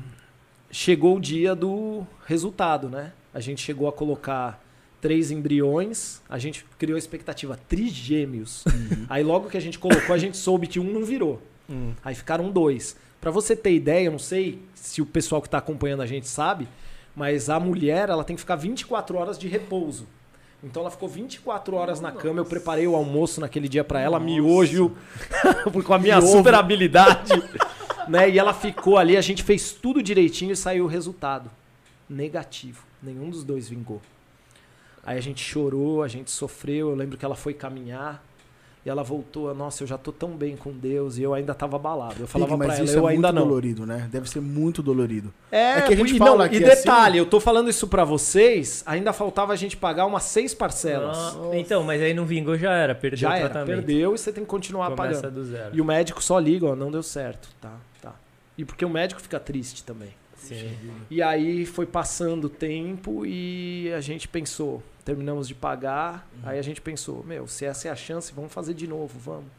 chegou 0.73 1.19
o 1.19 1.21
dia 1.21 1.55
do 1.55 2.05
resultado, 2.27 2.89
né? 2.89 3.13
A 3.33 3.39
gente 3.39 3.63
chegou 3.63 3.87
a 3.87 3.93
colocar 3.93 4.61
três 5.01 5.31
embriões, 5.31 6.21
a 6.29 6.39
gente 6.39 6.65
criou 6.79 6.97
a 6.97 6.99
expectativa 6.99 7.59
trigêmeos. 7.69 8.65
Aí 9.09 9.23
logo 9.23 9.49
que 9.51 9.57
a 9.57 9.61
gente 9.61 9.79
colocou, 9.79 10.15
a 10.15 10.19
gente 10.19 10.37
soube 10.37 10.67
que 10.67 10.81
um 10.81 10.93
não 10.93 11.05
virou. 11.05 11.41
Hum. 11.69 11.93
Aí 12.03 12.15
ficaram 12.15 12.51
dois. 12.51 12.97
Pra 13.21 13.31
você 13.31 13.55
ter 13.55 13.73
ideia, 13.73 14.07
eu 14.07 14.13
não 14.13 14.19
sei 14.19 14.61
se 14.75 15.01
o 15.01 15.07
pessoal 15.07 15.43
que 15.43 15.49
tá 15.49 15.59
acompanhando 15.59 16.03
a 16.03 16.07
gente 16.07 16.27
sabe, 16.27 16.67
mas 17.15 17.51
a 17.51 17.61
mulher, 17.61 18.09
ela 18.09 18.25
tem 18.25 18.35
que 18.35 18.41
ficar 18.41 18.57
24 18.57 19.17
horas 19.17 19.39
de 19.39 19.47
repouso. 19.49 20.07
Então 20.63 20.83
ela 20.83 20.91
ficou 20.91 21.09
24 21.09 21.75
horas 21.75 22.01
na 22.01 22.13
cama, 22.13 22.41
eu 22.41 22.45
preparei 22.45 22.87
o 22.87 22.95
almoço 22.95 23.41
naquele 23.41 23.69
dia 23.69 23.83
pra 23.83 24.01
ela, 24.01 24.21
miojo, 24.21 24.93
com 25.85 25.95
a 25.95 25.99
minha 25.99 26.21
super 26.21 26.55
habilidade, 26.55 27.33
né? 28.09 28.29
E 28.31 28.39
ela 28.39 28.53
ficou 28.55 28.97
ali, 28.99 29.17
a 29.17 29.21
gente 29.21 29.43
fez 29.43 29.73
tudo 29.73 30.03
direitinho 30.03 30.53
e 30.53 30.57
saiu 30.57 30.85
o 30.85 30.89
resultado 30.89 31.51
negativo. 32.09 32.85
Nenhum 33.03 33.31
dos 33.31 33.45
dois 33.45 33.69
vingou. 33.69 34.01
Aí 35.05 35.19
a 35.19 35.23
gente 35.23 35.43
chorou, 35.43 36.03
a 36.03 36.09
gente 36.09 36.31
sofreu, 36.31 36.91
eu 36.91 36.95
lembro 36.95 37.17
que 37.19 37.25
ela 37.25 37.35
foi 37.35 37.53
caminhar 37.53 38.25
e 38.85 38.89
ela 38.91 39.03
voltou, 39.03 39.53
nossa, 39.55 39.83
eu 39.83 39.87
já 39.87 39.97
tô 39.99 40.11
tão 40.13 40.31
bem 40.31 40.57
com 40.57 40.73
Deus 40.73 41.17
e 41.19 41.23
eu 41.23 41.35
ainda 41.35 41.55
tava 41.55 41.77
abalado. 41.77 42.17
Eu 42.21 42.27
falava 42.29 42.53
Pig, 42.53 42.59
mas 42.59 42.67
pra 42.69 42.77
ela, 42.77 42.85
isso 42.85 42.97
eu 42.97 43.09
é 43.09 43.13
ainda 43.13 43.29
muito 43.29 43.41
não. 43.41 43.49
dolorido, 43.49 43.87
né? 43.87 44.09
Deve 44.13 44.29
ser 44.31 44.41
muito 44.41 44.81
dolorido. 44.83 45.33
É, 45.51 45.79
É 45.79 45.83
que 45.83 45.93
a 45.93 45.97
gente 45.97 46.15
e 46.15 46.19
fala 46.19 46.47
não, 46.49 46.53
E 46.55 46.65
assim- 46.65 46.77
detalhe, 46.77 47.19
eu 47.19 47.27
tô 47.27 47.39
falando 47.41 47.69
isso 47.71 47.87
pra 47.89 48.05
vocês, 48.05 48.83
ainda 48.87 49.13
faltava 49.13 49.53
a 49.53 49.57
gente 49.57 49.77
pagar 49.77 50.07
umas 50.07 50.23
seis 50.25 50.53
parcelas. 50.55 51.17
Ah, 51.17 51.57
então, 51.57 51.83
mas 51.83 52.01
aí 52.01 52.15
não 52.15 52.25
vingou, 52.27 52.57
já 52.57 52.73
era, 52.73 52.95
perdeu 52.95 53.19
Já 53.19 53.31
o 53.31 53.33
era, 53.35 53.49
tratamento. 53.49 53.67
perdeu 53.77 54.15
e 54.15 54.19
você 54.19 54.33
tem 54.33 54.45
que 54.45 54.51
continuar 54.51 54.91
Começa 54.91 55.21
pagando. 55.23 55.35
do 55.35 55.45
zero. 55.45 55.71
E 55.77 55.81
o 55.81 55.85
médico 55.85 56.23
só 56.23 56.39
liga, 56.39 56.67
ó, 56.67 56.77
não 56.77 56.91
deu 56.93 57.03
certo, 57.05 57.49
tá. 57.61 57.73
E 58.57 58.65
porque 58.65 58.85
o 58.85 58.91
médico 58.91 59.21
fica 59.21 59.41
triste 59.41 59.85
também. 59.85 60.15
Sim. 60.37 60.77
E 61.09 61.23
aí 61.23 61.65
foi 61.65 61.87
passando 61.87 62.47
o 62.47 62.51
tempo 62.51 63.25
e 63.25 63.93
a 63.97 64.01
gente 64.01 64.27
pensou, 64.27 64.83
terminamos 65.05 65.47
de 65.47 65.55
pagar, 65.55 66.29
aí 66.43 66.59
a 66.59 66.63
gente 66.63 66.81
pensou, 66.81 67.23
meu, 67.25 67.47
se 67.47 67.65
essa 67.65 67.89
é 67.89 67.91
a 67.91 67.97
chance, 67.97 68.33
vamos 68.33 68.53
fazer 68.53 68.75
de 68.75 68.89
novo, 68.89 69.19
vamos. 69.19 69.51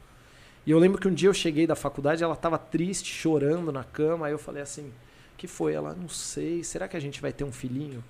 E 0.66 0.72
eu 0.72 0.80
lembro 0.80 1.00
que 1.00 1.08
um 1.08 1.14
dia 1.14 1.30
eu 1.30 1.34
cheguei 1.34 1.66
da 1.66 1.76
faculdade, 1.76 2.24
ela 2.24 2.36
tava 2.36 2.58
triste, 2.58 3.14
chorando 3.14 3.72
na 3.72 3.84
cama, 3.84 4.28
aí 4.28 4.34
eu 4.34 4.39
falei 4.39 4.62
assim, 4.62 4.91
que 5.38 5.48
foi? 5.48 5.74
Ela, 5.74 5.94
não 5.94 6.10
sei, 6.10 6.64
será 6.64 6.88
que 6.88 6.98
a 6.98 7.00
gente 7.00 7.22
vai 7.22 7.32
ter 7.34 7.44
um 7.44 7.52
filhinho? 7.52 8.04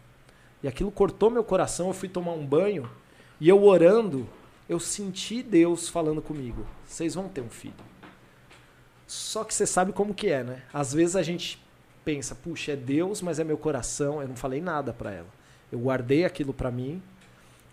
E 0.61 0.67
aquilo 0.67 0.91
cortou 0.91 1.29
meu 1.29 1.43
coração, 1.43 1.87
eu 1.87 1.93
fui 1.93 2.09
tomar 2.09 2.33
um 2.33 2.45
banho 2.45 2.89
e 3.39 3.49
eu 3.49 3.63
orando, 3.63 4.27
eu 4.69 4.79
senti 4.79 5.43
Deus 5.43 5.89
falando 5.89 6.21
comigo, 6.21 6.65
vocês 6.85 7.15
vão 7.15 7.27
ter 7.27 7.41
um 7.41 7.49
filho. 7.49 7.92
Só 9.13 9.43
que 9.43 9.53
você 9.53 9.67
sabe 9.67 9.93
como 9.93 10.11
que 10.11 10.27
é, 10.27 10.43
né? 10.43 10.63
Às 10.73 10.91
vezes 10.91 11.15
a 11.15 11.21
gente 11.21 11.61
pensa, 12.03 12.33
puxa, 12.33 12.71
é 12.71 12.75
Deus, 12.75 13.21
mas 13.21 13.39
é 13.39 13.43
meu 13.43 13.57
coração. 13.57 14.19
Eu 14.19 14.27
não 14.27 14.35
falei 14.35 14.59
nada 14.59 14.91
pra 14.91 15.11
ela. 15.11 15.27
Eu 15.71 15.77
guardei 15.77 16.25
aquilo 16.25 16.51
pra 16.51 16.71
mim. 16.71 16.99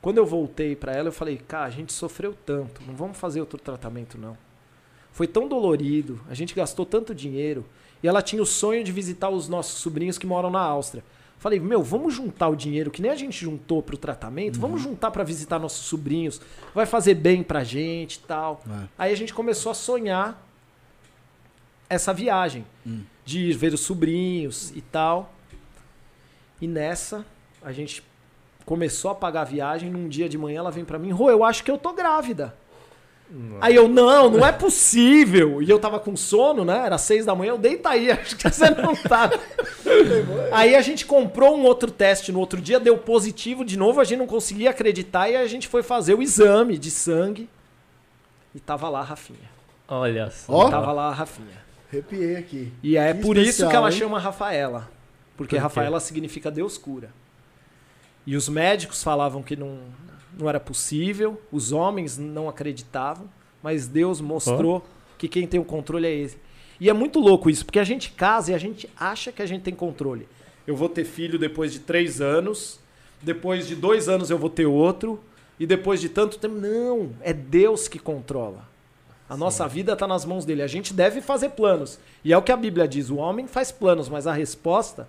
Quando 0.03 0.19
eu 0.19 0.27
voltei 0.27 0.77
pra 0.77 0.93
ela, 0.93 1.09
eu 1.09 1.13
falei, 1.13 1.39
cara, 1.39 1.65
a 1.65 1.71
gente 1.71 1.95
sofreu 1.95 2.35
tanto, 2.45 2.83
não 2.87 2.95
vamos 2.95 3.17
fazer 3.17 3.41
outro 3.41 3.59
tratamento 3.59 4.19
não. 4.19 4.37
Foi 5.13 5.27
tão 5.27 5.49
dolorido, 5.49 6.21
a 6.29 6.35
gente 6.35 6.55
gastou 6.55 6.85
tanto 6.85 7.15
dinheiro. 7.15 7.65
E 8.03 8.09
ela 8.09 8.21
tinha 8.21 8.43
o 8.43 8.47
sonho 8.47 8.85
de 8.85 8.93
visitar 8.93 9.31
os 9.31 9.49
nossos 9.49 9.81
sobrinhos 9.81 10.19
que 10.19 10.27
moram 10.27 10.51
na 10.51 10.61
Áustria. 10.61 11.03
Falei, 11.39 11.59
meu, 11.59 11.83
vamos 11.83 12.15
juntar 12.15 12.49
o 12.49 12.57
dinheiro 12.57 12.91
que 12.91 13.01
nem 13.01 13.11
a 13.11 13.17
gente 13.17 13.39
juntou 13.39 13.83
pro 13.83 13.97
tratamento, 13.97 14.61
vamos 14.61 14.83
juntar 14.83 15.11
pra 15.11 15.25
visitar 15.25 15.59
nossos 15.59 15.87
sobrinhos, 15.87 16.39
vai 16.75 16.85
fazer 16.85 17.15
bem 17.15 17.43
pra 17.43 17.65
gente 17.65 18.17
e 18.17 18.21
tal. 18.21 18.63
É. 18.69 18.89
Aí 18.99 19.13
a 19.13 19.17
gente 19.17 19.33
começou 19.33 19.73
a 19.73 19.75
sonhar 19.75 20.50
essa 21.91 22.15
viagem 22.15 22.65
Hum. 22.87 23.03
de 23.25 23.51
ir 23.51 23.53
ver 23.53 23.75
os 23.75 23.81
sobrinhos 23.81 24.71
e 24.75 24.81
tal. 24.81 25.35
E 26.61 26.67
nessa, 26.67 27.27
a 27.63 27.73
gente 27.73 28.03
começou 28.65 29.11
a 29.11 29.15
pagar 29.15 29.43
a 29.43 29.45
viagem. 29.45 29.91
Num 29.91 30.09
dia 30.09 30.29
de 30.29 30.39
manhã, 30.39 30.61
ela 30.61 30.71
vem 30.71 30.85
pra 30.85 30.99
mim: 30.99 31.11
Rô, 31.11 31.31
eu 31.31 31.45
acho 31.45 31.63
que 31.65 31.71
eu 31.71 31.77
tô 31.77 31.93
grávida. 31.93 32.55
Aí 33.61 33.77
eu, 33.77 33.89
não, 33.89 34.29
não 34.29 34.45
é 34.45 34.51
possível. 34.51 35.63
E 35.63 35.71
eu 35.71 35.79
tava 35.79 36.01
com 36.01 36.17
sono, 36.17 36.65
né? 36.65 36.85
Era 36.85 36.99
seis 36.99 37.25
da 37.25 37.33
manhã, 37.33 37.51
eu 37.51 37.59
deita 37.59 37.91
aí, 37.91 38.11
acho 38.11 38.37
que 38.37 38.51
você 38.51 38.69
não 38.71 38.93
tá. 38.97 39.31
aí 40.51 40.75
a 40.75 40.81
gente 40.81 41.07
comprou 41.07 41.57
um 41.57 41.63
outro 41.63 41.93
teste 41.93 42.33
no 42.33 42.41
outro 42.41 42.61
dia, 42.61 42.81
deu 42.81 42.99
positivo 42.99 43.65
de 43.65 43.77
novo, 43.77 44.01
a 44.01 44.05
gente 44.05 44.19
não 44.19 44.27
conseguia 44.27 44.71
acreditar 44.71 45.29
e 45.29 45.37
a 45.37 45.47
gente 45.47 45.69
foi 45.69 45.81
fazer 45.85 46.15
o 46.15 46.23
exame 46.23 46.77
de 46.77 46.91
sangue. 46.91 47.49
E 48.53 48.59
tava 48.59 48.89
lá 48.89 48.99
a 48.99 49.05
Rafinha. 49.05 49.49
Olha 49.87 50.29
só. 50.31 50.69
Tava 50.69 50.91
lá 50.91 51.07
a 51.09 51.13
Rafinha. 51.13 51.60
Arrepiei 51.91 52.37
aqui. 52.37 52.73
E 52.83 52.97
é 52.97 53.13
Que 53.13 53.21
por 53.21 53.37
isso 53.37 53.51
especial, 53.51 53.71
que 53.71 53.77
ela 53.77 53.91
hein? 53.91 53.99
chama 53.99 54.19
Rafaela. 54.19 54.91
Porque 55.37 55.57
Por? 55.57 55.63
Rafaela 55.63 55.99
significa 55.99 56.51
Deus 56.51 56.79
cura. 56.79 57.13
E 58.27 58.37
os 58.37 58.49
médicos 58.49 59.03
falavam 59.03 59.43
que 59.43 59.57
não, 59.57 59.81
não 60.39 60.49
era 60.49 60.61
possível, 60.61 61.41
os 61.51 61.73
homens 61.73 62.17
não 62.17 62.49
acreditavam, 62.49 63.29
mas 63.63 63.89
Deus 63.89 64.21
mostrou 64.21 64.85
que 65.19 65.27
quem 65.29 65.47
tem 65.47 65.59
o 65.59 65.65
controle 65.65 66.07
é 66.07 66.13
ele. 66.13 66.37
E 66.79 66.89
é 66.89 66.93
muito 66.93 67.19
louco 67.19 67.51
isso, 67.51 67.65
porque 67.65 67.79
a 67.79 67.85
gente 67.85 68.13
casa 68.13 68.53
e 68.53 68.55
a 68.55 68.59
gente 68.59 68.89
acha 68.97 69.33
que 69.33 69.43
a 69.43 69.47
gente 69.47 69.63
tem 69.63 69.75
controle. 69.75 70.29
Eu 70.67 70.77
vou 70.77 70.89
ter 70.89 71.05
filho 71.05 71.39
depois 71.39 71.73
de 71.73 71.81
três 71.81 72.21
anos, 72.21 72.79
depois 73.21 73.67
de 73.67 73.75
dois 73.75 74.09
anos 74.09 74.31
eu 74.31 74.39
vou 74.39 74.49
ter 74.49 74.67
outro, 74.67 75.21
e 75.59 75.67
depois 75.67 76.01
de 76.01 76.09
tanto 76.09 76.39
tempo. 76.39 76.55
Não, 76.55 77.11
é 77.21 77.33
Deus 77.33 77.89
que 77.89 77.99
controla. 77.99 78.70
A 79.31 79.37
nossa 79.37 79.69
vida 79.69 79.93
está 79.93 80.09
nas 80.09 80.25
mãos 80.25 80.45
dele. 80.45 80.61
A 80.61 80.67
gente 80.67 80.93
deve 80.93 81.21
fazer 81.21 81.51
planos. 81.51 82.01
E 82.25 82.33
é 82.33 82.37
o 82.37 82.43
que 82.43 82.51
a 82.51 82.57
Bíblia 82.57 82.89
diz: 82.89 83.11
o 83.11 83.17
homem 83.17 83.47
faz 83.47 83.71
planos, 83.71 84.09
mas 84.09 84.27
a 84.27 84.33
resposta 84.33 85.07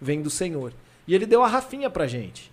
vem 0.00 0.20
do 0.20 0.28
Senhor. 0.28 0.72
E 1.06 1.14
ele 1.14 1.24
deu 1.24 1.44
a 1.44 1.46
Rafinha 1.46 1.88
pra 1.88 2.08
gente. 2.08 2.50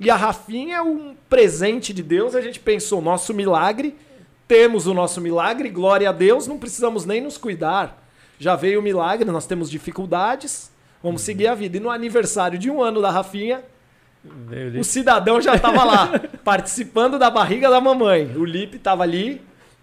E 0.00 0.10
a 0.10 0.16
Rafinha 0.16 0.78
é 0.78 0.82
um 0.82 1.14
presente 1.28 1.92
de 1.92 2.02
Deus. 2.02 2.34
A 2.34 2.40
gente 2.40 2.58
pensou, 2.58 3.00
nosso 3.00 3.32
milagre, 3.32 3.94
temos 4.48 4.88
o 4.88 4.94
nosso 4.94 5.20
milagre, 5.20 5.68
glória 5.68 6.08
a 6.08 6.12
Deus, 6.12 6.48
não 6.48 6.58
precisamos 6.58 7.04
nem 7.04 7.20
nos 7.20 7.38
cuidar. 7.38 8.04
Já 8.36 8.56
veio 8.56 8.80
o 8.80 8.82
milagre, 8.82 9.30
nós 9.30 9.46
temos 9.46 9.70
dificuldades, 9.70 10.72
vamos 11.00 11.22
seguir 11.22 11.46
a 11.46 11.54
vida. 11.54 11.76
E 11.76 11.80
no 11.80 11.90
aniversário 11.90 12.58
de 12.58 12.68
um 12.68 12.82
ano 12.82 13.00
da 13.00 13.10
Rafinha, 13.10 13.62
o 14.78 14.82
cidadão 14.82 15.40
já 15.40 15.54
estava 15.54 15.84
lá, 15.84 16.20
participando 16.42 17.16
da 17.16 17.30
barriga 17.30 17.70
da 17.70 17.80
mamãe. 17.80 18.36
O 18.36 18.44
Lipe 18.44 18.76
estava 18.76 19.04
ali 19.04 19.40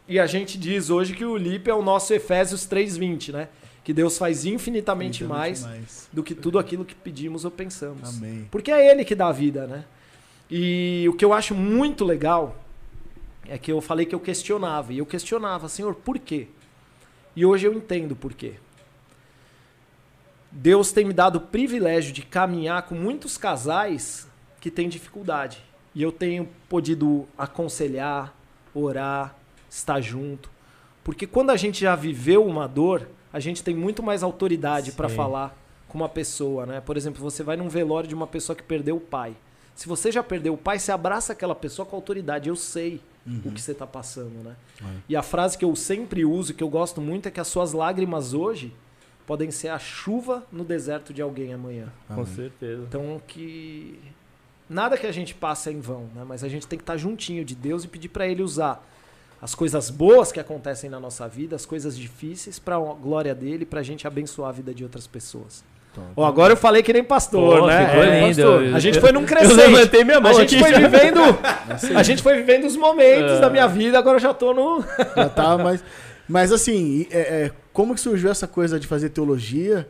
e 0.08 0.20
a 0.20 0.28
gente 0.28 0.58
diz 0.58 0.90
hoje 0.90 1.16
que 1.16 1.26
o 1.26 1.36
Lipe 1.36 1.70
é 1.70 1.74
o 1.74 1.82
nosso 1.82 2.14
Efésios 2.14 2.66
3:20, 2.68 3.32
né? 3.32 3.50
Que 3.84 3.94
Deus 3.94 4.18
faz 4.18 4.46
infinitamente, 4.46 5.24
mais, 5.24 5.64
mais. 5.64 6.10
do 6.12 6.24
que 6.24 6.34
tudo 6.34 6.58
aquilo 6.58 6.84
que 6.84 6.96
pedimos 6.96 7.46
ou 7.46 7.52
pensamos. 7.52 8.18
Amém. 8.18 8.48
Porque 8.50 8.72
é 8.72 8.92
ele 8.92 9.06
que 9.06 9.14
dá 9.14 9.28
a 9.28 9.32
vida, 9.32 9.68
né? 9.68 9.86
E 10.50 11.06
o 11.08 11.14
que 11.14 11.24
eu 11.24 11.34
acho 11.34 11.54
muito 11.54 12.04
legal 12.04 12.56
é 13.48 13.58
que 13.58 13.72
eu 13.72 13.82
falei 13.82 14.06
que 14.06 14.16
eu 14.16 14.20
questionava. 14.20 14.92
E 14.92 14.98
eu 14.98 15.06
questionava, 15.06 15.70
Senhor, 15.70 15.94
por 15.94 16.18
quê? 16.18 16.48
E 17.36 17.46
hoje 17.46 17.68
eu 17.68 17.74
entendo 17.74 18.16
por 18.16 18.34
quê. 18.34 18.54
Deus 20.52 20.92
tem 20.92 21.06
me 21.06 21.14
dado 21.14 21.36
o 21.36 21.42
privilégio 21.42 22.14
de 22.14 22.22
caminhar 22.22 22.84
com 22.84 22.96
muitos 22.96 23.38
casais 23.38 24.28
que 24.62 24.72
têm 24.72 24.88
dificuldade. 24.88 25.62
E 25.94 26.02
eu 26.02 26.12
tenho 26.12 26.48
podido 26.70 27.28
aconselhar, 27.38 28.34
orar, 28.74 29.36
estar 29.78 30.02
junto. 30.02 30.50
Porque 31.04 31.28
quando 31.28 31.52
a 31.52 31.58
gente 31.58 31.82
já 31.82 31.96
viveu 31.96 32.46
uma 32.46 32.68
dor, 32.68 33.08
a 33.32 33.40
gente 33.40 33.64
tem 33.64 33.76
muito 33.76 34.02
mais 34.02 34.24
autoridade 34.24 34.92
para 34.94 35.08
falar 35.08 35.56
com 35.88 35.98
uma 35.98 36.10
pessoa, 36.10 36.66
né? 36.66 36.82
Por 36.82 36.98
exemplo, 36.98 37.22
você 37.22 37.44
vai 37.44 37.56
num 37.56 37.70
velório 37.70 38.08
de 38.08 38.16
uma 38.16 38.28
pessoa 38.28 38.56
que 38.56 38.64
perdeu 38.64 38.98
o 38.98 39.02
pai. 39.02 39.36
Se 39.76 39.88
você 39.88 40.12
já 40.12 40.24
perdeu 40.24 40.54
o 40.54 40.58
pai, 40.58 40.80
você 40.80 40.92
abraça 40.92 41.34
aquela 41.34 41.54
pessoa 41.54 41.86
com 41.86 41.96
autoridade. 41.96 42.50
Eu 42.50 42.56
sei 42.56 43.02
o 43.46 43.52
que 43.52 43.62
você 43.62 43.72
está 43.72 43.86
passando, 43.86 44.44
né? 44.44 44.56
E 45.10 45.16
a 45.16 45.22
frase 45.22 45.58
que 45.58 45.66
eu 45.66 45.76
sempre 45.76 46.24
uso, 46.24 46.54
que 46.54 46.64
eu 46.64 46.70
gosto 46.70 47.02
muito, 47.02 47.28
é 47.28 47.32
que 47.32 47.40
as 47.40 47.48
suas 47.48 47.74
lágrimas 47.74 48.34
hoje 48.34 48.74
podem 49.28 49.52
ser 49.52 49.70
a 49.70 49.80
chuva 49.80 50.44
no 50.52 50.64
deserto 50.64 51.14
de 51.14 51.22
alguém 51.22 51.54
amanhã. 51.54 51.92
Com 52.08 52.26
certeza. 52.26 52.84
Então 52.88 53.22
que 53.28 54.00
nada 54.70 54.98
que 54.98 55.08
a 55.08 55.12
gente 55.12 55.34
passa 55.34 55.70
é 55.70 55.74
em 55.74 55.80
vão, 55.80 56.10
né? 56.16 56.24
Mas 56.28 56.44
a 56.44 56.48
gente 56.48 56.68
tem 56.68 56.78
que 56.78 56.84
estar 56.84 56.98
juntinho 56.98 57.44
de 57.44 57.56
Deus 57.56 57.84
e 57.84 57.88
pedir 57.88 58.10
para 58.10 58.28
ele 58.28 58.42
usar 58.44 58.88
as 59.46 59.54
coisas 59.54 59.92
boas 59.92 60.32
que 60.32 60.40
acontecem 60.40 60.90
na 60.90 61.00
nossa 61.00 61.28
vida, 61.28 61.56
as 61.56 61.68
coisas 61.68 61.96
difíceis 61.96 62.58
para 62.58 62.78
a 62.78 62.80
glória 62.80 63.36
dele, 63.36 63.64
para 63.64 63.80
a 63.80 63.84
gente 63.84 64.08
abençoar 64.08 64.50
a 64.50 64.52
vida 64.52 64.74
de 64.74 64.82
outras 64.84 65.06
pessoas. 65.06 65.64
Ó, 66.16 66.26
agora 66.26 66.54
eu 66.54 66.58
falei 66.58 66.82
que 66.82 66.92
nem 66.92 67.04
pastor, 67.04 67.60
Pô, 67.60 67.68
né? 67.68 67.88
ficou 67.88 68.04
É, 68.04 68.20
lindo. 68.28 68.42
pastor. 68.42 68.76
A 68.76 68.80
gente 68.80 69.00
foi 69.00 69.12
num 69.12 69.22
Eu 69.24 69.28
crescente. 69.28 69.56
levantei 69.56 70.04
minha 70.04 70.20
mão 70.20 70.32
a 70.32 70.34
gente 70.34 70.56
aqui 70.56 70.64
foi 70.64 70.74
vivendo, 70.74 71.20
a 71.96 72.02
gente 72.04 72.24
foi 72.24 72.36
vivendo 72.38 72.66
os 72.66 72.76
momentos 72.76 73.34
É. 73.34 73.40
da 73.40 73.50
minha 73.52 73.68
vida, 73.68 74.00
agora 74.00 74.16
eu 74.18 74.22
já 74.22 74.34
tô 74.34 74.52
no 74.52 74.84
Já 75.16 75.30
tá, 75.30 75.58
mas, 75.60 75.84
mas 76.28 76.52
assim, 76.52 77.06
é, 77.12 77.20
é, 77.46 77.52
como 77.72 77.94
que 77.94 78.02
surgiu 78.02 78.32
essa 78.32 78.48
coisa 78.48 78.80
de 78.80 78.88
fazer 78.88 79.10
teologia? 79.10 79.88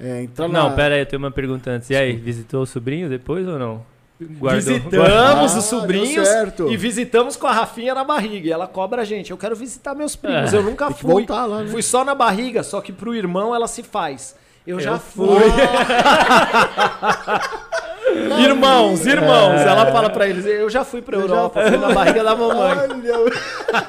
É, 0.00 0.22
entrar 0.22 0.48
Não, 0.48 0.70
na... 0.70 0.74
pera 0.74 0.94
aí, 0.94 1.02
eu 1.02 1.06
tenho 1.06 1.22
uma 1.22 1.30
pergunta 1.30 1.70
antes. 1.70 1.90
E 1.90 1.94
aí, 1.96 2.16
visitou 2.16 2.62
o 2.62 2.66
sobrinho 2.66 3.08
depois 3.10 3.46
ou 3.46 3.58
não? 3.58 3.84
Guardou. 4.20 4.60
Visitamos 4.62 5.54
Ah, 5.54 5.58
os 5.58 5.64
sobrinhos 5.64 6.26
certo. 6.26 6.68
e 6.70 6.76
visitamos 6.76 7.36
com 7.36 7.46
a 7.46 7.52
Rafinha 7.52 7.94
na 7.94 8.02
barriga. 8.02 8.48
E 8.48 8.52
ela 8.52 8.66
cobra 8.66 9.02
a 9.02 9.04
gente. 9.04 9.30
Eu 9.30 9.36
quero 9.36 9.54
visitar 9.54 9.94
meus 9.94 10.16
primos. 10.16 10.54
É, 10.54 10.56
eu 10.56 10.62
nunca 10.62 10.90
fui. 10.90 11.26
lá, 11.28 11.62
né? 11.62 11.70
Fui 11.70 11.82
só 11.82 12.02
na 12.04 12.14
barriga, 12.14 12.62
só 12.62 12.80
que 12.80 12.92
pro 12.92 13.14
irmão 13.14 13.54
ela 13.54 13.68
se 13.68 13.82
faz. 13.82 14.34
Eu, 14.66 14.80
já 14.80 14.92
Eu 14.92 14.98
fui. 14.98 15.28
irmãos, 18.42 19.06
irmãos. 19.06 19.60
Ela 19.60 19.92
fala 19.92 20.08
pra 20.10 20.26
eles: 20.26 20.46
Eu 20.46 20.70
já 20.70 20.82
fui 20.84 21.02
pra 21.02 21.16
Eu 21.16 21.20
Europa, 21.22 21.60
fui 21.66 21.76
na 21.76 21.92
barriga 21.92 22.24
da 22.24 22.34
mamãe. 22.34 22.78
Olha! 23.12 23.86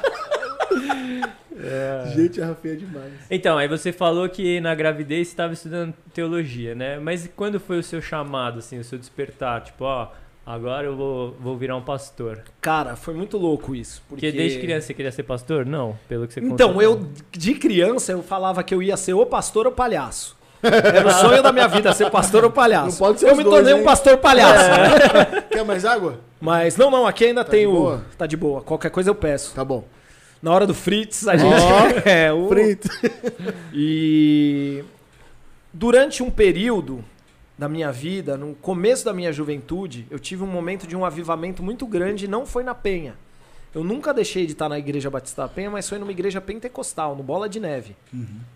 Gente, 2.14 2.40
a 2.40 2.46
Rafinha 2.46 2.74
é 2.74 2.76
demais. 2.76 3.12
Então, 3.30 3.58
aí 3.58 3.68
você 3.68 3.92
falou 3.92 4.28
que 4.28 4.60
na 4.60 4.74
gravidez 4.74 5.28
você 5.28 5.32
estava 5.32 5.52
estudando 5.52 5.94
teologia, 6.14 6.74
né? 6.74 6.98
Mas 6.98 7.28
quando 7.36 7.58
foi 7.60 7.78
o 7.78 7.82
seu 7.82 8.00
chamado, 8.00 8.58
assim, 8.58 8.78
o 8.78 8.84
seu 8.84 8.98
despertar? 8.98 9.62
Tipo, 9.62 9.84
ó, 9.84 10.08
agora 10.46 10.86
eu 10.86 10.96
vou, 10.96 11.36
vou 11.40 11.56
virar 11.56 11.76
um 11.76 11.82
pastor. 11.82 12.42
Cara, 12.60 12.96
foi 12.96 13.14
muito 13.14 13.36
louco 13.38 13.74
isso. 13.74 14.02
Porque, 14.08 14.26
Porque 14.26 14.36
desde 14.38 14.58
criança 14.60 14.86
você 14.86 14.94
queria 14.94 15.12
ser 15.12 15.22
pastor? 15.22 15.64
Não, 15.66 15.96
pelo 16.08 16.26
que 16.26 16.34
você 16.34 16.40
Então, 16.40 16.68
contou. 16.74 16.82
eu, 16.82 17.08
de 17.32 17.54
criança, 17.54 18.12
eu 18.12 18.22
falava 18.22 18.62
que 18.62 18.74
eu 18.74 18.82
ia 18.82 18.96
ser 18.96 19.12
ou 19.14 19.26
pastor 19.26 19.66
ou 19.66 19.72
palhaço. 19.72 20.36
Era 20.60 21.06
o 21.06 21.10
sonho 21.12 21.40
da 21.40 21.52
minha 21.52 21.68
vida, 21.68 21.92
ser 21.92 22.10
pastor 22.10 22.42
ou 22.42 22.50
palhaço. 22.50 22.90
Não 23.00 23.06
pode 23.08 23.20
ser 23.20 23.28
eu 23.30 23.36
me 23.36 23.44
dois, 23.44 23.54
tornei 23.56 23.74
hein? 23.74 23.80
um 23.80 23.84
pastor 23.84 24.16
palhaço. 24.18 24.68
né? 24.70 25.40
Quer 25.48 25.64
mais 25.64 25.84
água? 25.84 26.18
Mas 26.40 26.76
não, 26.76 26.90
não, 26.90 27.06
aqui 27.06 27.26
ainda 27.26 27.44
Tá 27.44 27.50
tem 27.52 27.64
o. 27.64 27.70
boa? 27.72 28.04
Tá 28.16 28.26
de 28.26 28.36
boa. 28.36 28.60
Qualquer 28.62 28.90
coisa 28.90 29.08
eu 29.08 29.14
peço. 29.14 29.54
Tá 29.54 29.64
bom. 29.64 29.84
Na 30.42 30.52
hora 30.52 30.66
do 30.66 30.74
Fritz, 30.74 31.26
a 31.26 31.36
gente. 31.36 31.54
é, 32.08 32.32
o... 32.32 32.48
Frito. 32.48 32.88
E 33.72 34.84
durante 35.72 36.22
um 36.22 36.30
período 36.30 37.04
da 37.56 37.68
minha 37.68 37.90
vida, 37.90 38.36
no 38.36 38.54
começo 38.54 39.04
da 39.04 39.12
minha 39.12 39.32
juventude, 39.32 40.06
eu 40.10 40.18
tive 40.18 40.44
um 40.44 40.46
momento 40.46 40.86
de 40.86 40.96
um 40.96 41.04
avivamento 41.04 41.62
muito 41.62 41.86
grande 41.86 42.26
e 42.26 42.28
não 42.28 42.46
foi 42.46 42.62
na 42.62 42.74
Penha. 42.74 43.16
Eu 43.74 43.84
nunca 43.84 44.14
deixei 44.14 44.46
de 44.46 44.52
estar 44.52 44.68
na 44.68 44.78
Igreja 44.78 45.10
Batista 45.10 45.42
da 45.42 45.48
Penha, 45.48 45.70
mas 45.70 45.88
foi 45.88 45.98
numa 45.98 46.10
igreja 46.10 46.40
pentecostal, 46.40 47.14
no 47.14 47.22
Bola 47.22 47.48
de 47.48 47.60
Neve. 47.60 47.94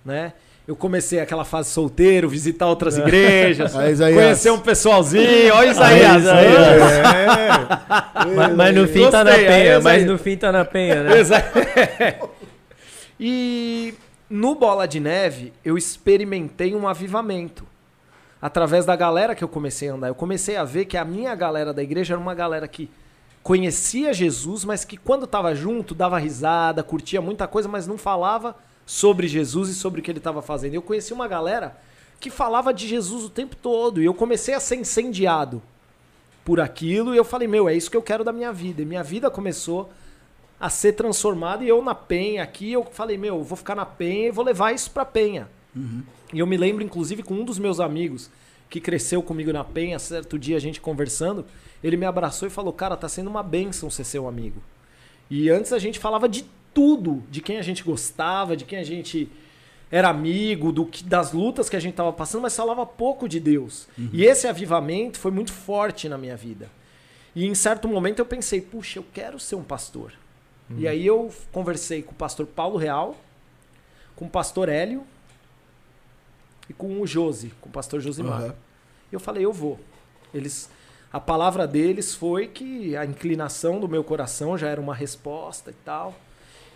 Né? 0.04 0.32
Eu 0.66 0.76
comecei 0.76 1.18
aquela 1.18 1.44
fase 1.44 1.70
solteiro, 1.70 2.28
visitar 2.28 2.66
outras 2.68 2.96
igrejas, 2.96 3.74
Aí, 3.76 3.92
Isaías. 3.92 4.22
conhecer 4.22 4.50
um 4.50 4.60
pessoalzinho. 4.60 5.52
Olha 5.54 5.70
Isaías. 5.70 6.22
Isaías. 6.22 6.56
É. 6.56 8.26
Mas, 8.36 8.54
mas 8.54 8.74
no 8.74 8.86
fim 8.86 9.10
tá 9.10 9.24
na 9.24 9.30
Gostei, 9.32 9.48
aí, 9.48 9.62
penha, 9.62 9.76
aí. 9.76 9.82
mas 9.82 10.06
no 10.06 10.18
fim 10.18 10.36
tá 10.36 10.52
na 10.52 10.64
penha, 10.64 11.02
né? 11.02 11.12
E 13.24 13.94
no 14.28 14.54
Bola 14.56 14.88
de 14.88 14.98
Neve, 14.98 15.52
eu 15.64 15.78
experimentei 15.78 16.74
um 16.74 16.88
avivamento. 16.88 17.64
Através 18.40 18.84
da 18.84 18.96
galera 18.96 19.36
que 19.36 19.44
eu 19.44 19.48
comecei 19.48 19.88
a 19.88 19.94
andar. 19.94 20.08
Eu 20.08 20.14
comecei 20.16 20.56
a 20.56 20.64
ver 20.64 20.86
que 20.86 20.96
a 20.96 21.04
minha 21.04 21.32
galera 21.32 21.72
da 21.72 21.82
igreja 21.84 22.14
era 22.14 22.20
uma 22.20 22.34
galera 22.34 22.66
que 22.66 22.90
conhecia 23.40 24.12
Jesus, 24.12 24.64
mas 24.64 24.84
que 24.84 24.96
quando 24.96 25.28
tava 25.28 25.54
junto, 25.54 25.94
dava 25.94 26.18
risada, 26.18 26.82
curtia 26.82 27.20
muita 27.20 27.46
coisa, 27.46 27.68
mas 27.68 27.86
não 27.86 27.96
falava 27.96 28.56
sobre 28.84 29.28
Jesus 29.28 29.68
e 29.68 29.74
sobre 29.74 30.00
o 30.00 30.02
que 30.02 30.10
ele 30.10 30.18
estava 30.18 30.42
fazendo. 30.42 30.74
Eu 30.74 30.82
conheci 30.82 31.12
uma 31.12 31.28
galera 31.28 31.76
que 32.20 32.30
falava 32.30 32.72
de 32.72 32.86
Jesus 32.86 33.24
o 33.24 33.30
tempo 33.30 33.56
todo. 33.56 34.00
E 34.00 34.04
eu 34.04 34.14
comecei 34.14 34.54
a 34.54 34.60
ser 34.60 34.76
incendiado 34.76 35.62
por 36.44 36.60
aquilo. 36.60 37.14
E 37.14 37.16
eu 37.16 37.24
falei, 37.24 37.48
meu, 37.48 37.68
é 37.68 37.74
isso 37.74 37.90
que 37.90 37.96
eu 37.96 38.02
quero 38.02 38.24
da 38.24 38.32
minha 38.32 38.52
vida. 38.52 38.82
E 38.82 38.84
minha 38.84 39.02
vida 39.02 39.30
começou 39.30 39.90
a 40.60 40.70
ser 40.70 40.92
transformada. 40.92 41.64
E 41.64 41.68
eu 41.68 41.82
na 41.82 41.94
Penha 41.94 42.42
aqui, 42.42 42.72
eu 42.72 42.84
falei, 42.84 43.18
meu, 43.18 43.38
eu 43.38 43.42
vou 43.42 43.56
ficar 43.56 43.74
na 43.74 43.84
Penha 43.84 44.28
e 44.28 44.30
vou 44.30 44.44
levar 44.44 44.72
isso 44.72 44.90
pra 44.90 45.04
Penha. 45.04 45.48
E 46.32 46.38
eu 46.38 46.46
me 46.46 46.56
lembro, 46.56 46.84
inclusive, 46.84 47.22
com 47.22 47.34
um 47.34 47.44
dos 47.44 47.58
meus 47.58 47.80
amigos 47.80 48.30
que 48.70 48.80
cresceu 48.80 49.22
comigo 49.22 49.52
na 49.52 49.64
Penha, 49.64 49.98
certo 49.98 50.38
dia 50.38 50.56
a 50.56 50.60
gente 50.60 50.80
conversando, 50.80 51.44
ele 51.84 51.96
me 51.96 52.06
abraçou 52.06 52.48
e 52.48 52.50
falou, 52.50 52.72
cara, 52.72 52.96
tá 52.96 53.08
sendo 53.08 53.28
uma 53.28 53.42
bênção 53.42 53.90
ser 53.90 54.04
seu 54.04 54.26
amigo. 54.26 54.62
E 55.28 55.50
antes 55.50 55.72
a 55.72 55.78
gente 55.78 55.98
falava 55.98 56.28
de 56.28 56.46
tudo, 56.72 57.22
de 57.30 57.40
quem 57.40 57.58
a 57.58 57.62
gente 57.62 57.82
gostava, 57.82 58.56
de 58.56 58.64
quem 58.64 58.78
a 58.78 58.84
gente 58.84 59.30
era 59.90 60.08
amigo, 60.08 60.72
do 60.72 60.86
que, 60.86 61.04
das 61.04 61.32
lutas 61.32 61.68
que 61.68 61.76
a 61.76 61.80
gente 61.80 61.94
tava 61.94 62.12
passando, 62.12 62.42
mas 62.42 62.56
falava 62.56 62.86
pouco 62.86 63.28
de 63.28 63.38
Deus. 63.38 63.86
E 64.12 64.24
esse 64.24 64.46
avivamento 64.48 65.18
foi 65.18 65.30
muito 65.30 65.52
forte 65.52 66.08
na 66.08 66.16
minha 66.16 66.36
vida. 66.36 66.70
E 67.34 67.46
em 67.46 67.54
certo 67.54 67.86
momento 67.86 68.18
eu 68.18 68.26
pensei, 68.26 68.60
puxa, 68.60 68.98
eu 68.98 69.04
quero 69.12 69.38
ser 69.38 69.54
um 69.54 69.62
pastor. 69.62 70.12
E 70.78 70.88
aí 70.88 71.06
eu 71.06 71.30
conversei 71.50 72.02
com 72.02 72.12
o 72.12 72.14
pastor 72.14 72.46
Paulo 72.46 72.78
Real, 72.78 73.14
com 74.16 74.24
o 74.24 74.30
pastor 74.30 74.68
Hélio 74.70 75.04
e 76.68 76.72
com 76.72 77.00
o 77.00 77.06
Josi, 77.06 77.52
com 77.60 77.68
o 77.68 77.72
pastor 77.72 78.00
Josimar. 78.00 78.54
E 79.10 79.14
eu 79.14 79.20
falei, 79.20 79.44
eu 79.44 79.52
vou. 79.52 79.78
Eles, 80.32 80.70
a 81.12 81.20
palavra 81.20 81.66
deles 81.66 82.14
foi 82.14 82.48
que 82.48 82.96
a 82.96 83.04
inclinação 83.04 83.78
do 83.78 83.86
meu 83.86 84.02
coração 84.02 84.56
já 84.56 84.68
era 84.68 84.80
uma 84.80 84.94
resposta 84.94 85.70
e 85.70 85.74
tal. 85.84 86.14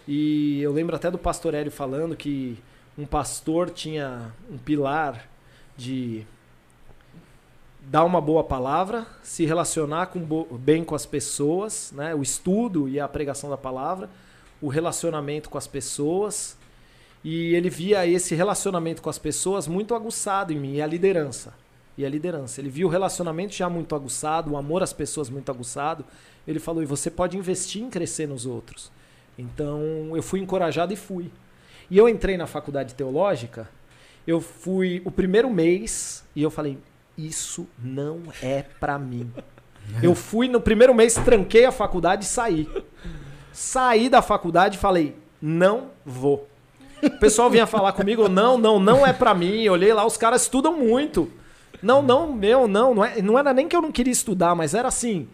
E 0.06 0.60
eu 0.62 0.72
lembro 0.72 0.94
até 0.94 1.10
do 1.10 1.18
pastor 1.18 1.54
Hélio 1.54 1.72
falando 1.72 2.16
que 2.16 2.56
um 2.96 3.04
pastor 3.04 3.70
tinha 3.70 4.32
um 4.50 4.56
pilar 4.56 5.28
de 5.76 6.24
dar 7.82 8.04
uma 8.04 8.20
boa 8.20 8.42
palavra, 8.42 9.06
se 9.22 9.44
relacionar 9.44 10.06
com 10.06 10.20
bem 10.58 10.84
com 10.84 10.94
as 10.94 11.06
pessoas, 11.06 11.92
né? 11.94 12.14
o 12.14 12.22
estudo 12.22 12.88
e 12.88 12.98
a 12.98 13.06
pregação 13.06 13.50
da 13.50 13.56
palavra, 13.56 14.08
o 14.60 14.68
relacionamento 14.68 15.50
com 15.50 15.58
as 15.58 15.66
pessoas. 15.66 16.56
E 17.22 17.54
ele 17.54 17.68
via 17.68 18.06
esse 18.06 18.34
relacionamento 18.34 19.02
com 19.02 19.10
as 19.10 19.18
pessoas 19.18 19.66
muito 19.66 19.94
aguçado 19.94 20.52
em 20.52 20.58
mim, 20.58 20.74
e 20.74 20.82
a 20.82 20.86
liderança. 20.86 21.52
E 21.98 22.04
a 22.04 22.08
liderança. 22.08 22.60
Ele 22.60 22.68
viu 22.68 22.88
o 22.88 22.90
relacionamento 22.90 23.54
já 23.54 23.68
muito 23.68 23.94
aguçado, 23.94 24.52
o 24.52 24.56
amor 24.56 24.82
às 24.82 24.92
pessoas 24.92 25.28
muito 25.28 25.50
aguçado. 25.50 26.04
Ele 26.46 26.60
falou: 26.60 26.82
e 26.82 26.86
você 26.86 27.10
pode 27.10 27.36
investir 27.36 27.82
em 27.82 27.90
crescer 27.90 28.28
nos 28.28 28.46
outros. 28.46 28.92
Então 29.38 30.12
eu 30.14 30.22
fui 30.22 30.40
encorajado 30.40 30.92
e 30.92 30.96
fui. 30.96 31.30
E 31.90 31.96
eu 31.96 32.08
entrei 32.08 32.36
na 32.36 32.46
faculdade 32.46 32.94
teológica, 32.94 33.68
eu 34.26 34.40
fui 34.40 35.02
o 35.04 35.10
primeiro 35.10 35.48
mês 35.50 36.24
e 36.34 36.42
eu 36.42 36.50
falei: 36.50 36.78
isso 37.16 37.66
não 37.78 38.22
é 38.42 38.62
pra 38.62 38.98
mim. 38.98 39.30
Eu 40.02 40.16
fui 40.16 40.48
no 40.48 40.60
primeiro 40.60 40.92
mês, 40.92 41.14
tranquei 41.14 41.64
a 41.64 41.70
faculdade 41.70 42.24
e 42.24 42.26
saí. 42.26 42.68
Saí 43.52 44.08
da 44.08 44.20
faculdade 44.20 44.76
e 44.76 44.80
falei, 44.80 45.16
não 45.40 45.90
vou. 46.04 46.48
O 47.02 47.10
pessoal 47.20 47.48
vinha 47.48 47.66
falar 47.66 47.92
comigo, 47.92 48.28
não, 48.28 48.58
não, 48.58 48.80
não 48.80 49.06
é 49.06 49.12
pra 49.12 49.32
mim. 49.32 49.62
Eu 49.62 49.74
olhei 49.74 49.92
lá, 49.94 50.04
os 50.04 50.16
caras 50.16 50.42
estudam 50.42 50.76
muito. 50.76 51.30
Não, 51.80 52.02
não, 52.02 52.32
meu, 52.32 52.66
não, 52.66 52.94
não, 52.94 53.04
é, 53.04 53.22
não 53.22 53.38
era 53.38 53.52
nem 53.52 53.68
que 53.68 53.76
eu 53.76 53.82
não 53.82 53.92
queria 53.92 54.12
estudar, 54.12 54.54
mas 54.54 54.74
era 54.74 54.88
assim. 54.88 55.28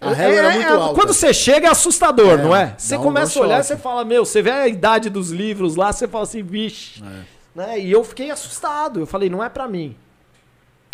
A 0.00 0.12
régua 0.12 0.38
era 0.38 0.50
muito 0.52 0.72
alta. 0.72 0.94
Quando 0.94 1.14
você 1.14 1.32
chega 1.32 1.68
é 1.68 1.70
assustador, 1.70 2.38
É, 2.38 2.42
não 2.42 2.54
é? 2.54 2.74
Você 2.76 2.98
começa 2.98 3.38
um 3.38 3.42
a 3.42 3.46
olhar 3.46 3.60
e 3.60 3.64
você 3.64 3.76
fala, 3.76 4.04
meu, 4.04 4.24
você 4.24 4.42
vê 4.42 4.50
a 4.50 4.68
idade 4.68 5.08
dos 5.08 5.30
livros 5.30 5.74
lá, 5.76 5.92
você 5.92 6.06
fala 6.06 6.24
assim, 6.24 6.42
vixe. 6.42 7.02
É. 7.02 7.36
Né? 7.54 7.80
E 7.80 7.90
eu 7.90 8.04
fiquei 8.04 8.30
assustado. 8.30 9.00
Eu 9.00 9.06
falei, 9.06 9.30
não 9.30 9.42
é 9.42 9.48
pra 9.48 9.66
mim. 9.66 9.96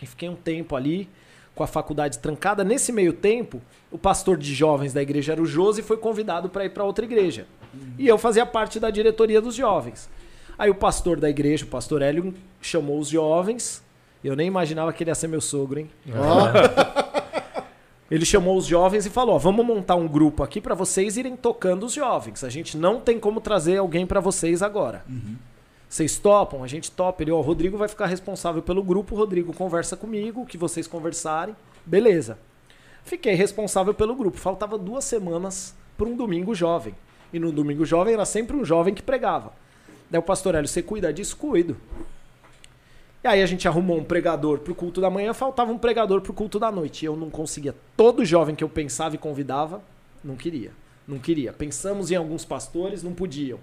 E 0.00 0.06
fiquei 0.06 0.28
um 0.28 0.36
tempo 0.36 0.76
ali 0.76 1.08
com 1.54 1.62
a 1.62 1.66
faculdade 1.66 2.18
trancada. 2.18 2.62
Nesse 2.64 2.92
meio 2.92 3.12
tempo, 3.12 3.60
o 3.90 3.98
pastor 3.98 4.36
de 4.36 4.54
jovens 4.54 4.92
da 4.92 5.02
igreja 5.02 5.32
era 5.32 5.42
o 5.42 5.46
Josi 5.46 5.80
e 5.80 5.84
foi 5.84 5.96
convidado 5.96 6.48
para 6.48 6.64
ir 6.64 6.70
para 6.70 6.84
outra 6.84 7.04
igreja. 7.04 7.46
E 7.98 8.06
eu 8.06 8.18
fazia 8.18 8.46
parte 8.46 8.78
da 8.78 8.90
diretoria 8.90 9.40
dos 9.40 9.54
jovens. 9.54 10.08
Aí 10.58 10.70
o 10.70 10.74
pastor 10.74 11.18
da 11.18 11.28
igreja, 11.28 11.64
o 11.64 11.68
pastor 11.68 12.02
Hélio, 12.02 12.34
chamou 12.60 12.98
os 12.98 13.08
jovens. 13.08 13.82
Eu 14.22 14.36
nem 14.36 14.46
imaginava 14.46 14.92
que 14.92 15.02
ele 15.02 15.10
ia 15.10 15.14
ser 15.14 15.26
meu 15.26 15.40
sogro, 15.40 15.80
hein? 15.80 15.90
Ele 18.12 18.26
chamou 18.26 18.58
os 18.58 18.66
jovens 18.66 19.06
e 19.06 19.10
falou: 19.10 19.36
ó, 19.36 19.38
vamos 19.38 19.64
montar 19.64 19.94
um 19.94 20.06
grupo 20.06 20.42
aqui 20.42 20.60
para 20.60 20.74
vocês 20.74 21.16
irem 21.16 21.34
tocando 21.34 21.86
os 21.86 21.94
jovens. 21.94 22.44
A 22.44 22.50
gente 22.50 22.76
não 22.76 23.00
tem 23.00 23.18
como 23.18 23.40
trazer 23.40 23.78
alguém 23.78 24.06
para 24.06 24.20
vocês 24.20 24.60
agora. 24.60 25.02
Vocês 25.88 26.18
topam? 26.18 26.62
A 26.62 26.66
gente 26.66 26.90
topa. 26.90 27.22
Ele, 27.22 27.30
ó, 27.30 27.38
o 27.38 27.40
Rodrigo 27.40 27.78
vai 27.78 27.88
ficar 27.88 28.04
responsável 28.04 28.60
pelo 28.60 28.82
grupo. 28.82 29.14
O 29.14 29.18
Rodrigo 29.18 29.54
conversa 29.54 29.96
comigo, 29.96 30.42
o 30.42 30.46
que 30.46 30.58
vocês 30.58 30.86
conversarem. 30.86 31.56
Beleza. 31.86 32.36
Fiquei 33.02 33.32
responsável 33.32 33.94
pelo 33.94 34.14
grupo. 34.14 34.36
Faltava 34.36 34.76
duas 34.76 35.06
semanas 35.06 35.74
para 35.96 36.06
um 36.06 36.14
domingo 36.14 36.54
jovem. 36.54 36.94
E 37.32 37.38
no 37.38 37.50
domingo 37.50 37.82
jovem 37.86 38.12
era 38.12 38.26
sempre 38.26 38.54
um 38.54 38.62
jovem 38.62 38.92
que 38.92 39.02
pregava. 39.02 39.54
Daí 40.10 40.18
o 40.18 40.22
pastor 40.22 40.54
Hélio, 40.54 40.68
você 40.68 40.82
cuida 40.82 41.10
disso? 41.10 41.34
Cuido. 41.34 41.78
E 43.24 43.28
aí 43.28 43.40
a 43.40 43.46
gente 43.46 43.68
arrumou 43.68 43.98
um 43.98 44.04
pregador 44.04 44.58
pro 44.58 44.74
culto 44.74 45.00
da 45.00 45.08
manhã, 45.08 45.32
faltava 45.32 45.70
um 45.70 45.78
pregador 45.78 46.20
pro 46.20 46.32
culto 46.32 46.58
da 46.58 46.72
noite. 46.72 47.04
E 47.04 47.06
eu 47.06 47.16
não 47.16 47.30
conseguia. 47.30 47.74
Todo 47.96 48.24
jovem 48.24 48.54
que 48.54 48.64
eu 48.64 48.68
pensava 48.68 49.14
e 49.14 49.18
convidava, 49.18 49.80
não 50.24 50.34
queria. 50.34 50.72
Não 51.06 51.18
queria. 51.18 51.52
Pensamos 51.52 52.10
em 52.10 52.16
alguns 52.16 52.44
pastores, 52.44 53.02
não 53.02 53.12
podiam. 53.12 53.58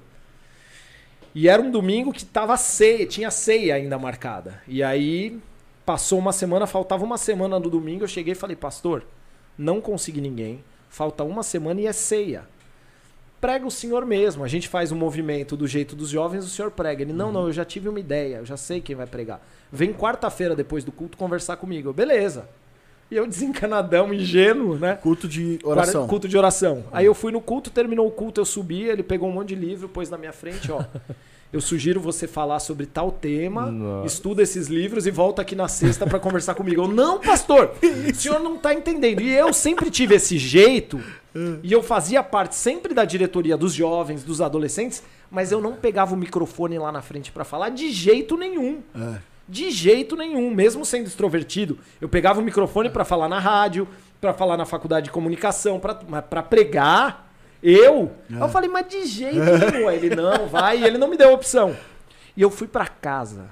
E 1.36 1.48
era 1.48 1.62
um 1.62 1.70
domingo 1.70 2.12
que 2.12 2.26
tava 2.26 2.56
ceia, 2.58 3.06
tinha 3.06 3.30
ceia 3.30 3.76
ainda 3.76 4.00
marcada. 4.00 4.62
E 4.68 4.82
aí 4.82 5.40
passou 5.86 6.20
uma 6.20 6.32
semana, 6.32 6.66
faltava 6.66 7.04
uma 7.04 7.18
semana 7.18 7.60
no 7.60 7.70
domingo, 7.70 8.04
eu 8.04 8.08
cheguei 8.08 8.34
e 8.34 8.36
falei, 8.36 8.56
pastor, 8.56 9.06
não 9.58 9.82
consegui 9.82 10.22
ninguém, 10.22 10.64
falta 10.90 11.24
uma 11.24 11.44
semana 11.44 11.82
e 11.82 11.88
é 11.88 11.94
ceia. 11.94 12.48
Prega 13.40 13.66
o 13.66 13.72
senhor 13.72 14.06
mesmo. 14.06 14.44
A 14.44 14.48
gente 14.48 14.68
faz 14.68 14.92
o 14.92 14.96
movimento 14.96 15.56
do 15.56 15.68
jeito 15.68 15.96
dos 15.96 16.10
jovens, 16.10 16.46
o 16.46 16.50
senhor 16.50 16.72
prega. 16.72 17.04
Ele, 17.04 17.14
não, 17.14 17.32
não, 17.32 17.48
eu 17.48 17.54
já 17.54 17.64
tive 17.64 17.88
uma 17.88 18.00
ideia, 18.00 18.38
eu 18.38 18.46
já 18.46 18.58
sei 18.58 18.82
quem 18.82 18.96
vai 18.96 19.08
pregar. 19.08 19.42
Vem 19.72 19.94
quarta-feira 19.94 20.56
depois 20.56 20.84
do 20.84 20.92
culto 20.92 21.18
conversar 21.18 21.58
comigo. 21.58 21.90
Eu, 21.90 21.94
Beleza. 21.94 22.50
E 23.10 23.16
eu 23.16 23.26
desencanadão, 23.28 24.14
ingênuo, 24.14 24.78
né? 24.78 24.96
Culto 24.96 25.28
de 25.28 25.60
oração. 25.64 26.08
Culto 26.08 26.28
de 26.28 26.38
oração. 26.38 26.84
Aí 26.92 27.06
eu 27.06 27.14
fui 27.14 27.32
no 27.32 27.42
culto, 27.42 27.70
terminou 27.70 28.08
o 28.08 28.12
culto, 28.12 28.42
eu 28.42 28.46
subi, 28.46 28.84
ele 28.84 29.04
pegou 29.04 29.30
um 29.30 29.34
monte 29.34 29.50
de 29.50 29.56
livro, 29.56 29.88
pôs 29.88 30.10
na 30.10 30.18
minha 30.18 30.34
frente, 30.34 30.72
ó. 30.72 30.84
Eu 31.52 31.60
sugiro 31.60 32.00
você 32.00 32.28
falar 32.28 32.60
sobre 32.60 32.86
tal 32.86 33.12
tema, 33.12 33.72
Nossa. 33.72 34.06
estuda 34.06 34.44
esses 34.44 34.68
livros 34.68 35.08
e 35.08 35.12
volta 35.12 35.42
aqui 35.42 35.56
na 35.56 35.68
sexta 35.68 36.06
pra 36.06 36.20
conversar 36.20 36.54
comigo. 36.54 36.84
Eu, 36.84 36.88
não, 36.88 37.20
pastor, 37.20 37.72
o 37.82 38.16
senhor 38.16 38.40
não 38.40 38.56
tá 38.56 38.72
entendendo. 38.72 39.22
E 39.22 39.32
eu 39.32 39.52
sempre 39.52 39.90
tive 39.90 40.14
esse 40.14 40.38
jeito, 40.38 41.02
e 41.64 41.72
eu 41.72 41.84
fazia 41.84 42.24
parte 42.24 42.56
sempre 42.56 42.94
da 42.94 43.06
diretoria 43.06 43.56
dos 43.56 43.74
jovens, 43.74 44.24
dos 44.24 44.42
adolescentes, 44.42 45.04
mas 45.30 45.52
eu 45.52 45.62
não 45.62 45.74
pegava 45.74 46.14
o 46.14 46.18
microfone 46.18 46.78
lá 46.80 46.92
na 46.92 47.02
frente 47.02 47.32
pra 47.32 47.44
falar 47.44 47.70
de 47.70 47.92
jeito 47.92 48.36
nenhum. 48.36 48.82
É. 48.96 49.18
De 49.48 49.72
jeito 49.72 50.16
nenhum, 50.16 50.52
mesmo 50.52 50.86
sendo 50.86 51.08
extrovertido. 51.08 51.78
Eu 52.00 52.08
pegava 52.08 52.40
o 52.40 52.44
microfone 52.44 52.90
pra 52.90 53.04
falar 53.04 53.28
na 53.28 53.40
rádio, 53.40 53.88
pra 54.22 54.34
falar 54.34 54.58
na 54.58 54.66
faculdade 54.66 55.06
de 55.06 55.12
comunicação, 55.12 55.80
pra 55.80 56.44
pregar. 56.44 57.32
Eu? 57.62 58.12
Eu 58.30 58.48
falei, 58.48 58.70
mas 58.70 58.88
de 58.88 59.06
jeito 59.06 59.40
nenhum. 59.40 59.90
Ele, 59.90 60.16
não, 60.16 60.48
vai. 60.48 60.80
E 60.80 60.84
ele 60.84 60.98
não 60.98 61.08
me 61.08 61.18
deu 61.18 61.34
opção. 61.34 61.76
E 62.38 62.42
eu 62.42 62.50
fui 62.50 62.68
pra 62.68 62.88
casa. 62.88 63.50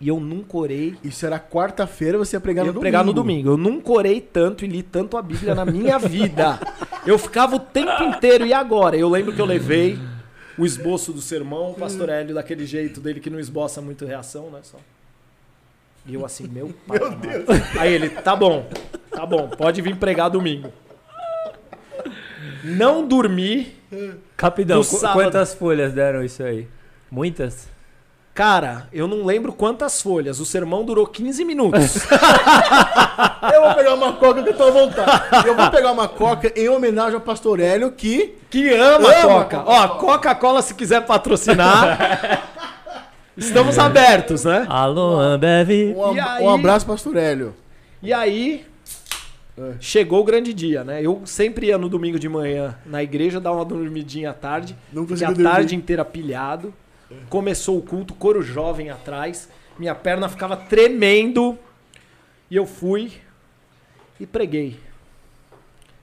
E 0.00 0.08
eu 0.08 0.20
nunca 0.20 0.56
orei. 0.56 0.94
Isso 1.02 1.26
era 1.26 1.40
quarta-feira, 1.40 2.16
você 2.18 2.36
ia 2.36 2.40
pregar 2.40 2.64
no 2.64 2.68
Eu 2.68 2.72
domingo. 2.74 2.80
pregar 2.82 3.04
no 3.04 3.12
domingo. 3.12 3.50
Eu 3.50 3.56
nunca 3.56 3.90
orei 3.92 4.20
tanto 4.20 4.64
e 4.64 4.68
li 4.68 4.82
tanto 4.82 5.16
a 5.16 5.22
Bíblia 5.22 5.54
na 5.54 5.64
minha 5.64 5.98
vida. 5.98 6.60
Eu 7.04 7.18
ficava 7.18 7.56
o 7.56 7.60
tempo 7.60 8.04
inteiro. 8.04 8.46
E 8.46 8.52
agora? 8.52 8.96
Eu 8.96 9.08
lembro 9.08 9.32
que 9.34 9.40
eu 9.40 9.46
levei 9.46 9.98
o 10.56 10.64
esboço 10.64 11.12
do 11.12 11.20
sermão, 11.20 11.70
o 11.70 11.74
pastor 11.74 12.08
Hélio, 12.08 12.34
daquele 12.34 12.64
jeito 12.64 13.00
dele 13.00 13.18
que 13.18 13.30
não 13.30 13.40
esboça 13.40 13.80
muito 13.80 14.04
reação, 14.04 14.50
né? 14.50 14.60
Só. 14.62 14.78
E 16.06 16.14
eu 16.14 16.24
assim, 16.24 16.46
meu 16.48 16.72
pai. 16.86 16.98
amado. 16.98 17.20
Aí 17.78 17.92
ele, 17.92 18.08
tá 18.08 18.34
bom, 18.34 18.68
tá 19.10 19.26
bom, 19.26 19.48
pode 19.48 19.82
vir 19.82 19.96
pregar 19.96 20.30
domingo. 20.30 20.72
Não 22.64 23.06
dormi. 23.06 23.72
Sábado. 24.82 25.14
quantas 25.14 25.54
folhas 25.54 25.92
deram 25.92 26.22
isso 26.24 26.42
aí? 26.42 26.66
Muitas? 27.10 27.68
Cara, 28.38 28.86
eu 28.92 29.08
não 29.08 29.24
lembro 29.24 29.52
quantas 29.52 30.00
folhas. 30.00 30.38
O 30.38 30.46
sermão 30.46 30.84
durou 30.84 31.04
15 31.08 31.44
minutos. 31.44 31.96
Eu 33.52 33.62
vou 33.64 33.74
pegar 33.74 33.94
uma 33.94 34.12
coca 34.12 34.42
que 34.44 34.50
eu 34.50 34.56
tô 34.56 34.62
à 34.62 34.70
vontade. 34.70 35.48
Eu 35.48 35.56
vou 35.56 35.68
pegar 35.70 35.90
uma 35.90 36.06
coca 36.06 36.52
em 36.54 36.68
homenagem 36.68 37.14
ao 37.14 37.20
pastor 37.20 37.58
Hélio, 37.58 37.90
que 37.90 38.36
Que 38.48 38.72
ama, 38.74 39.08
Ama 39.12 39.22
Coca. 39.44 39.62
Ó, 39.66 39.88
Coca-Cola, 39.88 40.62
se 40.62 40.72
quiser 40.74 41.04
patrocinar. 41.04 42.44
estamos 43.36 43.76
abertos, 43.76 44.44
né? 44.44 44.64
Alô, 44.68 45.18
Ambev. 45.18 45.94
um, 45.96 46.04
ab- 46.04 46.42
um 46.44 46.48
abraço, 46.50 46.86
pastor 46.86 47.16
Hélio. 47.16 47.56
E 48.00 48.12
aí. 48.12 48.64
Chegou 49.80 50.20
o 50.20 50.24
grande 50.24 50.54
dia, 50.54 50.84
né? 50.84 51.02
Eu 51.02 51.22
sempre 51.24 51.66
ia 51.66 51.76
no 51.78 51.88
domingo 51.88 52.20
de 52.20 52.28
manhã 52.28 52.76
na 52.86 53.02
igreja 53.02 53.40
dar 53.40 53.50
uma 53.50 53.64
dormidinha 53.64 54.30
à 54.30 54.34
tarde. 54.34 54.76
Não 54.92 55.04
Fiquei 55.04 55.26
a 55.26 55.30
dormir. 55.30 55.42
tarde 55.42 55.74
inteira 55.74 56.04
pilhado. 56.04 56.72
Começou 57.28 57.78
o 57.78 57.82
culto, 57.82 58.14
coro 58.14 58.42
jovem 58.42 58.90
atrás. 58.90 59.48
Minha 59.78 59.94
perna 59.94 60.28
ficava 60.28 60.56
tremendo. 60.56 61.58
E 62.50 62.56
eu 62.56 62.66
fui 62.66 63.12
e 64.18 64.26
preguei. 64.26 64.78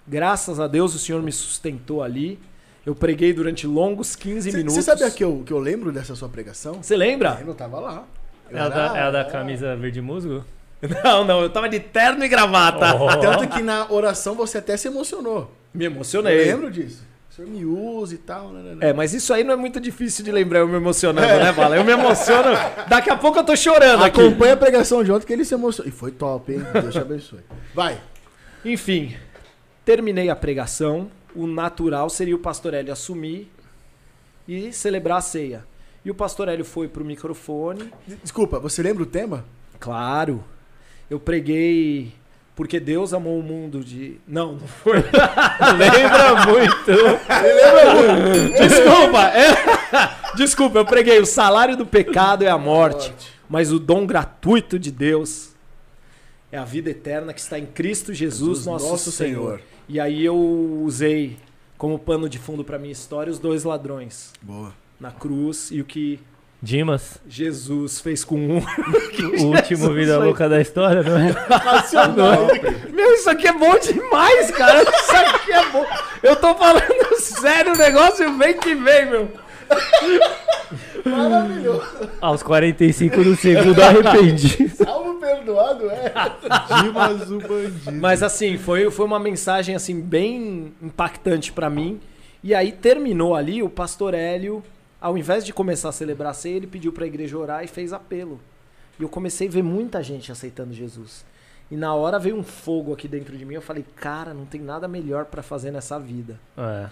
Graças 0.08 0.60
a 0.60 0.68
Deus 0.68 0.94
o 0.94 1.00
Senhor 1.00 1.22
me 1.22 1.32
sustentou 1.32 2.04
ali. 2.04 2.40
Eu 2.86 2.94
preguei 2.94 3.34
durante 3.34 3.66
longos 3.66 4.16
15 4.16 4.52
minutos. 4.52 4.76
Você 4.76 4.82
sabe 4.84 5.04
a 5.04 5.10
que 5.10 5.24
eu, 5.24 5.42
que 5.46 5.52
eu 5.52 5.58
lembro 5.58 5.92
dessa 5.92 6.16
sua 6.16 6.30
pregação? 6.30 6.76
Você 6.84 6.96
lembra? 6.96 7.42
Eu 7.46 7.56
tava 7.56 7.80
lá. 7.80 8.04
Eu 8.50 8.58
É 8.58 8.62
a 8.62 8.70
da, 8.70 8.86
era- 8.86 8.98
é 8.98 9.02
a 9.02 9.12
da 9.12 9.26
camisa 9.26 9.76
verde 9.76 10.02
musgo? 10.02 10.46
Não, 11.04 11.24
não, 11.26 11.42
eu 11.42 11.50
tava 11.50 11.68
de 11.68 11.80
terno 11.80 12.24
e 12.24 12.28
gravata. 12.28 12.86
Tanto 13.20 13.48
que 13.48 13.64
na 13.64 13.92
oração 13.92 14.36
você 14.36 14.60
até 14.60 14.78
se 14.78 14.88
emocionou. 14.88 15.52
Me 15.74 15.86
Eu 15.86 15.92
emocionei. 15.92 16.46
lembro 16.46 16.70
disso. 16.70 17.02
Senhor 17.36 17.52
me 17.52 17.66
usa 17.66 18.16
e 18.16 18.18
tal. 18.18 18.50
Né, 18.50 18.62
né, 18.62 18.76
né. 18.76 18.90
É, 18.90 18.94
mas 18.94 19.14
isso 19.14 19.34
aí 19.34 19.44
não 19.44 19.54
é 19.54 19.58
muito 19.58 19.78
difícil 19.82 20.24
de 20.24 20.32
lembrar 20.32 20.60
eu 20.60 20.68
me 20.70 20.76
emocionando, 20.76 21.28
né, 21.28 21.52
Vala? 21.52 21.76
Eu 21.76 21.84
me 21.84 21.92
emociono. 21.92 22.50
Daqui 22.88 23.10
a 23.10 23.18
pouco 23.18 23.38
eu 23.38 23.44
tô 23.44 23.56
chorando 23.58 24.06
aqui. 24.06 24.22
Acompanha 24.22 24.54
a 24.54 24.58
pregação 24.58 25.04
de 25.04 25.12
ontem 25.12 25.26
que 25.26 25.34
ele 25.34 25.44
se 25.44 25.54
emocionou. 25.54 25.90
E 25.90 25.92
foi 25.92 26.12
top, 26.12 26.54
hein? 26.54 26.62
Deus 26.82 26.94
te 26.94 27.00
abençoe. 27.00 27.42
Vai. 27.74 28.00
Enfim, 28.64 29.18
terminei 29.84 30.30
a 30.30 30.36
pregação. 30.36 31.12
O 31.36 31.46
natural 31.46 32.10
seria 32.10 32.36
o 32.36 32.40
pastor 32.40 32.74
Hélio 32.74 32.94
assumir 32.94 33.52
e 34.48 34.72
celebrar 34.72 35.18
a 35.18 35.22
ceia. 35.22 35.66
E 36.06 36.12
o 36.12 36.16
pastor 36.16 36.48
Hélio 36.48 36.64
foi 36.64 36.88
pro 36.88 37.04
microfone. 37.04 37.92
Desculpa, 38.24 38.60
você 38.60 38.82
lembra 38.82 39.04
o 39.04 39.06
tema? 39.06 39.44
Claro, 39.78 40.42
eu 41.10 41.20
preguei 41.20 42.14
porque 42.56 42.80
Deus 42.80 43.14
amou 43.14 43.38
o 43.38 43.44
mundo 43.44 43.84
de. 43.84 44.20
Não, 44.28 44.54
não 44.54 44.68
foi. 44.68 44.98
Lembra 45.78 46.46
muito. 46.46 46.92
Desculpa, 48.58 49.22
é- 49.28 50.36
Desculpa, 50.36 50.78
eu 50.80 50.86
preguei. 50.86 51.20
O 51.20 51.26
salário 51.26 51.76
do 51.76 51.86
pecado 51.86 52.44
é 52.44 52.50
a 52.50 52.58
morte, 52.58 53.14
mas 53.50 53.72
o 53.72 53.80
dom 53.80 54.06
gratuito 54.06 54.80
de 54.80 54.92
Deus 54.92 55.54
é 56.52 56.58
a 56.58 56.64
vida 56.64 56.90
eterna 56.90 57.34
que 57.34 57.42
está 57.42 57.60
em 57.60 57.66
Cristo 57.66 58.14
Jesus, 58.14 58.60
Jesus, 58.60 58.66
nosso, 58.66 58.88
nosso 58.90 59.12
Senhor. 59.12 59.58
Senhor. 59.58 59.62
E 59.90 60.00
aí 60.00 60.24
eu 60.24 60.36
usei 60.84 61.38
como 61.78 62.00
pano 62.00 62.30
de 62.30 62.40
fundo 62.40 62.64
para 62.64 62.80
minha 62.80 62.92
história 62.94 63.30
os 63.32 63.38
dois 63.38 63.64
ladrões 63.66 64.32
Boa. 64.42 64.74
na 65.00 65.12
cruz 65.12 65.70
e 65.72 65.82
o 65.82 65.86
que 65.86 66.20
Dimas, 66.62 67.20
Jesus 67.28 68.00
fez 68.00 68.24
com 68.24 68.36
um. 68.36 68.58
o 69.44 69.56
último 69.56 69.94
vida 69.94 70.16
foi- 70.16 70.26
louca 70.26 70.50
da 70.50 70.60
história, 70.60 71.04
não 71.04 71.18
é? 71.18 71.30
Racional. 71.30 72.48
Meu, 72.92 73.14
isso 73.14 73.30
aqui 73.30 73.48
é 73.48 73.54
bom 73.54 73.78
demais, 73.78 74.50
cara. 74.52 74.82
Isso 74.82 75.16
aqui 75.16 75.52
é 75.52 75.70
bom. 75.70 75.86
Eu 76.24 76.36
tô 76.38 76.56
falando 76.56 77.20
sério, 77.20 77.74
o 77.74 77.78
negócio 77.78 78.36
vem 78.38 78.58
que 78.58 78.74
vem, 78.74 79.06
meu. 79.10 79.30
Maravilhoso. 81.06 82.10
Aos 82.20 82.42
45 82.42 83.24
do 83.24 83.36
segundo, 83.36 83.80
arrependi. 83.82 84.70
Salvo 84.70 85.20
perdoado, 85.20 85.90
é. 85.92 86.12
Dimas 86.82 87.30
o 87.30 87.40
bandido. 87.40 87.92
Mas 87.94 88.24
assim, 88.24 88.58
foi, 88.58 88.90
foi 88.90 89.06
uma 89.06 89.20
mensagem 89.20 89.76
assim 89.76 90.00
bem 90.02 90.74
impactante 90.82 91.52
pra 91.52 91.70
mim. 91.70 92.00
E 92.44 92.56
aí 92.56 92.72
terminou 92.72 93.36
ali, 93.36 93.62
o 93.62 93.70
pastor 93.70 94.14
Hélio, 94.14 94.64
ao 95.06 95.16
invés 95.16 95.46
de 95.46 95.54
começar 95.54 95.90
a 95.90 95.92
celebrar 95.92 96.32
a 96.32 96.34
ceia, 96.34 96.56
ele 96.56 96.66
pediu 96.66 96.92
pra 96.92 97.06
igreja 97.06 97.38
orar 97.38 97.64
e 97.64 97.68
fez 97.68 97.94
apelo. 97.94 98.40
E 99.00 99.04
eu 99.04 99.08
comecei 99.08 99.48
a 99.48 99.52
ver 99.52 99.62
muita 99.62 100.02
gente 100.02 100.32
aceitando 100.32 100.74
Jesus. 100.74 101.24
E 101.70 101.76
na 101.76 101.94
hora 101.94 102.18
veio 102.18 102.36
um 102.36 102.42
fogo 102.42 102.92
aqui 102.92 103.08
dentro 103.08 103.38
de 103.38 103.46
mim, 103.46 103.54
eu 103.54 103.62
falei, 103.62 103.86
cara, 103.96 104.34
não 104.34 104.46
tem 104.46 104.60
nada 104.60 104.88
melhor 104.88 105.26
pra 105.26 105.44
fazer 105.44 105.70
nessa 105.70 106.00
vida. 106.00 106.40
É. 106.58 106.88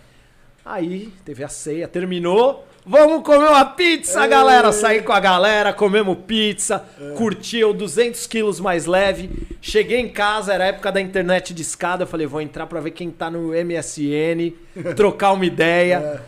Aí 0.64 1.12
teve 1.26 1.44
a 1.44 1.48
ceia, 1.48 1.88
terminou. 1.88 2.68
Vamos 2.86 3.24
comer 3.24 3.50
uma 3.50 3.66
pizza, 3.66 4.28
galera! 4.28 4.72
Saí 4.72 5.02
com 5.02 5.12
a 5.12 5.20
galera, 5.20 5.74
comemos 5.74 6.16
pizza, 6.28 6.86
curti 7.18 7.58
eu 7.58 7.74
200 7.74 8.28
quilos 8.28 8.60
mais 8.60 8.86
leve. 8.86 9.58
Cheguei 9.60 10.00
em 10.00 10.10
casa, 10.10 10.54
era 10.54 10.66
a 10.66 10.68
época 10.68 10.92
da 10.92 11.02
internet 11.02 11.52
de 11.52 11.64
escada. 11.64 12.04
Eu 12.04 12.08
falei, 12.08 12.28
vou 12.28 12.42
entrar 12.42 12.68
pra 12.68 12.80
ver 12.80 12.92
quem 12.92 13.10
tá 13.10 13.32
no 13.32 13.54
MSN, 13.54 14.54
trocar 14.96 15.32
uma 15.32 15.46
ideia. 15.48 16.22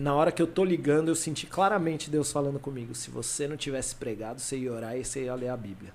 Na 0.00 0.14
hora 0.14 0.32
que 0.32 0.40
eu 0.40 0.46
tô 0.46 0.64
ligando, 0.64 1.08
eu 1.08 1.14
senti 1.14 1.46
claramente 1.46 2.08
Deus 2.08 2.32
falando 2.32 2.58
comigo. 2.58 2.94
Se 2.94 3.10
você 3.10 3.46
não 3.46 3.54
tivesse 3.54 3.94
pregado, 3.94 4.40
você 4.40 4.56
ia 4.56 4.72
orar 4.72 4.96
e 4.96 5.04
você 5.04 5.24
ia 5.24 5.34
ler 5.34 5.50
a 5.50 5.56
Bíblia. 5.58 5.92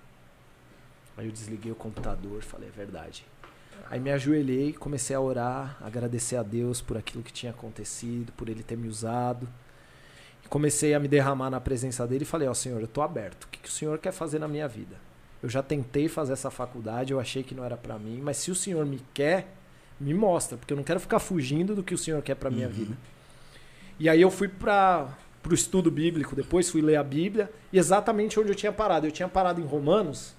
Aí 1.18 1.26
eu 1.26 1.32
desliguei 1.32 1.72
o 1.72 1.76
computador, 1.76 2.44
falei, 2.44 2.70
é 2.70 2.72
verdade. 2.72 3.26
Aí 3.90 4.00
me 4.00 4.12
ajoelhei, 4.12 4.74
comecei 4.74 5.16
a 5.16 5.20
orar, 5.20 5.76
agradecer 5.82 6.36
a 6.36 6.44
Deus 6.44 6.82
por 6.82 6.98
aquilo 6.98 7.24
que 7.24 7.34
tinha 7.34 7.52
acontecido, 7.52 8.32
por 8.34 8.48
ele 8.48 8.62
ter 8.62 8.78
me 8.78 8.88
usado. 8.88 9.50
E 10.46 10.48
comecei 10.48 10.94
a 10.94 11.00
me 11.00 11.08
derramar 11.08 11.50
na 11.50 11.60
presença 11.60 12.06
dele 12.06 12.26
e 12.26 12.28
falei, 12.28 12.48
ó 12.48 12.54
Senhor, 12.54 12.80
eu 12.80 12.88
tô 12.88 13.02
aberto. 13.02 13.46
O 13.46 13.48
que, 13.48 13.58
que 13.58 13.70
o 13.70 13.72
Senhor 13.72 13.98
quer 13.98 14.12
fazer 14.12 14.38
na 14.38 14.48
minha 14.48 14.68
vida? 14.68 14.98
Eu 15.42 15.50
já 15.50 15.64
tentei 15.64 16.08
fazer 16.08 16.34
essa 16.34 16.52
faculdade, 16.52 17.12
eu 17.12 17.20
achei 17.20 17.42
que 17.42 17.56
não 17.56 17.66
era 17.66 17.76
pra 17.76 17.98
mim, 17.98 18.22
mas 18.22 18.38
se 18.38 18.52
o 18.52 18.56
Senhor 18.56 18.86
me 18.86 19.02
quer, 19.16 19.48
me 20.00 20.14
mostra, 20.14 20.60
porque 20.60 20.74
eu 20.74 20.78
não 20.78 20.84
quero 20.84 21.00
ficar 21.00 21.18
fugindo 21.18 21.74
do 21.74 21.82
que 21.82 21.96
o 21.96 21.98
Senhor 21.98 22.22
quer 22.22 22.36
pra 22.36 22.52
minha 22.52 22.70
vida. 22.70 22.96
E 24.00 24.10
aí 24.10 24.22
eu 24.22 24.32
fui 24.32 24.48
para 24.48 25.08
o 25.50 25.54
estudo 25.54 25.90
bíblico, 25.90 26.36
depois 26.36 26.70
fui 26.70 26.82
ler 26.82 26.98
a 26.98 27.04
Bíblia, 27.04 27.50
e 27.72 27.78
exatamente 27.78 28.40
onde 28.40 28.50
eu 28.50 28.56
tinha 28.56 28.72
parado. 28.72 29.08
Eu 29.08 29.12
tinha 29.12 29.28
parado 29.28 29.62
em 29.62 29.66
Romanos, 29.66 30.36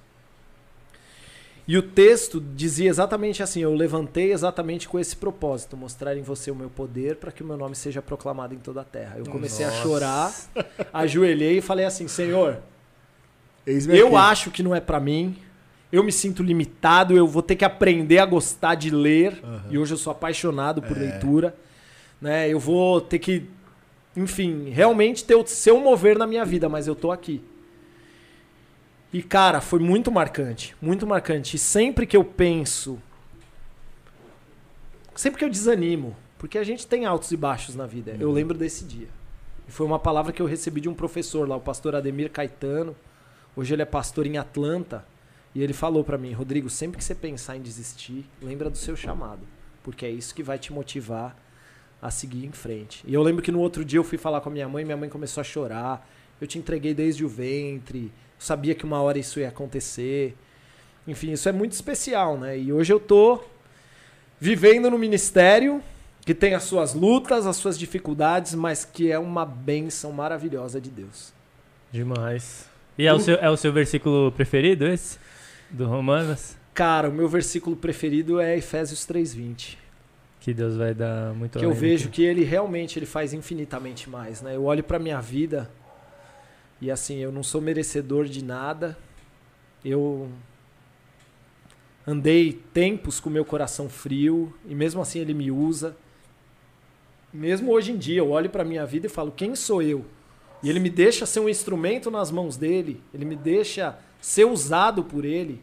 e 1.68 1.76
o 1.76 1.82
texto 1.82 2.40
dizia 2.54 2.88
exatamente 2.88 3.42
assim: 3.42 3.60
Eu 3.60 3.74
levantei 3.74 4.32
exatamente 4.32 4.88
com 4.88 4.98
esse 4.98 5.16
propósito, 5.16 5.76
mostrar 5.76 6.16
em 6.16 6.22
você 6.22 6.50
o 6.50 6.54
meu 6.54 6.70
poder 6.70 7.16
para 7.16 7.32
que 7.32 7.42
o 7.42 7.46
meu 7.46 7.56
nome 7.56 7.74
seja 7.74 8.00
proclamado 8.00 8.54
em 8.54 8.58
toda 8.58 8.82
a 8.82 8.84
terra. 8.84 9.16
Eu 9.18 9.24
comecei 9.26 9.66
a 9.66 9.70
chorar, 9.70 10.32
ajoelhei 10.92 11.58
e 11.58 11.60
falei 11.60 11.84
assim: 11.84 12.06
Senhor, 12.06 12.58
eu 13.66 14.06
aqui. 14.06 14.16
acho 14.16 14.50
que 14.50 14.62
não 14.62 14.74
é 14.74 14.80
pra 14.80 15.00
mim. 15.00 15.36
Eu 15.90 16.04
me 16.04 16.12
sinto 16.12 16.42
limitado, 16.42 17.16
eu 17.16 17.26
vou 17.26 17.42
ter 17.42 17.56
que 17.56 17.64
aprender 17.64 18.18
a 18.18 18.26
gostar 18.26 18.74
de 18.74 18.90
ler. 18.90 19.42
E 19.68 19.78
hoje 19.78 19.94
eu 19.94 19.98
sou 19.98 20.10
apaixonado 20.12 20.82
por 20.82 20.96
leitura. 20.96 21.54
Né? 22.20 22.48
Eu 22.48 22.58
vou 22.58 23.00
ter 23.00 23.18
que, 23.18 23.48
enfim, 24.16 24.70
realmente 24.70 25.24
ter 25.24 25.34
o 25.34 25.46
seu 25.46 25.80
mover 25.80 26.18
na 26.18 26.26
minha 26.26 26.44
vida, 26.44 26.68
mas 26.68 26.86
eu 26.86 26.94
tô 26.94 27.10
aqui. 27.10 27.42
E 29.12 29.22
cara, 29.22 29.60
foi 29.60 29.78
muito 29.78 30.10
marcante, 30.10 30.74
muito 30.80 31.06
marcante. 31.06 31.56
E 31.56 31.58
sempre 31.58 32.06
que 32.06 32.16
eu 32.16 32.24
penso, 32.24 33.00
sempre 35.14 35.38
que 35.38 35.44
eu 35.44 35.50
desanimo, 35.50 36.16
porque 36.38 36.58
a 36.58 36.64
gente 36.64 36.86
tem 36.86 37.06
altos 37.06 37.30
e 37.32 37.36
baixos 37.36 37.74
na 37.74 37.86
vida, 37.86 38.16
eu 38.18 38.30
lembro 38.30 38.58
desse 38.58 38.84
dia. 38.84 39.08
E 39.66 39.72
foi 39.72 39.86
uma 39.86 39.98
palavra 39.98 40.32
que 40.32 40.40
eu 40.40 40.46
recebi 40.46 40.80
de 40.80 40.88
um 40.88 40.94
professor 40.94 41.48
lá, 41.48 41.56
o 41.56 41.60
pastor 41.60 41.94
Ademir 41.94 42.30
Caetano. 42.30 42.94
Hoje 43.56 43.74
ele 43.74 43.82
é 43.82 43.86
pastor 43.86 44.26
em 44.26 44.38
Atlanta. 44.38 45.04
E 45.54 45.62
ele 45.62 45.72
falou 45.72 46.04
pra 46.04 46.18
mim, 46.18 46.32
Rodrigo, 46.32 46.68
sempre 46.68 46.98
que 46.98 47.04
você 47.04 47.14
pensar 47.14 47.56
em 47.56 47.62
desistir, 47.62 48.26
lembra 48.42 48.68
do 48.68 48.76
seu 48.76 48.94
chamado, 48.94 49.40
porque 49.82 50.04
é 50.04 50.10
isso 50.10 50.34
que 50.34 50.42
vai 50.42 50.58
te 50.58 50.70
motivar 50.70 51.34
a 52.06 52.10
seguir 52.10 52.44
em 52.44 52.52
frente. 52.52 53.02
E 53.06 53.12
eu 53.12 53.22
lembro 53.22 53.42
que 53.42 53.52
no 53.52 53.60
outro 53.60 53.84
dia 53.84 53.98
eu 53.98 54.04
fui 54.04 54.18
falar 54.18 54.40
com 54.40 54.48
a 54.48 54.52
minha 54.52 54.68
mãe, 54.68 54.84
minha 54.84 54.96
mãe 54.96 55.08
começou 55.08 55.40
a 55.40 55.44
chorar. 55.44 56.08
Eu 56.40 56.46
te 56.46 56.58
entreguei 56.58 56.94
desde 56.94 57.24
o 57.24 57.28
ventre, 57.28 58.12
sabia 58.38 58.74
que 58.74 58.84
uma 58.84 59.00
hora 59.00 59.18
isso 59.18 59.40
ia 59.40 59.48
acontecer. 59.48 60.36
Enfim, 61.06 61.32
isso 61.32 61.48
é 61.48 61.52
muito 61.52 61.72
especial, 61.72 62.36
né? 62.36 62.58
E 62.58 62.72
hoje 62.72 62.92
eu 62.92 63.00
tô 63.00 63.40
vivendo 64.38 64.90
no 64.90 64.98
ministério 64.98 65.82
que 66.24 66.34
tem 66.34 66.54
as 66.54 66.64
suas 66.64 66.92
lutas, 66.92 67.46
as 67.46 67.56
suas 67.56 67.78
dificuldades, 67.78 68.54
mas 68.54 68.84
que 68.84 69.10
é 69.10 69.18
uma 69.18 69.46
bênção 69.46 70.12
maravilhosa 70.12 70.80
de 70.80 70.90
Deus. 70.90 71.32
Demais. 71.92 72.68
E 72.98 73.06
é 73.06 73.12
o, 73.12 73.20
seu, 73.20 73.36
é 73.36 73.48
o 73.48 73.56
seu 73.56 73.72
versículo 73.72 74.32
preferido 74.32 74.86
esse? 74.86 75.18
Do 75.70 75.86
Romanos? 75.86 76.56
Cara, 76.74 77.08
o 77.08 77.12
meu 77.12 77.28
versículo 77.28 77.76
preferido 77.76 78.40
é 78.40 78.56
Efésios 78.56 79.06
3:20. 79.06 79.85
Que 80.46 80.54
Deus 80.54 80.76
vai 80.76 80.94
dar 80.94 81.34
muito 81.34 81.58
que 81.58 81.64
eu 81.64 81.72
vejo 81.72 82.08
que 82.08 82.22
ele 82.22 82.44
realmente 82.44 83.00
ele 83.00 83.04
faz 83.04 83.32
infinitamente 83.32 84.08
mais, 84.08 84.40
né? 84.40 84.54
Eu 84.54 84.62
olho 84.66 84.84
pra 84.84 84.96
minha 84.96 85.20
vida 85.20 85.68
e 86.80 86.88
assim, 86.88 87.16
eu 87.16 87.32
não 87.32 87.42
sou 87.42 87.60
merecedor 87.60 88.26
de 88.26 88.44
nada. 88.44 88.96
Eu 89.84 90.28
andei 92.06 92.52
tempos 92.72 93.18
com 93.18 93.28
meu 93.28 93.44
coração 93.44 93.88
frio 93.88 94.54
e 94.68 94.72
mesmo 94.72 95.02
assim 95.02 95.18
ele 95.18 95.34
me 95.34 95.50
usa. 95.50 95.96
Mesmo 97.32 97.72
hoje 97.72 97.90
em 97.90 97.96
dia, 97.96 98.18
eu 98.18 98.30
olho 98.30 98.48
pra 98.48 98.64
minha 98.64 98.86
vida 98.86 99.08
e 99.08 99.10
falo: 99.10 99.32
"Quem 99.32 99.56
sou 99.56 99.82
eu?" 99.82 100.04
E 100.62 100.70
ele 100.70 100.78
me 100.78 100.90
deixa 100.90 101.26
ser 101.26 101.40
um 101.40 101.48
instrumento 101.48 102.08
nas 102.08 102.30
mãos 102.30 102.56
dele, 102.56 103.02
ele 103.12 103.24
me 103.24 103.34
deixa 103.34 103.98
ser 104.20 104.44
usado 104.44 105.02
por 105.02 105.24
ele. 105.24 105.60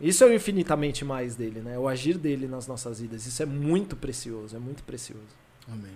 Isso 0.00 0.24
é 0.24 0.26
o 0.26 0.32
infinitamente 0.32 1.04
mais 1.04 1.36
dele, 1.36 1.60
né? 1.60 1.78
O 1.78 1.86
agir 1.86 2.16
dele 2.16 2.48
nas 2.48 2.66
nossas 2.66 3.00
vidas. 3.00 3.26
Isso 3.26 3.42
é 3.42 3.46
muito 3.46 3.94
precioso, 3.94 4.56
é 4.56 4.58
muito 4.58 4.82
precioso. 4.82 5.28
Amém. 5.68 5.92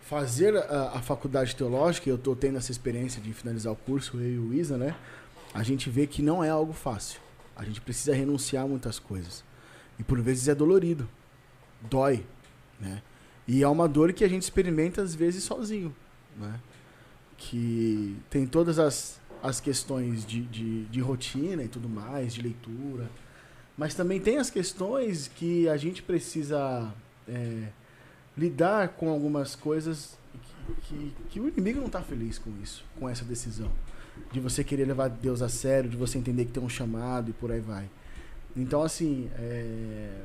Fazer 0.00 0.56
a, 0.56 0.92
a 0.94 1.02
faculdade 1.02 1.54
teológica, 1.54 2.08
eu 2.08 2.16
estou 2.16 2.34
tendo 2.34 2.56
essa 2.56 2.72
experiência 2.72 3.20
de 3.20 3.32
finalizar 3.34 3.72
o 3.72 3.76
curso, 3.76 4.16
eu 4.16 4.26
e 4.26 4.38
o 4.38 4.54
Isa, 4.54 4.78
né? 4.78 4.96
A 5.52 5.62
gente 5.62 5.90
vê 5.90 6.06
que 6.06 6.22
não 6.22 6.42
é 6.42 6.48
algo 6.48 6.72
fácil. 6.72 7.20
A 7.54 7.64
gente 7.64 7.80
precisa 7.80 8.14
renunciar 8.14 8.64
a 8.64 8.68
muitas 8.68 8.98
coisas. 8.98 9.44
E 9.98 10.04
por 10.04 10.20
vezes 10.22 10.48
é 10.48 10.54
dolorido. 10.54 11.06
Dói, 11.82 12.24
né? 12.80 13.02
E 13.46 13.62
é 13.62 13.68
uma 13.68 13.88
dor 13.88 14.12
que 14.12 14.24
a 14.24 14.28
gente 14.28 14.42
experimenta 14.42 15.02
às 15.02 15.14
vezes 15.14 15.44
sozinho, 15.44 15.94
né? 16.36 16.58
Que 17.36 18.16
tem 18.30 18.46
todas 18.46 18.78
as, 18.78 19.20
as 19.42 19.60
questões 19.60 20.24
de, 20.26 20.42
de, 20.42 20.84
de 20.84 21.00
rotina 21.00 21.62
e 21.62 21.68
tudo 21.68 21.88
mais, 21.88 22.34
de 22.34 22.42
leitura. 22.42 23.08
Mas 23.76 23.94
também 23.94 24.20
tem 24.20 24.38
as 24.38 24.50
questões 24.50 25.28
que 25.28 25.68
a 25.68 25.76
gente 25.76 26.02
precisa 26.02 26.92
é, 27.28 27.68
lidar 28.36 28.88
com 28.88 29.08
algumas 29.08 29.54
coisas 29.54 30.18
que, 30.82 31.14
que, 31.30 31.40
o 31.40 31.48
inimigo 31.48 31.78
não 31.78 31.86
está 31.86 32.02
feliz 32.02 32.38
com 32.38 32.50
isso, 32.62 32.84
com 32.98 33.08
essa 33.08 33.24
decisão. 33.24 33.70
De 34.32 34.40
você 34.40 34.64
querer 34.64 34.84
levar 34.84 35.08
Deus 35.08 35.42
a 35.42 35.48
sério, 35.48 35.88
de 35.88 35.96
você 35.96 36.18
entender 36.18 36.44
que 36.44 36.52
tem 36.52 36.62
um 36.62 36.68
chamado 36.68 37.30
e 37.30 37.32
por 37.32 37.52
aí 37.52 37.60
vai. 37.60 37.88
Então, 38.56 38.82
assim, 38.82 39.30
é, 39.38 40.22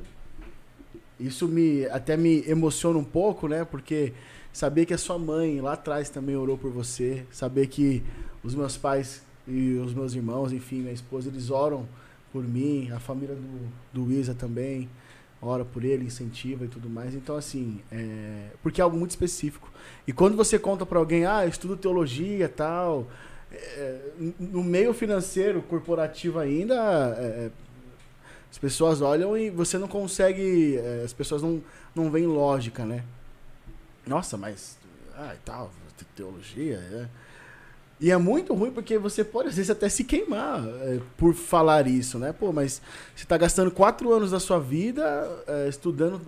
isso 1.19 1.47
me 1.47 1.85
até 1.85 2.17
me 2.17 2.43
emociona 2.47 2.97
um 2.97 3.03
pouco, 3.03 3.47
né? 3.47 3.63
Porque 3.63 4.13
saber 4.53 4.85
que 4.85 4.93
a 4.93 4.97
sua 4.97 5.19
mãe 5.19 5.59
lá 5.59 5.73
atrás 5.73 6.09
também 6.09 6.37
orou 6.37 6.57
por 6.57 6.71
você, 6.71 7.25
saber 7.31 7.67
que 7.67 8.01
os 8.41 8.55
meus 8.55 8.77
pais 8.77 9.21
e 9.45 9.73
os 9.73 9.93
meus 9.93 10.13
irmãos, 10.13 10.53
enfim, 10.53 10.77
minha 10.77 10.93
esposa, 10.93 11.27
eles 11.27 11.49
oram 11.49 11.85
por 12.31 12.43
mim, 12.43 12.89
a 12.91 12.99
família 12.99 13.35
do, 13.35 14.05
do 14.05 14.11
Isa 14.11 14.33
também 14.33 14.87
ora 15.45 15.65
por 15.65 15.83
ele, 15.83 16.05
incentiva 16.05 16.65
e 16.65 16.67
tudo 16.67 16.89
mais. 16.89 17.13
Então, 17.13 17.35
assim, 17.35 17.81
é... 17.91 18.47
porque 18.61 18.81
é 18.81 18.83
algo 18.83 18.97
muito 18.97 19.11
específico. 19.11 19.71
E 20.07 20.13
quando 20.13 20.35
você 20.35 20.57
conta 20.57 20.85
para 20.85 20.99
alguém, 20.99 21.25
ah, 21.25 21.43
eu 21.43 21.49
estudo 21.49 21.75
teologia 21.75 22.47
tal, 22.47 23.07
é... 23.51 23.99
no 24.39 24.63
meio 24.63 24.93
financeiro, 24.93 25.61
corporativo 25.61 26.39
ainda, 26.39 26.75
é... 27.17 27.51
as 28.49 28.57
pessoas 28.57 29.01
olham 29.01 29.37
e 29.37 29.49
você 29.49 29.77
não 29.77 29.87
consegue, 29.87 30.77
é, 30.77 31.01
as 31.03 31.13
pessoas 31.13 31.41
não, 31.41 31.61
não 31.93 32.09
veem 32.09 32.27
lógica, 32.27 32.85
né? 32.85 33.03
Nossa, 34.05 34.37
mas, 34.37 34.77
ah, 35.15 35.33
e 35.33 35.37
tal, 35.45 35.71
teologia, 36.15 36.77
é... 36.77 37.07
E 37.99 38.11
é 38.11 38.17
muito 38.17 38.53
ruim 38.53 38.71
porque 38.71 38.97
você 38.97 39.23
pode, 39.23 39.49
às 39.49 39.55
vezes, 39.55 39.69
até 39.69 39.87
se 39.87 40.03
queimar 40.03 40.61
é, 40.81 40.99
por 41.15 41.33
falar 41.33 41.87
isso, 41.87 42.19
né? 42.19 42.33
Pô, 42.33 42.51
mas 42.51 42.81
você 43.15 43.23
está 43.23 43.37
gastando 43.37 43.71
quatro 43.71 44.11
anos 44.11 44.31
da 44.31 44.41
sua 44.41 44.59
vida 44.59 45.03
é, 45.47 45.69
estudando 45.69 46.19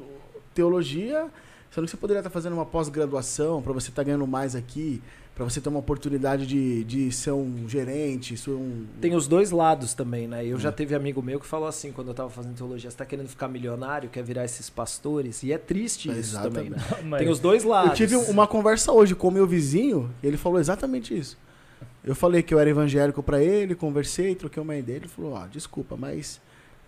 teologia, 0.53 1.27
sendo 1.69 1.83
que 1.83 1.91
você 1.91 1.97
poderia 1.97 2.19
estar 2.19 2.29
fazendo 2.29 2.53
uma 2.53 2.65
pós-graduação 2.65 3.61
para 3.61 3.73
você 3.73 3.89
estar 3.89 4.03
ganhando 4.03 4.25
mais 4.25 4.55
aqui, 4.55 5.03
para 5.35 5.43
você 5.43 5.59
ter 5.59 5.67
uma 5.67 5.79
oportunidade 5.79 6.47
de, 6.47 6.85
de 6.85 7.11
ser 7.11 7.31
um 7.31 7.67
gerente, 7.67 8.37
ser 8.37 8.51
um... 8.51 8.85
Tem 9.01 9.13
os 9.13 9.27
dois 9.27 9.51
lados 9.51 9.93
também, 9.93 10.29
né? 10.29 10.45
Eu 10.45 10.57
já 10.57 10.69
É. 10.69 10.71
teve 10.71 10.95
amigo 10.95 11.21
meu 11.21 11.41
que 11.41 11.45
falou 11.45 11.67
assim, 11.67 11.91
quando 11.91 12.07
eu 12.07 12.13
tava 12.13 12.29
fazendo 12.29 12.55
teologia, 12.55 12.89
você 12.89 12.95
tá 12.95 13.05
querendo 13.05 13.27
ficar 13.27 13.49
milionário, 13.49 14.09
quer 14.09 14.23
virar 14.23 14.45
esses 14.45 14.69
pastores? 14.69 15.43
E 15.43 15.51
é 15.51 15.57
triste 15.57 16.07
isso 16.09 16.17
Exatamente. 16.37 16.53
também, 16.55 16.69
né? 16.69 16.77
Mas- 17.03 17.19
Tem 17.19 17.29
os 17.29 17.37
dois 17.39 17.65
lados. 17.65 17.89
Eu 17.91 17.95
tive 18.07 18.15
uma 18.31 18.47
conversa 18.47 18.93
hoje 18.93 19.13
com 19.13 19.27
o 19.27 19.31
meu 19.31 19.45
vizinho 19.45 20.09
e 20.23 20.27
ele 20.27 20.37
falou 20.37 20.57
exatamente 20.57 21.15
isso. 21.17 21.37
Eu 22.01 22.15
falei 22.15 22.41
que 22.41 22.53
eu 22.53 22.59
era 22.59 22.69
evangélico 22.69 23.21
pra 23.21 23.43
ele, 23.43 23.75
conversei, 23.75 24.35
troquei 24.35 24.63
uma 24.63 24.75
ideia. 24.77 24.97
Ele 24.97 25.07
falou: 25.09 25.33
Ó, 25.33 25.45
desculpa, 25.47 25.97
mas 25.97 26.39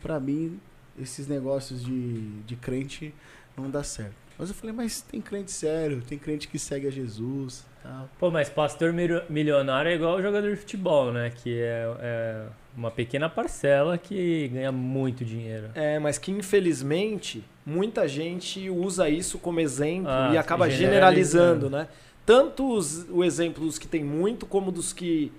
pra 0.01 0.19
mim, 0.19 0.57
esses 0.97 1.27
negócios 1.27 1.83
de, 1.83 2.21
de 2.43 2.55
crente 2.55 3.13
não 3.57 3.69
dá 3.69 3.83
certo. 3.83 4.13
Mas 4.37 4.49
eu 4.49 4.55
falei: 4.55 4.75
Mas 4.75 5.01
tem 5.01 5.19
crente 5.21 5.51
sério, 5.51 6.01
tem 6.07 6.17
crente 6.17 6.47
que 6.47 6.59
segue 6.59 6.87
a 6.87 6.91
Jesus. 6.91 7.65
Tal. 7.81 8.09
Pô, 8.19 8.29
mas 8.29 8.49
pastor 8.49 8.91
mil- 8.93 9.21
milionário 9.29 9.89
é 9.89 9.95
igual 9.95 10.21
jogador 10.21 10.49
de 10.51 10.57
futebol, 10.57 11.11
né? 11.11 11.31
Que 11.35 11.59
é, 11.61 11.95
é 12.01 12.45
uma 12.75 12.91
pequena 12.91 13.29
parcela 13.29 13.97
que 13.97 14.47
ganha 14.49 14.71
muito 14.71 15.23
dinheiro. 15.25 15.69
É, 15.73 15.97
mas 15.97 16.17
que 16.17 16.31
infelizmente 16.31 17.43
muita 17.65 18.07
gente 18.07 18.69
usa 18.69 19.09
isso 19.09 19.39
como 19.39 19.59
exemplo 19.59 20.09
Ah, 20.11 20.31
e 20.33 20.37
acaba 20.37 20.69
generalizando. 20.69 21.67
generalizando, 21.67 21.69
né? 21.69 21.87
Tanto 22.25 22.69
os, 22.73 23.07
o 23.09 23.23
exemplo 23.23 23.65
dos 23.65 23.79
que 23.79 23.87
tem 23.87 24.03
muito, 24.03 24.45
como 24.45 24.69
dos 24.71 24.91
que 24.91 25.31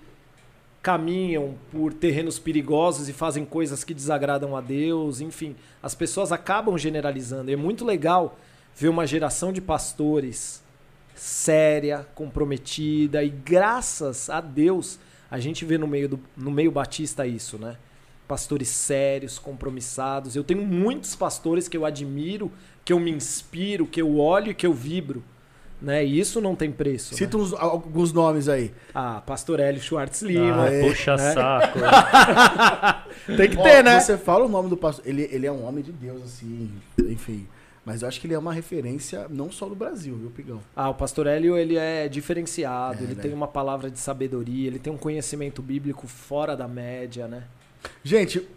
caminham 0.81 1.55
por 1.71 1.93
terrenos 1.93 2.39
perigosos 2.39 3.09
e 3.09 3.13
fazem 3.13 3.43
coisas 3.45 3.83
que 3.83 3.93
desagradam 3.93 4.55
a 4.55 4.61
Deus, 4.61 5.19
enfim, 5.19 5.55
as 5.83 5.93
pessoas 5.93 6.31
acabam 6.31 6.77
generalizando. 6.77 7.51
E 7.51 7.53
é 7.53 7.57
muito 7.57 7.85
legal 7.85 8.37
ver 8.79 8.87
uma 8.87 9.05
geração 9.05 9.51
de 9.51 9.59
pastores 9.59 10.63
séria, 11.13 12.07
comprometida 12.15 13.21
e 13.21 13.29
graças 13.29 14.29
a 14.29 14.39
Deus 14.39 14.97
a 15.29 15.37
gente 15.37 15.65
vê 15.65 15.77
no 15.77 15.85
meio 15.85 16.07
do, 16.07 16.19
no 16.35 16.49
meio 16.49 16.71
batista 16.71 17.27
isso, 17.27 17.57
né? 17.57 17.75
Pastores 18.25 18.69
sérios, 18.69 19.37
compromissados. 19.37 20.35
Eu 20.35 20.45
tenho 20.45 20.65
muitos 20.65 21.13
pastores 21.15 21.67
que 21.67 21.75
eu 21.75 21.85
admiro, 21.85 22.49
que 22.85 22.93
eu 22.93 22.99
me 22.99 23.11
inspiro, 23.11 23.85
que 23.85 24.01
eu 24.01 24.17
olho 24.17 24.51
e 24.51 24.55
que 24.55 24.65
eu 24.65 24.73
vibro, 24.73 25.21
né? 25.81 26.05
E 26.05 26.17
isso 26.17 26.39
não 26.39 26.55
tem 26.55 26.71
preço. 26.71 27.13
Cita 27.15 27.37
né? 27.37 27.43
uns, 27.43 27.53
alguns 27.53 28.13
nomes 28.13 28.47
aí. 28.47 28.71
Ah, 28.95 29.21
Pastor 29.25 29.59
Hélio 29.59 29.81
Schwartz 29.81 30.21
Lima. 30.21 30.67
Ah, 30.67 30.87
puxa 30.87 31.17
né? 31.17 31.33
saco. 31.33 31.79
Tem 33.35 33.49
que 33.49 33.57
Ó, 33.57 33.63
ter, 33.63 33.83
né? 33.83 33.99
Você 33.99 34.17
fala 34.17 34.45
o 34.45 34.49
nome 34.49 34.69
do 34.69 34.77
pastor. 34.77 35.05
Ele, 35.05 35.27
ele 35.31 35.45
é 35.45 35.51
um 35.51 35.65
homem 35.65 35.83
de 35.83 35.91
Deus, 35.91 36.23
assim, 36.23 36.71
enfim. 36.97 37.45
Mas 37.85 38.01
eu 38.01 38.07
acho 38.07 38.19
que 38.19 38.27
ele 38.27 38.33
é 38.33 38.39
uma 38.39 38.53
referência 38.53 39.25
não 39.29 39.51
só 39.51 39.67
do 39.67 39.75
Brasil, 39.75 40.15
viu, 40.15 40.29
Pigão? 40.29 40.59
Ah, 40.75 40.89
o 40.89 40.93
Pastor 40.93 41.25
Hélio, 41.27 41.57
ele 41.57 41.77
é 41.77 42.07
diferenciado, 42.07 42.99
É, 42.99 43.03
ele 43.03 43.15
né? 43.15 43.21
tem 43.21 43.33
uma 43.33 43.47
palavra 43.47 43.89
de 43.89 43.97
sabedoria, 43.99 44.67
ele 44.67 44.79
tem 44.79 44.91
um 44.91 44.97
conhecimento 44.97 45.61
bíblico 45.61 46.07
fora 46.07 46.55
da 46.55 46.67
média, 46.67 47.27
né? 47.27 47.43
Gente, 48.03 48.47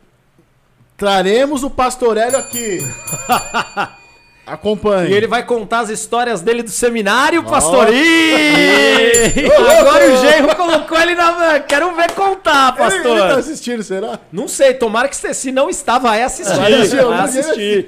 traremos 0.96 1.62
o 1.62 1.70
Pastorélio 1.70 2.38
aqui. 2.38 2.78
Acompanhe. 4.47 5.10
E 5.10 5.14
ele 5.14 5.27
vai 5.28 5.44
contar 5.47 5.81
as 5.81 5.89
histórias 5.89 6.40
dele 6.40 6.62
do 6.64 6.70
seminário, 6.70 7.43
Ó. 7.47 7.48
pastor. 7.51 7.89
Ih! 7.93 9.47
Agora 9.81 10.12
o 10.12 10.16
Genro 10.16 10.56
colocou 10.56 11.01
ele 11.01 11.14
na. 11.14 11.60
Quero 11.60 11.94
ver 11.94 12.10
contar, 12.12 12.74
Ele, 12.78 12.94
ele 12.94 13.02
tá 13.02 13.09
pastor. 13.19 13.39
assistindo, 13.39 13.82
será? 13.82 14.19
Não 14.32 14.48
sei, 14.48 14.74
tomara 14.74 15.09
que 15.09 15.16
se 15.16 15.52
não 15.52 15.70
está, 15.70 15.98
vai 15.98 16.23
assistir. 16.23 16.56
Vai 16.56 16.74
assistir, 16.74 17.05
Vai 17.05 17.20
assistir. 17.20 17.86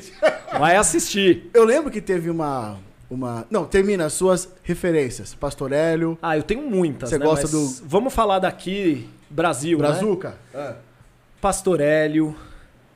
Vai 0.59 0.77
assistir. 0.77 1.51
Eu 1.53 1.65
lembro 1.65 1.91
que 1.91 2.01
teve 2.01 2.31
uma. 2.31 2.77
uma... 3.11 3.45
Não, 3.51 3.65
termina 3.65 4.07
as 4.07 4.13
suas 4.13 4.49
referências. 4.63 5.35
Pastorélio, 5.35 6.17
Ah, 6.23 6.37
eu 6.37 6.43
tenho 6.45 6.63
muitas. 6.63 7.11
Você 7.11 7.19
né, 7.19 7.25
gosta 7.27 7.49
mas 7.53 7.83
Vamos 7.85 8.15
falar 8.15 8.39
daqui, 8.39 9.09
Brasil. 9.29 9.77
né? 9.79 9.89
Brazuca. 9.89 10.37
Pastor 11.41 11.81
Hélio, 11.81 12.35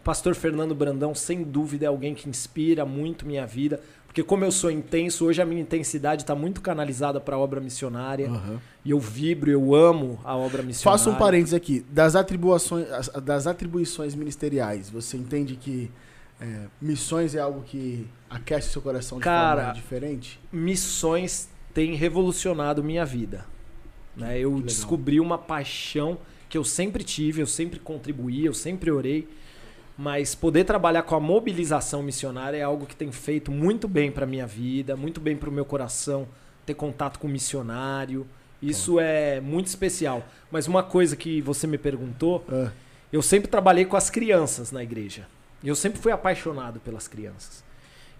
Pastor 0.05 0.35
Fernando 0.35 0.75
Brandão, 0.75 1.15
sem 1.15 1.43
dúvida 1.43 1.85
é 1.85 1.89
alguém 1.89 2.15
que 2.15 2.29
inspira 2.29 2.85
muito 2.87 3.27
minha 3.27 3.47
vida, 3.47 3.81
porque 4.07 4.23
como 4.23 4.45
eu 4.45 4.51
sou 4.51 4.71
intenso, 4.71 5.27
hoje 5.27 5.43
a 5.43 5.45
minha 5.45 5.61
intensidade 5.61 6.23
está 6.23 6.35
muito 6.35 6.61
canalizada 6.63 7.21
para 7.21 7.37
a 7.37 7.39
obra 7.39 7.61
missionária, 7.61 8.29
Aham. 8.29 8.61
e 8.85 8.91
eu 8.91 8.99
vibro, 8.99 9.51
eu 9.51 9.75
amo 9.75 10.19
a 10.25 10.35
obra 10.35 10.63
missionária. 10.63 10.99
Faça 10.99 11.11
um 11.11 11.19
parênteses 11.19 11.53
aqui. 11.55 11.85
Das 11.91 12.17
atribuições, 12.17 12.91
as- 12.91 13.09
das 13.23 13.47
atribuições 13.47 14.15
ministeriais, 14.15 14.89
você 14.89 15.17
entende 15.17 15.57
que 15.57 15.91
é, 16.41 16.67
missões 16.81 17.35
é 17.35 17.41
algo 17.41 17.63
que 17.63 18.07
aquece 18.31 18.71
seu 18.71 18.81
coração 18.81 19.19
de 19.19 19.25
Cara, 19.25 19.61
forma 19.63 19.75
diferente? 19.75 20.41
Missões 20.53 21.49
têm 21.75 21.95
revolucionado 21.97 22.83
minha 22.83 23.05
vida. 23.05 23.45
Né? 24.17 24.39
Eu 24.39 24.61
descobri 24.63 25.21
uma 25.21 25.37
paixão 25.37 26.17
que 26.49 26.57
eu 26.57 26.65
sempre 26.65 27.05
tive, 27.05 27.43
eu 27.43 27.47
sempre 27.47 27.79
contribuí, 27.79 28.45
eu 28.47 28.55
sempre 28.55 28.91
orei. 28.91 29.29
Mas 29.99 30.33
poder 30.33 30.63
trabalhar 30.63 31.03
com 31.03 31.17
a 31.17 31.21
mobilização 31.21 32.05
missionária 32.05 32.57
é 32.57 32.63
algo 32.63 32.87
que 32.87 32.95
tem 32.95 33.11
feito 33.11 33.51
muito 33.51 33.89
bem 33.89 34.13
para 34.13 34.25
minha 34.25 34.47
vida, 34.47 34.97
muito 34.97 35.21
bem 35.21 35.37
para 35.37 35.49
o 35.49 35.53
meu 35.53 35.65
coração, 35.65 36.29
ter 36.65 36.75
contato 36.75 37.19
com 37.19 37.27
missionário. 37.27 38.25
Isso 38.63 39.01
é 39.01 39.41
muito 39.41 39.67
especial. 39.67 40.23
Mas 40.53 40.69
uma 40.69 40.85
coisa 40.85 41.17
que 41.17 41.43
você 41.43 41.67
me 41.67 41.77
perguntou, 41.77 42.45
Ah, 42.49 42.71
eu 43.13 43.21
sempre 43.21 43.49
trabalhei 43.49 43.85
com 43.85 43.97
as 43.97 44.09
crianças 44.09 44.71
na 44.71 44.85
igreja. 44.85 45.27
E 45.65 45.69
eu 45.69 45.75
sempre 45.75 46.01
fui 46.01 46.13
apaixonado 46.13 46.79
pelas 46.79 47.09
crianças. 47.09 47.65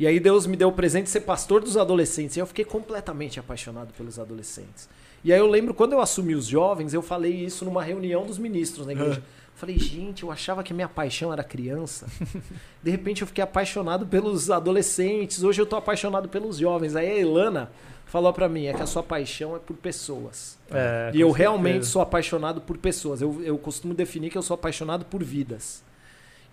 E 0.01 0.07
aí 0.07 0.19
Deus 0.19 0.47
me 0.47 0.57
deu 0.57 0.69
o 0.69 0.73
presente 0.73 1.05
de 1.05 1.11
ser 1.11 1.21
pastor 1.21 1.61
dos 1.61 1.77
adolescentes. 1.77 2.37
E 2.37 2.41
eu 2.41 2.47
fiquei 2.47 2.65
completamente 2.65 3.39
apaixonado 3.39 3.93
pelos 3.95 4.19
adolescentes. 4.19 4.89
E 5.25 5.33
aí 5.33 5.39
eu 5.39 5.47
lembro 5.47 5.75
quando 5.75 5.93
eu 5.93 6.01
assumi 6.01 6.35
os 6.35 6.47
jovens, 6.47 6.95
eu 6.95 7.03
falei 7.03 7.33
isso 7.33 7.65
numa 7.65 7.83
reunião 7.83 8.25
dos 8.27 8.39
ministros 8.39 8.87
na 8.87 8.93
igreja. 8.93 9.23
Falei, 9.59 9.77
gente, 9.79 10.23
eu 10.23 10.31
achava 10.31 10.63
que 10.63 10.73
minha 10.73 10.89
paixão 10.89 11.33
era 11.33 11.43
criança. 11.43 12.07
De 12.83 12.91
repente 12.91 13.23
eu 13.23 13.27
fiquei 13.27 13.43
apaixonado 13.43 14.07
pelos 14.07 14.51
adolescentes. 14.51 15.43
Hoje 15.43 15.61
eu 15.61 15.67
tô 15.67 15.75
apaixonado 15.75 16.29
pelos 16.29 16.59
jovens. 16.59 16.95
Aí 16.95 17.09
a 17.11 17.19
Elana 17.19 17.71
falou 18.07 18.33
pra 18.33 18.49
mim, 18.49 18.67
é 18.67 18.73
que 18.73 18.81
a 18.83 18.87
sua 18.87 19.03
paixão 19.03 19.57
é 19.57 19.59
por 19.59 19.77
pessoas. 19.77 20.57
É, 20.71 21.11
E 21.13 21.21
eu 21.21 21.29
certeza. 21.31 21.37
realmente 21.39 21.87
sou 21.87 22.01
apaixonado 22.01 22.61
por 22.61 22.79
pessoas. 22.79 23.21
Eu, 23.21 23.43
eu 23.43 23.59
costumo 23.59 23.95
definir 23.95 24.31
que 24.31 24.39
eu 24.39 24.43
sou 24.43 24.55
apaixonado 24.55 25.05
por 25.05 25.25
vidas. 25.25 25.83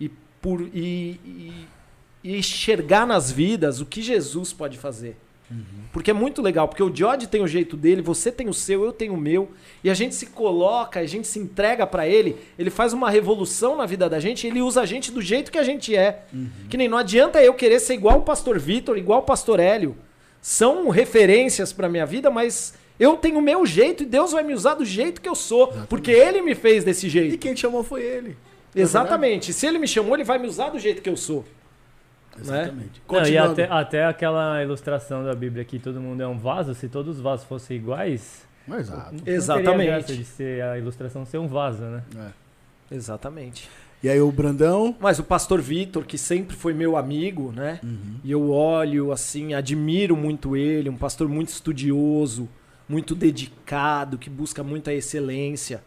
E 0.00 0.08
por 0.42 0.60
e, 0.60 1.20
e- 1.24 1.66
e 2.24 2.36
enxergar 2.38 3.06
nas 3.06 3.30
vidas 3.30 3.80
o 3.80 3.86
que 3.86 4.02
Jesus 4.02 4.52
pode 4.52 4.76
fazer. 4.78 5.16
Porque 5.92 6.10
é 6.10 6.14
muito 6.14 6.42
legal, 6.42 6.66
porque 6.68 6.82
o 6.82 6.94
George 6.94 7.26
tem 7.26 7.40
o 7.42 7.46
jeito 7.46 7.76
dele, 7.76 8.02
você 8.02 8.32
tem 8.32 8.48
o 8.48 8.54
seu, 8.54 8.84
eu 8.84 8.92
tenho 8.92 9.14
o 9.14 9.16
meu, 9.16 9.48
e 9.82 9.88
a 9.88 9.94
gente 9.94 10.14
se 10.14 10.26
coloca, 10.26 11.00
a 11.00 11.06
gente 11.06 11.26
se 11.26 11.38
entrega 11.38 11.86
pra 11.86 12.06
ele, 12.08 12.36
ele 12.58 12.68
faz 12.68 12.92
uma 12.92 13.08
revolução 13.08 13.76
na 13.76 13.86
vida 13.86 14.08
da 14.08 14.18
gente, 14.18 14.46
ele 14.46 14.60
usa 14.60 14.80
a 14.80 14.86
gente 14.86 15.10
do 15.12 15.22
jeito 15.22 15.50
que 15.52 15.58
a 15.58 15.62
gente 15.62 15.94
é. 15.94 16.24
Que 16.68 16.76
nem 16.76 16.88
não 16.88 16.98
adianta 16.98 17.40
eu 17.42 17.54
querer 17.54 17.78
ser 17.80 17.94
igual 17.94 18.18
o 18.18 18.22
pastor 18.22 18.58
Vitor, 18.58 18.98
igual 18.98 19.20
o 19.20 19.22
pastor 19.22 19.60
Hélio. 19.60 19.96
São 20.42 20.88
referências 20.90 21.72
pra 21.72 21.88
minha 21.88 22.04
vida, 22.06 22.30
mas 22.30 22.74
eu 22.98 23.16
tenho 23.16 23.38
o 23.38 23.42
meu 23.42 23.64
jeito 23.64 24.02
e 24.02 24.06
Deus 24.06 24.32
vai 24.32 24.42
me 24.42 24.52
usar 24.54 24.74
do 24.74 24.84
jeito 24.84 25.20
que 25.20 25.28
eu 25.28 25.34
sou, 25.34 25.68
porque 25.88 26.10
ele 26.10 26.42
me 26.42 26.54
fez 26.54 26.82
desse 26.84 27.06
E 27.06 27.10
jeito. 27.10 27.38
quem 27.38 27.54
te 27.54 27.60
chamou 27.60 27.82
foi 27.82 28.02
ele. 28.02 28.36
Exatamente. 28.74 29.52
Se 29.52 29.66
ele 29.66 29.78
me 29.78 29.88
chamou, 29.88 30.14
ele 30.14 30.24
vai 30.24 30.38
me 30.38 30.46
usar 30.46 30.68
do 30.70 30.78
jeito 30.78 31.00
que 31.00 31.08
eu 31.08 31.16
sou. 31.16 31.44
Exatamente. 32.40 33.02
Não, 33.08 33.26
e 33.26 33.38
até, 33.38 33.64
até 33.64 34.04
aquela 34.04 34.62
ilustração 34.62 35.24
da 35.24 35.34
Bíblia 35.34 35.64
que 35.64 35.78
todo 35.78 36.00
mundo 36.00 36.22
é 36.22 36.26
um 36.26 36.38
vaso, 36.38 36.74
se 36.74 36.88
todos 36.88 37.16
os 37.16 37.22
vasos 37.22 37.46
fossem 37.46 37.76
iguais, 37.76 38.46
Exato. 38.68 39.12
não 39.12 39.18
teria 39.20 39.34
Exatamente. 39.34 39.86
graça 39.86 40.14
de 40.14 40.24
ser 40.24 40.62
a 40.62 40.78
ilustração 40.78 41.24
ser 41.24 41.38
um 41.38 41.46
vaso, 41.46 41.82
né? 41.82 42.02
É. 42.16 42.94
Exatamente. 42.94 43.68
E 44.02 44.08
aí 44.08 44.20
o 44.20 44.30
Brandão. 44.30 44.94
Mas 45.00 45.18
o 45.18 45.24
pastor 45.24 45.60
Vitor, 45.60 46.04
que 46.04 46.18
sempre 46.18 46.54
foi 46.54 46.74
meu 46.74 46.96
amigo, 46.96 47.52
né? 47.52 47.80
Uhum. 47.82 48.20
E 48.22 48.30
eu 48.30 48.50
olho, 48.50 49.10
assim, 49.10 49.54
admiro 49.54 50.16
muito 50.16 50.56
ele, 50.56 50.88
um 50.88 50.96
pastor 50.96 51.28
muito 51.28 51.48
estudioso, 51.48 52.48
muito 52.88 53.14
dedicado, 53.14 54.18
que 54.18 54.30
busca 54.30 54.62
muita 54.62 54.92
excelência. 54.92 55.82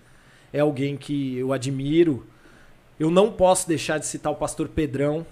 É 0.52 0.60
alguém 0.60 0.98
que 0.98 1.38
eu 1.38 1.54
admiro. 1.54 2.26
Eu 3.00 3.10
não 3.10 3.32
posso 3.32 3.68
deixar 3.68 4.00
de 4.00 4.06
citar 4.06 4.32
o 4.34 4.36
pastor 4.36 4.68
Pedrão, 4.68 5.26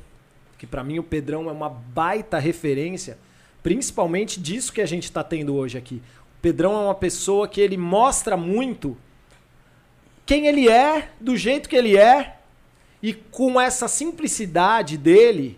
que 0.57 0.65
pra 0.67 0.83
mim 0.83 0.99
o 0.99 1.03
Pedrão 1.03 1.49
é 1.49 1.51
uma 1.51 1.69
baita 1.69 2.39
referência, 2.39 3.17
principalmente 3.61 4.39
disso 4.39 4.73
que 4.73 4.81
a 4.81 4.85
gente 4.85 5.11
tá 5.11 5.23
tendo 5.23 5.55
hoje 5.55 5.77
aqui. 5.77 6.01
O 6.37 6.41
Pedrão 6.41 6.73
é 6.73 6.83
uma 6.85 6.95
pessoa 6.95 7.47
que 7.47 7.61
ele 7.61 7.77
mostra 7.77 8.35
muito 8.37 8.97
quem 10.27 10.45
ele 10.45 10.67
é, 10.67 11.09
do 11.21 11.37
jeito 11.37 11.69
que 11.69 11.75
ele 11.75 11.97
é, 11.97 12.37
e 13.01 13.13
com 13.13 13.59
essa 13.59 13.87
simplicidade 13.87 14.97
dele, 14.97 15.57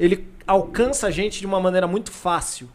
ele 0.00 0.26
alcança 0.46 1.08
a 1.08 1.10
gente 1.10 1.38
de 1.38 1.46
uma 1.46 1.60
maneira 1.60 1.86
muito 1.86 2.10
fácil. 2.10 2.68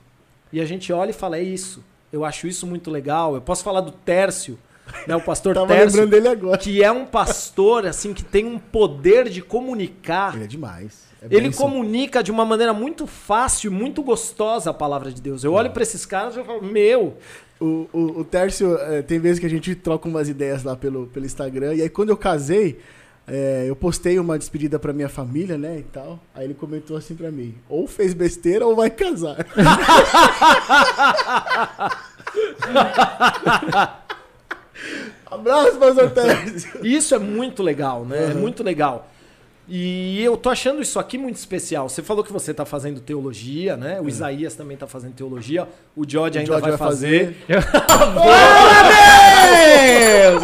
E 0.53 0.61
a 0.61 0.66
gente 0.66 0.94
olha 0.94 1.10
e 1.10 1.14
fala, 1.14 1.38
é 1.38 1.41
isso. 1.41 1.84
Eu 2.14 2.24
acho 2.24 2.48
isso 2.48 2.68
muito 2.68 2.91
legal. 2.91 3.34
Eu 3.34 3.41
posso 3.41 3.64
falar 3.64 3.82
do 3.82 3.91
Tércio, 3.91 4.60
né, 5.07 5.16
o 5.16 5.22
pastor 5.22 5.53
Tava 5.56 5.68
Tércio, 5.68 5.99
lembrando 5.99 6.10
dele 6.11 6.28
agora. 6.28 6.57
que 6.60 6.84
é 6.84 6.91
um 6.91 7.06
pastor 7.06 7.88
assim 7.88 8.14
que 8.14 8.24
tem 8.24 8.45
um 8.45 8.60
poder 8.60 9.30
de 9.30 9.41
comunicar. 9.41 10.36
Ele 10.36 10.44
é 10.44 10.48
demais. 10.48 11.09
É 11.22 11.28
Ele 11.36 11.52
comunica 11.54 12.24
de 12.24 12.32
uma 12.32 12.46
maneira 12.46 12.74
muito 12.74 13.06
fácil, 13.06 13.70
muito 13.72 14.02
gostosa 14.02 14.70
a 14.70 14.74
palavra 14.74 15.12
de 15.12 15.22
Deus. 15.22 15.44
Eu 15.44 15.52
olho 15.54 15.70
pra 15.72 15.84
esses 15.84 16.06
caras 16.06 16.36
e 16.36 16.40
eu 16.40 16.46
falo, 16.46 16.64
meu, 16.64 17.18
O, 17.60 17.90
o, 17.91 18.20
o 18.20 18.24
Tércio, 18.24 18.78
é, 18.78 19.02
tem 19.02 19.20
vezes 19.20 19.38
que 19.40 19.46
a 19.46 19.50
gente 19.50 19.76
troca 19.76 20.08
umas 20.08 20.30
ideias 20.30 20.64
lá 20.64 20.78
pelo, 20.78 21.08
pelo 21.08 21.26
Instagram. 21.26 21.76
E 21.76 21.82
aí, 21.82 21.90
quando 21.90 22.08
eu 22.10 22.16
casei, 22.16 22.80
é, 23.28 23.66
eu 23.68 23.76
postei 23.76 24.18
uma 24.18 24.40
despedida 24.40 24.80
pra 24.80 24.94
minha 24.94 25.10
família, 25.10 25.58
né? 25.58 25.80
E 25.80 25.84
tal. 25.84 26.22
Aí 26.34 26.46
ele 26.46 26.54
comentou 26.54 26.96
assim 26.96 27.16
pra 27.16 27.30
mim: 27.30 27.54
ou 27.68 27.86
fez 27.86 28.14
besteira 28.14 28.66
ou 28.66 28.78
vai 28.78 28.90
casar. 28.90 29.46
Abraço, 35.30 35.78
pastor 35.78 36.10
Tércio. 36.12 36.86
Isso 36.86 37.14
é 37.14 37.20
muito 37.20 37.62
legal, 37.62 38.06
né? 38.06 38.32
É 38.32 38.34
muito 38.34 38.64
legal. 38.64 39.10
E 39.72 40.24
eu 40.24 40.36
tô 40.36 40.50
achando 40.50 40.82
isso 40.82 40.98
aqui 40.98 41.16
muito 41.16 41.36
especial. 41.36 41.88
Você 41.88 42.02
falou 42.02 42.24
que 42.24 42.34
você 42.34 42.52
tá 42.52 42.66
fazendo 42.66 43.00
teologia, 43.00 43.78
né? 43.78 44.02
O 44.02 44.10
Isaías 44.10 44.56
também 44.56 44.76
tá 44.76 44.88
fazendo 44.88 45.14
teologia. 45.14 45.68
O 45.96 46.10
George 46.10 46.40
ainda 46.40 46.48
George 46.48 46.62
vai, 46.62 46.72
vai 46.72 46.88
fazer. 46.88 47.38
Deus! 47.48 47.64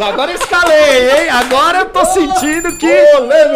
Agora 0.00 0.32
escalei, 0.32 1.10
hein? 1.10 1.28
Agora 1.28 1.78
eu 1.78 1.86
tô 1.86 2.04
sentindo 2.04 2.78
que 2.78 3.04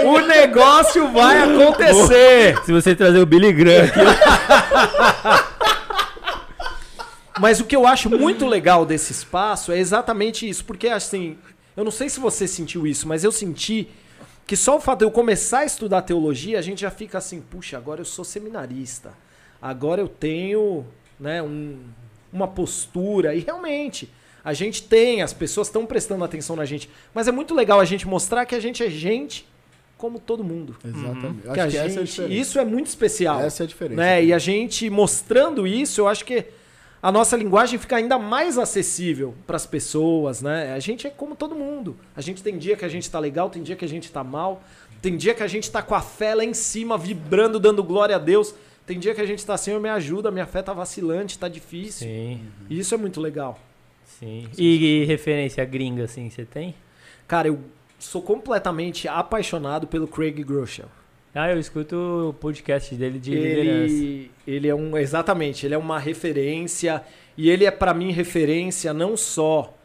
o 0.04 0.18
negócio 0.26 1.06
vai 1.12 1.40
acontecer. 1.40 2.58
Se 2.66 2.72
você 2.72 2.96
trazer 2.96 3.20
o 3.20 3.26
Billy 3.26 3.52
Graham 3.52 3.84
aqui, 3.84 4.00
Mas 7.38 7.60
o 7.60 7.64
que 7.64 7.76
eu 7.76 7.86
acho 7.86 8.10
muito 8.10 8.44
legal 8.44 8.84
desse 8.84 9.12
espaço 9.12 9.70
é 9.70 9.78
exatamente 9.78 10.48
isso, 10.48 10.64
porque 10.64 10.88
assim, 10.88 11.38
eu 11.76 11.84
não 11.84 11.90
sei 11.90 12.10
se 12.10 12.20
você 12.20 12.46
sentiu 12.46 12.86
isso, 12.86 13.08
mas 13.08 13.24
eu 13.24 13.32
senti 13.32 13.88
que 14.50 14.56
só 14.56 14.76
o 14.78 14.80
fato 14.80 14.98
de 14.98 15.04
eu 15.04 15.12
começar 15.12 15.60
a 15.60 15.64
estudar 15.64 16.02
teologia, 16.02 16.58
a 16.58 16.62
gente 16.62 16.80
já 16.80 16.90
fica 16.90 17.18
assim, 17.18 17.40
puxa, 17.40 17.76
agora 17.78 18.00
eu 18.00 18.04
sou 18.04 18.24
seminarista. 18.24 19.12
Agora 19.62 20.00
eu 20.00 20.08
tenho, 20.08 20.84
né, 21.20 21.40
um- 21.40 21.78
uma 22.32 22.48
postura 22.48 23.32
e 23.32 23.38
realmente 23.38 24.10
a 24.44 24.52
gente 24.52 24.82
tem, 24.82 25.22
as 25.22 25.32
pessoas 25.32 25.68
estão 25.68 25.86
prestando 25.86 26.24
atenção 26.24 26.56
na 26.56 26.64
gente, 26.64 26.90
mas 27.14 27.28
é 27.28 27.30
muito 27.30 27.54
legal 27.54 27.78
a 27.78 27.84
gente 27.84 28.08
mostrar 28.08 28.44
que 28.44 28.56
a 28.56 28.58
gente 28.58 28.82
é 28.82 28.90
gente 28.90 29.46
como 29.96 30.18
todo 30.18 30.42
mundo. 30.42 30.74
Exatamente. 30.84 31.46
Eu 31.46 31.52
Que 31.52 31.60
acho 31.60 31.68
a 31.68 31.70
que 31.70 31.76
essa 31.76 31.78
é 31.78 31.86
a 31.86 32.04
gente, 32.04 32.10
diferença. 32.10 32.34
isso 32.40 32.58
é 32.58 32.64
muito 32.64 32.86
especial. 32.88 33.40
Essa 33.40 33.62
é 33.62 33.64
a 33.64 33.68
diferença. 33.68 34.00
Né? 34.02 34.24
E 34.24 34.32
a 34.32 34.38
gente 34.40 34.90
mostrando 34.90 35.64
isso, 35.64 36.00
eu 36.00 36.08
acho 36.08 36.24
que 36.24 36.44
a 37.02 37.10
nossa 37.10 37.36
linguagem 37.36 37.78
fica 37.78 37.96
ainda 37.96 38.18
mais 38.18 38.58
acessível 38.58 39.34
para 39.46 39.56
as 39.56 39.66
pessoas, 39.66 40.42
né? 40.42 40.74
A 40.74 40.78
gente 40.78 41.06
é 41.06 41.10
como 41.10 41.34
todo 41.34 41.54
mundo. 41.54 41.96
A 42.14 42.20
gente 42.20 42.42
tem 42.42 42.58
dia 42.58 42.76
que 42.76 42.84
a 42.84 42.88
gente 42.88 43.10
tá 43.10 43.18
legal, 43.18 43.48
tem 43.48 43.62
dia 43.62 43.74
que 43.76 43.84
a 43.84 43.88
gente 43.88 44.12
tá 44.12 44.22
mal, 44.22 44.62
tem 45.00 45.16
dia 45.16 45.32
que 45.34 45.42
a 45.42 45.46
gente 45.46 45.70
tá 45.70 45.82
com 45.82 45.94
a 45.94 46.02
fé 46.02 46.34
lá 46.34 46.44
em 46.44 46.52
cima, 46.52 46.98
vibrando, 46.98 47.58
dando 47.58 47.82
glória 47.82 48.16
a 48.16 48.18
Deus. 48.18 48.54
Tem 48.86 48.98
dia 48.98 49.14
que 49.14 49.20
a 49.20 49.26
gente 49.26 49.44
tá 49.46 49.54
assim, 49.54 49.78
me 49.78 49.88
ajuda, 49.88 50.30
minha 50.30 50.46
fé 50.46 50.62
tá 50.62 50.72
vacilante, 50.72 51.38
tá 51.38 51.48
difícil. 51.48 52.06
Sim, 52.06 52.40
E 52.68 52.78
isso 52.78 52.94
é 52.94 52.98
muito 52.98 53.20
legal. 53.20 53.58
sim. 54.04 54.48
E, 54.58 55.02
e 55.02 55.04
referência 55.04 55.64
gringa, 55.64 56.04
assim, 56.04 56.28
você 56.28 56.44
tem? 56.44 56.74
Cara, 57.26 57.48
eu 57.48 57.60
sou 57.98 58.20
completamente 58.20 59.06
apaixonado 59.06 59.86
pelo 59.86 60.08
Craig 60.08 60.42
Groeschel. 60.42 60.86
Ah, 61.34 61.50
eu 61.50 61.60
escuto 61.60 61.96
o 62.30 62.32
podcast 62.34 62.94
dele 62.94 63.18
de 63.18 63.30
liderança. 63.30 63.94
ele, 63.94 64.30
ele 64.46 64.68
é 64.68 64.74
um 64.74 64.96
exatamente, 64.96 65.64
ele 65.64 65.74
é 65.74 65.78
uma 65.78 65.98
referência 65.98 67.02
e 67.36 67.48
ele 67.48 67.64
é 67.64 67.70
pra 67.70 67.94
mim 67.94 68.10
referência 68.10 68.92
não 68.92 69.16
só 69.16 69.76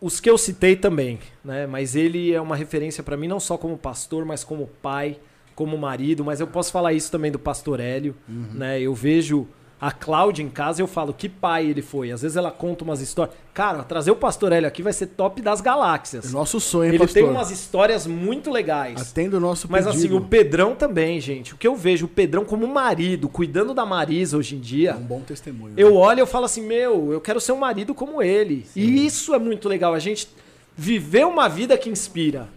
os 0.00 0.20
que 0.20 0.28
eu 0.30 0.38
citei 0.38 0.76
também, 0.76 1.18
né? 1.44 1.66
Mas 1.66 1.94
ele 1.96 2.32
é 2.32 2.40
uma 2.40 2.56
referência 2.56 3.02
pra 3.02 3.16
mim 3.16 3.28
não 3.28 3.40
só 3.40 3.56
como 3.56 3.76
pastor, 3.76 4.24
mas 4.24 4.44
como 4.44 4.66
pai, 4.80 5.18
como 5.54 5.76
marido, 5.76 6.24
mas 6.24 6.40
eu 6.40 6.46
posso 6.46 6.70
falar 6.70 6.92
isso 6.92 7.10
também 7.10 7.30
do 7.32 7.38
pastor 7.38 7.80
Hélio, 7.80 8.14
né? 8.28 8.80
Eu 8.80 8.94
vejo 8.94 9.46
a 9.80 9.92
Cláudia 9.92 10.42
em 10.42 10.48
casa 10.48 10.82
eu 10.82 10.86
falo 10.88 11.12
que 11.12 11.28
pai 11.28 11.66
ele 11.66 11.82
foi. 11.82 12.10
Às 12.10 12.22
vezes 12.22 12.36
ela 12.36 12.50
conta 12.50 12.82
umas 12.82 13.00
histórias. 13.00 13.36
Cara, 13.54 13.82
trazer 13.84 14.10
o 14.10 14.16
pastor 14.16 14.50
Hélio 14.52 14.66
aqui 14.66 14.82
vai 14.82 14.92
ser 14.92 15.06
top 15.08 15.40
das 15.40 15.60
galáxias. 15.60 16.32
Nosso 16.32 16.58
sonho, 16.58 16.90
ele 16.90 16.98
pastor. 16.98 17.22
tem 17.22 17.30
umas 17.30 17.50
histórias 17.50 18.06
muito 18.06 18.50
legais. 18.50 19.00
Atenda 19.00 19.36
o 19.36 19.40
nosso 19.40 19.68
Mas 19.70 19.84
pedido. 19.86 20.06
assim, 20.06 20.16
o 20.16 20.20
Pedrão 20.20 20.74
também, 20.74 21.20
gente. 21.20 21.54
O 21.54 21.56
que 21.56 21.66
eu 21.66 21.76
vejo 21.76 22.06
o 22.06 22.08
Pedrão 22.08 22.44
como 22.44 22.66
marido, 22.66 23.28
cuidando 23.28 23.72
da 23.72 23.86
Marisa 23.86 24.36
hoje 24.36 24.56
em 24.56 24.58
É 24.58 24.62
dia. 24.62 24.96
um 24.96 25.00
bom 25.02 25.20
testemunho. 25.20 25.74
Eu 25.76 25.90
né? 25.90 25.96
olho 25.96 26.18
e 26.18 26.22
eu 26.22 26.26
falo 26.26 26.44
assim, 26.46 26.62
meu, 26.62 27.12
eu 27.12 27.20
quero 27.20 27.40
ser 27.40 27.52
um 27.52 27.58
marido 27.58 27.94
como 27.94 28.20
ele. 28.22 28.66
E 28.74 29.06
isso 29.06 29.32
é 29.34 29.38
muito 29.38 29.68
legal, 29.68 29.94
a 29.94 29.98
gente 29.98 30.28
viver 30.76 31.24
uma 31.26 31.48
vida 31.48 31.76
que 31.78 31.88
inspira. 31.88 32.48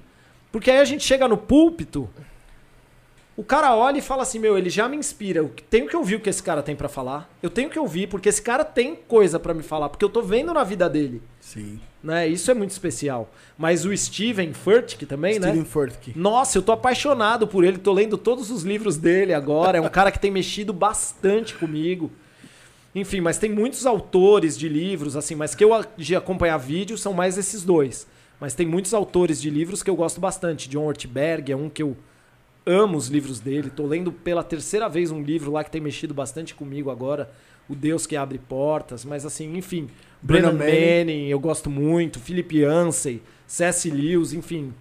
Porque 0.51 0.69
aí 0.69 0.79
a 0.79 0.85
gente 0.85 1.03
chega 1.03 1.27
no 1.27 1.37
púlpito, 1.37 2.09
o 3.35 3.43
cara 3.43 3.73
olha 3.75 3.97
e 3.97 4.01
fala 4.01 4.23
assim, 4.23 4.39
meu, 4.39 4.57
ele 4.57 4.69
já 4.69 4.89
me 4.89 4.97
inspira. 4.97 5.39
Eu 5.39 5.51
tenho 5.69 5.87
que 5.87 5.95
ouvir 5.95 6.15
o 6.15 6.19
que 6.19 6.29
esse 6.29 6.43
cara 6.43 6.61
tem 6.61 6.75
pra 6.75 6.89
falar. 6.89 7.29
Eu 7.41 7.49
tenho 7.49 7.69
que 7.69 7.79
ouvir, 7.79 8.07
porque 8.07 8.29
esse 8.29 8.41
cara 8.41 8.65
tem 8.65 8.95
coisa 8.95 9.39
pra 9.39 9.53
me 9.53 9.63
falar, 9.63 9.89
porque 9.89 10.03
eu 10.03 10.09
tô 10.09 10.21
vendo 10.21 10.53
na 10.53 10.63
vida 10.63 10.89
dele. 10.89 11.21
Sim. 11.39 11.79
Né? 12.03 12.27
Isso 12.27 12.51
é 12.51 12.53
muito 12.53 12.71
especial. 12.71 13.31
Mas 13.57 13.85
o 13.85 13.95
Steven 13.95 14.53
Furtick 14.53 15.05
também, 15.05 15.39
né? 15.39 15.47
Steven 15.47 15.65
Furtick. 15.65 16.17
Nossa, 16.17 16.57
eu 16.57 16.61
tô 16.61 16.71
apaixonado 16.71 17.47
por 17.47 17.63
ele, 17.63 17.77
tô 17.77 17.93
lendo 17.93 18.17
todos 18.17 18.51
os 18.51 18.63
livros 18.63 18.97
dele 18.97 19.33
agora. 19.33 19.77
É 19.77 19.81
um 19.81 19.89
cara 19.89 20.11
que 20.11 20.19
tem 20.19 20.31
mexido 20.31 20.73
bastante 20.73 21.55
comigo. 21.55 22.11
Enfim, 22.93 23.21
mas 23.21 23.37
tem 23.37 23.49
muitos 23.49 23.85
autores 23.85 24.57
de 24.57 24.67
livros, 24.67 25.15
assim, 25.15 25.35
mas 25.35 25.55
que 25.55 25.63
eu 25.63 25.71
de 25.95 26.15
acompanhar 26.15 26.57
vídeo 26.57 26.97
são 26.97 27.13
mais 27.13 27.37
esses 27.37 27.63
dois. 27.63 28.05
Mas 28.39 28.53
tem 28.53 28.65
muitos 28.67 28.93
autores 28.93 29.41
de 29.41 29.49
livros 29.49 29.81
que 29.81 29.89
eu 29.89 29.95
gosto 29.95 30.19
bastante. 30.19 30.67
John 30.67 30.85
Ortberg 30.85 31.51
é 31.51 31.55
um 31.55 31.69
que 31.69 31.81
eu 31.81 31.95
amo 32.65 32.97
os 32.97 33.07
livros 33.07 33.39
dele. 33.39 33.69
Tô 33.69 33.85
lendo 33.85 34.11
pela 34.11 34.43
terceira 34.43 34.87
vez 34.87 35.11
um 35.11 35.21
livro 35.21 35.51
lá 35.51 35.63
que 35.63 35.71
tem 35.71 35.81
mexido 35.81 36.13
bastante 36.13 36.53
comigo 36.55 36.89
agora. 36.89 37.31
O 37.69 37.75
Deus 37.75 38.05
que 38.05 38.15
abre 38.15 38.37
portas. 38.37 39.05
Mas 39.05 39.25
assim, 39.25 39.55
enfim. 39.57 39.89
Brennan 40.21 40.53
Manning, 40.53 41.27
eu 41.27 41.39
gosto 41.39 41.69
muito. 41.69 42.19
Philip 42.19 42.57
Yancey, 42.57 43.21
C.S. 43.47 43.89
Lewis, 43.89 44.33
enfim. 44.33 44.73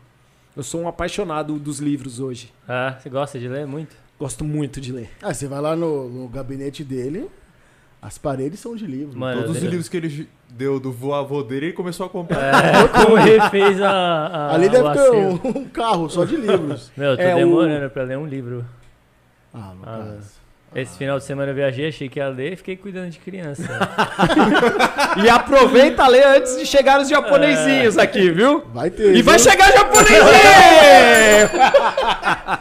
Eu 0.56 0.62
sou 0.62 0.82
um 0.82 0.88
apaixonado 0.88 1.58
dos 1.58 1.78
livros 1.78 2.20
hoje. 2.20 2.52
Ah, 2.68 2.98
você 3.00 3.08
gosta 3.08 3.38
de 3.38 3.48
ler 3.48 3.66
muito? 3.66 3.96
Gosto 4.18 4.44
muito 4.44 4.80
de 4.80 4.92
ler. 4.92 5.10
Ah, 5.22 5.32
você 5.32 5.46
vai 5.46 5.60
lá 5.60 5.74
no, 5.74 6.08
no 6.10 6.28
gabinete 6.28 6.84
dele, 6.84 7.30
as 8.02 8.18
paredes 8.18 8.60
são 8.60 8.76
de 8.76 8.86
livro. 8.86 9.18
Mano, 9.18 9.42
Todos 9.42 9.56
os 9.56 9.62
livros 9.62 9.88
que 9.88 9.96
ele 9.96 10.28
deu 10.52 10.78
do 10.80 10.90
vô 10.92 11.12
avô 11.14 11.42
dele, 11.42 11.66
ele 11.66 11.72
começou 11.72 12.06
a 12.06 12.08
comprar. 12.08 12.64
É, 12.64 12.88
como 13.04 13.14
refez 13.16 13.80
a, 13.80 13.90
a 13.90 14.54
Ali 14.54 14.68
deve 14.68 14.90
ter 14.92 15.10
um, 15.10 15.40
um 15.58 15.64
carro 15.68 16.08
só 16.08 16.24
de 16.24 16.36
livros. 16.36 16.90
Meu, 16.96 17.10
eu 17.10 17.16
tô 17.16 17.22
É, 17.22 17.34
o- 17.34 17.38
demorando 17.38 17.90
pra 17.90 18.02
ler 18.02 18.18
um 18.18 18.26
livro. 18.26 18.64
Ah, 19.54 19.72
no 19.74 19.82
Ah, 19.84 19.96
caso. 20.16 20.40
Esse 20.72 20.96
final 20.96 21.18
de 21.18 21.24
semana 21.24 21.50
eu 21.50 21.54
viajei, 21.56 21.88
achei 21.88 22.08
que 22.08 22.20
ia 22.20 22.28
ler 22.28 22.52
e 22.52 22.56
fiquei 22.56 22.76
cuidando 22.76 23.10
de 23.10 23.18
criança. 23.18 23.64
E 25.20 25.28
aproveita 25.28 26.04
a 26.04 26.06
ler 26.06 26.24
antes 26.24 26.56
de 26.56 26.64
chegar 26.64 27.00
os 27.00 27.08
japonesinhos 27.08 27.98
aqui, 27.98 28.30
viu? 28.30 28.62
Vai 28.72 28.88
ter. 28.88 29.16
E 29.16 29.20
vai 29.20 29.36
viu? 29.36 29.50
chegar 29.50 29.72
japonesinho! 29.72 30.20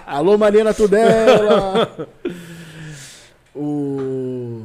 Alô, 0.08 0.40
Mariana 0.40 0.74
Tudela! 0.74 1.88
o... 3.56 4.64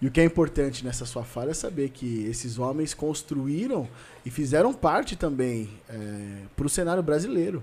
E 0.00 0.06
o 0.06 0.10
que 0.10 0.20
é 0.20 0.24
importante 0.24 0.84
nessa 0.84 1.04
sua 1.04 1.24
fala 1.24 1.50
é 1.50 1.54
saber 1.54 1.88
que 1.88 2.24
esses 2.26 2.58
homens 2.58 2.94
construíram 2.94 3.88
e 4.24 4.30
fizeram 4.30 4.72
parte 4.72 5.16
também 5.16 5.68
para 6.56 6.66
o 6.66 6.68
cenário 6.68 7.02
brasileiro, 7.02 7.62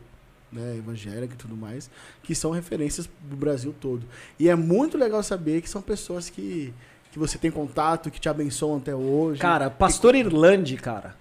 né, 0.52 0.76
evangélico 0.78 1.34
e 1.34 1.38
tudo 1.38 1.56
mais, 1.56 1.90
que 2.24 2.36
são 2.36 2.52
referências 2.52 3.10
do 3.22 3.36
Brasil 3.38 3.74
todo. 3.80 4.04
E 4.40 4.50
é 4.50 4.56
muito 4.56 4.98
legal 4.98 5.24
saber 5.24 5.62
que 5.62 5.70
são 5.70 5.82
pessoas 5.82 6.30
que, 6.30 6.74
que 7.12 7.18
você 7.18 7.38
tem 7.38 7.50
contato, 7.50 8.12
que 8.12 8.20
te 8.20 8.28
abençoam 8.28 8.78
até 8.78 8.94
hoje. 8.94 9.40
Cara, 9.40 9.70
Pastor 9.70 10.14
Irlande, 10.14 10.76
cara. 10.76 11.16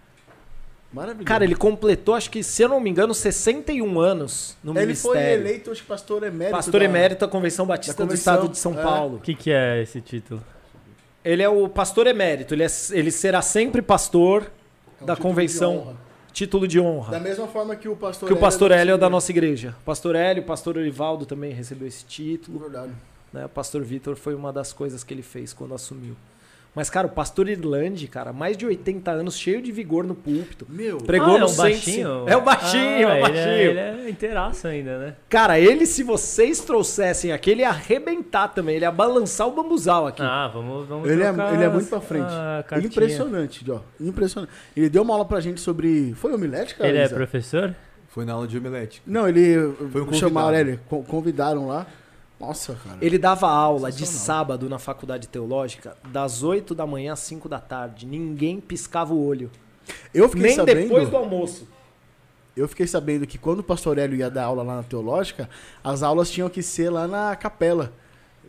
maravilhoso. 0.93 1.27
Cara, 1.27 1.45
ele 1.45 1.55
completou, 1.55 2.15
acho 2.17 2.29
que, 2.31 2.43
se 2.43 2.61
eu 2.63 2.69
não 2.69 2.81
me 2.81 2.91
engano, 2.91 3.15
61 3.15 4.01
anos 4.01 4.57
no 4.65 4.73
Ele 4.77 4.95
foi 4.97 5.15
ministério. 5.17 5.47
eleito, 5.47 5.71
acho 5.71 5.83
que 5.83 5.89
pastor 5.89 6.25
emérito. 6.25 6.57
Pastor 6.57 6.81
da- 6.81 6.85
emérito 6.87 7.21
da 7.21 7.29
Convenção 7.31 7.67
Batista 7.67 7.93
da 7.95 8.05
do 8.05 8.09
Convenção, 8.09 8.35
Estado 8.35 8.51
de 8.53 8.59
São 8.59 8.73
é. 8.79 8.83
Paulo. 8.83 9.17
O 9.19 9.21
que, 9.21 9.35
que 9.35 9.51
é 9.53 9.81
esse 9.81 10.01
título? 10.01 10.43
Ele 11.25 11.43
é 11.43 11.49
o 11.49 11.69
pastor 11.69 12.07
emérito, 12.07 12.55
ele, 12.55 12.65
é- 12.65 12.69
ele 12.93 13.11
será 13.11 13.41
sempre 13.41 13.81
pastor 13.81 14.43
É 15.01 15.03
um 15.03 15.07
da 15.07 15.15
título 15.15 15.31
convenção, 15.31 15.97
título 16.33 16.69
de 16.69 16.79
honra. 16.79 17.13
Da 17.13 17.21
mesma 17.21 17.47
forma 17.47 17.75
que 17.77 17.89
o 17.89 17.97
pastor 17.97 18.27
Que 18.27 18.35
o 18.35 18.37
pastor 18.37 18.71
Hélio 18.73 18.95
é 18.95 18.99
da 18.99 19.07
nossa 19.07 19.15
nossa 19.15 19.33
igreja. 19.33 19.75
Pastor 19.85 20.17
Hélio, 20.17 20.43
o 20.43 20.47
pastor 20.47 20.77
Orivaldo 20.77 21.25
também 21.25 21.53
recebeu 21.53 21.89
esse 21.89 22.05
título. 22.05 22.59
Verdade. 22.59 22.93
Né? 23.33 23.47
O 23.47 23.49
pastor 23.49 23.83
Vitor 23.83 24.17
foi 24.17 24.35
uma 24.35 24.53
das 24.53 24.73
coisas 24.73 25.03
que 25.03 25.15
ele 25.15 25.23
fez 25.23 25.53
quando 25.53 25.75
assumiu. 25.75 26.15
Mas, 26.75 26.91
cara, 26.91 27.07
o 27.07 27.11
pastor 27.11 27.49
Irlande, 27.49 28.09
cara, 28.09 28.33
mais 28.33 28.57
de 28.57 28.67
80 28.67 29.09
anos, 29.11 29.39
cheio 29.39 29.63
de 29.63 29.71
vigor 29.71 30.03
no 30.05 30.15
púlpito. 30.15 30.67
Meu, 30.69 30.99
Pregou 30.99 31.35
ah, 31.35 31.37
é 31.37 31.39
no 31.41 31.47
o 31.47 31.49
105. 31.49 31.63
baixinho? 31.63 32.29
É 32.29 32.37
o 32.37 32.41
baixinho, 32.41 32.83
Ah, 32.83 33.01
é 33.01 33.07
o 33.07 33.11
ele 33.13 33.21
baixinho. 33.23 33.49
Ele 33.71 33.79
é 33.79 34.11
inteiraço 34.11 34.67
ainda, 34.67 34.99
né? 34.99 35.15
Cara, 35.29 35.59
ele, 35.61 35.87
se 35.87 36.03
vocês 36.03 36.59
trouxessem 36.61 37.31
aqui, 37.33 37.51
ele 37.51 37.61
ia 37.63 37.69
arrebentar 37.69 38.49
também. 38.49 38.75
Ele 38.75 38.85
ia 38.85 38.91
balançar 38.91 39.47
o 39.47 39.53
bambuzal 39.53 40.09
aqui. 40.09 40.21
Ah, 40.23 40.51
vamos, 40.53 40.89
vamos 40.89 41.09
ele 41.09 41.23
é, 41.23 41.29
ele 41.29 41.63
é 41.65 41.69
muito 41.69 41.89
pra 41.89 42.01
frente. 42.01 42.33
Impressionante, 42.85 43.65
ó. 43.71 43.81
Impressionante. 44.01 44.53
Ele 44.77 44.89
deu 44.89 45.03
uma 45.03 45.15
aula 45.15 45.25
pra 45.25 45.41
gente 45.41 45.61
sobre. 45.61 46.13
Foi 46.15 46.33
homilética? 46.33 46.87
Ele 46.87 46.99
é 46.99 47.05
Isa? 47.05 47.15
professor? 47.15 47.75
Foi 48.09 48.25
na 48.25 48.33
aula 48.33 48.47
de 48.47 48.57
homilética. 48.59 49.03
Não, 49.07 49.29
ele. 49.29 49.57
Foi 49.91 50.03
um 50.03 50.13
chamaram 50.13 50.49
convidado. 50.49 50.71
ele, 50.71 50.81
con- 50.89 51.03
convidaram 51.03 51.67
lá. 51.67 51.87
Nossa, 52.39 52.75
cara. 52.75 52.99
Ele 53.01 53.19
dava 53.19 53.49
aula 53.49 53.91
de 53.91 54.07
sábado 54.07 54.69
na 54.69 54.79
faculdade 54.79 55.29
teológica, 55.29 55.97
das 56.13 56.43
8 56.43 56.75
da 56.75 56.87
manhã 56.87 57.13
às 57.13 57.21
5 57.21 57.49
da 57.49 57.59
tarde. 57.61 58.07
Ninguém 58.07 58.61
piscava 58.61 59.15
o 59.15 59.25
olho. 59.25 59.51
Eu 60.13 60.29
fiquei 60.29 60.49
Nem 60.49 60.57
sabendo. 60.57 60.83
depois 60.83 61.09
do 61.09 61.17
almoço. 61.17 61.69
Eu 62.57 62.69
fiquei 62.69 62.87
sabendo 62.87 63.27
que 63.27 63.37
quando 63.37 63.61
o 63.61 63.65
pastor 63.65 63.99
Hélio 63.99 64.17
ia 64.17 64.31
dar 64.31 64.45
aula 64.45 64.63
lá 64.63 64.77
na 64.77 64.83
teológica, 64.83 65.49
as 65.83 66.03
aulas 66.03 66.31
tinham 66.31 66.49
que 66.49 66.63
ser 66.63 66.89
lá 66.91 67.07
na 67.09 67.35
capela. 67.35 67.93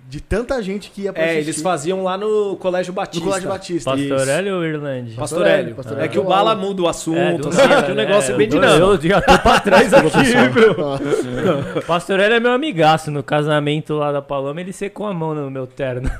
De 0.08 0.22
tanta 0.22 0.62
gente 0.62 0.92
que 0.92 1.02
ia 1.04 1.12
pra 1.14 1.22
É, 1.24 1.26
assistir. 1.32 1.42
eles 1.50 1.62
faziam 1.62 2.04
lá 2.04 2.16
no 2.18 2.56
Colégio 2.58 2.92
No 2.92 2.96
Batista. 2.96 3.26
Colégio 3.26 3.50
Batista. 3.50 3.92
Pastor 3.92 4.28
Hélio 4.28 4.56
ou 4.58 4.64
Irlande? 4.66 5.16
Pastor 5.16 5.40
Pastor 5.40 5.48
Hélio, 5.48 5.60
Hélio. 5.64 5.76
Pastor 5.76 6.00
É 6.00 6.08
que 6.08 6.20
o 6.20 6.24
Bala 6.24 6.56
muda 6.56 6.84
o 6.84 6.88
assunto, 6.88 7.18
É, 7.18 7.50
assim, 7.50 7.58
nada, 7.58 7.80
aqui 7.80 7.92
o 7.92 7.96
negócio 7.96 8.30
é, 8.30 8.32
né? 8.34 8.38
bem 8.38 8.48
dinâmico. 8.48 8.86
Eu 8.86 9.02
já 9.10 9.22
tô 9.22 9.40
pra 9.40 9.60
trás 9.60 9.92
aqui, 9.94 10.18
meu. 10.54 11.82
Pastor 11.88 12.20
Hélio 12.20 12.36
é 12.36 12.40
meu 12.40 12.52
amigaço. 12.52 13.10
No 13.10 13.24
casamento 13.24 13.96
lá 13.96 14.12
da 14.12 14.22
Paloma, 14.22 14.62
ele 14.62 14.72
secou 14.74 15.08
a 15.08 15.14
mão 15.14 15.34
no 15.34 15.50
meu 15.50 15.66
terno. 15.68 16.10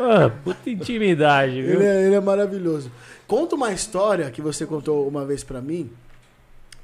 Ah, 0.00 0.30
puta 0.44 0.68
intimidade, 0.70 1.62
viu? 1.62 1.74
Ele 1.80 1.84
é, 1.86 2.06
ele 2.06 2.14
é 2.14 2.20
maravilhoso. 2.20 2.90
Conta 3.26 3.54
uma 3.54 3.72
história 3.72 4.30
que 4.30 4.40
você 4.42 4.66
contou 4.66 5.06
uma 5.06 5.24
vez 5.24 5.44
pra 5.44 5.60
mim, 5.60 5.90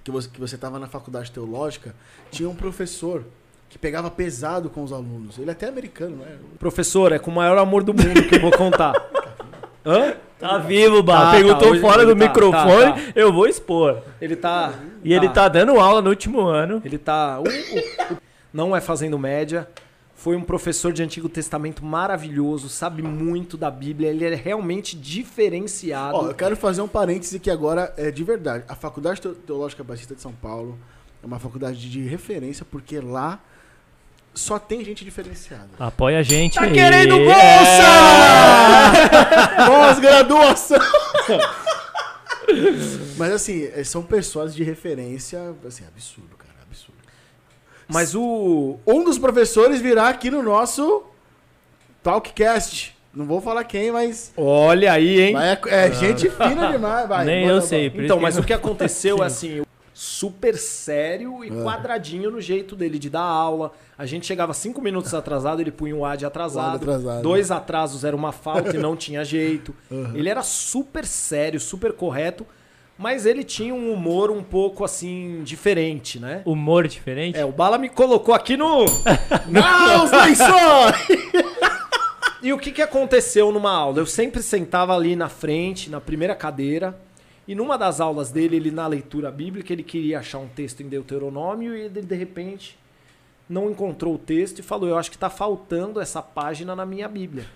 que 0.05 0.11
você, 0.11 0.29
que 0.29 0.39
você 0.41 0.57
tava 0.59 0.79
na 0.79 0.87
faculdade 0.87 1.33
teológica, 1.33 1.95
tinha 2.31 2.49
um 2.49 2.55
professor 2.55 3.25
que 3.71 3.79
pegava 3.79 4.11
pesado 4.11 4.69
com 4.71 4.85
os 4.85 4.93
alunos. 4.93 5.39
Ele 5.39 5.49
é 5.49 5.53
até 5.53 5.67
americano, 5.67 6.19
não 6.19 6.25
é? 6.25 6.37
Professor, 6.59 7.11
é 7.11 7.19
com 7.19 7.31
o 7.31 7.35
maior 7.35 7.57
amor 7.59 7.83
do 7.83 7.93
mundo 7.95 8.23
que 8.29 8.37
eu 8.37 8.41
vou 8.41 8.53
contar. 8.53 8.93
Hã? 9.85 10.15
Tá 10.39 10.59
vivo, 10.59 11.03
Bala. 11.03 11.27
Tá, 11.27 11.31
Perguntou 11.33 11.75
tá, 11.75 11.81
fora 11.81 12.05
do 12.07 12.15
tá, 12.15 12.27
microfone, 12.27 12.93
tá, 12.93 13.13
eu 13.15 13.33
vou 13.33 13.47
expor. 13.47 13.99
Ele 14.21 14.37
tá. 14.37 14.75
E 15.03 15.13
ele 15.13 15.29
tá 15.29 15.49
dando 15.49 15.79
aula 15.81 16.03
no 16.03 16.11
último 16.11 16.41
ano. 16.43 16.83
Ele 16.85 16.99
tá. 16.99 17.39
o- 17.41 17.43
o- 17.45 18.15
o- 18.15 18.19
não 18.53 18.75
é 18.77 18.81
fazendo 18.81 19.19
média. 19.19 19.67
Foi 20.25 20.35
um 20.37 20.43
professor 20.43 20.91
de 20.91 21.03
Antigo 21.03 21.29
Testamento 21.29 21.85
maravilhoso, 21.85 22.71
sabe 22.71 23.03
muito 23.03 23.59
da 23.59 23.71
Bíblia. 23.71 24.09
Ele 24.09 24.25
é 24.25 24.35
realmente 24.35 24.97
diferenciado. 24.97 26.17
Ó, 26.17 26.27
eu 26.29 26.35
quero 26.35 26.57
fazer 26.57 26.81
um 26.81 26.89
parêntese 26.89 27.39
que 27.39 27.51
agora 27.51 27.93
é 27.99 28.11
de 28.11 28.25
verdade. 28.25 28.65
A 28.67 28.75
Faculdade 28.75 29.21
Teo- 29.21 29.35
Teológica 29.35 29.85
Batista 29.85 30.15
de 30.15 30.23
São 30.23 30.33
Paulo 30.33 30.79
é 31.23 31.27
uma 31.27 31.39
faculdade 31.39 31.91
de 31.91 32.01
referência 32.07 32.65
porque 32.71 33.01
lá 33.01 33.39
só 34.33 34.59
tem 34.59 34.83
gente 34.83 35.05
diferenciada. 35.05 35.69
Apoia 35.79 36.21
a 36.21 36.23
gente 36.23 36.55
Tá 36.55 36.63
aí. 36.63 36.73
querendo 36.73 37.17
É. 37.17 37.25
bolsa! 37.27 37.85
Pós-graduação! 39.69 40.79
Mas 43.19 43.31
assim, 43.33 43.65
é, 43.75 43.85
são 43.85 44.03
pessoas 44.03 44.55
de 44.55 44.65
referência, 44.65 45.55
assim, 45.67 45.85
absurdo, 45.87 46.35
cara, 46.37 46.44
absurdo. 46.44 46.44
Mas 47.89 48.15
o. 48.15 48.77
Um 48.87 49.05
dos 49.05 49.19
professores 49.19 49.81
virá 49.81 50.09
aqui 50.09 50.31
no 50.31 50.43
nosso 50.43 51.03
Talkcast. 52.03 52.95
Não 53.13 53.27
vou 53.27 53.41
falar 53.41 53.63
quem, 53.65 53.93
mas, 53.93 54.33
Olha 54.37 54.93
aí, 54.93 55.21
hein? 55.21 55.33
mas 55.35 55.59
é, 55.67 55.87
é 55.87 55.93
gente 55.93 56.29
fina 56.29 56.73
demais, 56.73 57.09
vai. 57.09 57.25
Nem 57.25 57.43
manda 57.47 57.59
eu 57.59 57.63
sei. 57.63 57.93
Então, 57.95 58.19
mas 58.19 58.35
que 58.35 58.41
o 58.41 58.45
que 58.45 58.53
aconteceu 58.53 59.23
é 59.23 59.27
assim, 59.27 59.63
super 59.93 60.57
sério 60.59 61.45
e 61.45 61.49
É. 61.49 61.63
quadradinho 61.63 62.29
no 62.29 62.41
jeito 62.41 62.75
dele 62.75 62.99
de 62.99 63.09
dar 63.09 63.21
aula. 63.21 63.73
A 63.97 64.05
gente 64.05 64.27
chegava 64.27 64.53
cinco 64.53 64.83
minutos 64.83 65.15
atrasado, 65.15 65.61
ele 65.61 65.71
punha 65.71 65.95
um 65.95 66.05
ad 66.05 66.27
atrasado. 66.27 66.73
O 66.73 66.75
ad 66.75 66.77
atrasado. 66.83 67.23
Dois 67.23 67.53
atrasos 67.53 68.03
era 68.03 68.17
uma 68.17 68.33
falta 68.33 68.75
e 68.75 68.79
não 68.81 68.97
tinha 68.97 69.25
jeito. 69.25 69.73
Ele 70.13 70.29
era 70.29 70.43
super 70.43 71.07
sério, 71.07 71.61
super 71.61 71.93
correto, 71.93 72.45
mas 72.99 73.27
ele 73.27 73.43
tinha 73.43 73.75
um 73.75 73.93
humor 73.93 74.31
um 74.31 74.43
pouco 74.43 74.85
assim 74.85 75.43
diferente, 75.43 76.19
né? 76.21 76.43
Humor 76.45 76.87
diferente? 76.87 77.39
É, 77.39 77.45
o 77.45 77.53
Bala 77.53 77.77
me 77.77 77.89
colocou 77.89 78.35
aqui 78.35 78.57
no 78.57 78.85
Não, 79.49 80.05
os 80.05 80.11
lençóis! 80.11 81.45
E 82.43 82.53
o 82.53 82.59
que, 82.59 82.71
que 82.71 82.83
aconteceu 82.83 83.51
numa 83.51 83.73
aula? 83.73 83.99
Eu 83.99 84.07
sempre 84.07 84.43
sentava 84.43 84.95
ali 84.95 85.17
na 85.17 85.31
frente, 85.31 85.89
na 85.89 86.01
primeira 86.01 86.35
cadeira, 86.35 86.95
e 87.49 87.55
numa 87.55 87.77
das 87.77 88.01
aulas 88.01 88.31
dele, 88.31 88.57
ele 88.57 88.71
na 88.71 88.87
leitura 88.87 89.31
bíblica, 89.31 89.73
ele 89.73 89.83
queria 89.83 90.19
achar 90.19 90.39
um 90.39 90.49
texto 90.49 90.83
em 90.83 90.89
Deuteronômio 90.89 91.75
e 91.75 91.81
ele 91.83 92.03
de 92.03 92.15
repente 92.15 92.79
não 93.49 93.71
encontrou 93.71 94.15
o 94.15 94.19
texto 94.19 94.59
e 94.59 94.63
falou: 94.63 94.89
Eu 94.89 94.99
acho 94.99 95.11
que 95.11 95.17
está 95.17 95.31
faltando 95.31 96.01
essa 96.01 96.23
página 96.23 96.75
na 96.77 96.87
minha 96.87 97.09
Bíblia. 97.09 97.47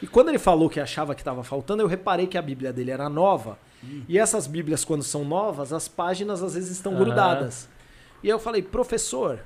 E 0.00 0.06
quando 0.06 0.28
ele 0.28 0.38
falou 0.38 0.68
que 0.68 0.78
achava 0.78 1.14
que 1.14 1.20
estava 1.20 1.42
faltando, 1.42 1.82
eu 1.82 1.88
reparei 1.88 2.26
que 2.26 2.38
a 2.38 2.42
Bíblia 2.42 2.72
dele 2.72 2.90
era 2.90 3.08
nova. 3.08 3.58
E 4.08 4.18
essas 4.18 4.46
Bíblias, 4.46 4.84
quando 4.84 5.02
são 5.02 5.24
novas, 5.24 5.72
as 5.72 5.86
páginas 5.86 6.42
às 6.42 6.54
vezes 6.54 6.70
estão 6.70 6.92
Aham. 6.92 7.04
grudadas. 7.04 7.68
E 8.22 8.26
aí 8.26 8.30
eu 8.34 8.38
falei: 8.38 8.62
Professor, 8.62 9.40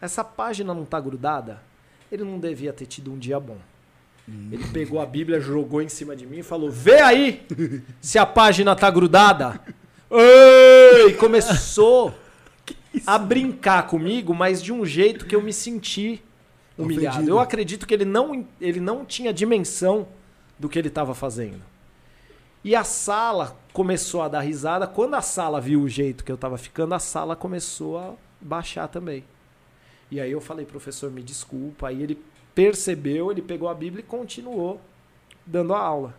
essa 0.00 0.22
página 0.22 0.72
não 0.72 0.84
está 0.84 1.00
grudada? 1.00 1.60
Ele 2.10 2.22
não 2.22 2.38
devia 2.38 2.72
ter 2.72 2.86
tido 2.86 3.12
um 3.12 3.18
dia 3.18 3.40
bom. 3.40 3.58
Ele 4.50 4.64
pegou 4.72 5.00
a 5.00 5.06
Bíblia, 5.06 5.40
jogou 5.40 5.80
em 5.80 5.88
cima 5.88 6.16
de 6.16 6.26
mim 6.26 6.38
e 6.38 6.42
falou: 6.42 6.70
Vê 6.70 7.00
aí 7.00 7.46
se 8.00 8.18
a 8.18 8.26
página 8.26 8.74
tá 8.74 8.90
grudada. 8.90 9.60
Ei! 10.10 11.10
E 11.10 11.14
começou 11.14 12.14
a 13.06 13.18
brincar 13.18 13.86
comigo, 13.86 14.34
mas 14.34 14.62
de 14.62 14.72
um 14.72 14.84
jeito 14.84 15.26
que 15.26 15.34
eu 15.34 15.42
me 15.42 15.52
senti 15.52 16.22
humilhado. 16.78 17.16
Ofendido. 17.16 17.32
Eu 17.32 17.38
acredito 17.38 17.86
que 17.86 17.94
ele 17.94 18.04
não, 18.04 18.46
ele 18.60 18.80
não 18.80 19.04
tinha 19.04 19.32
dimensão 19.32 20.08
do 20.58 20.68
que 20.68 20.78
ele 20.78 20.88
estava 20.88 21.14
fazendo. 21.14 21.60
E 22.66 22.74
a 22.74 22.82
sala 22.82 23.56
começou 23.72 24.22
a 24.22 24.28
dar 24.28 24.40
risada. 24.40 24.88
Quando 24.88 25.14
a 25.14 25.22
sala 25.22 25.60
viu 25.60 25.82
o 25.82 25.88
jeito 25.88 26.24
que 26.24 26.32
eu 26.32 26.34
estava 26.34 26.58
ficando, 26.58 26.96
a 26.96 26.98
sala 26.98 27.36
começou 27.36 27.96
a 27.96 28.14
baixar 28.40 28.88
também. 28.88 29.22
E 30.10 30.20
aí 30.20 30.32
eu 30.32 30.40
falei, 30.40 30.66
professor, 30.66 31.08
me 31.08 31.22
desculpa. 31.22 31.86
Aí 31.86 32.02
ele 32.02 32.20
percebeu, 32.56 33.30
ele 33.30 33.40
pegou 33.40 33.68
a 33.68 33.74
Bíblia 33.74 34.00
e 34.00 34.02
continuou 34.02 34.80
dando 35.46 35.74
a 35.74 35.78
aula. 35.78 36.12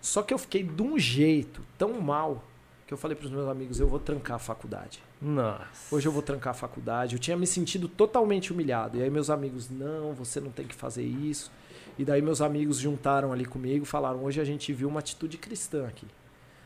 Só 0.00 0.22
que 0.22 0.32
eu 0.32 0.38
fiquei 0.38 0.62
de 0.62 0.80
um 0.80 0.96
jeito 0.96 1.60
tão 1.76 2.00
mal 2.00 2.44
que 2.86 2.94
eu 2.94 2.98
falei 2.98 3.16
para 3.16 3.26
os 3.26 3.32
meus 3.32 3.48
amigos, 3.48 3.80
eu 3.80 3.88
vou 3.88 3.98
trancar 3.98 4.36
a 4.36 4.38
faculdade. 4.38 5.02
Nossa. 5.20 5.92
Hoje 5.92 6.06
eu 6.06 6.12
vou 6.12 6.22
trancar 6.22 6.52
a 6.52 6.54
faculdade. 6.54 7.16
Eu 7.16 7.18
tinha 7.18 7.36
me 7.36 7.48
sentido 7.48 7.88
totalmente 7.88 8.52
humilhado. 8.52 8.96
E 8.98 9.02
aí 9.02 9.10
meus 9.10 9.28
amigos, 9.28 9.68
não, 9.68 10.12
você 10.12 10.38
não 10.38 10.52
tem 10.52 10.68
que 10.68 10.74
fazer 10.76 11.02
isso. 11.02 11.50
E 11.98 12.04
daí 12.04 12.20
meus 12.20 12.40
amigos 12.40 12.78
juntaram 12.78 13.32
ali 13.32 13.44
comigo 13.44 13.84
falaram, 13.84 14.24
hoje 14.24 14.40
a 14.40 14.44
gente 14.44 14.72
viu 14.72 14.88
uma 14.88 15.00
atitude 15.00 15.38
cristã 15.38 15.86
aqui. 15.86 16.06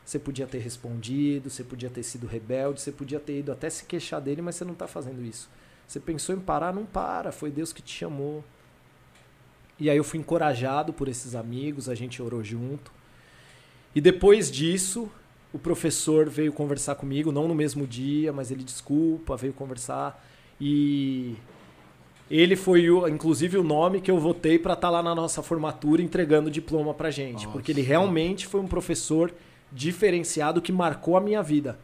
Você 0.03 0.17
podia 0.17 0.47
ter 0.47 0.57
respondido, 0.57 1.51
você 1.51 1.63
podia 1.63 1.89
ter 1.89 2.01
sido 2.01 2.25
rebelde, 2.25 2.81
você 2.81 2.91
podia 2.91 3.19
ter 3.19 3.39
ido 3.39 3.51
até 3.51 3.69
se 3.69 3.85
queixar 3.85 4.19
dele, 4.19 4.41
mas 4.41 4.55
você 4.55 4.65
não 4.65 4.73
está 4.73 4.87
fazendo 4.87 5.23
isso. 5.23 5.47
Você 5.87 5.99
pensou 5.99 6.35
em 6.35 6.39
parar, 6.39 6.73
não 6.73 6.85
para. 6.85 7.31
Foi 7.31 7.51
Deus 7.51 7.71
que 7.71 7.81
te 7.81 7.93
chamou. 7.95 8.43
E 9.79 9.89
aí 9.89 9.97
eu 9.97 10.03
fui 10.03 10.19
encorajado 10.19 10.91
por 10.91 11.07
esses 11.07 11.35
amigos, 11.35 11.87
a 11.87 11.95
gente 11.95 12.21
orou 12.21 12.43
junto. 12.43 12.91
E 13.95 14.01
depois 14.01 14.51
disso, 14.51 15.09
o 15.53 15.59
professor 15.59 16.29
veio 16.29 16.51
conversar 16.51 16.95
comigo, 16.95 17.31
não 17.31 17.47
no 17.47 17.55
mesmo 17.55 17.87
dia, 17.87 18.33
mas 18.33 18.51
ele 18.51 18.63
desculpa, 18.63 19.37
veio 19.37 19.53
conversar. 19.53 20.23
E 20.59 21.35
ele 22.29 22.55
foi, 22.55 22.89
o, 22.89 23.07
inclusive, 23.07 23.57
o 23.57 23.63
nome 23.63 24.01
que 24.01 24.11
eu 24.11 24.19
votei 24.19 24.59
para 24.59 24.73
estar 24.73 24.89
lá 24.89 25.01
na 25.01 25.15
nossa 25.15 25.41
formatura 25.41 26.01
entregando 26.01 26.51
diploma 26.51 26.93
pra 26.93 27.09
gente. 27.09 27.45
Nossa. 27.45 27.49
Porque 27.49 27.71
ele 27.71 27.81
realmente 27.81 28.45
foi 28.45 28.61
um 28.61 28.67
professor 28.67 29.33
diferenciado 29.71 30.61
que 30.61 30.71
marcou 30.71 31.17
a 31.17 31.21
minha 31.21 31.41
vida. 31.41 31.79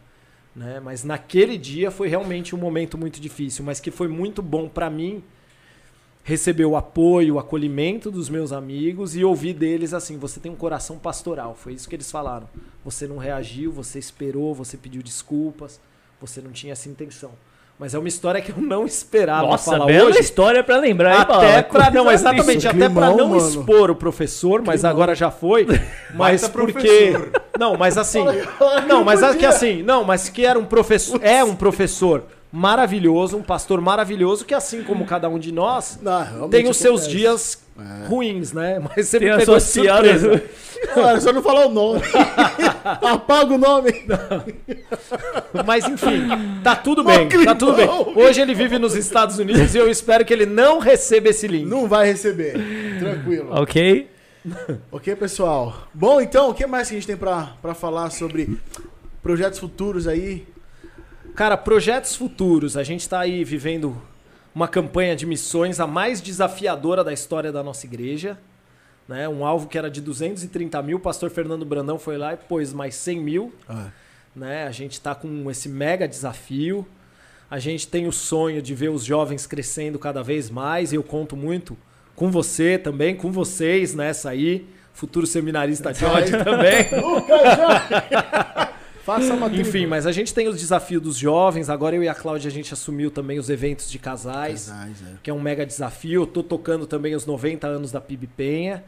Né? 0.55 0.79
Mas 0.79 1.03
naquele 1.03 1.57
dia 1.57 1.89
foi 1.89 2.07
realmente 2.07 2.55
um 2.55 2.59
momento 2.59 2.97
muito 2.97 3.19
difícil, 3.19 3.65
mas 3.65 3.79
que 3.79 3.91
foi 3.91 4.07
muito 4.07 4.41
bom 4.41 4.69
para 4.69 4.89
mim 4.89 5.23
receber 6.23 6.65
o 6.65 6.75
apoio, 6.75 7.35
o 7.35 7.39
acolhimento 7.39 8.09
dos 8.09 8.29
meus 8.29 8.51
amigos 8.51 9.15
e 9.15 9.23
ouvir 9.23 9.53
deles 9.53 9.93
assim: 9.93 10.17
você 10.17 10.39
tem 10.39 10.51
um 10.51 10.55
coração 10.55 10.97
pastoral. 10.97 11.55
Foi 11.55 11.73
isso 11.73 11.89
que 11.89 11.95
eles 11.95 12.09
falaram. 12.11 12.47
Você 12.83 13.07
não 13.07 13.17
reagiu, 13.17 13.71
você 13.71 13.99
esperou, 13.99 14.53
você 14.53 14.77
pediu 14.77 15.03
desculpas, 15.03 15.79
você 16.19 16.41
não 16.41 16.51
tinha 16.51 16.73
essa 16.73 16.87
intenção. 16.87 17.31
Mas 17.77 17.93
é 17.93 17.99
uma 17.99 18.07
história 18.07 18.41
que 18.41 18.51
eu 18.51 18.57
não 18.57 18.85
esperava 18.85 19.47
Nossa, 19.47 19.71
falar 19.71 19.85
bela 19.87 20.09
hoje. 20.09 20.19
história 20.19 20.63
pra 20.63 20.77
lembrar, 20.77 21.13
hein, 21.15 21.21
Até 21.21 21.33
Paula? 21.33 21.63
pra, 21.63 21.91
não, 21.91 22.09
exatamente, 22.09 22.59
Isso, 22.59 22.69
até 22.69 22.77
pra 22.89 23.07
climão, 23.07 23.17
não 23.17 23.27
mano. 23.29 23.47
expor 23.49 23.91
o 23.91 23.95
professor, 23.95 24.61
mas 24.65 24.79
Climão. 24.79 24.91
agora 24.95 25.13
já 25.13 25.29
foi. 25.29 25.67
Mas 26.13 26.41
Baita 26.41 26.49
porque. 26.49 26.71
professor. 26.73 27.31
Não, 27.59 27.75
mas 27.77 27.97
assim. 27.97 28.23
Não, 28.87 29.03
mas 29.03 29.35
que 29.35 29.45
assim, 29.45 29.83
não, 29.83 30.05
mas 30.05 30.29
que 30.29 30.45
era 30.45 30.57
um 30.57 30.63
professor. 30.65 31.19
É 31.21 31.43
um 31.43 31.53
professor 31.55 32.23
maravilhoso, 32.55 33.35
um 33.37 33.43
pastor 33.43 33.81
maravilhoso, 33.81 34.45
que 34.45 34.53
assim 34.53 34.81
como 34.81 35.05
cada 35.05 35.27
um 35.27 35.37
de 35.37 35.51
nós, 35.51 35.99
Não, 36.01 36.47
tem 36.49 36.69
os 36.69 36.77
seus 36.77 37.01
acontece. 37.01 37.17
dias 37.17 37.65
É. 37.77 38.07
ruins, 38.07 38.53
né? 38.53 38.79
Mas 38.79 39.07
você 39.09 39.19
Tem 39.19 39.29
me 39.29 39.37
pegou 39.37 39.59
surpresa. 39.59 40.41
Cara, 40.93 41.19
só 41.19 41.33
não 41.33 41.41
falar 41.43 41.65
o 41.65 41.69
nome. 41.69 42.01
Apaga 43.01 43.53
o 43.53 43.57
nome. 43.57 43.91
Mas 45.65 45.85
enfim, 45.85 46.27
tá 46.63 46.75
tudo 46.75 47.03
Mó 47.03 47.09
bem, 47.09 47.27
tá 47.43 47.53
tudo 47.55 47.73
bem. 47.73 47.87
Hoje 48.15 48.39
ele 48.41 48.53
vive 48.53 48.79
nos 48.79 48.95
Estados 48.95 49.37
Unidos 49.37 49.75
e 49.75 49.77
eu 49.77 49.89
espero 49.89 50.23
que 50.23 50.31
ele 50.33 50.45
não 50.45 50.79
receba 50.79 51.29
esse 51.29 51.47
link. 51.47 51.65
Não 51.67 51.87
vai 51.87 52.07
receber. 52.07 52.53
Tranquilo. 52.99 53.49
Ok? 53.51 54.09
Ok, 54.91 55.15
pessoal? 55.15 55.87
Bom, 55.93 56.21
então, 56.21 56.51
o 56.51 56.53
que 56.53 56.65
mais 56.67 56.87
que 56.87 56.93
a 56.95 56.97
gente 56.99 57.07
tem 57.07 57.17
pra, 57.17 57.53
pra 57.61 57.73
falar 57.73 58.11
sobre 58.11 58.57
projetos 59.21 59.59
futuros 59.59 60.07
aí? 60.07 60.45
Cara, 61.35 61.57
projetos 61.57 62.15
futuros. 62.15 62.77
A 62.77 62.83
gente 62.83 63.01
está 63.01 63.19
aí 63.19 63.43
vivendo 63.43 64.01
uma 64.53 64.69
campanha 64.69 65.17
de 65.17 65.25
missões 65.25 65.81
a 65.81 65.85
mais 65.85 66.21
desafiadora 66.21 67.03
da 67.03 67.11
história 67.11 67.51
da 67.51 67.61
nossa 67.61 67.85
igreja. 67.85 68.37
Né? 69.05 69.27
Um 69.27 69.45
alvo 69.45 69.67
que 69.67 69.77
era 69.77 69.91
de 69.91 69.99
230 69.99 70.81
mil, 70.81 70.95
o 70.95 70.99
pastor 70.99 71.29
Fernando 71.29 71.65
Brandão 71.65 71.99
foi 71.99 72.17
lá 72.17 72.33
e 72.33 72.37
pôs 72.37 72.71
mais 72.71 72.95
100 72.95 73.19
mil. 73.19 73.53
Ah, 73.67 73.89
Né? 74.33 74.65
A 74.65 74.71
gente 74.71 74.93
está 74.93 75.13
com 75.13 75.51
esse 75.51 75.67
mega 75.67 76.07
desafio. 76.07 76.87
A 77.51 77.59
gente 77.59 77.85
tem 77.85 78.07
o 78.07 78.13
sonho 78.13 78.61
de 78.61 78.73
ver 78.73 78.89
os 78.89 79.03
jovens 79.03 79.45
crescendo 79.45 79.99
cada 79.99 80.23
vez 80.23 80.49
mais. 80.49 80.93
E 80.93 80.95
eu 80.95 81.03
conto 81.03 81.35
muito 81.35 81.77
com 82.15 82.31
você 82.31 82.77
também, 82.77 83.13
com 83.13 83.29
vocês 83.29 83.93
nessa 83.93 84.29
aí. 84.29 84.65
Futuro 84.93 85.27
seminarista 85.27 85.91
George 85.93 86.31
também. 86.31 86.87
Faça 89.05 89.35
uma 89.35 89.47
Enfim, 89.47 89.85
mas 89.85 90.07
a 90.07 90.11
gente 90.11 90.33
tem 90.33 90.47
os 90.47 90.57
desafios 90.57 90.99
dos 91.01 91.15
jovens. 91.15 91.69
Agora 91.69 91.95
eu 91.95 92.01
e 92.01 92.09
a 92.09 92.15
Cláudia, 92.15 92.49
a 92.49 92.51
gente 92.51 92.73
assumiu 92.73 93.11
também 93.11 93.37
os 93.37 93.51
eventos 93.51 93.89
de 93.91 93.99
casais, 93.99 94.65
Casais, 94.67 94.97
é. 95.03 95.17
que 95.21 95.29
é 95.29 95.33
um 95.33 95.39
mega 95.39 95.63
desafio. 95.63 96.23
Eu 96.23 96.27
tô 96.27 96.41
tocando 96.41 96.87
também 96.87 97.13
os 97.13 97.23
90 97.23 97.67
anos 97.67 97.91
da 97.91 98.01
PIB 98.01 98.25
Penha. 98.35 98.83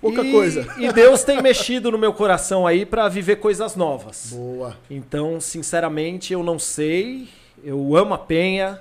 Pouca 0.00 0.22
E- 0.22 0.30
coisa. 0.30 0.66
E 0.78 0.92
Deus 0.92 1.24
tem 1.24 1.42
mexido 1.42 1.90
no 1.90 1.98
meu 1.98 2.12
coração 2.12 2.64
aí 2.64 2.86
pra 2.86 3.08
viver 3.08 3.36
coisas 3.36 3.74
novas. 3.74 4.28
Boa. 4.32 4.76
Então, 4.88 5.40
sinceramente, 5.40 6.32
eu 6.32 6.44
não 6.44 6.58
sei. 6.58 7.28
Eu 7.64 7.96
amo 7.96 8.14
a 8.14 8.18
Penha. 8.18 8.80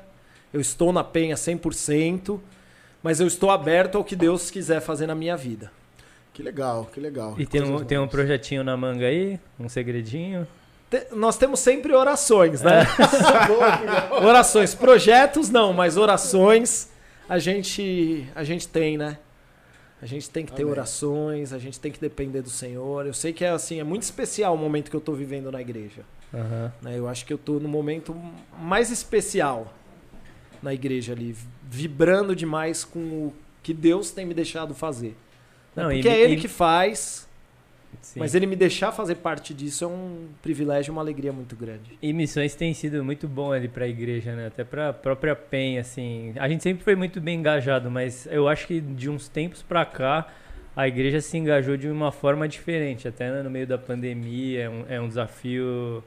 Eu 0.53 0.61
estou 0.61 0.93
na 0.93 1.03
Penha 1.03 1.35
100%. 1.35 2.39
Mas 3.01 3.19
eu 3.19 3.25
estou 3.25 3.49
aberto 3.49 3.97
ao 3.97 4.03
que 4.03 4.15
Deus 4.15 4.51
quiser 4.51 4.81
fazer 4.81 5.07
na 5.07 5.15
minha 5.15 5.35
vida. 5.35 5.71
Que 6.41 6.45
legal, 6.45 6.89
que 6.91 6.99
legal. 6.99 7.35
E 7.37 7.45
tem 7.45 7.61
um, 7.61 7.85
tem 7.85 7.99
um 7.99 8.07
projetinho 8.07 8.63
na 8.63 8.75
manga 8.75 9.05
aí? 9.05 9.39
Um 9.59 9.69
segredinho? 9.69 10.47
Te- 10.89 11.07
nós 11.13 11.37
temos 11.37 11.59
sempre 11.59 11.93
orações, 11.93 12.63
né? 12.63 12.83
Que 12.97 13.85
legal. 13.85 14.23
orações. 14.25 14.73
Projetos 14.73 15.49
não, 15.51 15.71
mas 15.71 15.97
orações 15.97 16.89
a 17.29 17.37
gente, 17.37 18.27
a 18.33 18.43
gente 18.43 18.67
tem, 18.67 18.97
né? 18.97 19.19
A 20.01 20.07
gente 20.07 20.31
tem 20.31 20.43
que 20.43 20.51
ter 20.51 20.63
Amém. 20.63 20.71
orações, 20.71 21.53
a 21.53 21.59
gente 21.59 21.79
tem 21.79 21.91
que 21.91 22.01
depender 22.01 22.41
do 22.41 22.49
Senhor. 22.49 23.05
Eu 23.05 23.13
sei 23.13 23.31
que 23.31 23.45
é 23.45 23.49
assim, 23.49 23.79
é 23.79 23.83
muito 23.83 24.01
especial 24.01 24.55
o 24.55 24.57
momento 24.57 24.89
que 24.89 24.95
eu 24.95 25.01
tô 25.01 25.13
vivendo 25.13 25.51
na 25.51 25.61
igreja. 25.61 26.01
Né? 26.81 26.97
Eu 26.97 27.07
acho 27.07 27.23
que 27.23 27.31
eu 27.31 27.37
tô 27.37 27.59
no 27.59 27.69
momento 27.69 28.15
mais 28.59 28.89
especial 28.89 29.71
na 30.59 30.73
igreja 30.73 31.13
ali, 31.13 31.35
vibrando 31.69 32.35
demais 32.35 32.83
com 32.83 32.99
o 32.99 33.33
que 33.61 33.75
Deus 33.75 34.09
tem 34.09 34.25
me 34.25 34.33
deixado 34.33 34.73
fazer. 34.73 35.15
Né? 35.75 35.83
Não, 35.83 35.89
Porque 35.91 36.07
e- 36.07 36.11
é 36.11 36.19
Ele 36.21 36.35
e- 36.35 36.37
que 36.37 36.47
faz, 36.47 37.27
Sim. 38.01 38.19
mas 38.19 38.33
Ele 38.35 38.45
me 38.45 38.55
deixar 38.55 38.91
fazer 38.91 39.15
parte 39.15 39.53
disso 39.53 39.83
é 39.83 39.87
um 39.87 40.27
privilégio, 40.41 40.91
uma 40.91 41.01
alegria 41.01 41.31
muito 41.31 41.55
grande. 41.55 41.97
E 42.01 42.11
missões 42.13 42.55
tem 42.55 42.73
sido 42.73 43.03
muito 43.03 43.27
bom 43.27 43.51
ali 43.51 43.67
pra 43.67 43.87
igreja, 43.87 44.35
né? 44.35 44.47
Até 44.47 44.63
pra 44.63 44.91
própria 44.93 45.35
PEN, 45.35 45.77
assim. 45.79 46.33
A 46.37 46.47
gente 46.49 46.63
sempre 46.63 46.83
foi 46.83 46.95
muito 46.95 47.19
bem 47.21 47.39
engajado, 47.39 47.89
mas 47.91 48.27
eu 48.31 48.47
acho 48.47 48.67
que 48.67 48.79
de 48.81 49.09
uns 49.09 49.27
tempos 49.27 49.61
pra 49.61 49.85
cá 49.85 50.27
a 50.75 50.87
igreja 50.87 51.19
se 51.19 51.37
engajou 51.37 51.75
de 51.75 51.89
uma 51.89 52.11
forma 52.13 52.47
diferente. 52.47 53.07
Até 53.07 53.29
né, 53.29 53.41
no 53.43 53.49
meio 53.49 53.67
da 53.67 53.77
pandemia 53.77 54.61
é 54.63 54.69
um, 54.69 54.85
é 54.89 55.01
um 55.01 55.07
desafio 55.07 56.01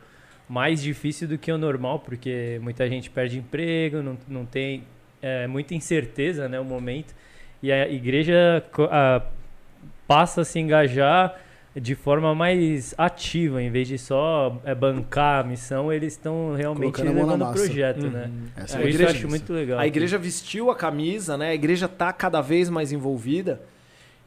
mais 0.49 0.83
difícil 0.83 1.27
do 1.29 1.37
que 1.39 1.51
o 1.53 1.59
normal, 1.59 1.99
porque 2.01 2.59
muita 2.63 2.89
gente 2.89 3.09
perde 3.11 3.39
emprego, 3.39 4.03
não, 4.03 4.17
não 4.29 4.45
tem 4.47 4.85
é, 5.23 5.47
muita 5.47 5.75
incerteza, 5.75 6.49
né? 6.49 6.59
O 6.61 6.65
momento. 6.65 7.15
E 7.63 7.71
a 7.73 7.89
igreja 7.89 8.63
a- 8.91 9.23
passa 10.07 10.43
a 10.43 10.45
se 10.45 10.59
engajar 10.59 11.35
de 11.77 11.95
forma 11.97 12.35
mais 12.37 12.95
ativa, 12.97 13.61
em 13.61 13.69
vez 13.71 13.89
de 13.89 13.99
só 13.99 14.61
é, 14.65 14.73
bancar 14.75 15.45
a 15.45 15.49
missão, 15.49 15.93
eles 15.93 16.13
estão 16.13 16.55
realmente 16.55 17.03
levando 17.03 17.43
o 17.45 17.53
projeto, 17.53 18.07
né? 18.09 18.31
Essa 18.57 18.61
É, 18.61 18.65
Isso 18.65 18.77
a 18.77 18.81
eu 18.83 18.89
igreja- 18.89 19.11
acho 19.11 19.29
muito 19.29 19.53
legal. 19.53 19.79
A 19.81 19.87
igreja 19.87 20.17
vestiu 20.17 20.71
a 20.71 20.77
camisa, 20.77 21.37
né? 21.37 21.51
A 21.51 21.55
igreja 21.55 21.89
tá 21.89 22.13
cada 22.13 22.41
vez 22.41 22.71
mais 22.71 22.93
envolvida. 22.93 23.61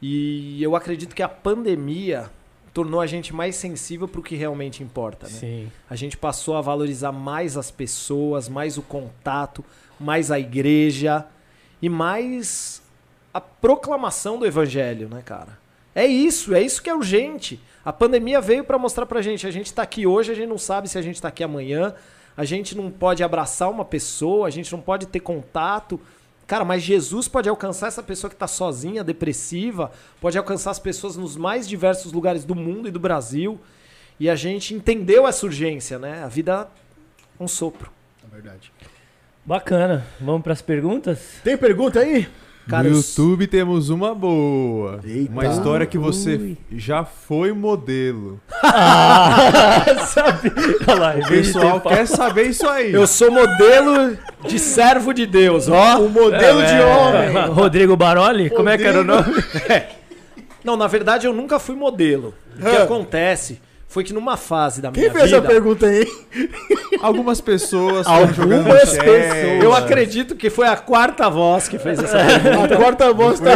E 0.00 0.62
eu 0.62 0.76
acredito 0.76 1.14
que 1.14 1.22
a 1.22 1.28
pandemia 1.28 2.26
tornou 2.74 3.00
a 3.00 3.06
gente 3.06 3.34
mais 3.34 3.56
sensível 3.56 4.06
para 4.06 4.20
o 4.20 4.22
que 4.22 4.36
realmente 4.36 4.82
importa, 4.82 5.26
né? 5.26 5.32
Sim. 5.32 5.72
A 5.88 5.96
gente 5.96 6.16
passou 6.18 6.54
a 6.54 6.60
valorizar 6.60 7.10
mais 7.12 7.56
as 7.56 7.70
pessoas, 7.70 8.46
mais 8.48 8.76
o 8.76 8.82
contato, 8.82 9.64
mais 9.98 10.30
a 10.30 10.38
igreja 10.38 11.24
e 11.80 11.88
mais 11.88 12.80
a 13.32 13.40
proclamação 13.40 14.38
do 14.38 14.46
evangelho, 14.46 15.08
né, 15.08 15.22
cara? 15.24 15.58
É 15.94 16.06
isso, 16.06 16.54
é 16.54 16.62
isso 16.62 16.82
que 16.82 16.90
é 16.90 16.94
urgente. 16.94 17.60
A 17.84 17.92
pandemia 17.92 18.40
veio 18.40 18.64
para 18.64 18.78
mostrar 18.78 19.06
pra 19.06 19.22
gente, 19.22 19.46
a 19.46 19.50
gente 19.50 19.72
tá 19.72 19.82
aqui 19.82 20.06
hoje, 20.06 20.30
a 20.30 20.34
gente 20.34 20.48
não 20.48 20.58
sabe 20.58 20.88
se 20.88 20.98
a 20.98 21.02
gente 21.02 21.20
tá 21.20 21.28
aqui 21.28 21.42
amanhã, 21.42 21.94
a 22.36 22.44
gente 22.44 22.76
não 22.76 22.90
pode 22.90 23.22
abraçar 23.22 23.70
uma 23.70 23.84
pessoa, 23.84 24.46
a 24.46 24.50
gente 24.50 24.70
não 24.70 24.80
pode 24.80 25.06
ter 25.06 25.20
contato. 25.20 26.00
Cara, 26.46 26.64
mas 26.64 26.82
Jesus 26.82 27.28
pode 27.28 27.48
alcançar 27.48 27.88
essa 27.88 28.02
pessoa 28.02 28.30
que 28.30 28.36
tá 28.36 28.46
sozinha, 28.46 29.02
depressiva, 29.04 29.90
pode 30.20 30.38
alcançar 30.38 30.70
as 30.70 30.78
pessoas 30.78 31.16
nos 31.16 31.36
mais 31.36 31.68
diversos 31.68 32.12
lugares 32.12 32.44
do 32.44 32.54
mundo 32.54 32.88
e 32.88 32.90
do 32.90 33.00
Brasil. 33.00 33.60
E 34.20 34.28
a 34.28 34.34
gente 34.34 34.74
entendeu 34.74 35.26
essa 35.26 35.46
urgência, 35.46 35.98
né? 35.98 36.22
A 36.22 36.28
vida 36.28 36.68
é 37.38 37.42
um 37.42 37.48
sopro. 37.48 37.90
É 38.24 38.34
verdade. 38.34 38.72
Bacana. 39.44 40.06
Vamos 40.20 40.42
pras 40.42 40.60
perguntas? 40.60 41.40
Tem 41.42 41.56
pergunta 41.56 42.00
aí? 42.00 42.28
Cara, 42.68 42.82
no 42.84 42.90
eu- 42.90 42.94
YouTube 42.96 43.46
temos 43.46 43.88
uma 43.88 44.14
boa. 44.14 45.00
Eita. 45.04 45.32
Uma 45.32 45.46
história 45.46 45.86
que 45.86 45.96
você 45.96 46.34
Ui. 46.36 46.56
já 46.76 47.04
foi 47.04 47.52
modelo. 47.52 48.38
Sabe? 50.06 50.52
Olha 50.86 50.98
lá, 51.00 51.14
O 51.16 51.28
pessoal 51.28 51.80
quer 51.80 52.06
saber 52.06 52.44
isso 52.48 52.66
aí. 52.68 52.92
Eu 52.92 53.06
sou 53.06 53.30
modelo 53.30 54.16
de 54.46 54.58
servo 54.58 55.12
de 55.12 55.26
Deus, 55.26 55.68
ó. 55.68 55.98
O 56.00 56.08
modelo 56.10 56.60
de 56.64 56.72
É, 56.74 56.84
homem. 56.84 57.52
Rodrigo 57.52 57.96
Baroli? 57.96 58.50
Como 58.50 58.68
é 58.68 58.76
que 58.76 58.84
era 58.84 59.00
o 59.00 59.04
nome? 59.04 59.32
Não, 60.64 60.76
na 60.76 60.86
verdade 60.86 61.26
eu 61.26 61.32
nunca 61.32 61.58
fui 61.58 61.74
modelo. 61.74 62.34
O 62.58 62.62
que 62.62 62.76
Ah. 62.76 62.82
acontece 62.82 63.60
foi 63.88 64.04
que 64.04 64.12
numa 64.12 64.36
fase 64.36 64.82
da 64.82 64.90
minha 64.90 65.02
Quem 65.02 65.10
fez 65.10 65.24
vida... 65.24 65.38
essa 65.38 65.46
pergunta 65.46 65.86
aí? 65.86 66.06
Algumas 67.00 67.40
pessoas 67.40 68.06
Algumas 68.06 68.90
pessoas. 68.90 69.62
Eu 69.62 69.74
acredito 69.74 70.36
que 70.36 70.50
foi 70.50 70.68
a 70.68 70.76
quarta 70.76 71.28
voz 71.30 71.68
que 71.68 71.78
fez 71.78 71.98
essa 71.98 72.18
pergunta. 72.40 72.74
A 72.74 72.76
quarta 72.76 73.12
voz 73.14 73.40
tá. 73.40 73.50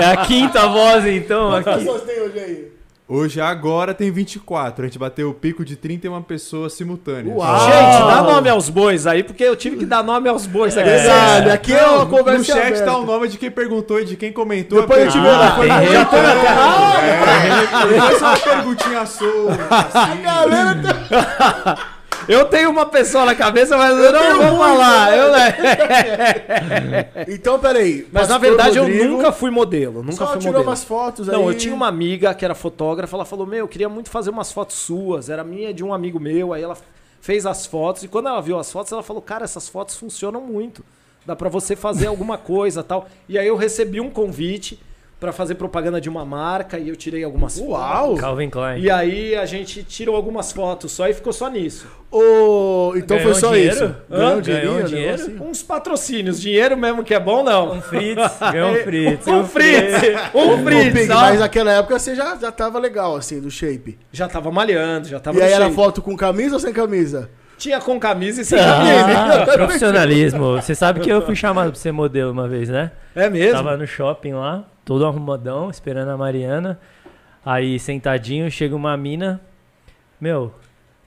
É 0.00 0.06
a 0.06 0.16
quinta 0.24 0.66
voz, 0.66 1.06
então. 1.06 1.50
Quantas 1.50 1.76
pessoas 1.76 2.02
tem 2.02 2.20
hoje 2.20 2.38
aí? 2.38 2.75
Hoje, 3.08 3.40
agora, 3.40 3.94
tem 3.94 4.10
24. 4.10 4.82
A 4.82 4.86
gente 4.88 4.98
bateu 4.98 5.30
o 5.30 5.34
pico 5.34 5.64
de 5.64 5.76
31 5.76 6.20
pessoas 6.22 6.72
simultâneas. 6.72 7.36
Uau. 7.36 7.60
Gente, 7.60 7.98
dá 8.04 8.20
nome 8.22 8.48
aos 8.48 8.68
bois 8.68 9.06
aí, 9.06 9.22
porque 9.22 9.44
eu 9.44 9.54
tive 9.54 9.76
que 9.76 9.86
dar 9.86 10.02
nome 10.02 10.28
aos 10.28 10.44
bois 10.44 10.76
aqui. 10.76 10.88
Verdade, 10.90 11.50
aqui 11.50 11.72
é 11.72 11.86
uma 11.86 12.06
conversa 12.06 12.38
No 12.38 12.44
chat 12.44 12.58
aberta. 12.66 12.84
tá 12.84 12.96
o 12.98 13.06
nome 13.06 13.28
de 13.28 13.38
quem 13.38 13.48
perguntou 13.48 14.00
e 14.00 14.04
de 14.04 14.16
quem 14.16 14.32
comentou. 14.32 14.80
Depois 14.80 15.00
a 15.00 15.04
gente 15.04 15.18
vê 15.20 15.28
pergunta. 15.28 15.38
lá. 15.38 15.80
tem 15.80 15.92
Já 15.92 16.04
tô 16.04 16.16
na 16.16 16.22
tela. 16.34 17.00
É, 17.00 17.86
depois 17.94 18.22
uma 18.22 18.36
perguntinha 18.38 19.06
solta, 19.06 19.66
assim. 19.70 20.22
Galera, 20.22 20.82
tá- 20.82 21.88
Eu 22.28 22.44
tenho 22.46 22.70
uma 22.70 22.86
pessoa 22.86 23.24
na 23.24 23.34
cabeça, 23.34 23.76
mas 23.76 23.96
eu, 23.96 24.12
não 24.12 24.48
vou 24.50 24.58
falar. 24.58 25.16
Eu, 25.16 25.32
Então, 27.34 27.58
peraí. 27.58 28.06
mas 28.12 28.28
na 28.28 28.38
verdade 28.38 28.78
Rodrigo 28.78 29.04
eu 29.04 29.10
nunca 29.10 29.32
fui 29.32 29.50
modelo. 29.50 30.02
Nunca 30.02 30.16
Só 30.16 30.26
fui 30.28 30.38
tirou 30.38 30.54
modelo. 30.54 30.70
umas 30.70 30.84
fotos 30.84 31.28
aí. 31.28 31.34
Não, 31.34 31.48
eu 31.48 31.56
tinha 31.56 31.74
uma 31.74 31.86
amiga 31.88 32.34
que 32.34 32.44
era 32.44 32.54
fotógrafa, 32.54 33.16
ela 33.16 33.24
falou: 33.24 33.46
Meu, 33.46 33.60
eu 33.60 33.68
queria 33.68 33.88
muito 33.88 34.10
fazer 34.10 34.30
umas 34.30 34.50
fotos 34.52 34.76
suas. 34.76 35.28
Era 35.28 35.44
minha 35.44 35.72
de 35.72 35.84
um 35.84 35.94
amigo 35.94 36.18
meu. 36.18 36.52
Aí 36.52 36.62
ela 36.62 36.76
fez 37.20 37.46
as 37.46 37.66
fotos 37.66 38.02
e 38.04 38.08
quando 38.08 38.28
ela 38.28 38.40
viu 38.40 38.58
as 38.58 38.70
fotos, 38.72 38.92
ela 38.92 39.02
falou: 39.02 39.22
Cara, 39.22 39.44
essas 39.44 39.68
fotos 39.68 39.96
funcionam 39.96 40.40
muito. 40.40 40.84
Dá 41.24 41.34
pra 41.34 41.48
você 41.48 41.74
fazer 41.74 42.06
alguma 42.06 42.38
coisa 42.38 42.82
tal. 42.82 43.08
E 43.28 43.38
aí 43.38 43.46
eu 43.46 43.56
recebi 43.56 44.00
um 44.00 44.10
convite 44.10 44.78
pra 45.26 45.32
fazer 45.32 45.56
propaganda 45.56 46.00
de 46.00 46.08
uma 46.08 46.24
marca 46.24 46.78
e 46.78 46.88
eu 46.88 46.94
tirei 46.94 47.24
algumas 47.24 47.58
Uau! 47.58 48.06
fotos. 48.06 48.20
Calvin 48.20 48.48
Klein. 48.48 48.78
E 48.80 48.88
aí 48.88 49.34
a 49.34 49.44
gente 49.44 49.82
tirou 49.82 50.14
algumas 50.14 50.52
fotos 50.52 50.92
só 50.92 51.08
e 51.08 51.14
ficou 51.14 51.32
só 51.32 51.48
nisso. 51.50 51.88
Ô, 52.12 52.92
então 52.96 53.16
Ganhou 53.16 53.32
foi 53.32 53.40
só 53.40 53.52
dinheiro? 53.52 53.74
isso. 53.74 53.94
Ganhou 54.08 54.40
Ganhou 54.40 54.78
um 54.78 54.84
dinheiro? 54.84 55.16
negocinho? 55.18 55.42
Uns 55.50 55.62
patrocínios, 55.64 56.40
dinheiro 56.40 56.76
mesmo 56.76 57.02
que 57.02 57.12
é 57.12 57.18
bom, 57.18 57.42
não. 57.42 57.72
Um 57.72 57.80
Fritz. 57.82 58.22
Ganhou 58.52 58.70
um 58.70 58.74
Fritz. 58.84 59.26
Um 59.26 59.44
Fritz! 59.44 59.92
Um 60.32 60.64
Fritz! 60.64 61.08
Mas 61.08 61.40
naquela 61.40 61.72
época 61.72 61.98
você 61.98 62.14
já, 62.14 62.36
já 62.36 62.52
tava 62.52 62.78
legal, 62.78 63.16
assim, 63.16 63.40
do 63.40 63.50
shape. 63.50 63.98
Já 64.12 64.28
tava 64.28 64.52
malhando, 64.52 65.08
já 65.08 65.18
tava 65.18 65.38
e 65.38 65.42
aí 65.42 65.48
no 65.48 65.54
era 65.56 65.64
shape. 65.64 65.74
foto 65.76 66.00
com 66.00 66.16
camisa 66.16 66.54
ou 66.54 66.60
sem 66.60 66.72
camisa? 66.72 67.28
Tinha 67.58 67.80
com 67.80 67.98
camisa 67.98 68.42
e 68.42 68.44
sem 68.44 68.58
camisa. 68.58 69.42
Ah, 69.42 69.46
profissionalismo. 69.56 70.56
Você 70.56 70.74
sabe 70.74 71.00
que 71.00 71.10
eu 71.10 71.22
fui 71.22 71.34
chamado 71.36 71.70
pra 71.70 71.80
ser 71.80 71.92
modelo 71.92 72.30
uma 72.30 72.46
vez, 72.46 72.68
né? 72.68 72.92
É 73.14 73.30
mesmo? 73.30 73.52
Tava 73.52 73.76
no 73.76 73.86
shopping 73.86 74.34
lá, 74.34 74.64
todo 74.84 75.06
arrumadão, 75.06 75.70
esperando 75.70 76.10
a 76.10 76.16
Mariana. 76.16 76.78
Aí, 77.44 77.78
sentadinho, 77.78 78.50
chega 78.50 78.74
uma 78.74 78.96
mina. 78.96 79.40
Meu, 80.20 80.52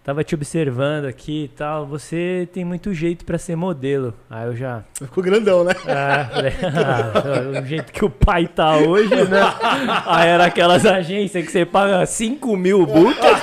tava 0.10 0.23
te 0.23 0.34
observando 0.34 1.06
aqui 1.06 1.44
e 1.44 1.48
tal. 1.49 1.86
Você 1.86 2.49
tem 2.52 2.65
muito 2.65 2.91
jeito 2.95 3.23
pra 3.23 3.38
ser 3.38 3.56
modelo. 3.56 4.11
Aí 4.27 4.48
eu 4.48 4.56
já. 4.56 4.84
Ficou 4.98 5.23
grandão, 5.23 5.64
né? 5.64 5.72
Ah, 5.88 6.30
falei, 6.34 6.53
ah, 6.64 7.61
o 7.61 7.65
jeito 7.65 7.94
que 7.94 8.03
o 8.03 8.10
pai 8.10 8.48
tá 8.48 8.77
hoje, 8.77 9.14
né? 9.14 9.40
Aí 10.07 10.30
era 10.30 10.45
aquelas 10.45 10.84
agências 10.84 11.45
que 11.45 11.52
você 11.52 11.64
paga 11.64 12.03
5 12.03 12.57
mil 12.57 12.88
bucas 12.88 13.38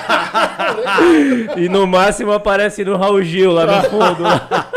e 1.57 1.69
no 1.69 1.87
máximo 1.87 2.33
aparece 2.33 2.85
no 2.85 2.97
Raul 2.97 3.23
Gil 3.23 3.53
lá 3.53 3.65
no 3.65 3.89
fundo. 3.89 4.23
lá. 4.25 4.69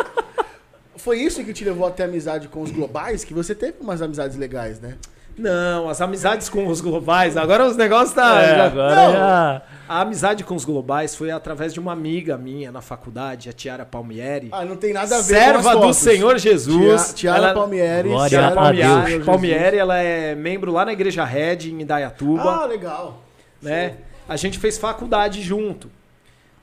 Foi 0.96 1.18
isso 1.18 1.44
que 1.44 1.54
te 1.54 1.66
levou 1.66 1.88
até 1.88 2.04
amizade 2.04 2.48
com 2.50 2.62
os 2.62 2.70
globais? 2.70 3.24
Que 3.24 3.34
você 3.34 3.56
teve 3.56 3.78
umas 3.82 4.00
amizades 4.00 4.38
legais, 4.38 4.80
né? 4.80 4.96
Não, 5.40 5.90
as 5.90 6.02
amizades 6.02 6.50
com 6.50 6.68
os 6.68 6.82
globais. 6.82 7.38
Agora 7.38 7.66
os 7.66 7.78
negócios 7.78 8.12
tá. 8.14 8.42
É, 8.42 8.60
agora 8.62 8.96
Não, 8.96 9.12
já. 9.14 9.62
A 9.88 10.02
amizade 10.02 10.44
com 10.44 10.54
os 10.54 10.66
globais 10.66 11.16
foi 11.16 11.32
através 11.32 11.74
de 11.74 11.80
uma 11.80 11.92
amiga 11.94 12.38
minha 12.38 12.72
na 12.72 12.82
faculdade, 12.82 13.50
a 13.50 13.54
Tiara 13.54 13.86
Palmieri. 13.86 14.50
Ah, 14.52 14.64
não 14.66 14.76
tem 14.76 14.94
nada 14.94 15.16
a 15.16 15.22
ver 15.22 15.24
serva 15.36 15.74
com 15.74 15.88
as 15.90 15.98
do. 15.98 16.04
Senhor 16.04 16.38
Jesus. 16.38 17.06
Tia- 17.08 17.14
Tiara 17.16 17.38
Ela- 17.38 17.54
Palmieri. 17.54 18.10
Glória 18.10 18.30
serva 18.30 18.46
a 18.48 18.50
do 18.50 18.56
Palmieri, 18.56 19.12
Jesus. 19.12 19.26
Palmieri, 19.26 19.78
ela 19.78 19.98
é 19.98 20.36
membro 20.36 20.72
lá 20.72 20.86
na 20.86 20.94
Igreja 20.94 21.24
Red, 21.24 21.70
em 21.70 21.82
Indaiatuba. 21.82 22.44
Ah, 22.44 22.66
legal. 22.66 23.24
né? 23.62 23.96
A 24.28 24.36
gente 24.36 24.60
fez 24.60 24.78
faculdade 24.78 25.42
junto, 25.42 25.90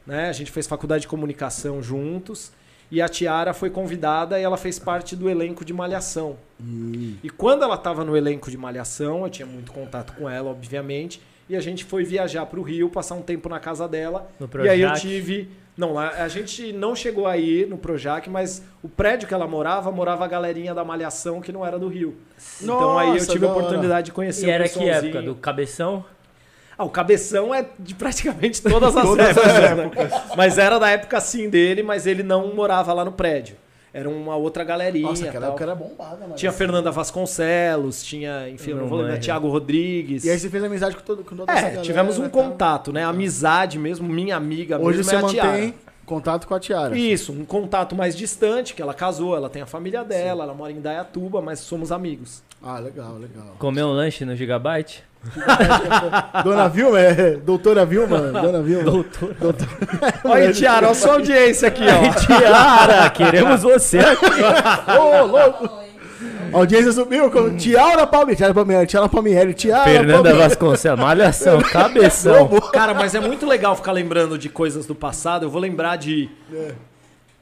né? 0.07 0.29
A 0.29 0.33
gente 0.33 0.53
fez 0.53 0.67
faculdade 0.69 1.01
de 1.03 1.09
comunicação 1.09 1.83
juntos 1.83 2.53
e 2.91 3.03
a 3.03 3.09
Tiara 3.09 3.53
foi 3.53 3.71
convidada 3.71 4.39
e 4.39 4.43
ela 4.43 4.57
fez 4.57 4.79
parte 4.79 5.17
do 5.17 5.29
elenco 5.29 5.65
de 5.65 5.73
Malhação. 5.73 6.37
E 7.23 7.29
quando 7.31 7.63
ela 7.65 7.75
estava 7.75 8.05
no 8.05 8.17
elenco 8.17 8.51
de 8.51 8.57
Malhação, 8.57 9.25
eu 9.25 9.31
tinha 9.31 9.47
muito 9.47 9.73
contato 9.73 10.13
com 10.15 10.29
ela, 10.29 10.51
obviamente, 10.51 11.21
e 11.49 11.55
a 11.57 11.61
gente 11.61 11.85
foi 11.85 12.03
viajar 12.05 12.47
para 12.47 12.59
o 12.59 12.63
Rio, 12.63 12.89
passar 12.89 13.15
um 13.15 13.23
tempo 13.23 13.49
na 13.49 13.61
casa 13.61 13.87
dela. 13.87 14.29
No 14.41 14.49
e 14.65 14.69
aí 14.69 14.81
eu 14.81 14.89
Projac. 14.89 15.01
tive, 15.09 15.49
não, 15.77 15.93
lá 15.93 16.09
a 16.11 16.27
gente 16.29 16.73
não 16.73 16.97
chegou 16.97 17.27
aí 17.27 17.65
no 17.67 17.77
Projac, 17.79 18.29
mas 18.29 18.63
o 18.83 18.89
prédio 18.89 19.29
que 19.29 19.35
ela 19.35 19.47
morava, 19.47 19.93
morava 19.93 20.25
a 20.25 20.29
galerinha 20.29 20.75
da 20.75 20.85
Malhação 20.85 21.41
que 21.41 21.53
não 21.53 21.65
era 21.65 21.79
do 21.79 21.87
Rio. 21.89 22.17
então 22.61 22.99
aí 22.99 23.09
eu 23.09 23.15
Nossa, 23.15 23.33
tive 23.33 23.47
a 23.47 23.49
hora. 23.51 23.59
oportunidade 23.59 24.07
de 24.07 24.13
conhecer 24.13 24.47
E 24.47 24.51
era 24.51 24.65
o 24.65 24.69
que 24.69 24.75
pessoalzinho. 24.79 25.11
época? 25.11 25.23
Do 25.23 25.35
cabeção? 25.37 26.05
Ah, 26.79 26.85
o 26.85 26.91
cabeção 26.91 27.55
é 27.55 27.65
de 27.79 27.95
praticamente 27.95 28.61
todas 28.63 28.97
as 28.97 29.19
épocas. 29.19 30.11
né? 30.11 30.23
Mas 30.37 30.59
era 30.59 30.79
da 30.79 30.91
época 30.91 31.17
assim 31.17 31.49
dele, 31.49 31.83
mas 31.83 32.07
ele 32.07 32.23
não 32.23 32.55
morava 32.55 32.93
lá 32.93 33.05
no 33.05 33.13
prédio. 33.13 33.57
Era 33.95 34.11
uma 34.11 34.37
outra 34.37 34.63
galerinha. 34.63 35.09
Nossa, 35.09 35.25
aquela 35.25 35.47
tal. 35.47 35.51
época 35.51 35.65
era 35.65 35.75
bombada, 35.75 36.19
mano. 36.21 36.35
Tinha 36.35 36.53
Fernanda 36.53 36.91
Vasconcelos, 36.91 38.03
tinha, 38.05 38.47
enfim, 38.51 38.73
eu 38.73 38.77
não 38.77 38.83
Não 38.83 38.91
vou 38.91 38.99
lembrar, 38.99 39.15
manjo. 39.15 39.25
Thiago 39.25 39.49
Rodrigues. 39.49 40.23
E 40.25 40.31
aí 40.31 40.39
você 40.39 40.51
fez 40.51 40.63
amizade 40.63 40.95
com, 40.95 41.03
todo, 41.03 41.25
com 41.25 41.35
toda 41.35 41.51
essa 41.51 41.61
é, 41.61 41.63
galera. 41.63 41.83
tivemos 41.83 42.19
um 42.19 42.25
tá? 42.25 42.29
contato, 42.29 42.93
né? 42.93 43.05
Amizade 43.05 43.79
mesmo, 43.79 44.07
minha 44.07 44.37
amiga 44.37 44.79
Hoje 44.79 44.99
mesmo 44.99 45.05
você 45.05 45.17
é 45.17 45.19
a 45.19 45.27
Tiara. 45.27 45.49
mantém 45.51 45.75
contato 46.05 46.47
com 46.47 46.55
a 46.55 46.61
Tiara. 46.61 46.97
Isso, 46.97 47.33
um 47.33 47.45
contato 47.45 47.97
mais 47.97 48.15
distante, 48.17 48.75
que 48.75 48.83
ela 48.83 48.95
casou, 48.95 49.35
ela 49.35 49.51
tem 49.51 49.63
a 49.63 49.67
família 49.67 50.05
dela, 50.05 50.45
ela 50.45 50.55
mora 50.55 50.73
em 50.73 50.81
Dayatuba, 50.81 51.41
mas 51.43 51.61
somos 51.61 51.91
amigos. 51.91 52.43
Ah, 52.63 52.79
legal, 52.79 53.15
legal. 53.19 53.57
Comeu 53.59 53.89
um 53.89 53.93
lanche 53.93 54.25
no 54.25 54.37
Gigabyte? 54.37 55.03
Dona 56.45 56.69
Vilma, 56.69 57.01
é, 57.01 57.37
doutora 57.37 57.85
Vilma, 57.85 58.19
Dona 58.19 58.63
Vilma. 58.63 58.85
Doutor. 58.85 59.35
Olha 60.25 60.49
aí, 60.49 60.53
Tiara, 60.53 60.87
olha 60.87 60.91
a 60.91 60.95
sua 60.95 61.15
audiência 61.15 61.69
aqui, 61.69 61.85
ó. 61.85 62.13
Tiara, 62.27 63.11
queremos 63.11 63.63
você 63.63 63.99
aqui. 63.99 64.25
Ô, 64.99 65.25
louco! 65.27 65.87
A 66.53 66.59
audiência 66.59 66.93
subiu 66.93 67.31
com 67.31 67.57
Tiara 67.57 68.07
Palmieri, 68.07 68.37
Tiara 68.37 68.55
Palmieri, 68.55 68.87
Tiara 68.87 69.09
Palmieri, 69.09 69.55
Tiara 69.55 69.85
Fernanda 69.85 70.23
Palmieri. 70.23 70.39
Vasconcelos, 70.39 71.01
malhação, 71.01 71.61
cabeção. 71.61 72.49
Cara, 72.73 72.95
mas 72.95 73.15
é 73.15 73.21
muito 73.21 73.47
legal 73.47 73.77
ficar 73.77 73.93
lembrando 73.93 74.39
de 74.39 74.49
coisas 74.49 74.87
do 74.87 74.95
passado. 74.95 75.45
Eu 75.45 75.51
vou 75.51 75.61
lembrar 75.61 75.97
de. 75.97 76.31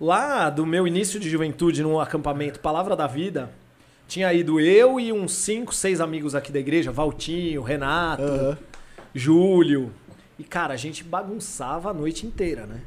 Lá 0.01 0.51
do 0.51 0.67
meu 0.67 0.87
início 0.87 1.21
de 1.21 1.31
juventude 1.31 1.83
no 1.83 2.01
acampamento 2.01 2.59
Palavra 2.59 2.97
da 2.97 3.07
Vida, 3.07 3.51
tinha 4.07 4.33
ido 4.33 4.61
eu 4.61 5.01
e 5.01 5.13
uns 5.13 5.33
5, 5.33 5.75
6 5.75 6.01
amigos 6.01 6.35
aqui 6.35 6.53
da 6.53 6.59
igreja, 6.59 6.93
Valtinho, 6.93 7.63
Renato, 7.63 8.23
Aham. 8.23 8.59
Júlio. 9.15 9.93
E, 10.39 10.45
cara, 10.45 10.75
a 10.75 10.77
gente 10.77 11.05
bagunçava 11.05 11.91
a 11.91 11.95
noite 11.95 12.27
inteira, 12.27 12.67
né? 12.67 12.81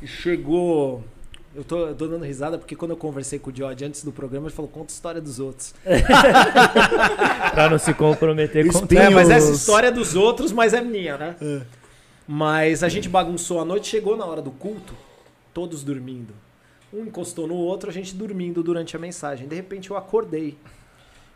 E 0.00 0.06
chegou. 0.06 1.04
Eu 1.54 1.64
tô, 1.64 1.86
eu 1.86 1.94
tô 1.94 2.06
dando 2.06 2.24
risada 2.24 2.58
porque 2.58 2.76
quando 2.76 2.90
eu 2.90 2.96
conversei 2.96 3.38
com 3.38 3.50
o 3.50 3.54
George 3.54 3.84
antes 3.84 4.04
do 4.04 4.12
programa, 4.12 4.46
ele 4.46 4.54
falou: 4.54 4.70
conta 4.70 4.92
a 4.92 4.94
história 4.94 5.20
dos 5.20 5.40
outros. 5.40 5.74
Pra 7.54 7.68
não 7.70 7.78
se 7.78 7.94
comprometer 7.94 8.70
com 8.70 8.78
Espinho. 8.78 9.00
É, 9.00 9.10
mas 9.10 9.30
essa 9.30 9.50
história 9.50 9.88
é 9.88 9.90
dos 9.90 10.14
outros, 10.14 10.52
mas 10.52 10.74
é 10.74 10.80
minha, 10.80 11.16
né? 11.16 11.36
É. 11.40 11.62
Mas 12.28 12.82
a 12.82 12.88
gente 12.88 13.08
bagunçou 13.08 13.60
a 13.60 13.64
noite, 13.64 13.88
chegou 13.88 14.16
na 14.16 14.26
hora 14.26 14.42
do 14.42 14.50
culto, 14.50 14.94
todos 15.54 15.82
dormindo. 15.82 16.34
Um 16.96 17.04
encostou 17.04 17.46
no 17.46 17.56
outro, 17.56 17.90
a 17.90 17.92
gente 17.92 18.14
dormindo 18.14 18.62
durante 18.62 18.96
a 18.96 18.98
mensagem. 18.98 19.46
De 19.46 19.54
repente 19.54 19.90
eu 19.90 19.98
acordei. 19.98 20.56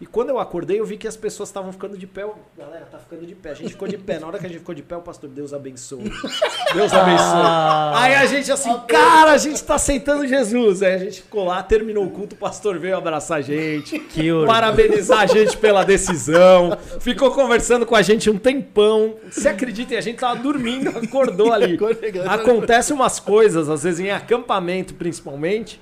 E 0.00 0.06
quando 0.06 0.30
eu 0.30 0.38
acordei, 0.38 0.80
eu 0.80 0.86
vi 0.86 0.96
que 0.96 1.06
as 1.06 1.14
pessoas 1.14 1.50
estavam 1.50 1.70
ficando 1.72 1.98
de 1.98 2.06
pé. 2.06 2.22
Eu, 2.22 2.34
Galera, 2.56 2.86
tá 2.90 2.98
ficando 2.98 3.26
de 3.26 3.34
pé. 3.34 3.50
A 3.50 3.54
gente 3.54 3.68
ficou 3.68 3.86
de 3.86 3.98
pé. 3.98 4.18
Na 4.18 4.28
hora 4.28 4.38
que 4.38 4.46
a 4.46 4.48
gente 4.48 4.60
ficou 4.60 4.74
de 4.74 4.82
pé, 4.82 4.96
o 4.96 5.02
pastor, 5.02 5.28
Deus 5.28 5.52
abençoe. 5.52 6.04
Deus 6.72 6.92
abençoe. 6.94 7.42
Ah. 7.42 7.92
Aí 8.02 8.14
a 8.14 8.24
gente 8.24 8.50
assim, 8.50 8.74
cara, 8.88 9.32
a 9.32 9.36
gente 9.36 9.62
tá 9.62 9.74
aceitando 9.74 10.26
Jesus. 10.26 10.82
Aí 10.82 10.94
a 10.94 10.98
gente 10.98 11.20
ficou 11.20 11.44
lá, 11.44 11.62
terminou 11.62 12.06
o 12.06 12.10
culto, 12.10 12.34
o 12.34 12.38
pastor 12.38 12.78
veio 12.78 12.96
abraçar 12.96 13.38
a 13.38 13.40
gente 13.42 13.98
Que 14.10 14.30
parabenizar 14.46 15.20
a 15.20 15.26
gente 15.26 15.54
pela 15.58 15.84
decisão. 15.84 16.78
Ficou 17.00 17.30
conversando 17.32 17.84
com 17.84 17.94
a 17.94 18.00
gente 18.00 18.30
um 18.30 18.38
tempão. 18.38 19.16
Se 19.30 19.48
acreditem, 19.48 19.98
a 19.98 20.00
gente 20.00 20.18
tava 20.18 20.40
dormindo, 20.40 20.88
acordou 20.88 21.52
ali. 21.52 21.78
Acontece 22.26 22.92
umas 22.94 23.20
coisas, 23.20 23.68
às 23.68 23.82
vezes 23.82 24.00
em 24.00 24.10
acampamento 24.10 24.94
principalmente, 24.94 25.78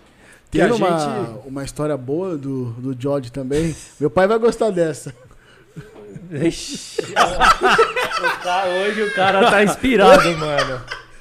Tem 0.51 0.63
a 0.63 0.75
uma, 0.75 0.99
gente. 0.99 1.49
uma 1.49 1.65
história 1.65 1.97
boa 1.97 2.37
do, 2.37 2.67
do 2.73 2.97
George 3.01 3.31
também. 3.31 3.75
Meu 4.01 4.11
pai 4.11 4.27
vai 4.27 4.39
gostar 4.39 4.71
dessa. 4.71 5.15
Ixi. 6.31 7.03
Cara- 8.43 8.69
hoje 8.85 9.03
o 9.03 9.15
cara 9.15 9.51
tá 9.51 9.63
inspirado, 9.65 10.37
mano. 10.39 10.81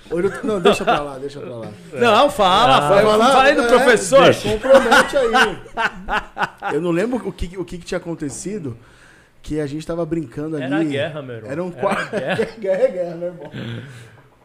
Hoje 0.09 0.27
eu- 0.27 0.43
não, 0.43 0.61
deixa 0.61 0.83
pra 0.85 1.01
lá, 1.01 1.17
deixa 1.17 1.39
pra 1.39 1.49
lá. 1.55 1.67
Não, 1.93 2.29
fala, 2.29 2.77
Ah, 2.77 2.81
fala, 2.81 3.01
Vai 3.03 3.17
lá, 3.17 3.31
falei 3.33 3.55
do 3.55 3.61
é, 3.63 3.67
professor. 3.67 4.23
deixa, 4.23 4.49
Compromete 4.49 5.17
aí. 5.17 6.73
Eu 6.73 6.81
não 6.81 6.91
lembro 6.91 7.27
o 7.27 7.31
que, 7.31 7.57
o 7.57 7.65
que 7.65 7.77
que 7.77 7.85
tinha 7.85 7.97
acontecido, 7.97 8.77
que 9.41 9.59
a 9.59 9.67
gente 9.67 9.85
tava 9.85 10.05
brincando 10.05 10.55
ali. 10.55 10.65
Era 10.65 10.83
guerra, 10.83 11.21
meu 11.21 11.35
irmão. 11.35 11.51
Era 11.51 11.63
um 11.63 11.71
quarto. 11.71 12.11
guerra. 12.11 12.47
guerra 12.59 12.81
é 12.83 12.87
guerra, 12.91 13.15
meu 13.15 13.27
irmão. 13.27 13.51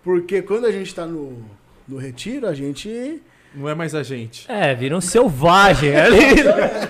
Porque 0.03 0.43
quando 0.43 0.67
a 0.67 0.73
gente 0.73 0.93
tá 0.93 1.07
no, 1.07 1.45
no 1.87 1.97
retiro, 1.97 2.47
a 2.49 2.55
gente. 2.55 3.23
Não 3.55 3.69
é 3.69 3.75
mais 3.75 3.95
a 3.95 4.03
gente. 4.03 4.51
É, 4.51 4.75
vira 4.75 4.97
um 4.97 5.01
selvagem 5.01 5.95
ali. 5.97 6.43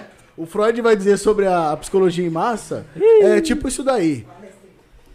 O 0.34 0.46
Freud 0.46 0.80
vai 0.80 0.96
dizer 0.96 1.18
sobre 1.18 1.46
a, 1.46 1.72
a 1.72 1.76
psicologia 1.76 2.26
em 2.26 2.30
massa. 2.30 2.86
É 3.20 3.38
tipo 3.40 3.68
isso 3.68 3.84
daí. 3.84 4.26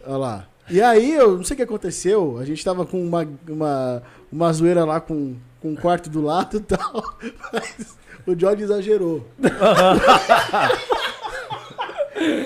Olha 0.06 0.18
lá. 0.18 0.48
E 0.70 0.82
aí, 0.82 1.14
eu 1.14 1.38
não 1.38 1.44
sei 1.44 1.56
o 1.56 1.58
que 1.58 1.64
aconteceu. 1.64 2.38
A 2.38 2.46
gente 2.46 2.64
tava 2.64 2.86
com 2.86 3.02
uma, 3.02 3.28
uma, 3.50 4.04
uma 4.32 4.54
zoeira 4.54 4.86
lá 4.86 5.02
com, 5.02 5.36
com 5.60 5.70
um 5.72 5.76
quarto 5.76 6.10
do 6.10 6.22
lado 6.22 6.58
e 6.58 6.60
tal. 6.60 7.18
Mas 7.52 7.98
o 8.26 8.40
George 8.40 8.64
exagerou. 8.64 9.26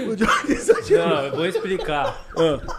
o 0.07 0.17
George 0.17 0.53
Não, 0.89 1.25
eu 1.25 1.35
vou 1.35 1.45
explicar. 1.45 2.25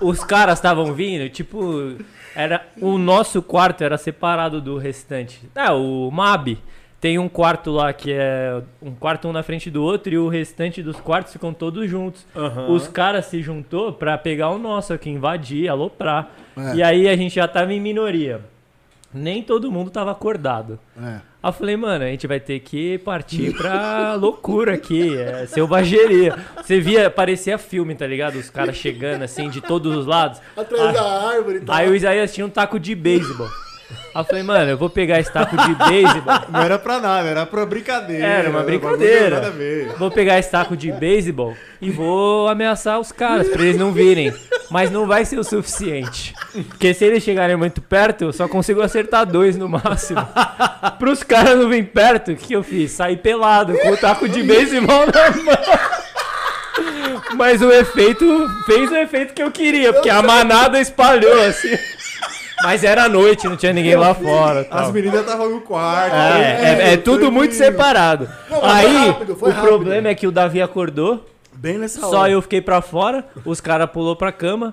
Os 0.01 0.24
caras 0.24 0.59
estavam 0.59 0.93
vindo, 0.93 1.29
tipo, 1.29 1.97
era 2.35 2.66
o 2.81 2.99
nosso 2.99 3.43
quarto 3.43 3.83
era 3.85 3.97
separado 3.99 4.61
do 4.61 4.79
restante. 4.79 5.41
Ah, 5.55 5.74
o 5.74 6.11
Mab 6.11 6.59
tem 7.01 7.19
um 7.19 7.29
quarto 7.29 7.73
lá 7.73 7.93
que 7.93 8.12
é 8.12 8.62
um 8.81 8.95
quarto 8.95 9.27
um 9.27 9.33
na 9.33 9.43
frente 9.43 9.69
do 9.70 9.83
outro 9.83 10.15
e 10.15 10.19
o 10.19 10.29
restante 10.29 10.83
dos 10.83 11.01
quartos 11.01 11.33
ficam 11.33 11.53
todos 11.53 11.91
juntos. 11.91 12.24
Os 12.69 12.87
caras 12.87 13.27
se 13.27 13.43
juntou 13.43 13.93
pra 13.93 14.16
pegar 14.16 14.51
o 14.51 14.59
nosso 14.59 14.93
aqui, 14.93 15.11
invadir, 15.11 15.69
aloprar. 15.69 16.31
É. 16.57 16.77
E 16.77 16.83
aí 16.83 17.09
a 17.09 17.16
gente 17.16 17.35
já 17.35 17.49
tava 17.49 17.73
em 17.73 17.81
minoria. 17.81 18.41
Nem 19.12 19.43
todo 19.43 19.70
mundo 19.70 19.91
tava 19.91 20.12
acordado. 20.12 20.79
É. 20.97 21.32
Aí 21.43 21.48
eu 21.48 21.52
falei, 21.52 21.77
mano, 21.77 22.05
a 22.05 22.09
gente 22.09 22.27
vai 22.27 22.39
ter 22.39 22.60
que 22.60 22.98
partir 22.98 23.52
pra 23.56 24.14
loucura 24.20 24.74
aqui, 24.74 25.16
é 25.19 25.44
selvageria. 25.47 26.36
Você 26.62 26.78
via, 26.78 27.10
parecia 27.10 27.59
filme, 27.59 27.94
tá 27.97 28.06
ligado? 28.06 28.36
Os 28.36 28.48
caras 28.48 28.77
chegando 28.77 29.23
assim 29.23 29.51
de 29.51 29.60
todos 29.60 29.97
os 29.97 30.06
lados. 30.06 30.40
Atrás 30.56 30.89
Aí- 30.89 30.94
da 30.94 31.28
árvore 31.31 31.56
e 31.59 31.60
tal. 31.62 31.74
Aí 31.74 31.89
o 31.90 31.97
Isaías 31.97 32.32
tinha 32.32 32.47
um 32.47 32.51
taco 32.51 32.78
de 32.78 32.94
beisebol. 32.94 33.48
Aí 34.14 34.20
eu 34.20 34.24
falei, 34.24 34.43
mano, 34.43 34.70
eu 34.70 34.78
vou 34.78 34.90
pegar 34.90 35.20
esse 35.20 35.32
taco 35.32 35.56
de 35.56 35.74
beisebol. 35.74 36.35
Não 36.48 36.60
era 36.60 36.78
pra 36.78 37.01
nada, 37.01 37.28
era 37.28 37.47
pra 37.47 37.64
brincadeira. 37.66 38.27
Era 38.27 38.51
uma 38.51 38.60
um 38.60 38.64
brincadeira. 38.64 39.40
Nada. 39.40 39.55
Vou 39.98 40.10
pegar 40.10 40.39
esse 40.39 40.51
taco 40.51 40.77
de 40.77 40.93
beisebol 40.93 41.56
e 41.81 41.90
vou 41.90 42.48
ameaçar 42.48 42.98
os 43.01 43.12
caras 43.12 43.48
pra 43.48 43.62
eles 43.62 43.78
não 43.78 43.93
virem. 43.93 44.32
Mas 44.70 44.90
não 44.90 45.06
vai 45.06 45.24
ser 45.24 45.39
o 45.39 45.44
suficiente. 45.44 46.35
Porque 46.69 46.94
se 46.94 47.05
eles 47.05 47.23
chegarem 47.23 47.56
muito 47.56 47.81
perto, 47.82 48.24
eu 48.24 48.32
só 48.32 48.48
consigo 48.48 48.81
acertar 48.81 49.27
dois 49.27 49.56
no 49.56 49.69
máximo. 49.69 50.27
Pros 50.98 51.23
caras 51.23 51.59
não 51.59 51.69
virem 51.69 51.85
perto, 51.85 52.32
o 52.32 52.36
que 52.36 52.55
eu 52.55 52.62
fiz? 52.62 52.93
Saí 52.93 53.16
pelado 53.16 53.74
com 53.78 53.90
o 53.90 53.97
taco 53.97 54.28
de 54.28 54.43
beisebol 54.43 55.06
na 55.06 55.31
mão. 55.31 55.59
Mas 57.36 57.60
o 57.60 57.70
efeito 57.70 58.48
fez 58.66 58.90
o 58.90 58.97
efeito 58.97 59.35
que 59.35 59.43
eu 59.43 59.51
queria, 59.51 59.93
porque 59.93 60.10
a 60.10 60.23
manada 60.23 60.81
espalhou 60.81 61.43
assim. 61.44 61.77
Mas 62.63 62.85
era 62.85 63.09
noite, 63.09 63.49
não 63.49 63.57
tinha 63.57 63.73
ninguém 63.73 63.97
lá 63.97 64.15
fora. 64.15 64.65
tal. 64.65 64.79
As 64.79 64.91
meninas 64.93 65.21
estavam 65.21 65.51
no 65.51 65.61
quarto. 65.61 66.15
É, 66.15 66.91
é, 66.91 66.93
é 66.93 66.97
tudo 66.97 67.31
muito 67.33 67.55
separado. 67.55 68.29
Não, 68.51 68.65
Aí, 68.65 69.09
rápido, 69.09 69.37
foi 69.37 69.51
o 69.51 69.53
rápido. 69.53 69.69
problema 69.69 70.09
é 70.09 70.15
que 70.15 70.27
o 70.27 70.31
Davi 70.33 70.63
acordou, 70.63 71.27
Bem 71.53 71.79
nessa 71.79 72.01
só 72.01 72.21
hora. 72.21 72.33
eu 72.33 72.41
fiquei 72.43 72.61
pra 72.61 72.81
fora, 72.81 73.25
os 73.45 73.61
caras 73.61 73.91
pulou 73.91 74.15
pra 74.17 74.31
cama. 74.33 74.73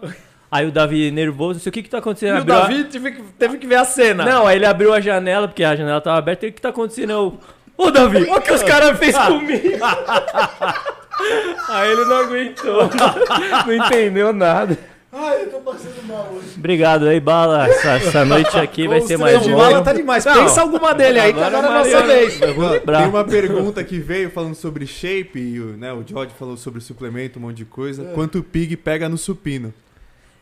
Aí 0.52 0.66
o 0.66 0.72
Davi 0.72 1.12
nervoso, 1.12 1.56
não 1.56 1.60
sei 1.62 1.70
o 1.70 1.74
que 1.74 1.84
que 1.84 1.90
tá 1.90 2.00
acontecendo. 2.00 2.36
E 2.36 2.40
o 2.40 2.42
Abriu 2.42 2.56
a- 2.56 2.60
Davi 2.62 2.84
teve 2.86 3.12
que, 3.12 3.22
teve 3.38 3.58
que 3.58 3.68
ver 3.68 3.76
a 3.76 3.86
cena. 3.86 4.26
Não, 4.26 4.48
aí 4.48 4.56
ele 4.58 4.66
abriu 4.66 4.94
a 4.94 5.00
janela, 5.00 5.48
porque 5.48 5.64
a 5.64 5.76
janela 5.76 6.02
tava 6.02 6.18
aberta, 6.18 6.46
e 6.46 6.50
o 6.50 6.54
que 6.54 6.62
tá 6.62 6.70
acontecendo? 6.70 7.12
Eu, 7.12 7.38
Ô 7.78 7.92
Davi, 7.92 8.18
olha 8.28 8.40
o 8.40 8.42
que 8.42 8.52
os 8.52 8.62
caras 8.64 8.98
fez 9.00 9.16
comigo. 9.18 9.78
Aí 11.70 11.92
ele 11.92 12.06
não 12.06 12.16
aguentou. 12.18 12.90
não 13.68 13.74
entendeu 13.74 14.34
nada. 14.34 14.78
Ai, 15.12 15.44
eu 15.44 15.50
tô 15.50 15.60
passando 15.60 16.04
mal 16.08 16.30
hoje. 16.32 16.50
Obrigado 16.58 17.08
aí, 17.08 17.20
Bala. 17.20 17.68
Essa, 17.68 17.90
essa 17.94 18.26
noite 18.26 18.56
aqui 18.58 18.88
vai 18.88 19.02
ser 19.02 19.18
mais. 19.18 19.44
O 19.46 19.56
Bala 19.56 19.82
tá 19.82 19.92
demais. 19.92 20.24
Não, 20.24 20.44
Pensa 20.44 20.62
alguma 20.62 20.94
dele 20.94 21.20
aí, 21.20 21.34
que 21.34 21.40
agora 21.42 21.68
é 21.68 21.70
a 21.70 21.74
nossa 21.80 22.02
vez. 22.04 22.40
Tem 22.40 23.08
uma 23.08 23.24
pergunta 23.24 23.84
que 23.84 23.98
veio 23.98 24.30
falando 24.30 24.54
sobre 24.54 24.86
shape, 24.86 25.40
e 25.40 25.60
o, 25.60 25.78
né, 25.78 25.92
o 25.92 26.04
George 26.06 26.34
falou 26.38 26.56
sobre 26.56 26.80
suplemento, 26.80 27.40
um 27.40 27.44
monte 27.44 27.58
de 27.58 27.66
coisa. 27.66 28.04
É. 28.04 28.14
Quanto 28.14 28.38
o 28.40 28.44
Pig 28.44 28.78
pega 28.78 29.10
no 29.10 29.18
supino? 29.18 29.74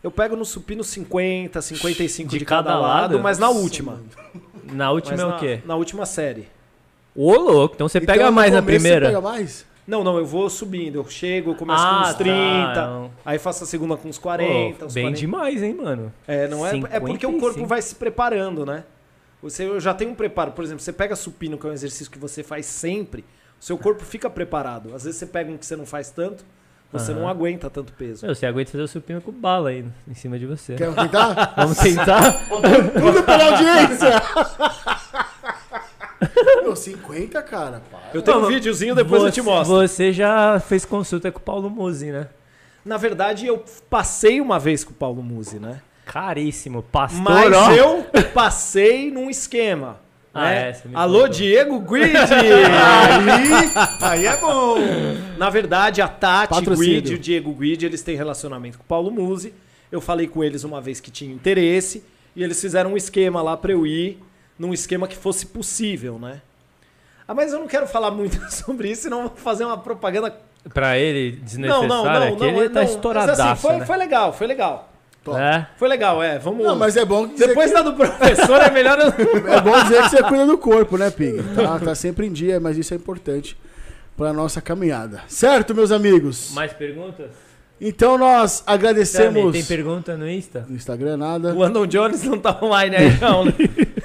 Eu 0.03 0.11
pego 0.11 0.35
no 0.35 0.45
supino 0.45 0.84
50, 0.84 1.61
55 1.61 2.30
de, 2.30 2.39
De 2.39 2.45
cada, 2.45 2.69
cada 2.69 2.80
lado, 2.80 3.14
lado? 3.14 3.19
mas 3.19 3.38
na 3.39 3.49
última. 3.49 4.02
Na 4.72 4.91
última 4.91 5.11
Mas 5.15 5.22
é 5.22 5.27
na, 5.27 5.35
o 5.35 5.39
quê? 5.39 5.60
Na 5.65 5.76
última 5.76 6.06
série. 6.06 6.48
Ô, 7.15 7.34
louco. 7.35 7.76
Então 7.76 7.88
você 7.88 7.98
Então, 7.99 8.14
pega 8.14 8.30
mais 8.30 8.53
na 8.53 8.61
primeira? 8.61 9.07
Você 9.07 9.15
pega 9.15 9.22
mais? 9.22 9.65
Não, 9.88 10.03
não, 10.03 10.18
eu 10.18 10.26
vou 10.26 10.49
subindo. 10.49 10.95
Eu 10.99 11.07
chego, 11.09 11.51
eu 11.51 11.55
começo 11.55 11.81
Ah, 11.81 12.01
com 12.03 12.09
uns 12.09 12.15
30, 12.15 12.34
tá, 12.73 13.05
aí 13.26 13.39
faço 13.39 13.64
a 13.64 13.68
segunda 13.68 13.95
com 13.95 14.09
uns 14.09 14.18
Pô, 14.18 14.23
40, 14.23 14.85
uns 14.85 14.93
bem 14.93 15.05
40. 15.05 15.19
demais, 15.19 15.64
hein, 15.64 15.73
mano? 15.73 16.14
É, 16.27 16.45
não 16.49 16.68
é, 16.68 16.72
é 16.91 16.99
porque 16.99 17.26
o 17.26 17.31
corpo 17.39 17.53
55. 17.59 17.68
vai 17.68 17.81
se 17.81 17.95
preparando, 17.95 18.65
né? 18.65 18.84
Você 19.41 19.64
eu 19.64 19.80
já 19.80 19.93
tem 19.93 20.07
um 20.07 20.14
preparo. 20.15 20.51
Por 20.51 20.64
exemplo, 20.64 20.81
você 20.84 20.91
pega 20.91 21.15
supino, 21.15 21.57
que 21.57 21.65
é 21.65 21.69
um 21.69 21.73
exercício 21.73 22.11
que 22.11 22.19
você 22.19 22.43
faz 22.43 22.65
sempre, 22.65 23.22
o 23.59 23.64
seu 23.64 23.77
corpo 23.77 24.03
fica 24.03 24.30
preparado. 24.30 24.93
Às 24.93 25.05
vezes 25.05 25.19
você 25.19 25.26
pega 25.26 25.49
um 25.51 25.57
que 25.57 25.65
você 25.65 25.76
não 25.77 25.85
faz 25.85 26.09
tanto, 26.09 26.43
você 26.91 27.11
Aham. 27.11 27.22
não 27.22 27.27
aguenta 27.30 27.69
tanto 27.69 27.93
peso. 27.93 28.26
Meu, 28.26 28.35
você 28.35 28.45
aguenta 28.45 28.72
fazer 28.72 28.84
o 28.84 28.88
supino 28.88 29.22
com 29.22 29.31
bala 29.31 29.69
aí 29.69 29.85
em 30.07 30.14
cima 30.14 30.38
de 30.38 30.45
você. 30.45 30.76
Quer 30.76 30.93
tentar? 30.93 31.53
Vamos 31.55 31.77
tentar? 31.77 32.34
Tudo 32.49 33.23
pela 33.23 33.45
audiência! 33.51 34.22
Meu, 36.85 36.97
50, 36.97 37.41
cara. 37.43 37.81
Para. 37.91 38.09
Eu 38.13 38.21
tenho 38.21 38.37
um 38.39 38.47
videozinho, 38.47 38.93
depois 38.95 39.23
eu 39.23 39.31
te 39.31 39.41
Você- 39.41 39.49
mostro. 39.49 39.75
Você 39.77 40.13
já 40.13 40.59
fez 40.59 40.85
consulta 40.85 41.31
com 41.31 41.39
o 41.39 41.41
Paulo 41.41 41.69
Musi, 41.69 42.11
né? 42.11 42.27
Na 42.85 42.97
verdade, 42.97 43.45
eu 43.45 43.63
passei 43.89 44.39
uma 44.39 44.57
vez 44.59 44.83
com 44.83 44.91
o 44.91 44.95
Paulo 44.95 45.21
Musi, 45.21 45.59
né? 45.59 45.81
Caríssimo. 46.05 46.81
Pastor, 46.83 47.21
Mas 47.21 47.53
ó. 47.53 47.71
eu 47.73 48.05
passei 48.33 49.11
num 49.11 49.29
esquema. 49.29 49.99
Ah, 50.33 50.45
né? 50.45 50.69
é, 50.69 50.73
você 50.73 50.89
Alô, 50.93 51.13
contou. 51.21 51.29
Diego 51.33 51.79
Guidi! 51.81 52.13
Aí, 52.15 53.71
aí 54.01 54.25
é 54.25 54.37
bom! 54.37 54.75
Na 55.37 55.49
verdade, 55.49 56.01
a 56.01 56.07
Tati 56.07 56.53
Patrocínio. 56.53 57.01
Guidi 57.01 57.11
e 57.13 57.15
o 57.15 57.19
Diego 57.19 57.51
Guidi, 57.53 57.85
eles 57.87 58.01
têm 58.03 58.15
relacionamento 58.15 58.77
com 58.77 58.83
o 58.83 58.87
Paulo 58.87 59.09
Musi. 59.11 59.53
Eu 59.91 59.99
falei 59.99 60.27
com 60.27 60.43
eles 60.43 60.63
uma 60.63 60.79
vez 60.79 60.99
que 60.99 61.09
tinha 61.09 61.33
interesse 61.33 62.03
e 62.35 62.43
eles 62.43 62.59
fizeram 62.61 62.93
um 62.93 62.97
esquema 62.97 63.41
lá 63.41 63.57
pra 63.57 63.71
eu 63.71 63.85
ir, 63.87 64.21
num 64.59 64.73
esquema 64.73 65.07
que 65.07 65.15
fosse 65.17 65.45
possível, 65.47 66.19
né? 66.19 66.41
Ah, 67.27 67.33
mas 67.33 67.51
eu 67.51 67.59
não 67.59 67.67
quero 67.67 67.85
falar 67.85 68.11
muito 68.11 68.39
sobre 68.51 68.89
isso, 68.89 69.03
senão 69.03 69.23
vou 69.23 69.35
fazer 69.35 69.65
uma 69.65 69.77
propaganda 69.77 70.33
Pra 70.73 70.97
ele, 70.97 71.31
Não, 71.31 71.45
desnecessária, 71.45 71.87
não, 71.87 72.03
não, 72.03 72.23
é 72.23 72.35
que 72.35 72.43
ele 72.43 72.51
não, 72.51 72.63
tá 72.63 72.67
não. 72.67 72.81
Mas, 72.81 72.89
estouradaço, 72.91 73.41
assim, 73.41 73.61
foi, 73.61 73.77
né? 73.77 73.85
foi 73.85 73.97
legal, 73.97 74.33
foi 74.33 74.47
legal. 74.47 74.93
É. 75.35 75.65
Foi 75.75 75.89
legal, 75.89 76.23
é. 76.23 76.39
Vamos. 76.39 76.65
Não, 76.65 76.75
mas 76.75 76.95
é 76.95 77.03
bom 77.03 77.27
dizer 77.27 77.47
Depois 77.47 77.69
que, 77.69 77.73
da 77.73 77.81
do 77.81 77.93
professor 77.93 78.61
é 78.61 78.71
melhor 78.71 78.97
eu... 78.97 79.07
é 79.51 79.59
bom 79.59 79.83
dizer 79.83 80.03
que 80.03 80.09
você 80.09 80.23
cuida 80.23 80.45
do 80.45 80.57
corpo, 80.57 80.97
né, 80.97 81.09
Pig? 81.09 81.43
Tá, 81.53 81.79
tá 81.79 81.95
sempre 81.95 82.27
em 82.27 82.31
dia, 82.31 82.61
mas 82.61 82.77
isso 82.77 82.93
é 82.93 82.97
importante 82.97 83.57
pra 84.15 84.31
nossa 84.31 84.61
caminhada. 84.61 85.21
Certo, 85.27 85.75
meus 85.75 85.91
amigos? 85.91 86.51
Mais 86.53 86.71
perguntas? 86.71 87.29
Então 87.79 88.17
nós 88.17 88.63
agradecemos. 88.65 89.51
tem 89.51 89.63
pergunta 89.63 90.15
no 90.15 90.29
Insta? 90.29 90.65
No 90.67 90.75
Instagram 90.75 91.17
nada. 91.17 91.53
O 91.53 91.61
Andon 91.61 91.85
Jones 91.85 92.23
não 92.23 92.39
tá 92.39 92.57
online 92.61 92.95
aí, 92.95 93.19
não. 93.19 93.45
né? 93.45 93.53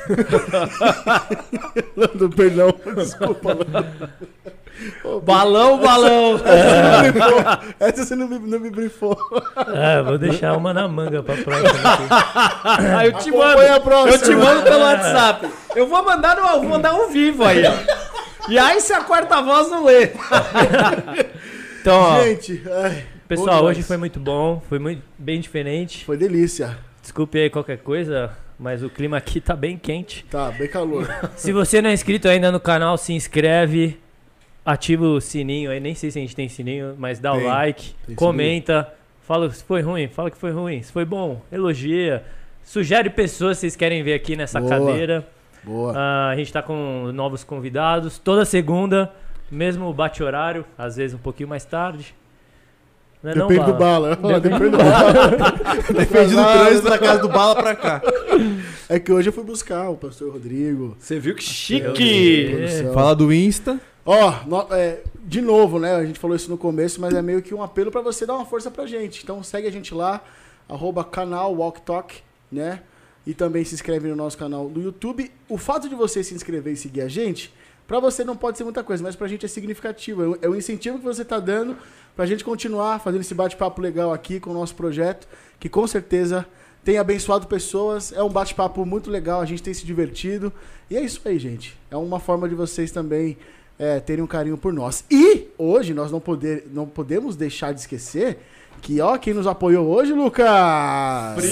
Lando, 1.96 2.30
perdão, 2.30 2.74
desculpa. 2.96 3.56
balão, 5.22 5.78
balão. 5.78 6.40
Essa 7.78 8.04
você 8.04 8.16
não 8.16 8.28
me, 8.28 8.38
não 8.38 8.58
me 8.58 8.70
brifou. 8.70 9.16
Ah, 9.56 10.02
vou 10.02 10.18
deixar 10.18 10.56
uma 10.56 10.72
na 10.74 10.88
manga 10.88 11.22
pra 11.22 11.36
próxima. 11.36 11.92
aqui. 11.92 12.82
Aí 12.96 13.08
eu 13.08 13.12
te 13.18 13.30
mando. 13.30 13.62
A 13.62 13.80
próxima. 13.80 14.14
Eu 14.14 14.18
te 14.22 14.34
mando 14.34 14.62
pelo 14.62 14.82
WhatsApp. 14.82 15.48
Eu 15.76 15.86
vou 15.86 16.04
mandar 16.04 16.36
no, 16.36 16.60
vou 16.60 16.64
mandar 16.68 16.90
ao 16.90 17.08
vivo 17.08 17.44
aí, 17.44 17.62
ó. 17.66 17.72
E 18.48 18.58
aí 18.58 18.80
se 18.80 18.92
a 18.92 19.02
quarta 19.02 19.40
voz 19.40 19.70
não 19.70 19.84
lê. 19.84 20.10
Então, 21.82 21.98
ó, 21.98 22.22
Gente, 22.22 22.62
ai, 22.70 23.04
pessoal, 23.26 23.64
hoje 23.64 23.82
foi 23.82 23.96
muito 23.96 24.20
bom, 24.20 24.62
foi 24.68 24.78
muito 24.78 25.02
bem 25.18 25.40
diferente. 25.40 26.04
Foi 26.04 26.16
delícia. 26.16 26.78
Desculpe 27.00 27.40
aí 27.40 27.50
qualquer 27.50 27.78
coisa, 27.78 28.30
mas 28.62 28.80
o 28.80 28.88
clima 28.88 29.16
aqui 29.16 29.40
tá 29.40 29.56
bem 29.56 29.76
quente. 29.76 30.24
Tá, 30.30 30.52
bem 30.52 30.68
calor. 30.68 31.08
Se 31.34 31.52
você 31.52 31.82
não 31.82 31.90
é 31.90 31.92
inscrito 31.92 32.28
ainda 32.28 32.52
no 32.52 32.60
canal, 32.60 32.96
se 32.96 33.12
inscreve, 33.12 33.98
ativa 34.64 35.04
o 35.04 35.20
sininho 35.20 35.72
aí, 35.72 35.80
nem 35.80 35.96
sei 35.96 36.12
se 36.12 36.18
a 36.20 36.22
gente 36.22 36.36
tem 36.36 36.48
sininho, 36.48 36.94
mas 36.96 37.18
dá 37.18 37.32
Tem, 37.32 37.42
o 37.42 37.46
like, 37.48 37.94
comenta, 38.14 38.88
fala 39.22 39.50
se 39.50 39.64
foi 39.64 39.82
ruim, 39.82 40.06
fala 40.06 40.30
que 40.30 40.36
foi 40.36 40.52
ruim, 40.52 40.80
se 40.80 40.92
foi 40.92 41.04
bom, 41.04 41.42
elogia, 41.50 42.24
sugere 42.62 43.10
pessoas 43.10 43.56
que 43.56 43.62
vocês 43.62 43.74
querem 43.74 44.00
ver 44.04 44.14
aqui 44.14 44.36
nessa 44.36 44.60
Boa. 44.60 44.70
cadeira. 44.70 45.26
Boa. 45.64 45.92
Ah, 45.96 46.28
a 46.30 46.36
gente 46.36 46.52
tá 46.52 46.62
com 46.62 47.10
novos 47.12 47.42
convidados 47.42 48.16
toda 48.16 48.44
segunda, 48.44 49.12
mesmo 49.50 49.92
bate-horário, 49.92 50.64
às 50.78 50.96
vezes 50.96 51.16
um 51.16 51.20
pouquinho 51.20 51.48
mais 51.48 51.64
tarde. 51.64 52.14
Não 53.22 53.30
é 53.30 53.34
não, 53.34 53.46
Depende 53.46 53.66
do 53.70 53.74
Bala? 53.78 54.16
bala. 54.16 54.40
Depende 54.40 54.68
do 54.70 54.78
bala. 54.78 55.12
Depende 55.96 56.34
do 56.34 56.42
trânsito 56.42 56.88
da 56.88 56.98
casa 56.98 57.20
do 57.22 57.28
bala 57.28 57.54
pra 57.54 57.76
cá. 57.76 58.02
É 58.88 58.98
que 58.98 59.12
hoje 59.12 59.28
eu 59.28 59.32
fui 59.32 59.44
buscar 59.44 59.88
o 59.90 59.96
pastor 59.96 60.32
Rodrigo. 60.32 60.96
Você 60.98 61.18
viu 61.20 61.34
que 61.34 61.42
chique. 61.42 62.50
Produção. 62.50 62.92
Fala 62.92 63.14
do 63.14 63.32
Insta. 63.32 63.80
Ó, 64.04 64.34
no- 64.46 64.66
é, 64.74 65.00
de 65.24 65.40
novo, 65.40 65.78
né? 65.78 65.94
A 65.94 66.04
gente 66.04 66.18
falou 66.18 66.34
isso 66.36 66.50
no 66.50 66.58
começo, 66.58 67.00
mas 67.00 67.14
é 67.14 67.22
meio 67.22 67.40
que 67.40 67.54
um 67.54 67.62
apelo 67.62 67.90
pra 67.92 68.00
você 68.00 68.26
dar 68.26 68.34
uma 68.34 68.44
força 68.44 68.70
pra 68.70 68.86
gente. 68.86 69.22
Então 69.22 69.40
segue 69.42 69.68
a 69.68 69.70
gente 69.72 69.94
lá, 69.94 70.20
arroba 70.68 71.04
canal 71.04 71.54
Walk 71.54 71.82
Talk, 71.82 72.16
né? 72.50 72.80
E 73.24 73.32
também 73.32 73.64
se 73.64 73.72
inscreve 73.72 74.08
no 74.08 74.16
nosso 74.16 74.36
canal 74.36 74.68
do 74.68 74.80
YouTube. 74.82 75.30
O 75.48 75.56
fato 75.56 75.88
de 75.88 75.94
você 75.94 76.24
se 76.24 76.34
inscrever 76.34 76.72
e 76.72 76.76
seguir 76.76 77.02
a 77.02 77.08
gente, 77.08 77.54
pra 77.86 78.00
você 78.00 78.24
não 78.24 78.34
pode 78.36 78.58
ser 78.58 78.64
muita 78.64 78.82
coisa, 78.82 79.00
mas 79.00 79.14
pra 79.14 79.28
gente 79.28 79.46
é 79.46 79.48
significativo. 79.48 80.24
É 80.24 80.28
um- 80.28 80.36
É 80.42 80.48
um 80.48 80.56
incentivo 80.56 80.98
que 80.98 81.04
você 81.04 81.24
tá 81.24 81.38
dando 81.38 81.76
pra 82.14 82.26
gente 82.26 82.44
continuar 82.44 83.00
fazendo 83.00 83.20
esse 83.20 83.34
bate-papo 83.34 83.80
legal 83.80 84.12
aqui 84.12 84.38
com 84.38 84.50
o 84.50 84.54
nosso 84.54 84.74
projeto, 84.74 85.26
que 85.58 85.68
com 85.68 85.86
certeza 85.86 86.46
tem 86.84 86.98
abençoado 86.98 87.46
pessoas. 87.46 88.12
É 88.12 88.22
um 88.22 88.28
bate-papo 88.28 88.84
muito 88.84 89.10
legal, 89.10 89.40
a 89.40 89.46
gente 89.46 89.62
tem 89.62 89.72
se 89.72 89.86
divertido. 89.86 90.52
E 90.90 90.96
é 90.96 91.00
isso 91.00 91.20
aí, 91.24 91.38
gente. 91.38 91.78
É 91.90 91.96
uma 91.96 92.20
forma 92.20 92.48
de 92.48 92.54
vocês 92.54 92.90
também 92.90 93.36
é, 93.78 94.00
terem 94.00 94.22
um 94.22 94.26
carinho 94.26 94.58
por 94.58 94.72
nós. 94.72 95.04
E 95.10 95.48
hoje 95.56 95.94
nós 95.94 96.10
não, 96.10 96.20
poder, 96.20 96.68
não 96.72 96.86
podemos 96.86 97.36
deixar 97.36 97.72
de 97.72 97.80
esquecer 97.80 98.38
que, 98.80 99.00
ó, 99.00 99.16
quem 99.16 99.32
nos 99.32 99.46
apoiou 99.46 99.86
hoje, 99.86 100.12
Lucas! 100.12 100.46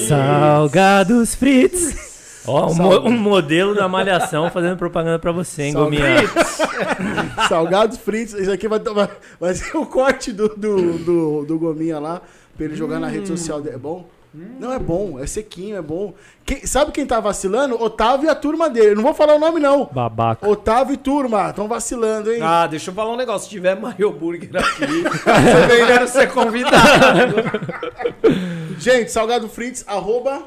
Salgados 0.08 1.34
Fritz. 1.34 2.19
Ó, 2.46 2.66
um, 2.70 2.74
mo- 2.74 2.92
Salve. 2.92 3.08
um 3.08 3.18
modelo 3.18 3.74
da 3.74 3.86
malhação 3.88 4.50
fazendo 4.50 4.76
propaganda 4.76 5.18
pra 5.18 5.32
você, 5.32 5.64
hein. 5.64 5.74
Gominha? 5.74 6.16
Salgados 7.48 7.98
fritos. 7.98 8.34
Isso 8.34 8.50
aqui 8.50 8.66
vai, 8.68 8.78
vai, 8.78 9.08
vai 9.38 9.54
ser 9.54 9.76
o 9.76 9.84
corte 9.86 10.32
do, 10.32 10.48
do, 10.48 10.92
do, 10.98 11.44
do 11.44 11.58
Gominha 11.58 11.98
lá, 11.98 12.20
pra 12.56 12.64
ele 12.66 12.74
jogar 12.76 12.98
na 12.98 13.08
rede 13.08 13.28
social 13.28 13.60
dele. 13.60 13.76
É 13.76 13.78
bom? 13.78 14.06
Não, 14.32 14.72
é 14.72 14.78
bom. 14.78 15.18
É 15.18 15.26
sequinho, 15.26 15.76
é 15.76 15.82
bom. 15.82 16.14
Quem- 16.46 16.64
sabe 16.64 16.92
quem 16.92 17.04
tá 17.04 17.18
vacilando? 17.18 17.74
Otávio 17.82 18.26
e 18.26 18.30
a 18.30 18.34
turma 18.34 18.70
dele. 18.70 18.90
Eu 18.92 18.96
Não 18.96 19.02
vou 19.02 19.12
falar 19.12 19.34
o 19.34 19.40
nome, 19.40 19.58
não. 19.58 19.90
Babaca. 19.92 20.48
Otávio 20.48 20.94
e 20.94 20.96
turma. 20.96 21.50
Estão 21.50 21.66
vacilando, 21.66 22.32
hein? 22.32 22.40
Ah, 22.40 22.66
deixa 22.68 22.90
eu 22.90 22.94
falar 22.94 23.12
um 23.12 23.16
negócio. 23.16 23.44
Se 23.44 23.50
tiver 23.50 23.74
Mario 23.78 24.12
Burger 24.12 24.48
aqui, 24.54 25.02
você 25.02 25.66
vem 25.66 25.86
quero 25.86 26.06
ser 26.08 26.30
convidado. 26.30 27.34
Gente, 28.78 29.10
Salgado 29.10 29.48
Fritos, 29.48 29.84
arroba... 29.86 30.42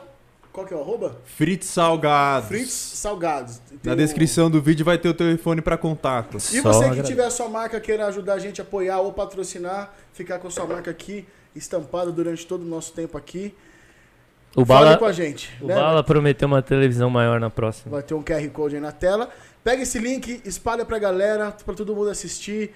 Qual 0.54 0.66
que 0.68 0.74
é 0.74 0.78
o 0.78 0.82
arroba? 0.82 1.18
Fritz 1.26 1.66
Salgados. 1.66 2.48
Fritos 2.48 2.72
Salgados. 2.74 3.58
Tem 3.58 3.80
Na 3.84 3.94
o- 3.94 3.96
descrição 3.96 4.52
do 4.52 4.62
vídeo 4.62 4.86
vai 4.86 5.00
ter 5.00 5.10
o 5.10 5.14
telefone 5.14 5.62
pra 5.62 5.78
contato. 5.78 6.38
E 6.38 6.40
Só 6.40 6.62
você 6.62 6.80
que 6.80 6.86
agradeço. 6.86 7.08
tiver 7.10 7.26
a 7.26 7.32
sua 7.32 7.50
marca, 7.50 7.80
queira 7.82 8.06
ajudar 8.06 8.36
a 8.36 8.40
gente 8.40 8.62
a 8.62 8.64
apoiar 8.64 9.00
ou 9.00 9.12
patrocinar, 9.12 9.92
ficar 10.14 10.38
com 10.38 10.48
a 10.48 10.52
sua 10.52 10.68
marca 10.68 10.92
aqui 10.92 11.26
estampada 11.56 12.12
durante 12.12 12.46
todo 12.46 12.62
o 12.62 12.66
nosso 12.66 12.94
tempo 12.94 13.18
aqui, 13.18 13.54
O 14.56 14.64
fale 14.64 14.86
Bala, 14.86 14.98
com 14.98 15.06
a 15.06 15.12
gente. 15.12 15.52
o 15.60 15.66
né? 15.66 15.74
Bala 15.76 16.04
prometeu 16.04 16.48
uma 16.48 16.62
televisão 16.62 17.10
maior 17.10 17.40
na 17.40 17.50
próxima. 17.50 17.92
Vai 17.92 18.04
ter 18.04 18.14
um 18.14 18.22
QR 18.24 18.48
Code 18.52 18.76
aí 18.76 18.82
na 18.82 18.92
tela. 18.92 19.30
Pega 19.64 19.82
esse 19.82 19.98
link, 19.98 20.40
espalha 20.46 20.86
pra 20.86 21.00
galera, 21.00 21.52
pra 21.66 21.74
todo 21.74 21.96
mundo 21.96 22.10
assistir. 22.12 22.72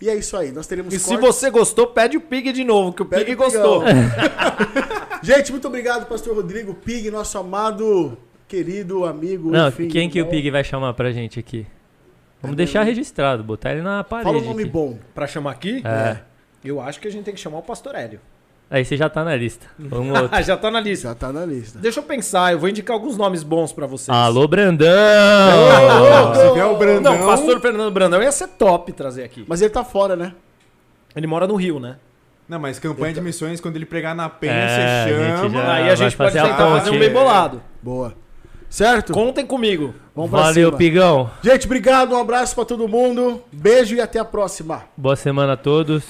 E 0.00 0.08
é 0.08 0.14
isso 0.14 0.36
aí. 0.36 0.50
Nós 0.50 0.66
teremos 0.66 0.92
E 0.94 0.98
se 0.98 1.08
cortes. 1.10 1.26
você 1.26 1.50
gostou, 1.50 1.86
pede 1.88 2.16
o 2.16 2.20
Pig 2.20 2.52
de 2.52 2.64
novo, 2.64 2.92
que 2.92 3.02
o 3.02 3.06
Pede 3.06 3.24
Pig 3.26 3.34
o 3.34 3.38
gostou. 3.38 3.82
Gente, 5.22 5.52
muito 5.52 5.68
obrigado, 5.68 6.06
pastor 6.06 6.34
Rodrigo 6.34 6.72
Pig, 6.74 7.10
nosso 7.10 7.36
amado, 7.36 8.16
querido 8.48 9.04
amigo. 9.04 9.50
Não, 9.50 9.68
enfim, 9.68 9.88
quem 9.88 10.08
que 10.08 10.18
o 10.18 10.20
irmão. 10.22 10.30
Pig 10.30 10.50
vai 10.50 10.64
chamar 10.64 10.94
pra 10.94 11.12
gente 11.12 11.38
aqui? 11.38 11.66
Vamos 12.40 12.56
deixar 12.56 12.82
registrado, 12.84 13.44
botar 13.44 13.72
ele 13.72 13.82
na 13.82 14.02
parede. 14.02 14.30
Fala 14.30 14.42
um 14.42 14.46
nome 14.46 14.62
aqui. 14.62 14.72
bom. 14.72 14.98
Pra 15.14 15.26
chamar 15.26 15.50
aqui, 15.50 15.82
É. 15.84 16.20
eu 16.64 16.80
acho 16.80 16.98
que 16.98 17.06
a 17.06 17.10
gente 17.10 17.24
tem 17.24 17.34
que 17.34 17.40
chamar 17.40 17.58
o 17.58 17.62
Pastor 17.62 17.94
Hélio. 17.94 18.18
Aí 18.70 18.84
você 18.84 18.96
já 18.96 19.08
tá 19.08 19.24
na 19.24 19.34
lista. 19.34 19.66
Um 19.80 20.10
outro. 20.12 20.28
Ah, 20.30 20.40
já 20.42 20.56
tá 20.56 20.70
na 20.70 20.80
lista. 20.80 21.08
Já 21.08 21.14
tá 21.14 21.32
na 21.32 21.44
lista. 21.44 21.78
Deixa 21.80 21.98
eu 21.98 22.04
pensar, 22.04 22.52
eu 22.52 22.58
vou 22.60 22.68
indicar 22.68 22.94
alguns 22.94 23.16
nomes 23.16 23.42
bons 23.42 23.72
pra 23.72 23.84
vocês. 23.86 24.16
Alô, 24.16 24.46
Brandão! 24.46 24.88
Se 26.34 26.52
vier 26.54 26.66
o 26.66 26.76
Brandão... 26.76 27.18
Não, 27.18 27.26
Pastor 27.26 27.60
Fernando 27.60 27.90
Brandão 27.92 28.22
ia 28.22 28.30
ser 28.30 28.46
top 28.48 28.92
trazer 28.92 29.24
aqui. 29.24 29.44
Mas 29.48 29.60
ele 29.60 29.70
tá 29.70 29.82
fora, 29.84 30.14
né? 30.14 30.32
Ele 31.16 31.26
mora 31.26 31.46
no 31.48 31.56
Rio, 31.56 31.80
né? 31.80 31.96
Não, 32.48 32.58
mas 32.60 32.78
campanha 32.78 33.12
de 33.14 33.20
missões, 33.20 33.60
quando 33.60 33.76
ele 33.76 33.86
pregar 33.86 34.14
na 34.14 34.28
penha, 34.28 34.52
É, 34.52 34.64
a 34.64 34.68
você 35.08 35.24
gente 35.24 35.36
chama. 35.36 35.50
já- 35.62 35.72
Aí 35.72 35.82
vai 35.82 35.90
a 35.90 35.94
gente 35.94 36.16
pode 36.16 36.30
fazer 36.32 36.38
a 36.38 36.42
tentar 36.50 36.70
fazer 36.70 36.90
um 36.90 36.98
bem 36.98 37.10
bolado. 37.12 37.62
Boa. 37.82 38.14
Certo? 38.68 39.12
Contem 39.12 39.44
comigo. 39.44 39.92
Vamos 40.14 40.30
pra 40.30 40.42
Valeu, 40.42 40.68
cima. 40.68 40.78
Pigão. 40.78 41.30
Gente, 41.42 41.66
obrigado, 41.66 42.12
um 42.14 42.20
abraço 42.20 42.54
pra 42.54 42.64
todo 42.64 42.86
mundo. 42.86 43.42
Beijo 43.52 43.96
e 43.96 44.00
até 44.00 44.18
a 44.20 44.24
próxima. 44.24 44.84
Boa 44.96 45.16
semana 45.16 45.54
a 45.54 45.56
todos. 45.56 46.04